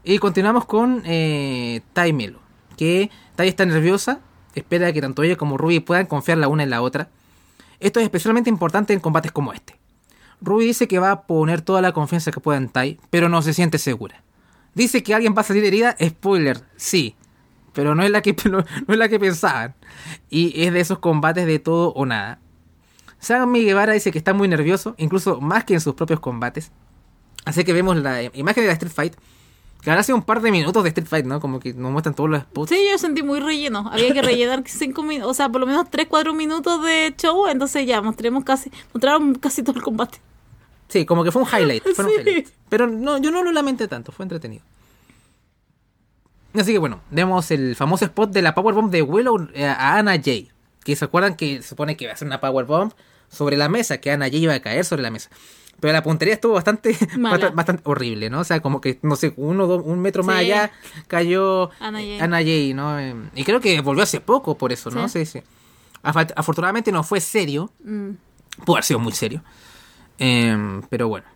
Y 0.03 0.19
continuamos 0.19 0.65
con 0.65 1.03
eh, 1.05 1.83
Tai 1.93 2.13
Melo. 2.13 2.41
Que 2.77 3.11
Tai 3.37 3.47
está 3.47 3.65
nerviosa. 3.67 4.21
Espera 4.55 4.93
que 4.93 5.01
tanto 5.01 5.23
ella 5.23 5.37
como 5.37 5.57
Ruby 5.59 5.81
puedan 5.81 6.07
confiar 6.07 6.39
la 6.39 6.49
una 6.49 6.63
en 6.63 6.71
la 6.71 6.83
otra. 6.83 7.09
Esto 7.81 8.01
es 8.01 8.05
especialmente 8.05 8.51
importante 8.51 8.93
en 8.93 9.01
combates 9.01 9.33
como 9.33 9.53
este. 9.53 9.77
Ruby 10.41 10.67
dice 10.67 10.89
que 10.89 10.99
va 10.99 11.11
a 11.11 11.23
poner 11.23 11.63
toda 11.63 11.83
la 11.83 11.93
confianza 11.93 12.31
que 12.31 12.41
pueda 12.41 12.59
en 12.59 12.69
Tai, 12.69 12.99
pero 13.11 13.29
no 13.29 13.43
se 13.43 13.55
siente 13.55 13.79
segura. 13.79 14.23
Dice 14.75 15.03
que 15.03 15.15
alguien 15.15 15.35
va 15.37 15.41
a 15.41 15.45
salir 15.45 15.65
herida, 15.65 15.97
spoiler, 16.03 16.63
sí, 16.77 17.17
pero 17.73 17.95
no 17.95 18.03
es 18.03 18.11
la 18.11 18.23
que 18.23 18.35
no, 18.51 18.59
no 18.87 18.95
es 18.95 18.99
la 18.99 19.09
que 19.09 19.21
pensaban. 19.21 19.75
Y 20.31 20.63
es 20.65 20.73
de 20.73 20.81
esos 20.81 20.99
combates 20.99 21.47
de 21.47 21.59
todo 21.59 21.93
o 21.93 22.07
nada. 22.07 22.41
Sammy 23.19 23.65
Guevara 23.65 23.95
dice 23.95 24.13
que 24.13 24.19
está 24.19 24.35
muy 24.35 24.49
nervioso, 24.49 24.95
incluso 24.99 25.41
más 25.41 25.65
que 25.65 25.75
en 25.75 25.81
sus 25.81 25.95
propios 25.95 26.21
combates. 26.21 26.73
Así 27.45 27.65
que 27.65 27.73
vemos 27.73 27.97
la 27.97 28.23
imagen 28.23 28.65
de 28.65 28.67
la 28.69 28.73
Street 28.75 28.93
Fight, 28.93 29.15
que 29.85 29.91
ahora 29.91 30.01
hace 30.01 30.15
un 30.15 30.23
par 30.23 30.41
de 30.41 30.51
minutos 30.51 30.83
de 30.83 30.89
Street 30.89 31.07
Fight, 31.07 31.27
¿no? 31.27 31.41
Como 31.41 31.61
que 31.61 31.75
nos 31.75 31.93
muestran 31.93 32.15
todos 32.15 32.31
los 32.31 32.41
spots. 32.41 32.71
Sí, 32.71 32.79
yo 32.91 32.97
sentí 32.97 33.23
muy 33.23 33.39
relleno. 33.39 33.89
Había 33.93 34.15
que 34.15 34.23
rellenar 34.23 34.63
cinco 34.67 35.03
minutos, 35.03 35.31
o 35.31 35.35
sea, 35.35 35.51
por 35.51 35.61
lo 35.61 35.67
menos 35.67 35.91
3, 35.91 36.07
4 36.09 36.33
minutos 36.33 36.83
de 36.83 37.15
show. 37.19 37.47
Entonces 37.49 37.87
ya 37.87 38.01
mostremos 38.01 38.45
casi, 38.45 38.71
mostraron 38.95 39.35
casi 39.35 39.63
todo 39.63 39.77
el 39.77 39.83
combate. 39.83 40.19
Sí, 40.89 41.05
como 41.05 41.23
que 41.23 41.31
fue 41.31 41.43
un 41.43 41.49
highlight. 41.49 41.83
Fue 41.95 42.05
un 42.07 42.11
Sí. 42.17 42.21
highlight. 42.21 42.49
Pero 42.71 42.87
no, 42.87 43.19
yo 43.19 43.31
no 43.31 43.43
lo 43.45 43.53
lamenté 43.53 43.87
tanto, 43.87 44.11
fue 44.11 44.25
entretenido. 44.25 44.63
Así 46.55 46.73
que 46.73 46.79
bueno, 46.79 47.01
vemos 47.11 47.51
el 47.51 47.77
famoso 47.77 48.05
spot 48.07 48.31
de 48.31 48.41
la 48.41 48.55
Powerbomb 48.55 48.91
de 48.91 49.03
Willow 49.03 49.49
eh, 49.55 49.67
a 49.67 49.99
Anna 49.99 50.13
Jay. 50.23 50.51
Que 50.83 50.97
se 50.97 51.05
acuerdan 51.05 51.35
que 51.37 51.61
se 51.63 51.69
supone 51.69 51.97
que 51.97 52.07
va 52.07 52.13
a 52.13 52.17
ser 52.17 52.27
una 52.27 52.41
Powerbomb 52.41 52.93
sobre 53.29 53.57
la 53.57 53.69
mesa, 53.69 53.99
que 53.99 54.11
Anna 54.13 54.27
Jay 54.31 54.45
iba 54.45 54.55
a 54.55 54.61
caer 54.61 54.85
sobre 54.85 55.03
la 55.03 55.11
mesa. 55.11 55.31
Pero 55.81 55.93
la 55.93 56.03
puntería 56.03 56.35
estuvo 56.35 56.55
bastante, 56.55 56.97
bastante, 57.19 57.51
bastante 57.55 57.83
horrible, 57.85 58.31
¿no? 58.31 58.41
O 58.41 58.45
sea, 58.45 58.61
como 58.61 58.81
que, 58.81 58.99
no 59.03 59.17
sé, 59.17 59.35
uno, 59.37 59.67
dos, 59.67 59.83
un 59.85 60.01
metro 60.01 60.23
más 60.23 60.39
Sí. 60.41 60.45
allá 60.53 60.71
cayó 61.09 61.71
Anna 61.81 62.39
Jay. 62.39 62.73
¿no? 62.75 62.99
Eh, 62.99 63.15
Y 63.35 63.45
creo 63.45 63.61
que 63.61 63.81
volvió 63.81 64.03
hace 64.03 64.21
poco 64.21 64.57
por 64.57 64.73
eso, 64.73 64.91
¿no? 64.91 65.09
Sí, 65.09 65.27
Sí. 65.27 65.43
Afortunadamente 66.03 66.93
no 66.93 67.03
fue 67.03 67.21
serio, 67.21 67.71
Mm. 67.83 68.11
Pudo 68.65 68.77
haber 68.77 68.85
sido 68.85 69.01
muy 69.01 69.13
serio. 69.13 69.43
Em, 70.19 70.83
pero 70.89 71.09
bueno. 71.09 71.27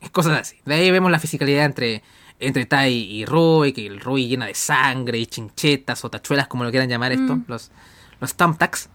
Es 0.00 0.10
cosas 0.10 0.38
así. 0.40 0.56
De 0.64 0.74
ahí 0.74 0.90
vemos 0.90 1.10
la 1.10 1.18
fisicalidad 1.18 1.64
entre, 1.64 2.02
entre 2.38 2.66
Tai 2.66 2.92
y 2.92 3.24
Rui, 3.24 3.72
que 3.72 3.86
el 3.86 3.98
Rui 4.00 4.28
llena 4.28 4.46
de 4.46 4.54
sangre 4.54 5.18
y 5.18 5.26
chinchetas 5.26 6.04
o 6.04 6.10
tachuelas, 6.10 6.46
como 6.46 6.62
lo 6.64 6.70
quieran 6.70 6.88
llamar 6.88 7.10
esto. 7.12 7.34
Mm. 7.36 7.44
Los, 7.48 7.72
los 8.20 8.34
thumbtacks. 8.34 8.90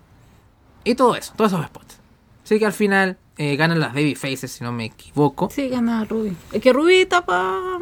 Y 0.83 0.95
todo 0.95 1.15
eso, 1.15 1.33
todos 1.35 1.51
esos 1.51 1.65
spots. 1.65 1.99
Así 2.45 2.57
que 2.59 2.65
al 2.65 2.73
final 2.73 3.17
eh, 3.41 3.55
ganan 3.55 3.79
las 3.79 3.93
baby 3.93 4.13
faces, 4.15 4.51
si 4.51 4.63
no 4.63 4.71
me 4.71 4.85
equivoco. 4.85 5.49
Sí, 5.51 5.67
gana 5.69 6.05
Ruby. 6.05 6.35
Es 6.51 6.61
que 6.61 6.71
Ruby 6.73 7.05
tapa 7.07 7.79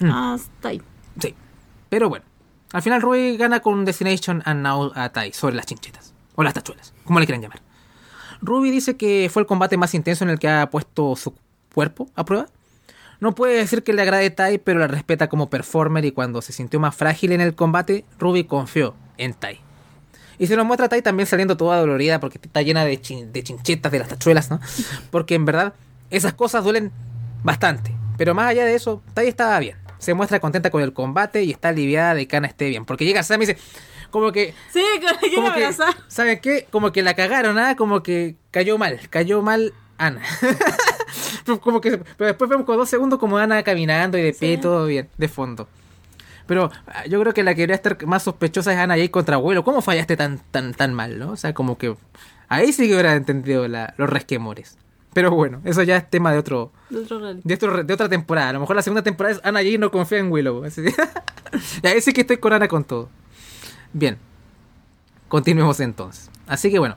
Mm. 0.00 0.10
hasta 0.10 0.68
ahí. 0.68 0.82
Sí. 1.20 1.34
Pero 1.88 2.08
bueno. 2.08 2.24
Al 2.72 2.82
final 2.82 3.02
Rui 3.02 3.36
gana 3.36 3.60
con 3.60 3.84
Destination 3.84 4.42
and 4.44 4.62
Now 4.62 4.92
a 4.94 5.08
Tai 5.08 5.32
sobre 5.32 5.56
las 5.56 5.66
chinchetas. 5.66 6.14
O 6.36 6.42
las 6.44 6.54
tachuelas, 6.54 6.94
como 7.04 7.18
le 7.18 7.26
quieran 7.26 7.42
llamar. 7.42 7.60
Ruby 8.40 8.70
dice 8.70 8.96
que 8.96 9.28
fue 9.32 9.42
el 9.42 9.46
combate 9.46 9.76
más 9.76 9.92
intenso 9.94 10.22
en 10.24 10.30
el 10.30 10.38
que 10.38 10.48
ha 10.48 10.70
puesto 10.70 11.16
su 11.16 11.34
cuerpo 11.74 12.08
a 12.14 12.24
prueba. 12.24 12.46
No 13.18 13.34
puede 13.34 13.56
decir 13.56 13.82
que 13.82 13.92
le 13.92 14.02
agrade 14.02 14.30
Tai, 14.30 14.58
pero 14.58 14.78
la 14.78 14.86
respeta 14.86 15.28
como 15.28 15.50
performer 15.50 16.04
y 16.04 16.12
cuando 16.12 16.40
se 16.42 16.52
sintió 16.52 16.78
más 16.80 16.94
frágil 16.94 17.32
en 17.32 17.40
el 17.40 17.54
combate, 17.54 18.04
Ruby 18.18 18.44
confió 18.44 18.94
en 19.18 19.34
Tai. 19.34 19.60
Y 20.40 20.46
se 20.46 20.56
nos 20.56 20.64
muestra 20.64 20.86
a 20.86 20.88
Tai 20.88 21.02
también 21.02 21.26
saliendo 21.26 21.58
toda 21.58 21.78
dolorida 21.78 22.18
porque 22.18 22.40
está 22.42 22.62
llena 22.62 22.82
de, 22.86 22.96
de 23.30 23.42
chinchetas 23.42 23.92
de 23.92 23.98
las 23.98 24.08
tachuelas, 24.08 24.50
¿no? 24.50 24.58
Porque 25.10 25.34
en 25.34 25.44
verdad 25.44 25.74
esas 26.08 26.32
cosas 26.32 26.64
duelen 26.64 26.90
bastante. 27.44 27.94
Pero 28.16 28.34
más 28.34 28.48
allá 28.48 28.64
de 28.64 28.74
eso, 28.74 29.02
Tai 29.12 29.28
estaba 29.28 29.58
bien. 29.58 29.76
Se 29.98 30.14
muestra 30.14 30.40
contenta 30.40 30.70
con 30.70 30.82
el 30.82 30.94
combate 30.94 31.44
y 31.44 31.50
está 31.50 31.68
aliviada 31.68 32.14
de 32.14 32.26
que 32.26 32.38
Ana 32.38 32.48
esté 32.48 32.70
bien. 32.70 32.86
Porque 32.86 33.04
llega 33.04 33.22
Sam 33.22 33.42
y 33.42 33.46
dice, 33.46 33.60
como 34.10 34.32
que... 34.32 34.54
Sí, 34.72 34.82
como 35.34 35.52
que 35.52 35.68
¿Saben 36.08 36.40
qué? 36.40 36.66
Como 36.70 36.90
que 36.90 37.02
la 37.02 37.12
cagaron, 37.12 37.58
¿ah? 37.58 37.76
Como 37.76 38.02
que 38.02 38.36
cayó 38.50 38.78
mal, 38.78 38.98
cayó 39.10 39.42
mal 39.42 39.74
Ana. 39.98 40.22
como 41.60 41.82
que, 41.82 41.98
pero 42.16 42.28
después 42.28 42.48
vemos 42.48 42.64
con 42.64 42.78
dos 42.78 42.88
segundos 42.88 43.18
como 43.18 43.36
Ana 43.36 43.62
caminando 43.62 44.16
y 44.16 44.22
de 44.22 44.32
pie, 44.32 44.56
todo 44.56 44.86
bien, 44.86 45.10
de 45.18 45.28
fondo. 45.28 45.68
Pero 46.50 46.68
ah, 46.88 47.06
yo 47.06 47.20
creo 47.20 47.32
que 47.32 47.44
la 47.44 47.54
que 47.54 47.60
debería 47.60 47.76
estar 47.76 48.04
más 48.06 48.24
sospechosa 48.24 48.72
es 48.72 48.78
Ana 48.80 48.98
y 48.98 49.08
contra 49.08 49.36
abuelo. 49.36 49.62
¿Cómo 49.62 49.82
fallaste 49.82 50.16
tan, 50.16 50.40
tan, 50.50 50.74
tan 50.74 50.92
mal, 50.92 51.16
no? 51.16 51.30
O 51.30 51.36
sea, 51.36 51.54
como 51.54 51.78
que 51.78 51.94
ahí 52.48 52.72
sí 52.72 52.88
que 52.88 52.94
hubiera 52.94 53.14
entendido 53.14 53.68
los 53.68 54.10
resquemores. 54.10 54.76
Pero 55.12 55.30
bueno, 55.30 55.60
eso 55.64 55.84
ya 55.84 55.96
es 55.96 56.10
tema 56.10 56.32
de 56.32 56.38
otro. 56.38 56.72
De, 56.88 56.98
otro, 57.54 57.84
de, 57.84 57.94
otra 57.94 58.08
temporada. 58.08 58.48
A 58.48 58.52
lo 58.54 58.58
mejor 58.58 58.74
la 58.74 58.82
segunda 58.82 59.04
temporada 59.04 59.36
es 59.36 59.40
Ana 59.44 59.62
y 59.62 59.78
no 59.78 59.92
confía 59.92 60.18
en 60.18 60.32
Willow. 60.32 60.64
y 61.84 61.86
ahí 61.86 62.00
sí 62.00 62.12
que 62.12 62.22
estoy 62.22 62.38
con 62.38 62.52
Ana 62.52 62.66
con 62.66 62.82
todo. 62.82 63.08
Bien. 63.92 64.18
Continuemos 65.28 65.78
entonces. 65.78 66.32
Así 66.48 66.68
que 66.72 66.80
bueno. 66.80 66.96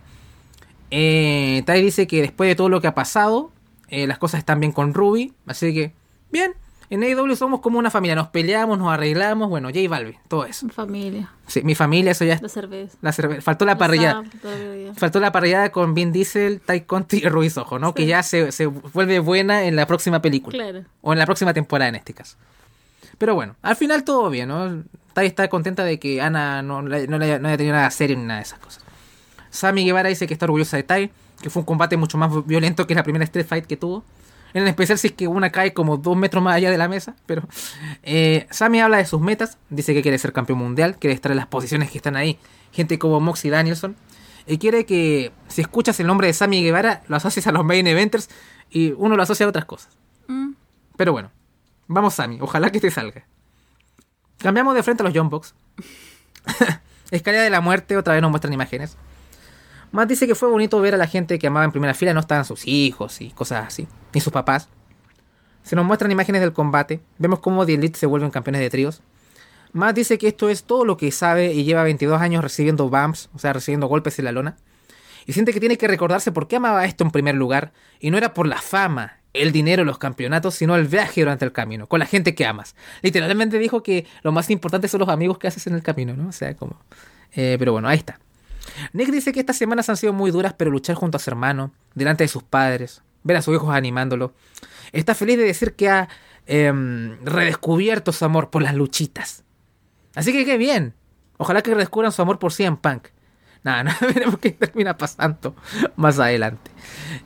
Eh, 0.90 1.62
Tai 1.68 1.80
dice 1.80 2.08
que 2.08 2.22
después 2.24 2.50
de 2.50 2.56
todo 2.56 2.70
lo 2.70 2.82
que 2.82 2.88
ha 2.88 2.96
pasado, 2.96 3.52
eh, 3.90 4.08
las 4.08 4.18
cosas 4.18 4.40
están 4.40 4.60
bien 4.60 4.72
con 4.72 4.96
Ruby. 4.96 5.32
Así 5.46 5.76
que, 5.76 5.94
bien. 6.32 6.56
En 6.94 7.02
AEW 7.02 7.36
somos 7.36 7.60
como 7.60 7.80
una 7.80 7.90
familia. 7.90 8.14
Nos 8.14 8.28
peleamos, 8.28 8.78
nos 8.78 8.94
arreglamos. 8.94 9.50
Bueno, 9.50 9.70
J 9.70 9.90
Balvin, 9.90 10.16
todo 10.28 10.46
eso. 10.46 10.70
Familia. 10.70 11.32
Sí, 11.48 11.64
mi 11.64 11.74
familia, 11.74 12.12
eso 12.12 12.24
ya. 12.24 12.38
La 12.40 12.48
cerveza. 12.48 12.96
La 13.02 13.12
cerveza. 13.12 13.42
Faltó 13.42 13.66
la 13.66 13.80
parrillada. 13.80 14.24
Faltó 14.96 15.20
la 15.20 15.32
parrillada 15.32 15.72
con 15.72 15.96
Vin 15.96 16.12
Diesel, 16.12 16.62
Tai 16.62 16.82
Conti 16.82 17.18
y 17.18 17.30
Ruiz 17.30 17.58
Ojo, 17.58 17.80
¿no? 17.80 17.96
Que 17.96 18.06
ya 18.06 18.22
se, 18.22 18.52
se, 18.52 18.68
vuelve 18.68 19.18
buena 19.18 19.64
en 19.64 19.76
la 19.76 19.88
próxima 19.88 20.22
película. 20.22 20.56
Claro. 20.56 20.86
O 21.02 21.14
en 21.14 21.18
la 21.18 21.26
próxima 21.26 21.52
temporada 21.52 21.90
en 21.90 21.96
este 21.96 22.14
caso. 22.14 22.38
Pero 23.18 23.34
bueno, 23.34 23.56
al 23.64 23.76
final 23.76 24.04
todo 24.04 24.30
bien, 24.30 24.50
¿no? 24.50 24.84
Tai 25.14 25.26
está 25.26 25.48
contenta 25.48 25.84
de 25.84 25.98
que 25.98 26.22
Ana 26.22 26.62
no, 26.62 26.84
no, 26.84 26.90
no 26.90 27.26
haya 27.26 27.58
tenido 27.58 27.74
nada 27.74 27.90
serio 27.90 28.18
ni 28.18 28.24
nada 28.26 28.42
de 28.42 28.44
esas 28.44 28.60
cosas. 28.60 28.84
Sammy 29.50 29.84
Guevara 29.84 30.10
dice 30.10 30.28
que 30.28 30.34
está 30.36 30.46
orgullosa 30.46 30.78
de 30.78 30.84
Tai, 30.84 31.12
que 31.42 31.50
fue 31.50 31.62
un 31.62 31.66
combate 31.66 31.98
mucho 31.98 32.20
más 32.20 32.46
violento 32.46 32.86
que 32.86 32.94
la 32.94 33.02
primera 33.02 33.26
Street 33.26 33.48
Fight 33.48 33.66
que 33.66 33.78
tuvo. 33.78 34.04
En 34.54 34.68
especial 34.68 34.98
si 34.98 35.08
es 35.08 35.14
que 35.14 35.28
una 35.28 35.52
cae 35.52 35.74
como 35.74 35.98
dos 35.98 36.16
metros 36.16 36.44
más 36.44 36.56
allá 36.56 36.70
de 36.70 36.78
la 36.78 36.88
mesa. 36.88 37.16
Pero 37.26 37.44
eh, 38.04 38.48
Sammy 38.52 38.82
habla 38.82 38.98
de 38.98 39.06
sus 39.06 39.20
metas. 39.20 39.58
Dice 39.70 39.94
que 39.94 40.02
quiere 40.02 40.18
ser 40.18 40.34
campeón 40.34 40.60
mundial. 40.60 40.98
Quiere 41.00 41.14
estar 41.14 41.32
en 41.32 41.38
las 41.38 41.48
posiciones 41.48 41.90
que 41.90 41.98
están 41.98 42.16
ahí. 42.16 42.38
Gente 42.72 43.00
como 43.00 43.20
Moxie 43.20 43.50
Danielson. 43.50 43.96
Y 44.46 44.58
quiere 44.58 44.86
que 44.86 45.32
si 45.48 45.62
escuchas 45.62 46.00
el 46.00 46.08
nombre 46.08 46.28
de 46.28 46.34
Sammy 46.34 46.64
Guevara, 46.64 47.04
lo 47.08 47.16
asocies 47.16 47.48
a 47.48 47.52
los 47.52 47.66
main 47.66 47.88
eventers. 47.88 48.30
Y 48.70 48.92
uno 48.92 49.16
lo 49.16 49.24
asocia 49.24 49.46
a 49.46 49.50
otras 49.50 49.66
cosas. 49.66 49.98
Mm. 50.28 50.52
Pero 50.98 51.12
bueno. 51.12 51.32
Vamos 51.88 52.14
Sammy. 52.14 52.38
Ojalá 52.42 52.72
que 52.72 52.80
te 52.80 52.92
salga. 52.92 53.26
Cambiamos 54.38 54.76
de 54.76 54.84
frente 54.84 55.04
a 55.04 55.06
los 55.06 55.16
John 55.16 55.30
Box. 55.30 55.56
Escalera 57.12 57.44
de 57.44 57.50
la 57.50 57.62
muerte. 57.62 57.98
Otra 57.98 58.14
vez 58.14 58.22
nos 58.22 58.32
muestran 58.32 58.54
imágenes. 58.54 58.98
Matt 59.94 60.10
dice 60.10 60.26
que 60.26 60.34
fue 60.34 60.50
bonito 60.50 60.82
ver 60.82 60.96
a 60.96 60.98
la 60.98 61.06
gente 61.06 61.38
que 61.38 61.46
amaba 61.46 61.66
en 61.66 61.72
primera 61.72 61.94
fila, 61.94 62.16
no 62.16 62.20
estaban 62.20 62.46
sus 62.46 62.66
hijos 62.66 63.22
y 63.22 63.30
cosas 63.30 63.68
así, 63.68 63.88
ni 64.12 64.22
sus 64.22 64.34
papás. 64.34 64.68
Se 65.62 65.76
nos 65.76 65.86
muestran 65.86 66.12
imágenes 66.12 66.42
del 66.42 66.52
combate, 66.52 67.00
vemos 67.20 67.38
cómo 67.38 67.64
The 67.64 67.76
Elite 67.76 68.00
se 68.00 68.08
vuelven 68.08 68.32
campeones 68.32 68.62
de 68.62 68.72
tríos. 68.72 69.04
Matt 69.72 69.96
dice 69.96 70.18
que 70.18 70.30
esto 70.30 70.50
es 70.50 70.64
todo 70.64 70.84
lo 70.84 70.98
que 70.98 71.12
sabe 71.12 71.54
y 71.54 71.64
lleva 71.64 71.84
22 71.84 72.20
años 72.20 72.44
recibiendo 72.44 72.90
bumps, 72.90 73.30
o 73.36 73.40
sea, 73.40 73.54
recibiendo 73.54 73.86
golpes 73.86 74.18
en 74.18 74.26
la 74.26 74.32
lona. 74.32 74.58
Y 75.28 75.34
siente 75.34 75.54
que 75.54 75.60
tiene 75.60 75.78
que 75.78 75.88
recordarse 75.88 76.32
por 76.32 76.48
qué 76.48 76.56
amaba 76.56 76.86
esto 76.86 77.04
en 77.04 77.12
primer 77.12 77.36
lugar, 77.36 77.72
y 78.00 78.10
no 78.10 78.18
era 78.18 78.34
por 78.34 78.48
la 78.48 78.60
fama, 78.60 79.20
el 79.34 79.52
dinero, 79.52 79.84
los 79.84 80.00
campeonatos, 80.00 80.56
sino 80.56 80.76
el 80.76 80.88
viaje 80.88 81.22
durante 81.22 81.46
el 81.46 81.52
camino, 81.52 81.86
con 81.86 82.00
la 82.00 82.08
gente 82.08 82.34
que 82.34 82.48
amas. 82.48 82.76
Literalmente 83.04 83.60
dijo 83.60 83.84
que 83.84 84.08
lo 84.24 84.32
más 84.32 84.50
importante 84.50 84.88
son 84.88 85.02
los 85.02 85.10
amigos 85.10 85.38
que 85.38 85.48
haces 85.48 85.68
en 85.68 85.76
el 85.76 85.84
camino, 85.84 86.16
¿no? 86.16 86.30
O 86.30 86.32
sea, 86.32 86.56
como... 86.56 86.82
Eh, 87.36 87.58
pero 87.60 87.74
bueno, 87.74 87.88
ahí 87.88 88.00
está. 88.00 88.20
Nick 88.94 89.10
dice 89.10 89.32
que 89.32 89.40
estas 89.40 89.58
semanas 89.58 89.90
han 89.90 89.98
sido 89.98 90.14
muy 90.14 90.32
duras, 90.32 90.54
pero 90.58 90.72
luchar 90.72 90.96
junto 90.96 91.18
a 91.18 91.20
su 91.20 91.30
hermano, 91.30 91.72
delante 91.96 92.24
de 92.24 92.28
sus 92.28 92.44
padres, 92.44 93.02
ver 93.24 93.38
a 93.38 93.42
sus 93.42 93.56
hijos 93.56 93.74
animándolo. 93.74 94.34
Está 94.92 95.16
feliz 95.16 95.38
de 95.38 95.44
decir 95.44 95.76
que 95.76 95.90
ha 95.90 96.10
em, 96.46 97.18
redescubierto 97.26 98.12
su 98.12 98.26
amor 98.26 98.50
por 98.50 98.62
las 98.62 98.76
luchitas. 98.76 99.44
Así 100.16 100.32
que 100.32 100.46
qué 100.46 100.58
bien. 100.58 100.94
Ojalá 101.38 101.62
que 101.62 101.74
redescubran 101.74 102.12
su 102.12 102.22
amor 102.22 102.40
por 102.40 102.54
CM 102.54 102.78
Punk. 102.78 103.08
Nada, 103.64 103.84
nada, 103.84 103.98
veremos 104.02 104.38
qué 104.40 104.52
termina 104.52 104.98
pasando 104.98 105.56
más 105.96 106.20
adelante. 106.20 106.72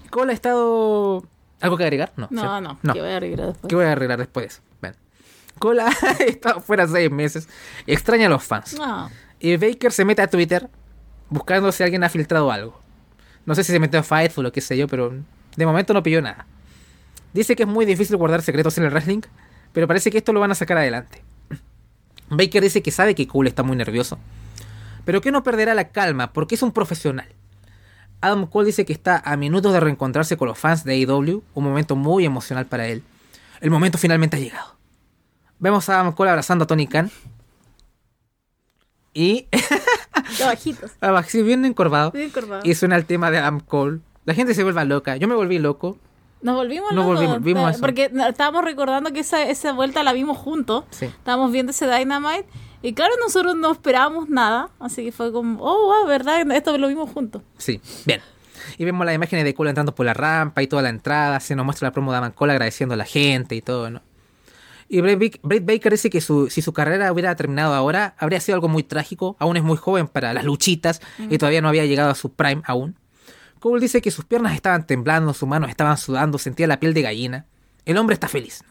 Cole 0.10 0.32
ha 0.32 0.36
estado. 0.36 1.26
¿Algo 1.60 1.78
que 1.78 1.84
agregar? 1.84 2.14
No, 2.16 2.28
no, 2.32 2.62
no, 2.62 2.80
no. 2.82 2.94
¿Qué 2.94 3.02
voy 3.02 3.10
a 3.10 3.18
arreglar 3.18 3.48
después? 3.48 3.70
¿Qué 3.70 3.76
voy 3.76 3.86
a 3.86 3.92
arreglar 3.92 4.20
después? 4.20 4.62
Ven. 4.82 4.96
Cole 5.60 5.82
ha 6.02 6.12
estado 6.24 6.62
fuera 6.62 6.88
seis 6.88 7.12
meses. 7.12 7.50
Extraña 7.88 8.28
a 8.28 8.30
los 8.30 8.44
fans. 8.44 8.78
No. 8.78 9.10
Y 9.40 9.58
Baker 9.58 9.92
se 9.92 10.06
mete 10.06 10.22
a 10.22 10.28
Twitter 10.28 10.70
buscando 11.30 11.72
si 11.72 11.84
alguien 11.84 12.04
ha 12.04 12.10
filtrado 12.10 12.52
algo. 12.52 12.82
No 13.46 13.56
sé 13.56 13.64
si 13.64 13.72
se 13.72 13.80
metió 13.80 14.00
a 14.00 14.04
Fightful 14.04 14.46
o 14.46 14.52
qué 14.52 14.62
sé 14.62 14.78
yo, 14.78 14.88
pero 14.88 15.14
de 15.56 15.66
momento 15.66 15.94
no 15.94 16.04
pilló 16.04 16.22
nada. 16.22 16.46
Dice 17.34 17.56
que 17.56 17.64
es 17.64 17.70
muy 17.70 17.86
difícil 17.86 18.18
guardar 18.18 18.42
secretos 18.42 18.78
en 18.78 18.86
el 18.86 18.92
wrestling, 18.92 19.22
pero 19.74 19.88
parece 19.88 20.12
que 20.12 20.18
esto 20.18 20.34
lo 20.34 20.40
van 20.40 20.52
a 20.52 20.56
sacar 20.56 20.78
adelante. 20.78 21.24
Baker 22.30 22.64
dice 22.64 22.82
que 22.82 22.92
sabe 22.92 23.16
que 23.16 23.28
Cole 23.28 23.50
está 23.50 23.64
muy 23.64 23.76
nervioso, 23.78 24.20
pero 25.06 25.22
que 25.22 25.32
no 25.32 25.44
perderá 25.44 25.74
la 25.74 25.90
calma 25.90 26.34
porque 26.34 26.56
es 26.56 26.62
un 26.62 26.72
profesional. 26.72 27.28
Adam 28.20 28.48
Cole 28.48 28.68
dice 28.68 28.86
que 28.86 28.94
está 28.94 29.22
a 29.24 29.38
minutos 29.38 29.74
de 29.74 29.80
reencontrarse 29.80 30.38
con 30.38 30.48
los 30.48 30.58
fans 30.58 30.84
de 30.84 30.94
AEW, 30.94 31.44
un 31.54 31.64
momento 31.64 31.96
muy 31.96 32.26
emocional 32.26 32.66
para 32.66 32.88
él. 32.88 33.04
El 33.62 33.70
momento 33.70 33.98
finalmente 33.98 34.38
ha 34.38 34.40
llegado. 34.40 34.76
Vemos 35.60 35.88
a 35.90 36.00
Adam 36.00 36.14
Cole 36.14 36.32
abrazando 36.32 36.64
a 36.64 36.68
Tony 36.68 36.88
Khan. 36.88 37.12
Y 39.18 39.48
bajitos. 40.40 40.92
Sí, 41.28 41.42
bien 41.42 41.66
encorvado. 41.66 42.12
Bien 42.12 42.28
encorvado. 42.28 42.62
Y 42.64 42.76
suena 42.76 42.96
el 42.98 43.06
tema 43.06 43.32
de 43.32 43.40
Adam 43.40 43.60
Cole. 43.60 44.02
La 44.26 44.36
gente 44.36 44.54
se 44.54 44.62
vuelve 44.62 44.86
loca. 44.86 45.18
Yo 45.18 45.28
me 45.28 45.34
volví 45.34 45.58
loco. 45.58 45.98
Nos 46.44 46.56
volvimos 46.56 46.92
Nos 46.92 47.04
volvimos, 47.04 47.42
vimos 47.42 47.72
eso. 47.72 47.82
Porque 47.82 48.12
estábamos 48.30 48.64
recordando 48.64 49.12
que 49.12 49.22
esa, 49.22 49.42
esa 49.50 49.74
vuelta 49.74 50.04
la 50.04 50.14
vimos 50.14 50.38
juntos. 50.38 50.84
Sí. 50.92 51.06
Estábamos 51.06 51.52
viendo 51.52 51.72
ese 51.72 51.88
Dynamite. 51.88 52.46
Y 52.84 52.94
claro, 52.94 53.16
nosotros 53.20 53.56
no 53.56 53.72
esperábamos 53.72 54.30
nada. 54.30 54.70
Así 54.80 55.04
que 55.04 55.12
fue 55.12 55.32
como, 55.32 55.64
oh, 55.64 55.88
wow, 55.88 56.08
¿verdad? 56.08 56.40
Esto 56.52 56.78
lo 56.78 56.88
vimos 56.88 57.10
juntos. 57.10 57.42
Sí, 57.58 57.82
bien. 58.06 58.22
Y 58.78 58.86
vemos 58.86 59.04
las 59.04 59.16
imágenes 59.16 59.46
de 59.46 59.56
Cole 59.56 59.72
entrando 59.72 59.96
por 59.96 60.06
la 60.06 60.14
rampa 60.14 60.62
y 60.62 60.68
toda 60.68 60.84
la 60.84 60.90
entrada. 60.90 61.40
Se 61.40 61.56
nos 61.56 61.66
muestra 61.66 61.88
la 61.88 61.92
promo 61.92 62.12
de 62.12 62.20
Adam 62.20 62.34
Cole 62.34 62.52
agradeciendo 62.52 62.94
a 62.94 62.98
la 62.98 63.06
gente 63.06 63.56
y 63.56 63.64
todo, 63.64 63.90
¿no? 63.90 64.02
Y 64.90 65.02
Britt 65.02 65.42
Baker 65.44 65.92
dice 65.92 66.10
que 66.10 66.22
si 66.22 66.62
su 66.62 66.74
carrera 66.74 67.12
hubiera 67.12 67.36
terminado 67.36 67.74
ahora, 67.74 68.16
habría 68.18 68.40
sido 68.40 68.56
algo 68.56 68.70
muy 68.70 68.84
trágico. 68.84 69.36
Aún 69.40 69.58
es 69.58 69.64
muy 69.64 69.78
joven 69.78 70.08
para 70.08 70.34
las 70.34 70.46
luchitas 70.46 71.02
y 71.30 71.38
todavía 71.38 71.62
no 71.62 71.68
había 71.68 71.86
llegado 71.86 72.10
a 72.10 72.16
su 72.16 72.32
prime 72.32 72.62
aún. 72.66 72.96
Cole 73.60 73.82
dice 73.82 74.02
que 74.02 74.12
sus 74.12 74.24
piernas 74.24 74.54
estaban 74.54 74.86
temblando, 74.86 75.34
sus 75.34 75.50
manos 75.50 75.70
estaban 75.70 75.98
sudando, 75.98 76.38
sentía 76.38 76.68
la 76.68 76.80
piel 76.80 76.94
de 76.94 77.02
gallina. 77.02 77.46
El 77.86 77.98
hombre 77.98 78.14
está 78.14 78.28
feliz. 78.28 78.64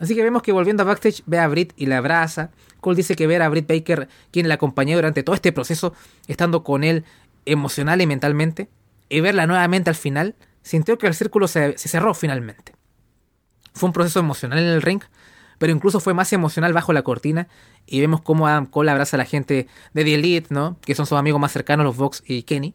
Así 0.00 0.14
que 0.14 0.22
vemos 0.22 0.42
que 0.42 0.52
volviendo 0.52 0.82
a 0.82 0.86
backstage 0.86 1.22
ve 1.26 1.38
a 1.38 1.46
Britt 1.46 1.72
y 1.76 1.86
la 1.86 1.98
abraza. 1.98 2.50
Cole 2.80 2.96
dice 2.96 3.16
que 3.16 3.26
ver 3.26 3.42
a 3.42 3.48
Britt 3.48 3.68
Baker, 3.68 4.08
quien 4.30 4.48
la 4.48 4.54
acompañó 4.54 4.96
durante 4.96 5.22
todo 5.22 5.34
este 5.34 5.52
proceso, 5.52 5.94
estando 6.26 6.64
con 6.64 6.84
él 6.84 7.04
emocional 7.44 8.00
y 8.00 8.06
mentalmente, 8.06 8.68
y 9.08 9.20
verla 9.20 9.46
nuevamente 9.46 9.90
al 9.90 9.96
final, 9.96 10.36
sintió 10.62 10.98
que 10.98 11.06
el 11.06 11.14
círculo 11.14 11.48
se, 11.48 11.76
se 11.78 11.88
cerró 11.88 12.14
finalmente. 12.14 12.77
Fue 13.78 13.88
un 13.88 13.92
proceso 13.92 14.20
emocional 14.20 14.58
en 14.58 14.66
el 14.66 14.82
ring, 14.82 15.00
pero 15.58 15.72
incluso 15.72 16.00
fue 16.00 16.14
más 16.14 16.32
emocional 16.32 16.72
bajo 16.72 16.92
la 16.92 17.02
cortina 17.02 17.48
y 17.86 18.00
vemos 18.00 18.20
cómo 18.20 18.46
Adam 18.46 18.66
Cole 18.66 18.90
abraza 18.90 19.16
a 19.16 19.18
la 19.18 19.24
gente 19.24 19.66
de 19.94 20.04
The 20.04 20.14
Elite, 20.14 20.46
¿no? 20.50 20.76
Que 20.82 20.94
son 20.94 21.06
sus 21.06 21.18
amigos 21.18 21.40
más 21.40 21.52
cercanos, 21.52 21.84
los 21.84 21.96
Vox 21.96 22.22
y 22.26 22.42
Kenny. 22.42 22.74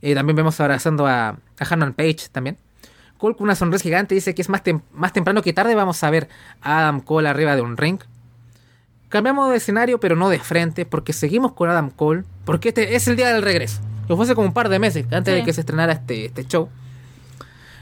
Eh, 0.00 0.14
también 0.14 0.36
vemos 0.36 0.58
abrazando 0.60 1.06
a, 1.06 1.28
a 1.28 1.38
Hannon 1.70 1.92
Page 1.92 2.28
también. 2.32 2.58
Cole 3.18 3.36
con 3.36 3.44
una 3.44 3.54
sonrisa 3.54 3.84
gigante 3.84 4.16
dice 4.16 4.34
que 4.34 4.42
es 4.42 4.48
más, 4.48 4.62
más 4.92 5.12
temprano 5.12 5.42
que 5.42 5.52
tarde 5.52 5.76
vamos 5.76 6.02
a 6.02 6.10
ver 6.10 6.28
a 6.60 6.80
Adam 6.80 7.00
Cole 7.00 7.28
arriba 7.28 7.54
de 7.54 7.62
un 7.62 7.76
ring. 7.76 8.00
Cambiamos 9.08 9.50
de 9.50 9.58
escenario, 9.58 10.00
pero 10.00 10.16
no 10.16 10.28
de 10.28 10.38
frente, 10.38 10.86
porque 10.86 11.12
seguimos 11.12 11.52
con 11.52 11.70
Adam 11.70 11.90
Cole, 11.90 12.24
porque 12.44 12.70
este 12.70 12.96
es 12.96 13.06
el 13.06 13.14
día 13.14 13.32
del 13.32 13.42
regreso. 13.42 13.80
Que 14.08 14.16
fue 14.16 14.24
hace 14.24 14.34
como 14.34 14.48
un 14.48 14.54
par 14.54 14.68
de 14.68 14.78
meses 14.78 15.06
antes 15.12 15.34
de 15.34 15.44
que 15.44 15.52
se 15.52 15.60
estrenara 15.60 15.92
este, 15.92 16.24
este 16.24 16.44
show. 16.46 16.68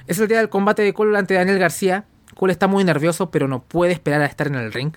Es 0.07 0.19
el 0.19 0.29
día 0.29 0.39
del 0.39 0.51
combate 0.51 0.83
de 0.83 0.93
Cole 0.93 1.17
ante 1.17 1.35
Daniel 1.35 1.59
García, 1.59 2.05
Cole 2.41 2.55
está 2.55 2.69
muy 2.69 2.85
nervioso, 2.85 3.31
pero 3.31 3.49
no 3.49 3.63
puede 3.63 3.93
esperar 3.93 4.23
a 4.23 4.25
estar 4.25 4.47
en 4.47 4.55
el 4.55 4.73
ring. 4.73 4.95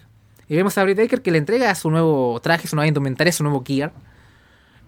Y 0.48 0.56
vemos 0.56 0.78
a 0.78 0.84
Britt 0.86 0.98
Baker 0.98 1.22
que 1.22 1.30
le 1.30 1.40
entrega 1.40 1.76
su 1.76 1.92
nuevo 1.92 2.40
traje, 2.40 2.70
su 2.70 2.78
nueva 2.78 2.88
indumentaria, 2.88 3.34
su 3.34 3.44
nuevo 3.44 3.66
gear. 3.68 3.92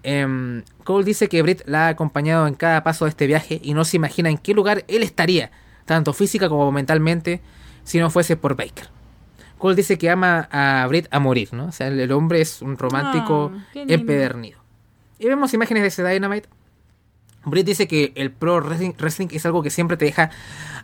Em, 0.03 0.63
Cole 0.85 1.03
dice 1.03 1.27
que 1.27 1.41
Britt 1.41 1.63
la 1.65 1.87
ha 1.87 1.89
acompañado 1.89 2.47
en 2.47 2.53
cada 2.53 2.81
paso 2.81 3.03
de 3.03 3.09
este 3.09 3.27
viaje 3.27 3.59
y 3.61 3.73
no 3.73 3.83
se 3.83 3.97
imagina 3.97 4.29
en 4.29 4.37
qué 4.37 4.53
lugar 4.53 4.85
él 4.87 5.03
estaría, 5.03 5.51
tanto 5.83 6.13
física 6.13 6.47
como 6.47 6.71
mentalmente, 6.71 7.41
si 7.83 7.99
no 7.99 8.09
fuese 8.09 8.37
por 8.37 8.55
Baker. 8.55 8.87
Cole 9.57 9.75
dice 9.75 9.97
que 9.97 10.09
ama 10.09 10.47
a 10.49 10.87
Britt 10.87 11.07
a 11.11 11.19
morir, 11.19 11.49
¿no? 11.51 11.65
O 11.65 11.71
sea, 11.73 11.87
el, 11.87 11.99
el 11.99 12.13
hombre 12.13 12.39
es 12.39 12.61
un 12.61 12.77
romántico 12.77 13.51
Ah, 13.53 13.79
empedernido. 13.85 14.61
Y 15.19 15.27
vemos 15.27 15.53
imágenes 15.53 15.83
de 15.83 15.87
ese 15.89 16.07
Dynamite. 16.07 16.47
Britt 17.43 17.65
dice 17.65 17.85
que 17.85 18.13
el 18.15 18.31
pro 18.31 18.61
wrestling, 18.61 18.93
wrestling 18.97 19.27
es 19.31 19.45
algo 19.45 19.61
que 19.61 19.71
siempre 19.71 19.97
te 19.97 20.05
deja 20.05 20.29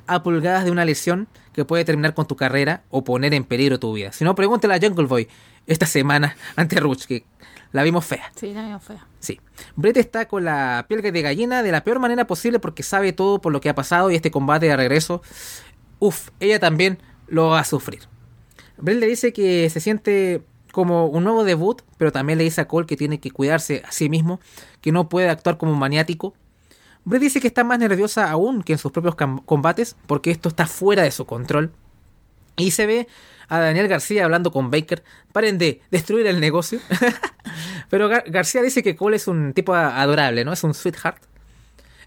a 0.05 0.21
pulgadas 0.21 0.65
de 0.65 0.71
una 0.71 0.83
lesión 0.83 1.29
que 1.53 1.65
puede 1.65 1.85
terminar 1.85 2.13
con 2.13 2.27
tu 2.27 2.35
carrera 2.35 2.83
o 2.89 3.03
poner 3.03 3.33
en 3.33 3.43
peligro 3.43 3.79
tu 3.79 3.93
vida. 3.93 4.11
Si 4.11 4.23
no, 4.23 4.35
pregúntale 4.35 4.75
a 4.75 4.79
Jungle 4.79 5.05
Boy 5.05 5.27
esta 5.67 5.85
semana 5.85 6.35
ante 6.55 6.79
Ruch, 6.79 7.05
que 7.05 7.25
la 7.71 7.83
vimos 7.83 8.05
fea. 8.05 8.31
Sí, 8.35 8.53
la 8.53 8.67
veo 8.67 8.79
fea. 8.79 9.07
Sí. 9.19 9.39
Brett 9.75 9.97
está 9.97 10.27
con 10.27 10.45
la 10.45 10.85
piel 10.87 11.01
de 11.01 11.21
gallina 11.21 11.63
de 11.63 11.71
la 11.71 11.83
peor 11.83 11.99
manera 11.99 12.27
posible 12.27 12.59
porque 12.59 12.83
sabe 12.83 13.13
todo 13.13 13.39
por 13.39 13.51
lo 13.51 13.61
que 13.61 13.69
ha 13.69 13.75
pasado 13.75 14.11
y 14.11 14.15
este 14.15 14.31
combate 14.31 14.67
de 14.67 14.75
regreso, 14.75 15.21
uff, 15.99 16.29
ella 16.39 16.59
también 16.59 16.99
lo 17.27 17.49
va 17.49 17.59
a 17.59 17.65
sufrir. 17.65 18.01
Brett 18.77 18.99
le 18.99 19.07
dice 19.07 19.31
que 19.31 19.69
se 19.69 19.79
siente 19.79 20.43
como 20.71 21.05
un 21.05 21.23
nuevo 21.23 21.43
debut, 21.43 21.81
pero 21.97 22.11
también 22.11 22.37
le 22.37 22.43
dice 22.43 22.61
a 22.61 22.67
Cole 22.67 22.87
que 22.87 22.97
tiene 22.97 23.19
que 23.19 23.31
cuidarse 23.31 23.83
a 23.85 23.91
sí 23.91 24.09
mismo, 24.09 24.39
que 24.81 24.91
no 24.91 25.09
puede 25.09 25.29
actuar 25.29 25.57
como 25.57 25.71
un 25.71 25.79
maniático. 25.79 26.33
Brett 27.05 27.21
dice 27.21 27.39
que 27.41 27.47
está 27.47 27.63
más 27.63 27.79
nerviosa 27.79 28.29
aún 28.29 28.61
que 28.63 28.73
en 28.73 28.79
sus 28.79 28.91
propios 28.91 29.15
combates 29.45 29.95
porque 30.07 30.31
esto 30.31 30.49
está 30.49 30.67
fuera 30.67 31.03
de 31.03 31.11
su 31.11 31.25
control. 31.25 31.71
Y 32.57 32.71
se 32.71 32.85
ve 32.85 33.07
a 33.47 33.59
Daniel 33.59 33.87
García 33.87 34.23
hablando 34.25 34.51
con 34.51 34.69
Baker. 34.71 35.03
Paren 35.31 35.57
de 35.57 35.81
destruir 35.89 36.27
el 36.27 36.39
negocio. 36.39 36.79
Pero 37.89 38.09
Gar- 38.09 38.29
García 38.29 38.61
dice 38.61 38.83
que 38.83 38.95
Cole 38.95 39.17
es 39.17 39.27
un 39.27 39.53
tipo 39.53 39.73
adorable, 39.73 40.45
¿no? 40.45 40.53
Es 40.53 40.63
un 40.63 40.73
sweetheart. 40.73 41.21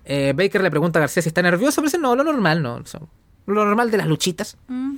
Eh, 0.05 0.33
Baker 0.37 0.63
le 0.63 0.71
pregunta 0.71 0.99
a 0.99 1.01
García 1.01 1.23
si 1.23 1.29
está 1.29 1.43
nervioso, 1.43 1.77
pero 1.77 1.87
dice, 1.87 1.99
no, 1.99 2.15
lo 2.15 2.25
normal, 2.25 2.63
no. 2.63 2.75
o 2.77 2.87
sea, 2.87 3.01
lo 3.47 3.65
normal 3.65 3.91
de 3.91 3.97
las 3.97 4.07
luchitas. 4.07 4.57
Mm. 4.69 4.97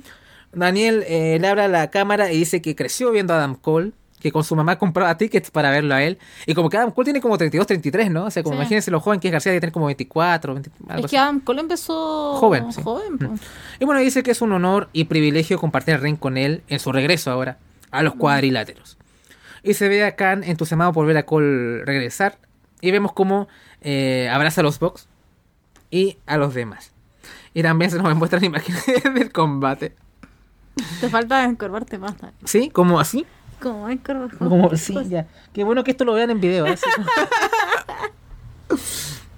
Daniel 0.53 1.03
eh, 1.07 1.37
le 1.39 1.47
habla 1.47 1.65
a 1.65 1.69
la 1.69 1.89
cámara 1.91 2.31
y 2.31 2.37
dice 2.37 2.61
que 2.61 2.75
creció 2.75 3.11
viendo 3.11 3.33
a 3.33 3.37
Adam 3.37 3.55
Cole, 3.55 3.91
que 4.19 4.31
con 4.31 4.43
su 4.43 4.55
mamá 4.55 4.77
compraba 4.77 5.15
tickets 5.17 5.51
para 5.51 5.69
verlo 5.69 5.93
a 5.93 6.01
él. 6.03 6.17
Y 6.45 6.53
como 6.55 6.69
que 6.69 6.77
Adam 6.77 6.91
Cole 6.91 7.05
tiene 7.05 7.21
como 7.21 7.37
32, 7.37 7.67
33, 7.67 8.09
¿no? 8.11 8.25
O 8.25 8.31
sea, 8.31 8.41
como 8.43 8.55
Sí. 8.55 8.61
imagínense 8.61 8.89
lo 8.91 8.99
joven 8.99 9.19
que 9.19 9.27
es 9.27 9.31
García, 9.31 9.51
debe 9.51 9.61
tener 9.61 9.73
como 9.73 9.85
24, 9.87 10.53
20, 10.53 10.71
algo 10.89 11.05
Es 11.05 11.11
que 11.11 11.17
Adam 11.17 11.39
Cole 11.39 11.61
empezó 11.61 12.33
Joven, 12.37 12.71
sí. 12.73 12.81
joven 12.81 13.17
pues. 13.17 13.41
Y 13.79 13.85
bueno, 13.85 14.01
dice 14.01 14.23
que 14.23 14.31
es 14.31 14.41
un 14.41 14.51
honor 14.53 14.89
y 14.93 15.03
privilegio 15.05 15.59
compartir 15.59 15.95
el 15.95 16.01
ring 16.01 16.17
con 16.17 16.37
él 16.37 16.63
en 16.67 16.79
su 16.79 16.91
regreso 16.91 17.29
ahora 17.31 17.57
a 17.91 18.01
los 18.03 18.15
cuadriláteros. 18.15 18.97
Y 19.63 19.73
se 19.75 19.87
ve 19.89 20.03
a 20.05 20.15
Khan 20.15 20.43
entusiasmado 20.43 20.93
por 20.93 21.05
ver 21.05 21.17
a 21.17 21.23
Cole 21.23 21.83
regresar. 21.85 22.37
Y 22.81 22.91
vemos 22.91 23.11
cómo 23.13 23.47
eh, 23.81 24.29
abraza 24.31 24.61
a 24.61 24.63
los 24.63 24.79
Bucks 24.79 25.07
y 25.91 26.17
a 26.25 26.37
los 26.37 26.53
demás. 26.53 26.91
Y 27.53 27.63
también 27.63 27.89
se 27.91 27.97
nos 27.97 28.15
muestran 28.15 28.43
imágenes 28.43 28.83
del 29.15 29.31
combate. 29.31 29.95
Te 31.01 31.09
falta 31.09 31.43
encorvarte 31.43 31.97
más. 31.97 32.17
Dani. 32.19 32.33
¿Sí? 32.45 32.69
¿Como 32.69 32.99
así? 32.99 33.25
Como 33.61 33.89
encorvar. 33.89 34.37
Como, 34.37 34.75
sí, 34.75 34.95
ya. 35.07 35.27
Qué 35.53 35.63
bueno 35.63 35.83
que 35.83 35.91
esto 35.91 36.05
lo 36.05 36.13
vean 36.13 36.29
en 36.29 36.39
video. 36.41 36.65
¿eh? 36.67 36.75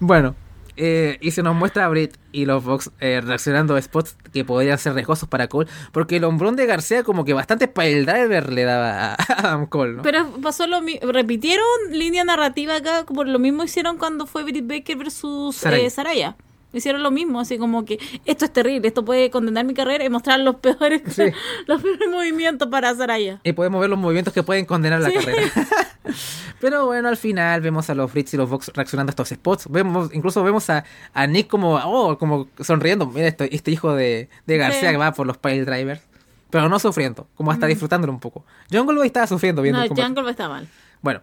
Bueno, 0.01 0.33
eh, 0.77 1.17
y 1.19 1.31
se 1.31 1.43
nos 1.43 1.55
muestra 1.55 1.85
a 1.85 1.89
Britt 1.89 2.15
y 2.31 2.45
los 2.45 2.63
Vox 2.63 2.89
eh, 3.01 3.19
reaccionando 3.21 3.75
a 3.75 3.81
spots 3.81 4.15
que 4.31 4.45
podrían 4.45 4.77
ser 4.77 4.93
riesgosos 4.93 5.27
para 5.27 5.49
Cole. 5.49 5.69
Porque 5.91 6.15
el 6.15 6.23
hombrón 6.23 6.55
de 6.55 6.65
García, 6.65 7.03
como 7.03 7.25
que 7.25 7.33
bastante 7.33 7.67
pile 7.67 8.03
driver 8.03 8.51
le 8.53 8.63
daba 8.63 9.13
a 9.13 9.15
Adam 9.27 9.65
Cole, 9.65 9.97
¿no? 9.97 10.01
Pero 10.03 10.31
pasó 10.41 10.67
lo 10.67 10.81
mismo. 10.81 11.11
Repitieron 11.11 11.65
línea 11.91 12.23
narrativa 12.23 12.77
acá, 12.77 13.05
por 13.05 13.27
lo 13.27 13.39
mismo 13.39 13.63
hicieron 13.63 13.97
cuando 13.97 14.25
fue 14.25 14.43
Britt 14.43 14.67
Baker 14.67 14.95
versus 14.97 15.57
Saraya. 15.57 15.83
eh, 15.85 15.89
Saraya. 15.89 16.35
Hicieron 16.71 17.01
lo 17.01 17.09
mismo, 17.09 17.39
así 17.39 17.57
como 17.57 17.83
que 17.83 17.97
esto 18.25 18.45
es 18.45 18.53
terrible, 18.53 18.87
esto 18.87 19.03
puede 19.03 19.31
condenar 19.31 19.65
mi 19.65 19.73
carrera 19.73 20.03
y 20.05 20.09
mostrar 20.09 20.39
los 20.39 20.57
peores, 20.57 21.01
Sí. 21.07 21.23
los 21.67 21.81
peores 21.81 22.09
movimientos 22.11 22.67
para 22.69 22.93
Saraya. 22.93 23.39
Y 23.43 23.53
podemos 23.53 23.81
ver 23.81 23.89
los 23.89 23.97
movimientos 23.97 24.33
que 24.33 24.43
pueden 24.43 24.65
condenar 24.65 25.01
la 25.01 25.09
Sí. 25.09 25.15
carrera. 25.15 25.51
Pero 26.59 26.85
bueno, 26.85 27.07
al 27.07 27.17
final 27.17 27.61
vemos 27.61 27.89
a 27.89 27.95
los 27.95 28.11
Brits 28.11 28.33
y 28.33 28.37
los 28.37 28.49
Vox 28.49 28.71
reaccionando 28.75 29.09
a 29.09 29.13
estos 29.13 29.29
spots. 29.29 29.67
Vemos, 29.69 30.09
incluso 30.13 30.43
vemos 30.43 30.69
a, 30.69 30.83
a 31.13 31.27
Nick 31.27 31.47
como, 31.47 31.75
oh, 31.75 32.17
como 32.17 32.47
sonriendo. 32.59 33.05
Mira 33.07 33.27
esto, 33.27 33.45
este 33.45 33.71
hijo 33.71 33.95
de, 33.95 34.29
de 34.45 34.57
García 34.57 34.89
Sí. 34.89 34.93
que 34.93 34.97
va 34.97 35.11
por 35.13 35.25
los 35.27 35.37
pile 35.37 35.65
drivers. 35.65 36.01
Pero 36.49 36.67
no 36.67 36.79
sufriendo, 36.79 37.27
como 37.35 37.51
hasta 37.51 37.67
disfrutándolo 37.67 38.11
un 38.11 38.19
poco. 38.19 38.43
Jungle 38.71 39.05
estaba 39.05 39.27
sufriendo 39.27 39.61
viendo 39.61 39.79
No, 39.79 39.85
el. 39.85 39.91
Jungle 40.03 40.31
está 40.31 40.49
mal. 40.49 40.67
Bueno, 41.01 41.21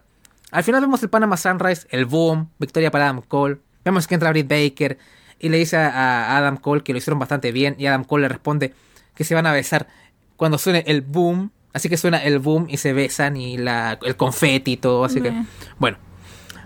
al 0.51 0.63
final 0.63 0.79
vemos 0.81 1.03
el 1.03 1.09
Panama 1.09 1.35
Sunrise, 1.35 1.85
el 1.91 2.05
boom, 2.05 2.49
victoria 2.59 2.89
para 2.91 3.05
Adam 3.09 3.21
Cole. 3.27 3.57
Vemos 3.83 4.07
que 4.07 4.15
entra 4.15 4.29
Britt 4.31 4.47
Baker 4.49 4.97
y 5.39 5.49
le 5.49 5.57
dice 5.57 5.77
a, 5.77 5.89
a 5.89 6.37
Adam 6.37 6.57
Cole 6.57 6.83
que 6.83 6.93
lo 6.93 6.97
hicieron 6.97 7.19
bastante 7.19 7.51
bien. 7.51 7.75
Y 7.77 7.85
Adam 7.85 8.03
Cole 8.03 8.23
le 8.23 8.29
responde 8.29 8.73
que 9.15 9.23
se 9.23 9.35
van 9.35 9.45
a 9.45 9.51
besar 9.51 9.87
cuando 10.35 10.57
suene 10.57 10.83
el 10.87 11.01
boom. 11.01 11.51
Así 11.73 11.89
que 11.89 11.97
suena 11.97 12.23
el 12.23 12.39
boom 12.39 12.67
y 12.69 12.77
se 12.77 12.93
besan 12.93 13.37
y 13.37 13.57
la, 13.57 13.99
el 14.01 14.15
confeti 14.15 14.73
y 14.73 14.77
todo. 14.77 15.05
Así 15.05 15.21
que, 15.21 15.33
bueno. 15.77 15.97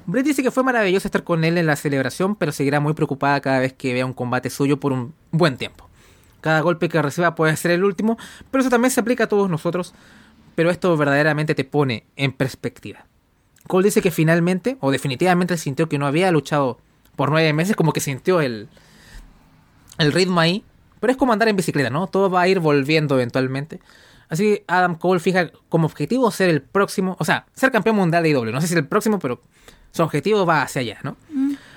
Britt 0.05 0.26
dice 0.26 0.41
que 0.41 0.51
fue 0.51 0.63
maravilloso 0.63 1.07
estar 1.07 1.24
con 1.24 1.43
él 1.43 1.57
en 1.57 1.65
la 1.67 1.76
celebración, 1.76 2.36
pero 2.36 2.51
seguirá 2.51 2.80
muy 2.80 2.93
preocupada 2.93 3.39
cada 3.39 3.59
vez 3.59 3.74
que 3.74 3.93
vea 3.93 4.05
un 4.05 4.13
combate 4.13 4.49
suyo 4.49 4.80
por 4.80 4.93
un 4.93 5.13
buen 5.32 5.57
tiempo. 5.57 5.89
Cada 6.41 6.61
golpe 6.61 6.89
que 6.89 7.01
reciba 7.01 7.36
puede 7.36 7.55
ser 7.55 7.72
el 7.72 7.84
último, 7.84 8.17
pero 8.49 8.61
eso 8.61 8.69
también 8.69 8.91
se 8.91 8.99
aplica 8.99 9.26
a 9.26 9.28
todos 9.28 9.49
nosotros. 9.49 9.93
Pero 10.55 10.72
esto 10.72 10.95
verdaderamente 10.97 11.55
te 11.55 11.63
pone 11.63 12.05
en 12.15 12.32
perspectiva. 12.32 13.05
Cole 13.67 13.86
dice 13.86 14.01
que 14.01 14.11
finalmente, 14.11 14.78
o 14.80 14.91
definitivamente 14.91 15.57
sintió 15.57 15.88
que 15.88 15.97
no 15.97 16.07
había 16.07 16.32
luchado 16.32 16.80
por 17.16 17.32
nueve 17.32 17.53
meses, 17.53 17.76
como 17.76 17.93
que 17.93 17.99
sintió 17.99 18.41
el, 18.41 18.70
el 19.97 20.12
ritmo 20.12 20.39
ahí. 20.39 20.64
Pero 20.99 21.12
es 21.12 21.18
como 21.18 21.34
andar 21.34 21.47
en 21.47 21.55
bicicleta, 21.55 21.89
¿no? 21.89 22.07
Todo 22.07 22.30
va 22.30 22.41
a 22.41 22.47
ir 22.47 22.59
volviendo 22.59 23.16
eventualmente. 23.16 23.80
Así 24.30 24.43
que 24.43 24.64
Adam 24.68 24.95
Cole 24.95 25.20
fija 25.20 25.51
como 25.68 25.88
objetivo 25.88 26.32
ser 26.32 26.49
el 26.49 26.62
próximo, 26.62 27.18
o 27.20 27.26
sea, 27.26 27.47
ser 27.53 27.72
campeón 27.72 27.97
mundial 27.97 28.24
de 28.24 28.30
IW. 28.30 28.51
No 28.51 28.62
sé 28.62 28.68
si 28.68 28.76
el 28.76 28.88
próximo, 28.88 29.20
pero 29.20 29.41
su 29.91 30.03
objetivo 30.03 30.45
va 30.45 30.62
hacia 30.62 30.82
allá, 30.82 30.99
¿no? 31.03 31.18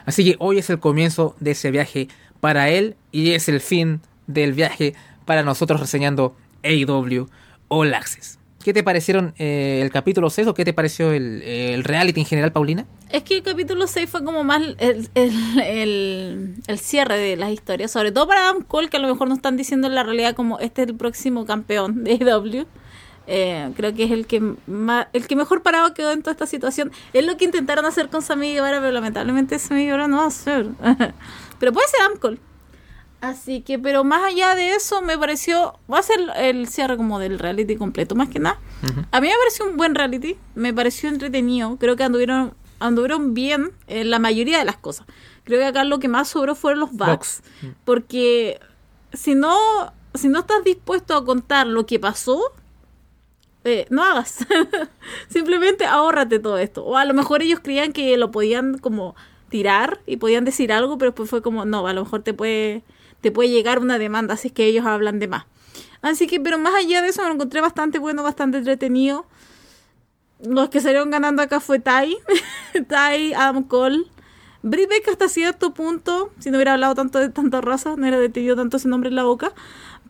Así 0.06 0.24
que 0.24 0.36
hoy 0.38 0.58
es 0.58 0.70
el 0.70 0.78
comienzo 0.78 1.34
de 1.40 1.52
ese 1.52 1.70
viaje 1.70 2.08
para 2.40 2.68
él 2.68 2.96
y 3.10 3.32
es 3.32 3.48
el 3.48 3.60
fin 3.60 4.02
del 4.26 4.52
viaje 4.52 4.94
para 5.24 5.42
nosotros 5.42 5.80
reseñando 5.80 6.36
AEW 6.62 7.28
All 7.68 7.94
Access. 7.94 8.38
¿Qué 8.64 8.72
te 8.72 8.82
parecieron 8.82 9.34
eh, 9.38 9.80
el 9.82 9.90
capítulo 9.90 10.30
6 10.30 10.48
o 10.48 10.54
qué 10.54 10.64
te 10.64 10.72
pareció 10.72 11.12
el, 11.12 11.84
reality 11.84 12.20
en 12.20 12.26
general, 12.26 12.50
Paulina? 12.50 12.86
Es 13.10 13.22
que 13.22 13.36
el 13.36 13.42
capítulo 13.42 13.86
6 13.86 14.08
fue 14.08 14.24
como 14.24 14.42
más 14.42 14.62
el, 14.78 15.06
el, 15.14 16.54
el- 16.66 16.78
cierre 16.78 17.18
de 17.18 17.36
las 17.36 17.50
historias, 17.50 17.90
sobre 17.90 18.10
todo 18.10 18.26
para 18.26 18.48
Adam 18.48 18.62
Cole, 18.62 18.88
que 18.88 18.96
a 18.96 19.00
lo 19.00 19.08
mejor 19.08 19.28
nos 19.28 19.36
están 19.36 19.58
diciendo 19.58 19.86
en 19.86 19.94
la 19.94 20.02
realidad 20.02 20.34
como 20.34 20.58
este 20.60 20.80
es 20.80 20.88
el 20.88 20.94
próximo 20.94 21.44
campeón 21.44 22.04
de 22.04 22.12
AEW. 22.12 22.66
Eh, 23.26 23.70
creo 23.76 23.94
que 23.94 24.04
es 24.04 24.10
el 24.10 24.26
que 24.26 24.40
más, 24.66 25.08
el 25.12 25.26
que 25.26 25.36
mejor 25.36 25.62
parado 25.62 25.92
quedó 25.92 26.12
en 26.12 26.22
toda 26.22 26.32
esta 26.32 26.46
situación. 26.46 26.90
Es 27.12 27.26
lo 27.26 27.36
que 27.36 27.44
intentaron 27.44 27.84
hacer 27.84 28.08
con 28.08 28.22
Sammy 28.22 28.54
Guevara, 28.54 28.80
pero 28.80 28.92
lamentablemente 28.92 29.58
Sammy 29.58 29.84
Guevara 29.84 30.08
no 30.08 30.16
va 30.18 30.26
a 30.26 30.30
ser. 30.30 30.68
pero 31.58 31.70
puede 31.74 31.86
ser 31.88 32.00
Adam 32.00 32.16
Cole. 32.18 32.38
Así 33.24 33.62
que, 33.62 33.78
pero 33.78 34.04
más 34.04 34.22
allá 34.24 34.54
de 34.54 34.74
eso, 34.74 35.00
me 35.00 35.16
pareció, 35.18 35.78
va 35.90 35.98
a 35.98 36.02
ser 36.02 36.20
el 36.36 36.68
cierre 36.68 36.96
como 36.96 37.18
del 37.18 37.38
reality 37.38 37.76
completo, 37.76 38.14
más 38.14 38.28
que 38.28 38.38
nada. 38.38 38.58
A 39.10 39.20
mí 39.20 39.28
me 39.28 39.34
pareció 39.34 39.64
un 39.66 39.76
buen 39.76 39.94
reality, 39.94 40.36
me 40.54 40.74
pareció 40.74 41.08
entretenido, 41.08 41.76
creo 41.78 41.96
que 41.96 42.04
anduvieron, 42.04 42.54
anduvieron 42.80 43.32
bien 43.32 43.72
en 43.86 44.10
la 44.10 44.18
mayoría 44.18 44.58
de 44.58 44.66
las 44.66 44.76
cosas. 44.76 45.06
Creo 45.44 45.58
que 45.58 45.66
acá 45.66 45.84
lo 45.84 45.98
que 46.00 46.08
más 46.08 46.28
sobró 46.28 46.54
fueron 46.54 46.80
los 46.80 46.92
bugs, 46.92 47.42
Bugs. 47.62 47.74
porque 47.84 48.60
si 49.14 49.34
no, 49.34 49.56
si 50.12 50.28
no 50.28 50.40
estás 50.40 50.62
dispuesto 50.62 51.16
a 51.16 51.24
contar 51.24 51.66
lo 51.66 51.86
que 51.86 51.98
pasó, 51.98 52.40
eh, 53.64 53.86
no 53.88 54.04
hagas. 54.04 54.46
Simplemente 55.28 55.86
ahórrate 55.86 56.38
todo 56.38 56.58
esto. 56.58 56.84
O 56.84 56.96
a 56.98 57.04
lo 57.06 57.14
mejor 57.14 57.40
ellos 57.40 57.60
creían 57.62 57.92
que 57.92 58.16
lo 58.18 58.30
podían 58.30 58.76
como 58.78 59.14
tirar 59.48 60.00
y 60.06 60.18
podían 60.18 60.44
decir 60.44 60.72
algo, 60.72 60.98
pero 60.98 61.12
después 61.12 61.30
fue 61.30 61.40
como, 61.40 61.64
no, 61.64 61.86
a 61.86 61.92
lo 61.92 62.04
mejor 62.04 62.22
te 62.22 62.34
puede, 62.34 62.82
te 63.24 63.32
puede 63.32 63.48
llegar 63.48 63.78
una 63.78 63.98
demanda 63.98 64.36
si 64.36 64.48
es 64.48 64.52
que 64.52 64.66
ellos 64.66 64.84
hablan 64.84 65.18
de 65.18 65.28
más. 65.28 65.46
Así 66.02 66.26
que, 66.26 66.38
pero 66.40 66.58
más 66.58 66.74
allá 66.74 67.00
de 67.00 67.08
eso, 67.08 67.22
me 67.22 67.28
lo 67.28 67.34
encontré 67.34 67.62
bastante 67.62 67.98
bueno, 67.98 68.22
bastante 68.22 68.58
entretenido. 68.58 69.24
Los 70.44 70.68
que 70.68 70.82
salieron 70.82 71.10
ganando 71.10 71.40
acá 71.40 71.58
fue 71.58 71.78
Tai, 71.78 72.14
Tai, 72.88 73.32
Adam 73.32 73.62
Cole. 73.62 74.04
Brie 74.62 74.86
Beck 74.86 75.08
hasta 75.08 75.30
cierto 75.30 75.72
punto, 75.72 76.32
si 76.38 76.50
no 76.50 76.58
hubiera 76.58 76.74
hablado 76.74 76.94
tanto 76.94 77.18
de 77.18 77.30
tanta 77.30 77.62
raza, 77.62 77.96
no 77.96 78.02
hubiera 78.02 78.18
detenido 78.18 78.56
tanto 78.56 78.76
ese 78.76 78.88
nombre 78.88 79.08
en 79.08 79.16
la 79.16 79.24
boca. 79.24 79.54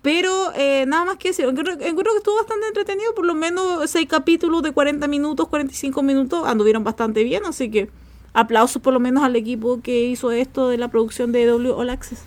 Pero 0.03 0.53
eh, 0.57 0.85
nada 0.89 1.05
más 1.05 1.17
que 1.17 1.29
decir, 1.29 1.45
encuentro 1.45 1.77
que 1.77 1.89
estuvo 1.89 2.35
bastante 2.35 2.67
entretenido, 2.67 3.15
por 3.15 3.27
lo 3.27 3.35
menos 3.35 3.89
seis 3.89 4.09
capítulos 4.09 4.65
de 4.65 4.73
40 4.73 5.07
minutos, 5.07 5.47
45 5.47 6.03
minutos, 6.03 6.49
anduvieron 6.49 6.83
bastante 6.83 7.23
bien, 7.23 7.45
así 7.47 7.71
que 7.71 7.91
aplausos 8.33 8.83
por 8.83 8.93
lo 8.93 8.99
menos 8.99 9.23
al 9.23 9.37
equipo 9.37 9.81
que 9.81 10.03
hizo 10.03 10.33
esto 10.33 10.69
de 10.69 10.79
la 10.79 10.89
producción 10.89 11.31
de 11.31 11.47
W 11.47 11.71
All 11.71 11.91
Access. 11.91 12.25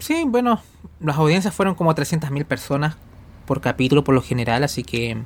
Sí, 0.00 0.24
bueno, 0.26 0.60
las 0.98 1.16
audiencias 1.16 1.54
fueron 1.54 1.74
como 1.74 1.94
300.000 1.94 2.44
personas 2.44 2.96
por 3.46 3.60
capítulo 3.60 4.02
por 4.04 4.14
lo 4.14 4.22
general, 4.22 4.64
así 4.64 4.82
que 4.82 5.18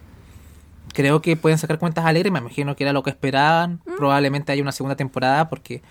creo 0.93 1.22
que 1.22 1.37
pueden 1.37 1.59
sacar 1.59 1.79
cuentas 1.79 2.05
alegres. 2.05 2.33
Me 2.33 2.39
imagino 2.41 2.77
que 2.77 2.85
era 2.85 2.93
lo 2.93 3.03
que 3.03 3.11
esperaban. 3.11 3.81
Mm. 3.87 3.97
Probablemente 3.97 4.53
haya 4.53 4.62
una 4.62 4.72
segunda 4.72 4.97
temporada 4.97 5.49
porque 5.49 5.83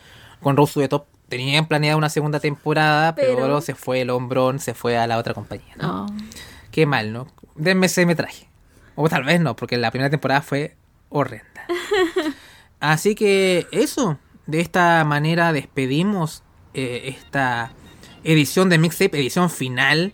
con 0.42 0.58
Rose 0.58 0.80
de 0.80 0.88
Top 0.88 1.06
tenían 1.30 1.68
planeada 1.68 1.98
una 1.98 2.10
segunda 2.10 2.40
temporada, 2.40 3.16
pero, 3.16 3.36
Pero- 3.36 3.46
luego 3.48 3.62
se 3.62 3.76
fue 3.76 4.02
el 4.02 4.10
hombrón, 4.10 4.60
se 4.60 4.74
fue 4.74 4.98
a 4.98 5.08
la 5.08 5.18
otra 5.18 5.34
compañía. 5.34 5.74
¿no? 5.78 6.06
No. 6.08 6.18
Qué 6.72 6.86
mal, 6.86 7.14
¿no? 7.14 7.28
Denme 7.56 7.86
ese 7.86 8.06
metraje. 8.06 8.48
O 8.96 9.10
tal 9.10 9.24
vez 9.24 9.40
no, 9.40 9.56
porque 9.56 9.78
la 9.78 9.92
primera 9.92 10.10
temporada 10.10 10.42
fue 10.42 10.76
horrenda. 11.10 11.66
Así 12.80 13.16
que 13.16 13.68
eso, 13.72 14.18
de 14.46 14.60
esta 14.60 15.04
manera 15.06 15.54
despedimos 15.54 16.44
eh, 16.74 17.16
esta 17.18 17.72
edición 18.24 18.70
de 18.70 18.78
Mixtape, 18.78 19.18
edición 19.20 19.50
final. 19.50 20.14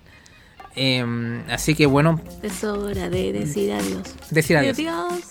Em, 0.75 1.43
así 1.49 1.75
que 1.75 1.85
bueno, 1.85 2.21
Es 2.43 2.63
hora 2.63 3.09
de 3.09 3.33
decir 3.33 3.71
adiós. 3.73 4.03
decir 4.29 4.57
adiós. 4.57 4.77
Adiós. 4.77 5.23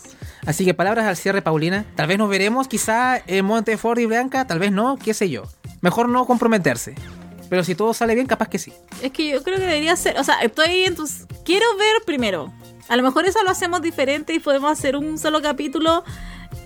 Así 0.46 0.64
que 0.64 0.74
palabras 0.74 1.06
al 1.06 1.16
cierre, 1.16 1.42
Paulina. 1.42 1.84
Tal 1.94 2.06
vez 2.08 2.18
nos 2.18 2.28
veremos, 2.28 2.68
quizá 2.68 3.20
en 3.26 3.44
Montefort 3.44 4.00
y 4.00 4.06
Blanca, 4.06 4.46
tal 4.46 4.58
vez 4.58 4.72
no, 4.72 4.96
qué 4.96 5.14
sé 5.14 5.28
yo. 5.28 5.44
Mejor 5.80 6.08
no 6.08 6.26
comprometerse. 6.26 6.94
Pero 7.48 7.64
si 7.64 7.74
todo 7.74 7.94
sale 7.94 8.14
bien, 8.14 8.26
capaz 8.26 8.48
que 8.48 8.58
sí. 8.58 8.72
Es 9.02 9.12
que 9.12 9.28
yo 9.30 9.42
creo 9.42 9.56
que 9.56 9.62
debería 9.66 9.96
ser, 9.96 10.18
o 10.18 10.24
sea, 10.24 10.40
estoy 10.40 10.84
en 10.84 10.94
tus... 10.94 11.26
Quiero 11.44 11.66
ver 11.76 12.02
primero. 12.04 12.52
A 12.88 12.96
lo 12.96 13.02
mejor 13.02 13.26
eso 13.26 13.42
lo 13.42 13.50
hacemos 13.50 13.80
diferente 13.82 14.34
y 14.34 14.38
podemos 14.38 14.70
hacer 14.70 14.96
un 14.96 15.18
solo 15.18 15.40
capítulo 15.42 16.04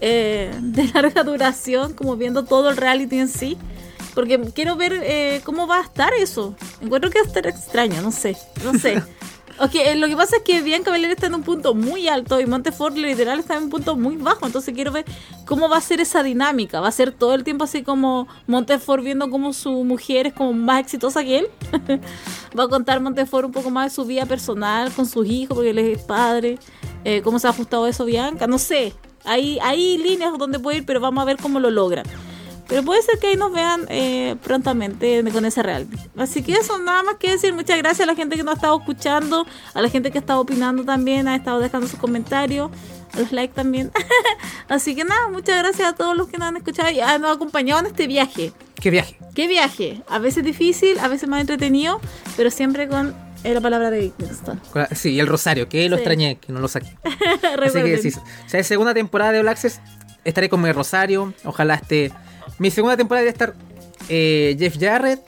eh, 0.00 0.52
de 0.60 0.84
larga 0.94 1.22
duración, 1.24 1.92
como 1.94 2.16
viendo 2.16 2.44
todo 2.44 2.70
el 2.70 2.76
reality 2.76 3.18
en 3.18 3.28
sí. 3.28 3.58
Porque 4.14 4.38
quiero 4.54 4.76
ver 4.76 5.00
eh, 5.02 5.40
cómo 5.44 5.66
va 5.66 5.78
a 5.78 5.82
estar 5.82 6.12
eso. 6.14 6.54
Encuentro 6.80 7.10
que 7.10 7.18
va 7.18 7.24
a 7.24 7.28
estar 7.28 7.46
extraño, 7.46 8.02
no 8.02 8.12
sé, 8.12 8.36
no 8.64 8.78
sé. 8.78 9.02
Eh, 9.74 9.94
lo 9.94 10.08
que 10.08 10.16
pasa 10.16 10.36
es 10.36 10.42
que 10.42 10.60
Bianca 10.60 10.90
Belair 10.90 11.12
está 11.12 11.26
en 11.26 11.34
un 11.34 11.42
punto 11.42 11.74
muy 11.74 12.08
alto 12.08 12.40
y 12.40 12.46
Montefort 12.46 12.96
literal 12.96 13.38
está 13.38 13.56
en 13.56 13.64
un 13.64 13.70
punto 13.70 13.96
muy 13.96 14.16
bajo. 14.16 14.46
Entonces 14.46 14.74
quiero 14.74 14.90
ver 14.90 15.04
cómo 15.44 15.68
va 15.68 15.76
a 15.76 15.80
ser 15.80 16.00
esa 16.00 16.22
dinámica. 16.22 16.80
Va 16.80 16.88
a 16.88 16.92
ser 16.92 17.12
todo 17.12 17.34
el 17.34 17.44
tiempo 17.44 17.64
así 17.64 17.82
como 17.82 18.26
Montefort 18.46 19.04
viendo 19.04 19.30
cómo 19.30 19.52
su 19.52 19.70
mujer 19.84 20.26
es 20.26 20.32
como 20.32 20.52
más 20.52 20.80
exitosa 20.80 21.22
que 21.22 21.40
él. 21.40 21.46
va 22.58 22.64
a 22.64 22.68
contar 22.68 23.00
Montefort 23.00 23.46
un 23.46 23.52
poco 23.52 23.70
más 23.70 23.92
de 23.92 23.94
su 23.94 24.04
vida 24.04 24.26
personal 24.26 24.90
con 24.92 25.06
sus 25.06 25.26
hijos, 25.26 25.54
porque 25.54 25.70
él 25.70 25.78
es 25.78 26.02
padre. 26.02 26.58
Eh, 27.04 27.20
cómo 27.22 27.38
se 27.38 27.46
ha 27.46 27.50
ajustado 27.50 27.86
eso 27.86 28.04
Bianca. 28.04 28.46
No 28.46 28.58
sé. 28.58 28.94
Hay, 29.24 29.60
hay 29.62 29.98
líneas 29.98 30.36
donde 30.38 30.58
puede 30.58 30.78
ir, 30.78 30.86
pero 30.86 30.98
vamos 30.98 31.22
a 31.22 31.24
ver 31.24 31.36
cómo 31.36 31.60
lo 31.60 31.70
logran. 31.70 32.04
Pero 32.72 32.84
puede 32.84 33.02
ser 33.02 33.18
que 33.18 33.26
ahí 33.26 33.36
nos 33.36 33.52
vean 33.52 33.84
eh, 33.90 34.34
prontamente 34.42 35.22
con 35.30 35.44
ese 35.44 35.62
reality. 35.62 35.94
Así 36.16 36.42
que 36.42 36.54
eso, 36.54 36.78
nada 36.78 37.02
más 37.02 37.16
que 37.16 37.32
decir. 37.32 37.52
Muchas 37.52 37.76
gracias 37.76 38.00
a 38.00 38.10
la 38.10 38.14
gente 38.16 38.34
que 38.36 38.42
nos 38.42 38.52
ha 38.52 38.56
estado 38.56 38.78
escuchando, 38.78 39.46
a 39.74 39.82
la 39.82 39.90
gente 39.90 40.10
que 40.10 40.16
ha 40.16 40.22
estado 40.22 40.40
opinando 40.40 40.82
también, 40.82 41.28
ha 41.28 41.36
estado 41.36 41.60
dejando 41.60 41.86
sus 41.86 41.98
comentarios, 41.98 42.70
a 43.14 43.18
los 43.20 43.30
likes 43.30 43.52
también. 43.54 43.90
Así 44.68 44.94
que 44.94 45.04
nada, 45.04 45.28
muchas 45.28 45.58
gracias 45.58 45.86
a 45.86 45.92
todos 45.94 46.16
los 46.16 46.28
que 46.28 46.38
nos 46.38 46.48
han 46.48 46.56
escuchado 46.56 46.90
y 46.90 47.00
han- 47.00 47.20
nos 47.20 47.30
han 47.32 47.36
acompañado 47.36 47.80
en 47.80 47.86
este 47.88 48.06
viaje. 48.06 48.54
Qué 48.76 48.88
viaje. 48.88 49.18
¿Qué 49.34 49.46
viaje? 49.48 50.02
A 50.08 50.18
veces 50.18 50.42
difícil, 50.42 50.98
a 50.98 51.08
veces 51.08 51.28
más 51.28 51.42
entretenido, 51.42 52.00
pero 52.38 52.50
siempre 52.50 52.88
con 52.88 53.14
eh, 53.44 53.52
la 53.52 53.60
palabra 53.60 53.90
de 53.90 54.12
la- 54.74 54.86
Sí, 54.94 55.10
y 55.10 55.20
el 55.20 55.26
Rosario, 55.26 55.68
que 55.68 55.86
lo 55.90 55.96
Sí. 55.96 56.00
extrañé, 56.00 56.36
que 56.38 56.52
no 56.54 56.60
lo 56.60 56.68
saqué. 56.68 56.96
Así 57.04 57.18
que 57.40 57.56
Recuerden. 57.56 58.02
si, 58.02 58.10
si 58.12 58.56
hay 58.56 58.64
segunda 58.64 58.94
temporada 58.94 59.32
de 59.32 59.40
All 59.40 59.48
Access, 59.48 59.80
estaré 60.24 60.48
con 60.48 60.62
mi 60.62 60.72
Rosario. 60.72 61.34
Ojalá 61.44 61.74
esté. 61.74 62.12
Mi 62.58 62.70
segunda 62.70 62.96
temporada 62.96 63.22
debe 63.22 63.32
estar 63.32 63.54
eh, 64.08 64.56
Jeff 64.58 64.76
Jarrett, 64.78 65.20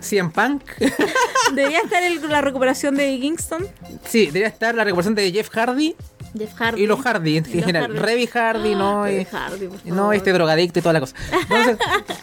CM 0.00 0.30
Punk. 0.30 0.62
Debería 1.54 1.80
estar 1.80 2.02
el- 2.02 2.28
la 2.28 2.40
recuperación 2.40 2.96
de 2.96 3.18
Kingston. 3.20 3.66
sí, 4.04 4.26
debería 4.26 4.48
estar 4.48 4.74
la 4.74 4.84
recuperación 4.84 5.14
de 5.14 5.30
Jeff 5.32 5.48
Hardy 5.50 5.94
Jeff 6.36 6.52
Hardy. 6.54 6.82
y 6.82 6.86
los 6.86 7.00
Hardy 7.00 7.36
en 7.38 7.44
los 7.44 7.64
general. 7.64 7.90
Hardy. 7.92 7.98
Revy 7.98 8.26
Hardy, 8.26 8.74
no, 8.74 9.06
eh, 9.06 9.24
Hardy, 9.30 9.68
no 9.84 10.12
este 10.12 10.32
drogadicto 10.32 10.78
y 10.78 10.82
toda 10.82 10.92
la 10.92 11.00
cosa. 11.00 11.14
Entonces, 11.32 11.78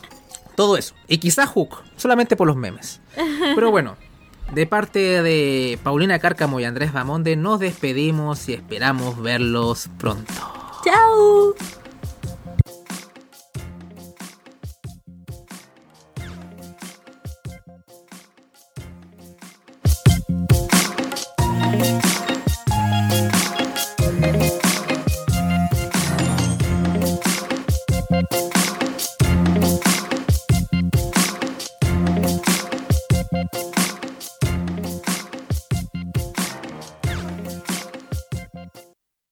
todo 0.55 0.77
eso. 0.77 0.93
Y 1.07 1.17
quizá 1.17 1.47
Hook, 1.47 1.77
solamente 1.97 2.35
por 2.35 2.47
los 2.47 2.55
memes. 2.55 2.99
Pero 3.55 3.71
bueno, 3.71 3.95
de 4.53 4.67
parte 4.67 5.23
de 5.23 5.79
Paulina 5.83 6.19
Cárcamo 6.19 6.59
y 6.59 6.65
Andrés 6.65 6.93
Bamonde, 6.93 7.35
nos 7.35 7.59
despedimos 7.59 8.47
y 8.49 8.53
esperamos 8.53 9.19
verlos 9.21 9.89
pronto. 9.97 10.31
Chao. 10.83 11.55